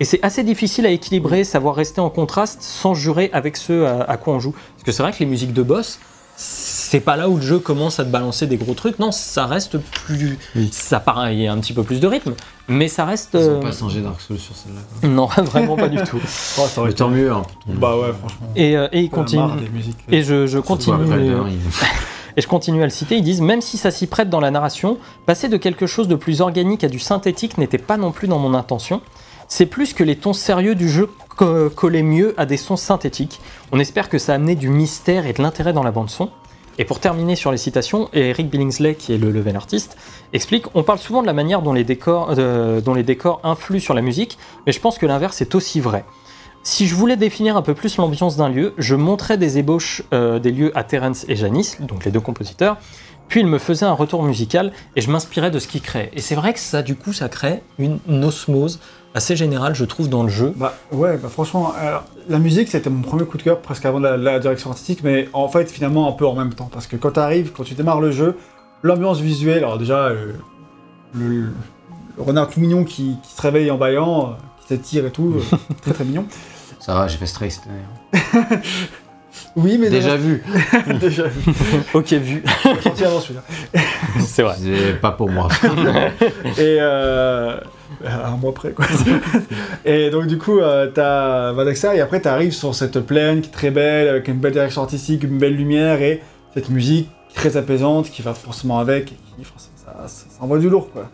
[0.00, 4.02] Et c'est assez difficile à équilibrer, savoir rester en contraste sans jurer avec ce à,
[4.02, 4.52] à quoi on joue.
[4.52, 6.00] Parce que c'est vrai que les musiques de boss,
[6.36, 8.98] c'est pas là où le jeu commence à te balancer des gros trucs.
[8.98, 10.38] Non, ça reste plus.
[10.56, 10.68] Oui.
[10.72, 12.34] Ça paraît, il y a un petit peu plus de rythme.
[12.68, 13.30] Mais ça reste.
[13.34, 15.08] Ils euh, ont pas singé Dark Souls sur celle-là.
[15.08, 16.20] Non, vraiment pas du tout.
[16.58, 17.32] Oh, ça aurait tant mieux.
[17.32, 18.46] Hein, Bah ouais, franchement.
[18.56, 19.42] Et, euh, et il continue.
[20.10, 20.96] Et je, je continue.
[21.00, 21.56] euh, dernier.
[22.36, 24.50] Et je continue à le citer, ils disent Même si ça s'y prête dans la
[24.50, 24.96] narration,
[25.26, 28.38] passer de quelque chose de plus organique à du synthétique n'était pas non plus dans
[28.38, 29.02] mon intention.
[29.54, 33.38] C'est plus que les tons sérieux du jeu co- collaient mieux à des sons synthétiques.
[33.70, 36.30] On espère que ça a amené du mystère et de l'intérêt dans la bande-son.
[36.78, 39.98] Et pour terminer sur les citations, Eric Billingsley, qui est le level artiste,
[40.32, 43.78] explique On parle souvent de la manière dont les décors, euh, dont les décors influent
[43.78, 46.06] sur la musique, mais je pense que l'inverse est aussi vrai.
[46.62, 50.38] Si je voulais définir un peu plus l'ambiance d'un lieu, je montrais des ébauches euh,
[50.38, 52.78] des lieux à Terence et Janice, donc les deux compositeurs,
[53.28, 56.10] puis ils me faisaient un retour musical et je m'inspirais de ce qu'ils créaient.
[56.14, 58.80] Et c'est vrai que ça, du coup, ça crée une osmose
[59.14, 60.52] assez générale, je trouve, dans le jeu.
[60.56, 63.98] Bah ouais, bah franchement, alors, la musique c'était mon premier coup de cœur presque avant
[63.98, 66.96] la, la direction artistique, mais en fait finalement un peu en même temps, parce que
[66.96, 68.36] quand tu arrives, quand tu démarres le jeu,
[68.82, 70.32] l'ambiance visuelle, alors déjà euh,
[71.14, 71.52] le, le
[72.18, 74.32] renard tout mignon qui, qui se réveille en baillant, euh,
[74.62, 76.24] qui s'étire et tout, euh, très très mignon.
[76.80, 78.22] Ça va, j'ai fait Stray cette année.
[78.50, 78.60] hein.
[79.56, 80.42] Oui, mais Déjà vu.
[81.00, 81.52] déjà vu.
[81.94, 82.42] Ok, vu.
[82.82, 83.42] Sorti avant celui-là.
[84.20, 84.56] c'est vrai.
[84.58, 85.48] C'est pas pour moi.
[86.58, 87.58] Et euh,
[88.24, 88.84] un mois après, quoi.
[89.84, 93.52] et donc, du coup, euh, t'as Madagascar, et après, t'arrives sur cette plaine qui est
[93.52, 96.22] très belle, avec une belle direction artistique, une belle lumière, et
[96.54, 100.58] cette musique très apaisante qui va forcément avec, et qui, forcément, ça, ça, ça envoie
[100.58, 101.08] du lourd, quoi.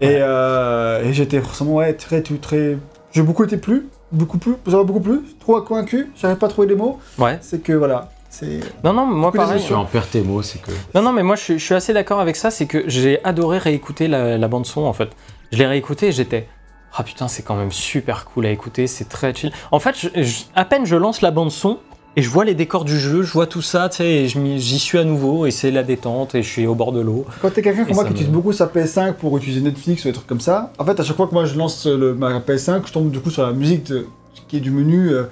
[0.00, 2.76] Et, euh, et j'étais forcément, ouais, très, très, très.
[3.12, 6.50] J'ai beaucoup été plu, beaucoup plus, ça m'a beaucoup plu, trop convaincu, j'arrive pas à
[6.50, 7.38] trouver les mots, Ouais.
[7.40, 8.58] c'est que voilà, c'est.
[8.82, 9.60] Non, non, moi pareil.
[9.60, 10.72] Je suis en perte tes mots, c'est que.
[10.96, 13.22] Non, non, mais moi je suis, je suis assez d'accord avec ça, c'est que j'ai
[13.24, 15.10] adoré réécouter la, la bande son en fait.
[15.54, 16.48] Je l'ai réécouté et j'étais.
[16.96, 19.52] Ah putain, c'est quand même super cool à écouter, c'est très chill.
[19.70, 21.78] En fait, je- je- à peine je lance la bande son
[22.16, 24.78] et je vois les décors du jeu, je vois tout ça, tu sais, et j'y
[24.80, 27.24] suis à nouveau et c'est la détente et je suis au bord de l'eau.
[27.40, 30.08] Quand t'es quelqu'un comme moi qui me- utilise beaucoup sa PS5 pour utiliser Netflix ou
[30.08, 32.38] des trucs comme ça, en fait, à chaque fois que moi je lance le, ma
[32.40, 34.06] PS5, je tombe du coup sur la musique de-
[34.48, 35.24] qui est du menu euh,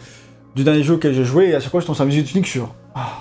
[0.57, 2.25] du dernier jeu auquel j'ai joué, et à chaque fois je tombe sur la musique
[2.25, 2.75] de Tunic, je suis genre.
[2.95, 3.19] Ah.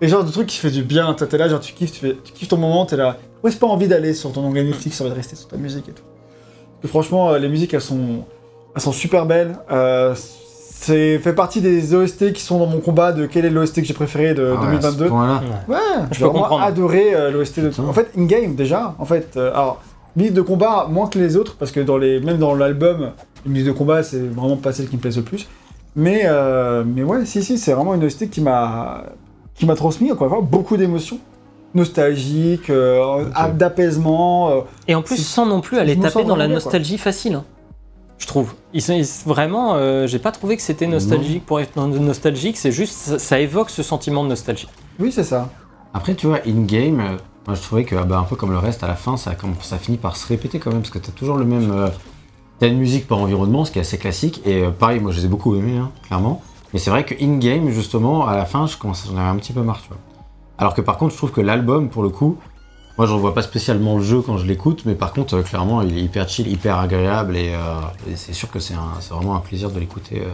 [0.00, 2.16] Et genre de truc qui fait du bien, t'es là, genre tu kiffes, tu, fais,
[2.24, 3.16] tu kiffes ton moment, t'es là.
[3.42, 5.88] Ouais, c'est pas envie d'aller sur ton onglet Netflix, ça va rester sur ta musique
[5.88, 6.02] et tout.
[6.02, 8.24] Parce que franchement, euh, les musiques elles sont,
[8.74, 9.56] elles sont super belles.
[9.70, 10.14] Euh,
[10.80, 13.84] c'est fait partie des OST qui sont dans mon combat de quel est l'OST que
[13.84, 15.08] j'ai préféré de Ah ouais, à ce 2022.
[15.08, 15.42] point-là.
[15.68, 15.76] Ouais,
[16.12, 16.62] Je peux vraiment comprendre.
[16.62, 17.70] adoré euh, l'OST de.
[17.80, 19.36] En fait, in-game déjà, en fait.
[19.36, 19.82] euh, alors,
[20.16, 23.10] musique de combat moins que les autres, parce que dans les, même dans l'album,
[23.44, 25.48] les musiques de combat, c'est vraiment pas celle qui me plaise le plus.
[25.96, 29.02] Mais, euh, mais ouais, si, si, c'est vraiment une OST qui m'a
[29.56, 31.18] qui m'a transmis encore une fois, beaucoup d'émotions.
[31.74, 33.24] Nostalgique, euh,
[33.54, 34.50] d'apaisement.
[34.50, 36.54] euh, Et en plus, sans non plus aller taper dans la quoi.
[36.54, 37.34] nostalgie facile.
[37.34, 37.44] hein,
[38.18, 38.54] je trouve.
[38.72, 42.72] Ils sont, ils- vraiment, euh, j'ai pas trouvé que c'était nostalgique pour être nostalgique, c'est
[42.72, 44.68] juste, ça, ça évoque ce sentiment de nostalgie.
[44.98, 45.50] Oui, c'est ça.
[45.94, 47.16] Après, tu vois, in-game, euh,
[47.46, 49.34] moi je trouvais que, ah bah, un peu comme le reste, à la fin, ça,
[49.34, 51.70] comme, ça finit par se répéter quand même, parce que t'as toujours le même.
[51.70, 51.88] euh,
[52.58, 55.18] t'as une musique par environnement, ce qui est assez classique, et euh, pareil, moi je
[55.20, 56.42] les ai beaucoup aimés, hein, clairement.
[56.72, 59.52] Mais c'est vrai que in-game, justement, à la fin, je commence, j'en avais un petit
[59.52, 59.98] peu marre, tu vois.
[60.58, 62.38] Alors que par contre, je trouve que l'album, pour le coup,
[62.96, 65.82] moi je revois pas spécialement le jeu quand je l'écoute, mais par contre, euh, clairement,
[65.82, 67.80] il est hyper chill, hyper agréable, et, euh,
[68.10, 68.74] et c'est sûr que c'est
[69.10, 70.28] vraiment un plaisir de l'écouter, euh,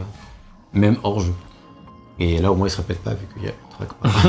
[0.72, 1.34] même hors jeu.
[2.18, 3.88] Et là, au moins, il se répète pas, vu qu'il y a track.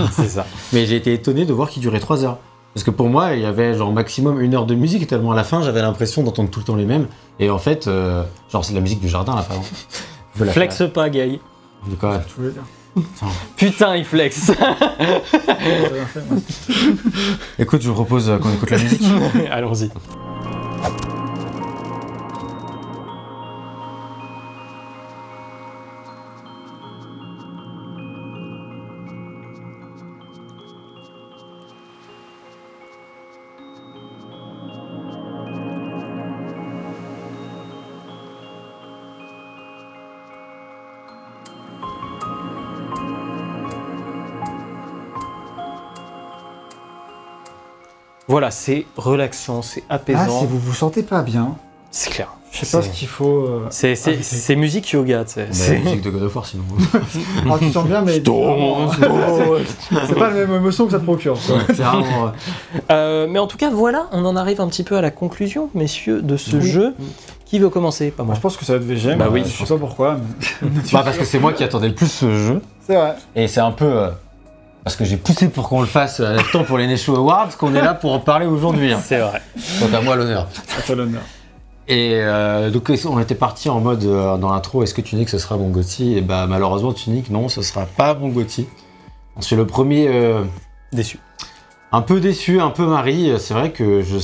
[0.12, 0.46] c'est ça.
[0.74, 2.40] Mais j'ai été étonné de voir qu'il durait 3 heures.
[2.74, 5.36] Parce que pour moi, il y avait genre maximum une heure de musique, tellement à
[5.36, 7.08] la fin, j'avais l'impression d'entendre tout le temps les mêmes.
[7.40, 9.76] Et en fait, euh, genre c'est de la musique du jardin là, par exemple.
[10.52, 11.40] Flex pas, Guy.
[11.90, 11.90] faire.
[11.90, 12.64] De quoi dire.
[13.58, 14.52] Putain, il flex.
[17.60, 19.04] Écoute, je vous propose euh, qu'on écoute la musique.
[19.52, 19.90] Allons-y.
[48.36, 50.42] Voilà, c'est relaxant, c'est Ah, apaisant.
[50.42, 51.56] si vous vous sentez pas bien,
[51.90, 52.34] c'est clair.
[52.52, 53.46] je sais pas C'est- ce qu'il faut.
[53.46, 55.48] euh, C'est c'est- Ah, musique yoga, tu sais.
[55.52, 56.66] C'est- la musique de God of War sinon.
[56.94, 56.98] Ah,
[57.60, 58.24] tu te sens bien, mais c'est
[60.16, 61.38] pas la même émotion que ça te procure.
[61.48, 61.60] quoi.
[61.68, 62.30] C'est vraiment, euh,
[62.92, 65.70] Euh, mais en tout cas, voilà, on en arrive un petit peu à la conclusion,
[65.74, 66.70] messieurs, de ce Oui.
[66.70, 66.94] jeu.
[67.46, 68.36] Qui veut commencer Pas moi.
[68.36, 69.18] Je pense que ça va être VGM.
[69.20, 69.44] Bah oui.
[69.46, 70.18] Je sais pas pourquoi.
[70.62, 72.62] mais- bah, parce que c'est moi qui attendais le plus ce jeu.
[72.86, 73.16] C'est vrai.
[73.36, 73.86] Et c'est un peu.
[73.86, 74.10] euh,
[74.86, 77.74] parce que j'ai poussé pour qu'on le fasse à temps pour les Nesho Awards, qu'on
[77.74, 78.94] est là pour en parler aujourd'hui.
[78.94, 79.02] hein.
[79.04, 79.42] C'est vrai.
[79.82, 80.48] Donc à moi l'honneur.
[80.78, 81.24] À toi l'honneur.
[81.88, 85.40] Et euh, donc on était parti en mode euh, dans l'intro, est-ce que Tunic ce
[85.40, 86.16] sera mon Gotti?
[86.16, 88.68] Et bah malheureusement Tunic non, ce sera pas mon Gotti.
[89.40, 90.44] Je suis le premier euh,
[90.94, 91.20] Déçu.
[91.92, 93.34] un peu déçu, un peu Marie.
[93.40, 94.18] C'est vrai que je.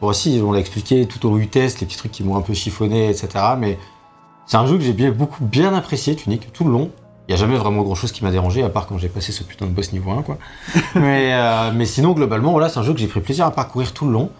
[0.00, 2.52] Bon, aussi, on l'a expliqué tout au U-test, les petits trucs qui m'ont un peu
[2.54, 3.28] chiffonné, etc.
[3.58, 3.78] Mais
[4.46, 6.90] c'est un jeu que j'ai bien, beaucoup bien apprécié, Tunic, tout le long.
[7.30, 9.30] Il n'y a jamais vraiment grand chose qui m'a dérangé, à part quand j'ai passé
[9.30, 10.36] ce putain de boss niveau 1, quoi.
[10.96, 13.94] mais, euh, mais sinon, globalement, voilà, c'est un jeu que j'ai pris plaisir à parcourir
[13.94, 14.30] tout le long.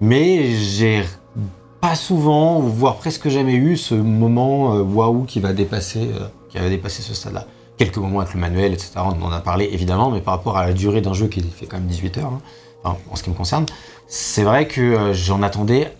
[0.00, 1.04] Mais j'ai
[1.80, 6.10] pas souvent, voire presque jamais eu ce moment euh, waouh qui va dépasser,
[6.56, 7.46] euh, qui ce stade-là.
[7.76, 8.94] Quelques moments avec le manuel, etc.
[8.96, 11.66] On en a parlé évidemment, mais par rapport à la durée d'un jeu qui fait
[11.66, 12.32] quand même 18 heures,
[12.84, 13.66] hein, en ce qui me concerne,
[14.08, 15.96] c'est vrai que j'en attendais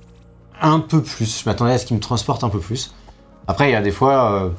[0.60, 1.42] un peu plus.
[1.42, 2.92] Je m'attendais à ce qu'il me transporte un peu plus.
[3.46, 4.50] Après, il y a des fois,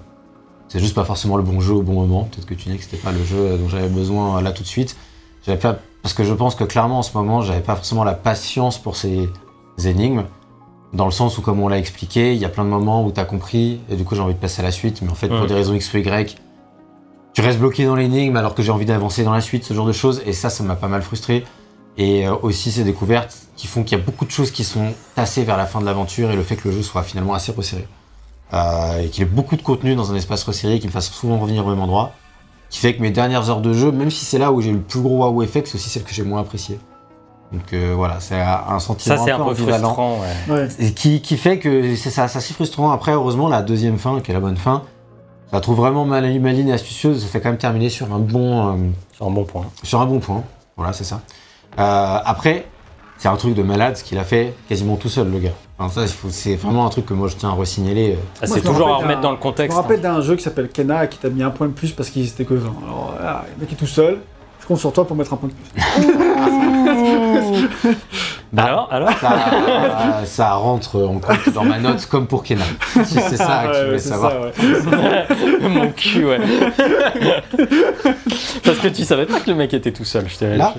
[0.68, 2.24] c'est juste pas forcément le bon jeu au bon moment.
[2.32, 4.64] Peut-être que tu dis que c'était pas le jeu dont j'avais besoin euh, là tout
[4.64, 4.96] de suite.
[5.46, 8.14] J'avais pas, parce que je pense que clairement en ce moment, j'avais pas forcément la
[8.14, 9.30] patience pour ces
[9.84, 10.24] énigmes.
[10.94, 13.12] Dans le sens où, comme on l'a expliqué, il y a plein de moments où
[13.12, 15.16] tu as compris et du coup j'ai envie de passer à la suite, mais en
[15.16, 15.48] fait, pour Ouais.
[15.48, 16.38] des raisons X ou Y,
[17.34, 19.86] tu restes bloqué dans l'énigme alors que j'ai envie d'avancer dans la suite, ce genre
[19.88, 21.44] de choses, et ça, ça m'a pas mal frustré.
[21.98, 24.94] Et euh, aussi ces découvertes qui font qu'il y a beaucoup de choses qui sont
[25.16, 27.52] tassées vers la fin de l'aventure et le fait que le jeu soit finalement assez
[27.52, 27.88] resserré.
[28.56, 31.10] Euh, et qu'il y ait beaucoup de contenu dans un espace resserré qui me fasse
[31.11, 32.11] souvent revenir au même endroit.
[32.69, 34.73] Qui fait que mes dernières heures de jeu, même si c'est là où j'ai eu
[34.73, 36.80] le plus gros wow effect, c'est aussi celle que j'ai moins appréciée.
[37.52, 39.94] Donc euh, voilà, c'est un sentiment Ça, c'est un peu ambivalent.
[39.94, 40.18] frustrant.
[40.49, 40.53] ouais.
[40.53, 40.68] Ouais.
[40.80, 42.91] Et qui, qui fait que c'est ça, frustrant.
[42.91, 44.82] Après, heureusement, la deuxième fin, qui est la bonne fin,
[45.49, 47.22] je la trouve vraiment mal- maligne et astucieuse.
[47.22, 48.73] Ça fait quand même terminer sur un bon, euh,
[49.18, 49.65] C'est un bon point.
[49.84, 50.44] sur un bon point.
[50.76, 51.22] Voilà, c'est ça.
[51.77, 52.65] Euh, après,
[53.18, 55.52] c'est un truc de malade ce qu'il a fait quasiment tout seul, le gars.
[55.78, 58.18] Enfin, ça, c'est vraiment un truc que moi je tiens à resignaler.
[58.42, 59.76] Ah, Moi, c'est je toujours à remettre dans le Je contexte.
[59.76, 62.10] me rappelle d'un jeu qui s'appelle Kena qui t'a mis un point de plus parce
[62.10, 62.74] qu'il était que 20.
[62.86, 64.20] Alors, ah, le mec est tout seul.
[64.62, 66.14] Je compte sur toi pour mettre un point de plus.
[68.54, 72.64] Bah alors, alors Ça, ça rentre en compte dans ma note comme pour Kenan.
[73.04, 74.32] Si c'est ça que tu voulais savoir.
[74.32, 75.70] ça, ouais.
[75.70, 76.40] Mon cul, ouais.
[78.64, 80.30] Parce que tu savais pas que le mec était tout seul.
[80.30, 80.74] Je t'ai- Là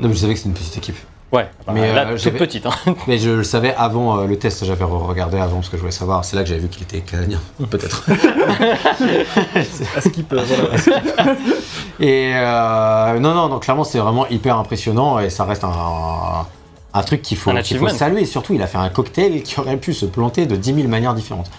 [0.00, 0.96] Non, mais je savais que c'était une petite équipe.
[1.30, 2.64] Ouais, Mais, là, euh, toute petite.
[2.64, 2.72] Hein.
[3.06, 5.92] Mais je le savais avant euh, le test, j'avais regardé avant parce que je voulais
[5.92, 6.24] savoir.
[6.24, 7.38] C'est là que j'avais vu qu'il était canadien,
[7.70, 8.06] peut-être.
[9.94, 11.34] À skip, euh, voilà.
[12.00, 16.46] Et euh, non, non, non, clairement, c'est vraiment hyper impressionnant et ça reste un,
[16.94, 18.22] un truc qu'il faut, faut saluer.
[18.22, 20.88] Et surtout, il a fait un cocktail qui aurait pu se planter de 10 000
[20.88, 21.50] manières différentes.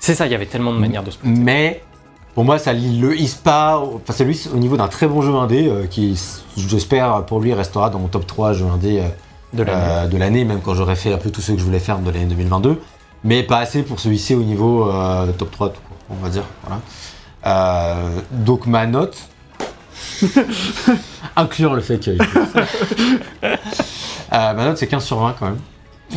[0.00, 1.40] C'est ça, il y avait tellement de manières de se planter.
[1.40, 1.82] Mais
[2.36, 3.78] pour moi, ça le hisse pas.
[3.78, 6.20] Enfin, c'est lui au niveau d'un très bon jeu indé euh, qui,
[6.58, 9.08] j'espère, pour lui, restera dans mon top 3 jeux indé euh,
[9.54, 9.82] De l'année.
[9.82, 11.98] euh, de l'année, même quand j'aurai fait un peu tout ce que je voulais faire
[11.98, 12.78] de l'année 2022.
[13.24, 16.28] Mais pas assez pour se hisser au niveau euh, top 3, tout court, on va
[16.28, 16.42] dire.
[17.42, 17.96] Voilà.
[18.32, 19.16] Donc ma note,
[21.36, 22.18] incluant le fait qu'il
[24.30, 25.58] Ma note, c'est 15 sur 20 quand même.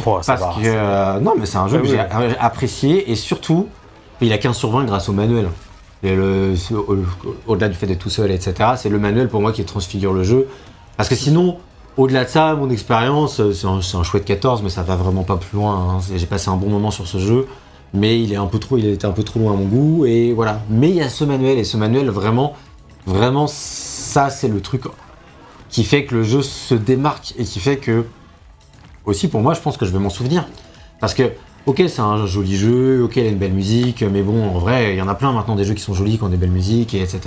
[0.03, 0.53] Parce va.
[0.61, 1.19] que.
[1.19, 1.97] non, mais c'est un jeu Ah que oui,
[2.29, 3.69] j'ai apprécié et surtout,
[4.19, 5.47] il a 15 sur 20 grâce au manuel.
[6.03, 10.23] Au-delà du fait d'être tout seul, etc., c'est le manuel pour moi qui transfigure le
[10.23, 10.47] jeu.
[10.97, 11.57] Parce que sinon,
[11.97, 13.67] au-delà de ça, mon expérience, euh, c'est
[13.97, 15.97] un, chouette 14, mais ça va vraiment pas plus loin.
[15.97, 16.01] hein.
[16.15, 17.47] J'ai passé un bon moment sur ce jeu,
[17.93, 20.05] mais il est un peu trop, il était un peu trop loin à mon goût,
[20.05, 20.61] et voilà.
[20.69, 22.53] Mais il y a ce manuel, et ce manuel, vraiment,
[23.05, 24.83] vraiment, ça, c'est le truc
[25.69, 28.05] qui fait que le jeu se démarque et qui fait que,
[29.05, 30.47] aussi pour moi, je pense que je vais m'en souvenir.
[30.99, 31.31] Parce que,
[31.69, 34.93] ok, c'est un joli jeu, ok, il a une belle musique, mais bon, en vrai,
[34.93, 36.49] il y en a plein maintenant des jeux qui sont jolis, qui ont des belles
[36.49, 37.19] musiques, et etc.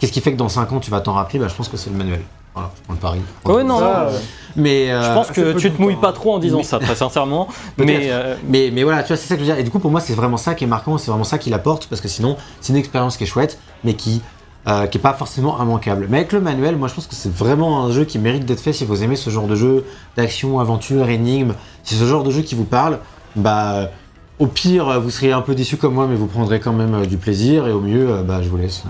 [0.00, 1.38] Qu'est-ce qui fait que dans 5 ans, tu vas t'en rappeler?
[1.38, 2.20] Bah, Je pense que c'est le manuel.
[2.54, 3.20] Voilà, je prends le pari.
[3.44, 4.14] Ouais, non, Ça, non.
[4.14, 4.18] euh,
[4.56, 6.80] Mais euh, Je pense c'est que tu te mouilles temps, pas trop en disant ça,
[6.80, 7.46] très sincèrement.
[7.78, 9.60] mais euh, Mais, mais voilà, tu vois, c'est ça que je veux dire.
[9.60, 11.50] Et du coup, pour moi, c'est vraiment ça qui est marquant, c'est vraiment ça qui
[11.50, 14.22] l'apporte, parce que sinon, c'est une expérience qui est chouette, mais qui
[14.66, 16.08] euh, qui est pas forcément immanquable.
[16.10, 18.60] Mais avec le manuel, moi, je pense que c'est vraiment un jeu qui mérite d'être
[18.60, 19.84] fait si vous aimez ce genre de jeu
[20.16, 21.52] d'action, aventure, énigme.
[21.84, 22.98] Si c'est ce genre de jeu qui vous parle,
[23.38, 23.90] bah,
[24.38, 27.06] au pire, vous seriez un peu déçu comme moi, mais vous prendrez quand même euh,
[27.06, 28.84] du plaisir, et au mieux, euh, bah, je vous laisse.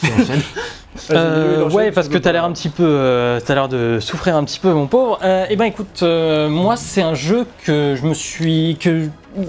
[0.00, 0.16] voilà.
[0.22, 0.40] Enchaîne.
[1.10, 4.44] Euh, ouais, parce que t'as l'air un petit peu, euh, t'as l'air de souffrir un
[4.44, 5.18] petit peu, mon pauvre.
[5.24, 9.08] Euh, eh ben, écoute, euh, moi, c'est un jeu que je me suis, que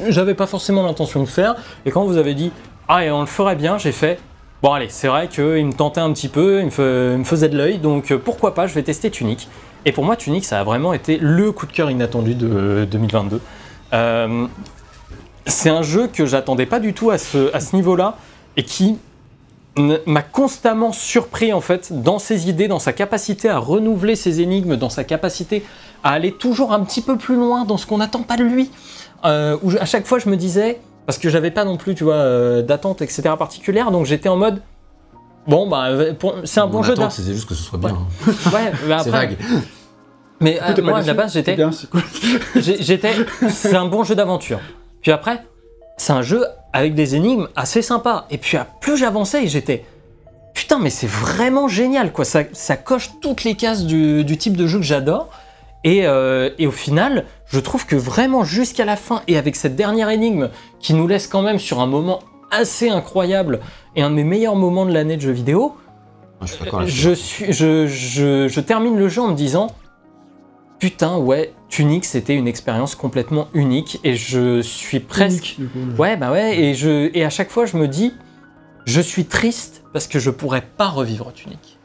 [0.09, 1.55] j'avais pas forcément l'intention de faire.
[1.85, 2.51] Et quand vous avez dit,
[2.87, 4.19] ah, et on le ferait bien, j'ai fait.
[4.63, 7.23] Bon, allez, c'est vrai qu'il me tentait un petit peu, il me, fe- il me
[7.23, 9.47] faisait de l'œil, donc pourquoi pas, je vais tester Tunic.
[9.85, 12.85] Et pour moi, Tunic, ça a vraiment été le coup de cœur inattendu de euh,
[12.87, 13.39] 2022.
[13.95, 14.47] Euh,
[15.47, 18.17] c'est un jeu que j'attendais pas du tout à ce, à ce niveau-là
[18.57, 18.97] et qui
[20.05, 24.75] m'a constamment surpris en fait dans ses idées, dans sa capacité à renouveler ses énigmes,
[24.77, 25.65] dans sa capacité
[26.03, 28.71] à aller toujours un petit peu plus loin dans ce qu'on n'attend pas de lui.
[29.25, 31.93] Euh, où je- à chaque fois je me disais, parce que j'avais pas non plus,
[31.95, 34.61] tu vois, euh, d'attente etc particulière, donc j'étais en mode,
[35.47, 36.13] bon bah euh,
[36.45, 37.89] c'est un bon jeu c'est juste que ce soit bien.
[37.89, 37.95] Ouais.
[37.95, 38.51] hein.
[38.53, 39.37] Ouais, après, vague.
[40.39, 42.01] Mais euh, moi à la base C'est j'étais, bien, c'est cool.
[42.55, 43.13] j'ai- J'étais.
[43.49, 44.59] C'est un bon jeu d'aventure.
[45.01, 45.43] Puis après,
[45.97, 48.25] c'est un jeu avec des énigmes assez sympas.
[48.29, 49.85] Et puis ah, plus j'avançais, j'étais.
[50.53, 52.23] Putain, mais c'est vraiment génial, quoi.
[52.25, 55.29] Ça, ça coche toutes les cases du, du type de jeu que j'adore.
[55.83, 59.75] Et, euh, et au final, je trouve que vraiment jusqu'à la fin, et avec cette
[59.75, 60.49] dernière énigme
[60.79, 62.21] qui nous laisse quand même sur un moment
[62.51, 63.59] assez incroyable
[63.95, 65.75] et un de mes meilleurs moments de l'année de jeux vidéo,
[66.41, 66.97] Je suis d'accord là-dessus.
[66.97, 69.67] je, suis, je, je, je termine le jeu en me disant
[70.79, 75.55] Putain, ouais, Tunic, c'était une expérience complètement unique et je suis presque.
[75.57, 76.01] Unique, du coup.
[76.01, 78.13] Ouais, bah ouais, et, je, et à chaque fois, je me dis
[78.85, 81.79] Je suis triste parce que je pourrais pas revivre Tunic.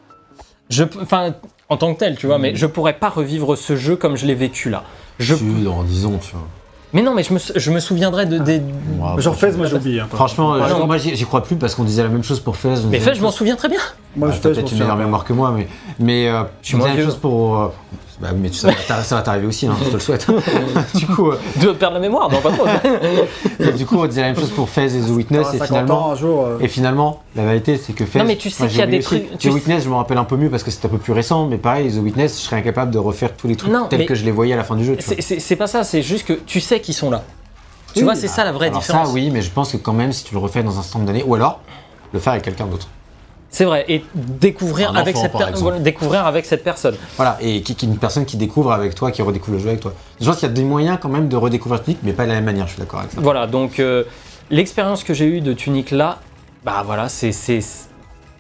[0.70, 1.34] Je, enfin,
[1.68, 4.26] en tant que tel, tu vois, mais je pourrais pas revivre ce jeu comme je
[4.26, 4.84] l'ai vécu là.
[5.18, 6.46] Je, Tu, dans 10 ans, tu vois.
[6.92, 8.60] mais non, mais je me, je me souviendrai de, des.
[9.18, 10.00] Genre Fez, moi j'ai oublié.
[10.00, 10.86] hein, Franchement, Ah euh, non.
[10.86, 12.74] moi j'y crois plus parce qu'on disait la même chose pour Fez.
[12.90, 13.80] Mais fait, je m'en souviens très bien.
[14.16, 15.68] Moi Ah, je je peut-être une meilleure mémoire que moi, mais,
[16.00, 17.58] mais euh, Je moins disait la même chose pour.
[17.60, 17.68] euh,
[18.20, 20.26] bah, mais tu sais, ça va- ça va t'arriver aussi, hein, je te le souhaite.
[20.94, 22.66] du, coup, euh, De perdre la mémoire, non, pas trop.
[23.76, 26.06] du coup, on disait la même chose pour Fez et The Witness, et 50 finalement,
[26.08, 26.44] ans un jour.
[26.46, 28.18] euh, et finalement, la vérité, c'est que Fez.
[28.18, 29.94] Non, mais tu sais qu'il y a des trucs- tu The sais- Witness, je me
[29.94, 32.38] rappelle un peu mieux parce que c'était un peu plus récent, mais pareil, The Witness,
[32.40, 34.56] je serais incapable de refaire tous les trucs Non, tels que je les voyais à
[34.56, 34.96] la fin du jeu.
[35.00, 37.22] C'est- C'est c'est pas ça, c'est juste que tu sais qu'ils sont là.
[37.94, 39.08] Tu Oui, vois, c'est ça la vraie alors différence.
[39.08, 41.06] Ça, oui, mais je pense que quand même, si tu le refais dans un stand
[41.06, 41.60] d'année, ou alors
[42.12, 42.86] le faire avec quelqu'un d'autre.
[43.52, 45.80] C'est vrai, et découvrir avec, cette par exemple.
[45.80, 46.94] découvrir avec cette personne.
[47.16, 49.80] Voilà, et qui, qui- une personne qui découvre avec toi, qui redécouvre le jeu avec
[49.80, 49.92] toi.
[50.20, 52.28] Je pense qu'il y a des moyens quand même de redécouvrir Tunic, mais pas de
[52.28, 53.20] la même manière, je suis d'accord avec ça.
[53.20, 54.04] Voilà, donc euh,
[54.50, 56.18] l'expérience que j'ai eue de Tunic là,
[56.64, 57.60] bah voilà, c'est, c'est,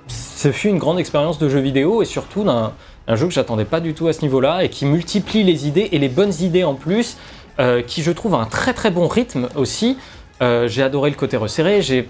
[0.06, 2.72] ce fut une grande expérience de jeu vidéo et surtout d'un
[3.08, 5.88] un jeu que j'attendais pas du tout à ce niveau-là et qui multiplie les idées
[5.90, 7.16] et les bonnes idées en plus,
[7.58, 9.98] euh, qui je trouve a un très très bon rythme aussi.
[10.42, 12.08] Euh, j'ai adoré le côté resserré, j'ai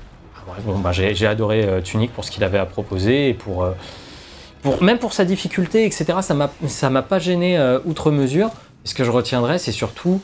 [0.64, 3.72] bon, bah, j'ai, adoré euh, Tunic pour ce qu'il avait à proposer et pour, euh,
[4.62, 6.18] pour même pour sa difficulté, etc.
[6.22, 8.50] Ça m'a pas gêné euh, outre mesure.
[8.84, 10.20] Ce que je retiendrai, c'est surtout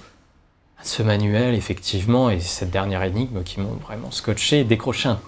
[0.83, 5.19] ce manuel, effectivement, et cette dernière énigme qui m'ont vraiment scotché et décroché un,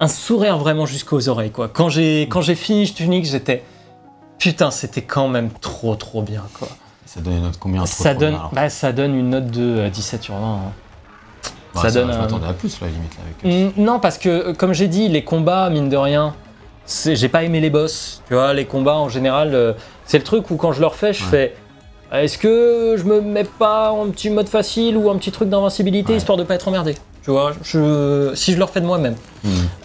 [0.00, 1.50] un sourire vraiment jusqu'aux oreilles.
[1.50, 1.68] Quoi.
[1.68, 3.62] Quand j'ai quand j'ai fini Tunic, j'étais
[4.38, 6.44] putain, c'était quand même trop trop bien.
[6.58, 6.68] Quoi.
[7.06, 9.50] Ça donne une note combien Ça trop donne, bien, alors bah, ça donne une note
[9.50, 10.40] de euh, 17 sur 20.
[10.40, 10.60] hein.
[11.74, 13.12] Bah, ça donne Je un- m'attendais à plus, là, limite.
[13.16, 13.76] Là, avec...
[13.76, 16.34] Mm, Non, parce que euh, comme j'ai dit, les combats, mine de rien,
[17.06, 18.22] j'ai pas aimé les boss.
[18.28, 19.72] Tu vois, les combats en général, euh,
[20.04, 21.30] c'est le truc où quand je le refais, je Ouais.
[21.30, 21.54] fais.
[22.12, 26.12] Est-ce que je me mets pas en petit mode facile ou un petit truc d'invincibilité
[26.12, 26.18] Ouais.
[26.18, 29.14] histoire de pas être emmerdé Tu vois, je, si je le refais de moi-même.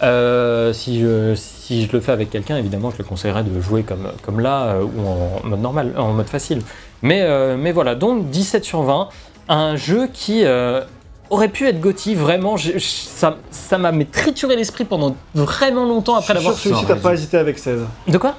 [0.02, 3.82] Euh, si, je, si je le fais avec quelqu'un, évidemment, je le conseillerais de jouer
[3.84, 6.62] comme, comme là euh, ou en mode normal, en mode facile.
[7.02, 9.08] Mais, euh, mais voilà, donc 17 sur 20,
[9.48, 10.80] un jeu qui euh,
[11.30, 16.34] aurait pu être Gotti, vraiment, je- ça ça m'a trituré l'esprit pendant vraiment longtemps après
[16.34, 17.80] Je suis sûr l'avoir que celui-ci, t'as pas hésité avec 16.
[18.08, 18.34] De quoi?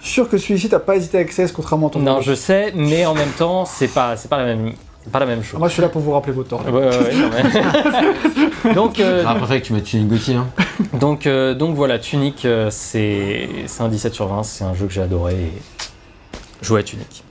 [0.00, 2.34] Je suis sûr que celui-ci, t'as pas hésité avec 16, contrairement à ton Non, je
[2.34, 4.72] sais, mais en même temps, c'est pas, c'est pas la même,
[5.02, 5.58] c'est pas la même chose.
[5.58, 6.64] Moi, je suis là pour vous rappeler vos torts.
[6.66, 7.30] Ouais, ouais, ouais, non,
[8.64, 10.34] mais- donc, euh, préféré que tu mettes Tunic Gauthier.
[10.36, 10.46] Hein.
[10.94, 14.86] Donc, euh, donc voilà, Tunic, euh, c'est c'est un 17 sur 20, c'est un jeu
[14.86, 15.34] que j'ai adoré.
[15.34, 15.52] Et...
[16.62, 17.24] Jouer à Tunic.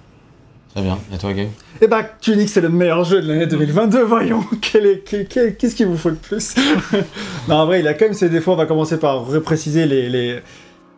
[0.78, 1.00] Très bien.
[1.12, 1.48] Et toi, Gabe
[1.82, 4.44] Eh bah, Tunic, c'est le meilleur jeu de l'année 2022, voyons.
[4.62, 6.54] Quel est- quel- quel- Qu'est-ce qu'il vous faut le plus?
[7.48, 8.52] Non, en vrai, il a quand même ses défauts.
[8.52, 10.40] On va commencer par repréciser les, les,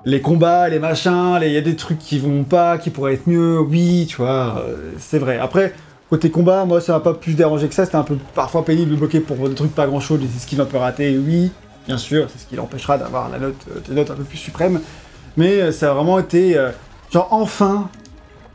[0.04, 1.38] les combats, les machins.
[1.40, 3.58] les- Il y a des trucs qui vont pas, qui pourraient être mieux.
[3.62, 5.40] Oui, tu vois, euh, c'est vrai.
[5.40, 5.74] Après,
[6.10, 7.86] côté combat, moi, ça m'a pas plus dérangé que ça.
[7.86, 10.66] C'était un peu parfois pénible de bloquer pour des trucs pas grand-chose, des esquives un
[10.66, 11.18] peu ratées.
[11.18, 11.52] Oui,
[11.88, 14.40] bien sûr, c'est ce qui l'empêchera d'avoir la note, euh, des notes un peu plus
[14.40, 14.82] suprêmes.
[15.38, 16.58] Mais euh, ça a vraiment été...
[17.14, 17.90] genre enfin,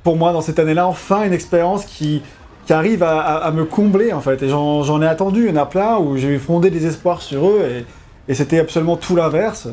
[0.04, 2.22] pour moi dans cette année-là, enfin une expérience qui,
[2.66, 4.40] qui arrive à, à- à me combler en fait.
[4.42, 7.48] Et j'en ai attendu, il y en a plein où j'ai fondé des espoirs sur
[7.48, 9.66] eux et, et c'était absolument tout l'inverse.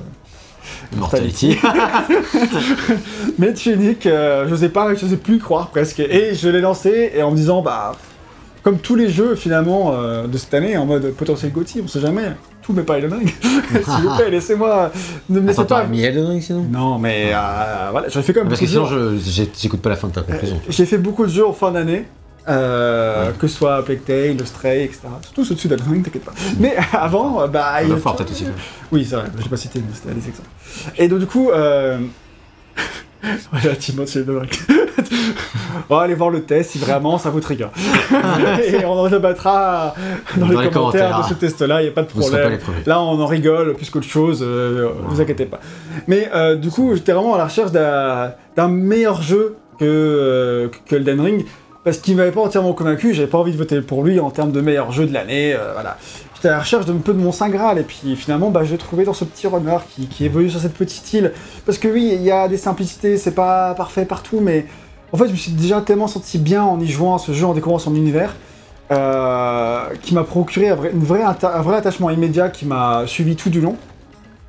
[0.95, 1.57] Mortality.
[3.39, 5.99] Mais Tunic, euh, je sais pas, je sais plus croire presque.
[5.99, 7.93] Et je l'ai lancé et en me disant, bah,
[8.63, 11.99] comme tous les jeux finalement euh, de cette année, en mode potentiel Gauthier, on sait
[12.01, 12.31] jamais,
[12.71, 13.29] tout mais pas Elden Ring.
[13.41, 14.91] S'il vous plaît, laissez-moi,
[15.29, 15.83] ne me laissez Attends, pas.
[15.85, 18.67] mis Elden Ring sinon Non, mais euh, voilà, j'en ai fait quand même Parce que
[18.67, 18.87] sinon,
[19.57, 20.59] j'écoute pas la fin de ta conclusion.
[20.69, 22.05] J'ai fait beaucoup de jeux en fin d'année.
[22.47, 25.01] euh, Que ce soit Plague Tale, The Stray, etc.
[25.21, 26.33] Surtout ceux dessus d'Elden Ring, t'inquiète pas.
[26.59, 27.81] Mais avant, euh, bah.
[27.81, 28.45] il y a- God of War, peut-être aussi.
[28.91, 30.49] Oui, c'est vrai, j'ai pas cité, mais c'était des exemples.
[30.97, 31.97] Et donc, du coup, euh...
[33.51, 34.49] voilà, Timothée, c'est dingue.
[35.89, 37.67] On va aller voir le test si vraiment ça vous trigger.
[38.65, 39.93] Et on en débattra
[40.37, 41.29] dans, les, Dans les commentaires, commentaires.
[41.29, 42.59] de ce test-là, il n'y a pas de pas problème.
[42.85, 45.59] Là, on en rigole plus qu'autre chose, euh, vous inquiétez pas.
[46.07, 50.95] Mais euh, du coup, j'étais vraiment à la recherche d'un meilleur jeu que, euh, que
[50.95, 51.45] Elden Ring,
[51.83, 54.51] parce qu'il m'avait pas entièrement convaincu, j'avais pas envie de voter pour lui en termes
[54.51, 55.97] de meilleur jeu de l'année, voilà.
[56.43, 58.77] À la recherche d'un peu de mon Saint Graal, et puis finalement, bah, je l'ai
[58.77, 59.77] trouvé dans ce petit runner
[60.09, 61.33] qui, évolue sur cette petite île.
[61.65, 64.65] Parce que oui, il y a des simplicités, c'est pas parfait partout, mais
[65.11, 67.45] en fait, je me suis déjà tellement senti bien en y jouant à ce jeu,
[67.45, 68.35] en découvrant son univers,
[68.91, 73.35] euh, qui m'a procuré un vrai, une vraie un vrai attachement immédiat qui m'a suivi
[73.35, 73.75] tout du long.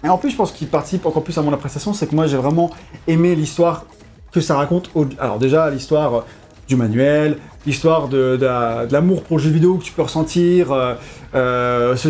[0.04, 2.26] Et en plus, je pense qu'il participe encore plus à mon appréciation, c'est que moi
[2.26, 2.70] j'ai vraiment
[3.06, 3.84] aimé l'histoire
[4.32, 4.90] que ça raconte.
[5.20, 6.20] Alors déjà, l'histoire euh,
[6.68, 10.02] du manuel, l'histoire de, de la- de l'amour pour le jeu vidéo que tu peux
[10.02, 10.94] ressentir, euh,
[11.34, 12.08] euh, ce,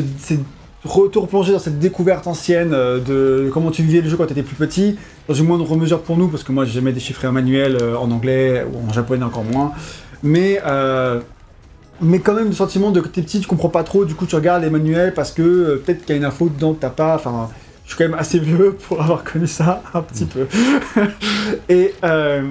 [0.85, 4.33] retour plongé dans cette découverte ancienne euh, de comment tu vivais le jeu quand tu
[4.33, 4.97] étais plus petit,
[5.29, 7.97] dans une moindre mesure pour nous, parce que moi j'ai jamais déchiffré un manuel euh,
[7.97, 9.73] en anglais ou en japonais encore moins.
[10.25, 11.21] Mais, euh,
[12.01, 14.27] mais quand même le sentiment de que t'es petit, tu comprends pas trop, du coup
[14.27, 16.81] tu regardes les manuels parce que euh, peut-être qu'il y a une info dedans que
[16.81, 17.15] t'as pas.
[17.15, 17.49] Enfin,
[17.85, 20.47] je suis quand même assez vieux pour avoir connu ça un petit peu.
[21.69, 22.43] Et euh,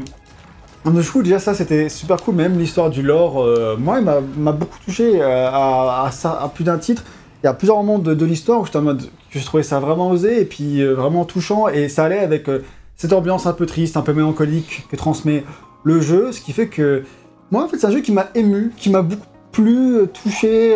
[0.86, 4.52] du coup, déjà ça c'était super cool, même l'histoire du lore, euh, moi il m'a-
[4.52, 7.04] beaucoup touché euh, à, ça, à plus d'un titre.
[7.44, 9.80] Il y a plusieurs moments de, l'histoire où j'étais en mode que je trouvais ça
[9.80, 12.48] vraiment osé et puis euh, vraiment touchant et ça allait avec
[12.96, 15.44] cette ambiance un peu triste, un peu mélancolique que transmet
[15.84, 17.04] le jeu, ce qui fait que
[17.52, 20.76] moi en fait c'est un jeu qui m'a ému, qui m'a beaucoup plu, euh, touché,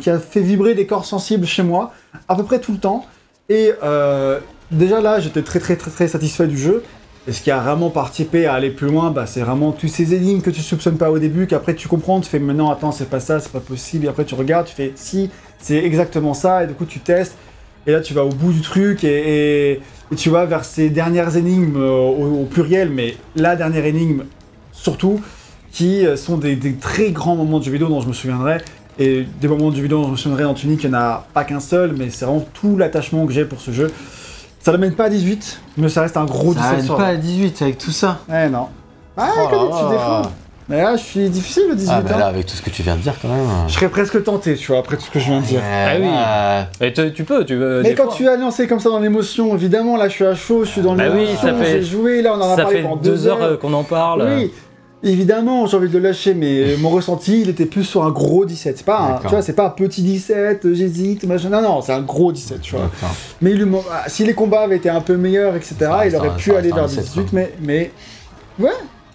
[0.00, 1.92] qui a fait vibrer des corps sensibles chez moi
[2.28, 3.06] à peu près tout le temps.
[3.48, 3.70] Et
[4.72, 6.82] déjà là j'étais très très très très satisfait du jeu.
[7.26, 10.14] Et ce qui a vraiment participé à aller plus loin, bah, c'est vraiment tous ces
[10.14, 13.08] énigmes que tu soupçonnes pas au début, qu'après tu comprends, tu fais maintenant attends c'est
[13.08, 16.64] pas ça, c'est pas possible, et après tu regardes, tu fais si, c'est exactement ça,
[16.64, 17.36] et du coup tu testes,
[17.86, 19.80] et là tu vas au bout du truc, et,
[20.16, 24.24] tu vas vers ces dernières énigmes euh, au, pluriel, mais la dernière énigme
[24.72, 25.20] surtout,
[25.72, 28.58] qui euh, sont des, des très grands moments de jeu vidéo dont je me souviendrai,
[28.98, 30.98] et des moments de jeu vidéo dont je me souviendrai en Tunic, il n'y en
[30.98, 33.90] a pas qu'un seul, mais c'est vraiment tout l'attachement que j'ai pour ce jeu.
[34.64, 36.96] Ça ne mène pas à 18, mais ça reste un gros 17 Ça aide sur
[36.96, 38.20] pas à 18 avec tout ça.
[38.30, 38.68] Ouais, non.
[39.14, 39.90] Ah, Oh là même, tu là.
[39.90, 40.22] défends.
[40.70, 42.18] Mais là, je suis difficile le 18 Ah, bah ans.
[42.20, 43.46] là, avec tout ce que tu viens de dire, quand même.
[43.68, 45.60] Je serais presque tenté, tu vois, après tout ce que je viens de dire.
[45.62, 46.86] Ah oui.
[46.86, 47.82] Et tu, tu peux, tu veux.
[47.82, 48.14] Mais des quand fois.
[48.16, 50.80] tu as lancé comme ça dans l'émotion, évidemment, là, je suis à chaud, je suis
[50.80, 52.82] dans Bah oui, l'émotion, ça fait- j'ai joué, là, on en a Ça parlé fait
[52.84, 54.22] pendant deux heures euh, qu'on en parle.
[54.38, 54.50] Oui,
[55.04, 58.44] évidemment, j'ai envie de le lâcher, mais mon ressenti, il était plus sur un gros
[58.44, 58.78] 17.
[58.78, 61.48] C'est pas un, tu vois, c'est pas un petit 17, euh, j'hésite, machin.
[61.50, 62.90] Non, non, c'est un gros 17, tu vois.
[63.40, 66.36] Mais il ah, si les combats avaient été un peu meilleurs, etc., Ça il aurait
[66.36, 67.92] pu aller vers 17, 18, mais, mais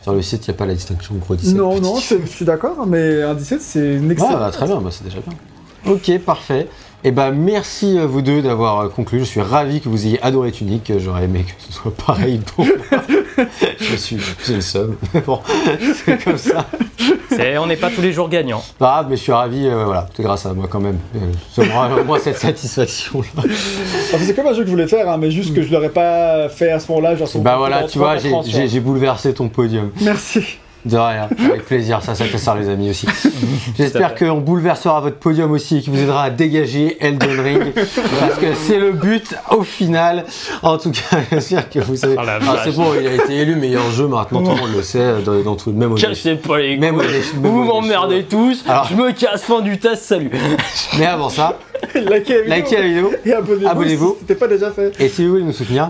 [0.02, 1.56] Sur le site, il n'y a pas la distinction gros 17.
[1.56, 4.40] non, non, je suis d'accord, mais un 17, c'est une Ah, excellente.
[4.40, 5.94] bah, très bien, bah, c'est déjà bien.
[5.94, 6.68] Ok, parfait.
[7.06, 9.20] Et bah merci à vous deux d'avoir euh, conclu.
[9.20, 10.92] Je suis ravi que vous ayez adoré Tunic.
[11.00, 12.76] J'aurais aimé que ce soit pareil pour moi.
[13.80, 14.96] Je suis, j'ai le seum.
[15.14, 15.40] Mais bon,
[16.06, 16.66] c'est comme ça.
[17.30, 18.62] C'est- on n'est pas tous les jours gagnants.
[18.78, 19.66] Pas grave, mais je suis ravi.
[19.66, 20.98] euh, voilà, c'est grâce à moi quand même.
[21.16, 21.20] Euh,
[21.54, 23.44] Ça me moins cette satisfaction là.
[23.46, 25.90] Enfin, c'est comme un jeu que je voulais faire, hein, mais juste que je l'aurais
[25.90, 27.16] pas fait à ce moment-là.
[27.16, 29.92] Genre, Bah voilà, tu vois, j'ai bouleversé ton podium.
[30.02, 30.58] Merci.
[30.86, 33.06] De rien, avec plaisir, ça, ça, ça sert les amis aussi.
[33.78, 34.26] J'espère fait.
[34.28, 37.74] qu'on bouleversera votre podium aussi et qu'il vous aidera à dégager Elden Ring.
[37.74, 40.24] parce que c'est le but au final.
[40.64, 42.16] En tout cas, j'espère que vous savez.
[42.18, 42.60] Oh la Ah, vache.
[42.64, 45.42] c'est bon, il a été élu meilleur jeu maintenant, tout le monde le sait, dans,
[45.42, 47.02] dans tout, même au Cassez pas les Même au
[47.42, 48.64] Vous m'emmerdez tous.
[48.68, 50.32] Alors- Je me casse, fin du test, salut.
[50.98, 51.58] Mais avant ça,
[51.94, 52.56] Likez la vidéo.
[52.56, 53.12] likez la vidéo.
[53.26, 53.68] Et abonnez-vous.
[53.68, 54.10] Abonnez-vous.
[54.14, 54.94] Si c'était pas déjà fait.
[55.00, 55.90] Et si vous voulez nous soutenir,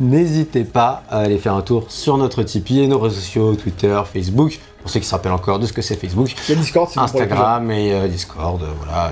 [0.00, 4.00] n'hésitez pas à aller faire un tour sur notre Tipeee et nos réseaux sociaux, Twitter,
[4.12, 6.60] Facebook, pour ceux qui se rappellent encore de ce que c'est Facebook, Il y a
[6.60, 9.10] Discord, si Instagram et euh, Discord, euh, voilà.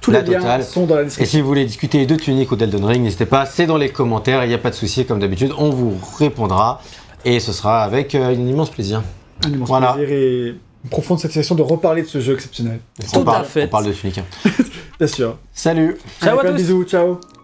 [0.00, 0.64] Tous la les liens totale.
[0.64, 1.30] sont dans la Et description.
[1.38, 4.44] si vous voulez discuter de Tunic ou d'Elden Ring, n'hésitez pas, c'est dans les commentaires,
[4.44, 6.80] il n'y a pas de souci, comme d'habitude, on vous répondra
[7.24, 9.02] et ce sera avec euh, un immense plaisir.
[9.44, 9.94] Un immense Voilà.
[9.94, 10.48] plaisir et
[10.84, 12.78] une profonde satisfaction de reparler de ce jeu exceptionnel.
[13.00, 13.64] on Tout à parle, fait.
[13.64, 14.20] on parle de Tunic.
[14.98, 15.26] Bien sûr.
[15.28, 16.54] Ciao Salut à Allez, de tous.
[16.56, 17.18] bisous, ciao.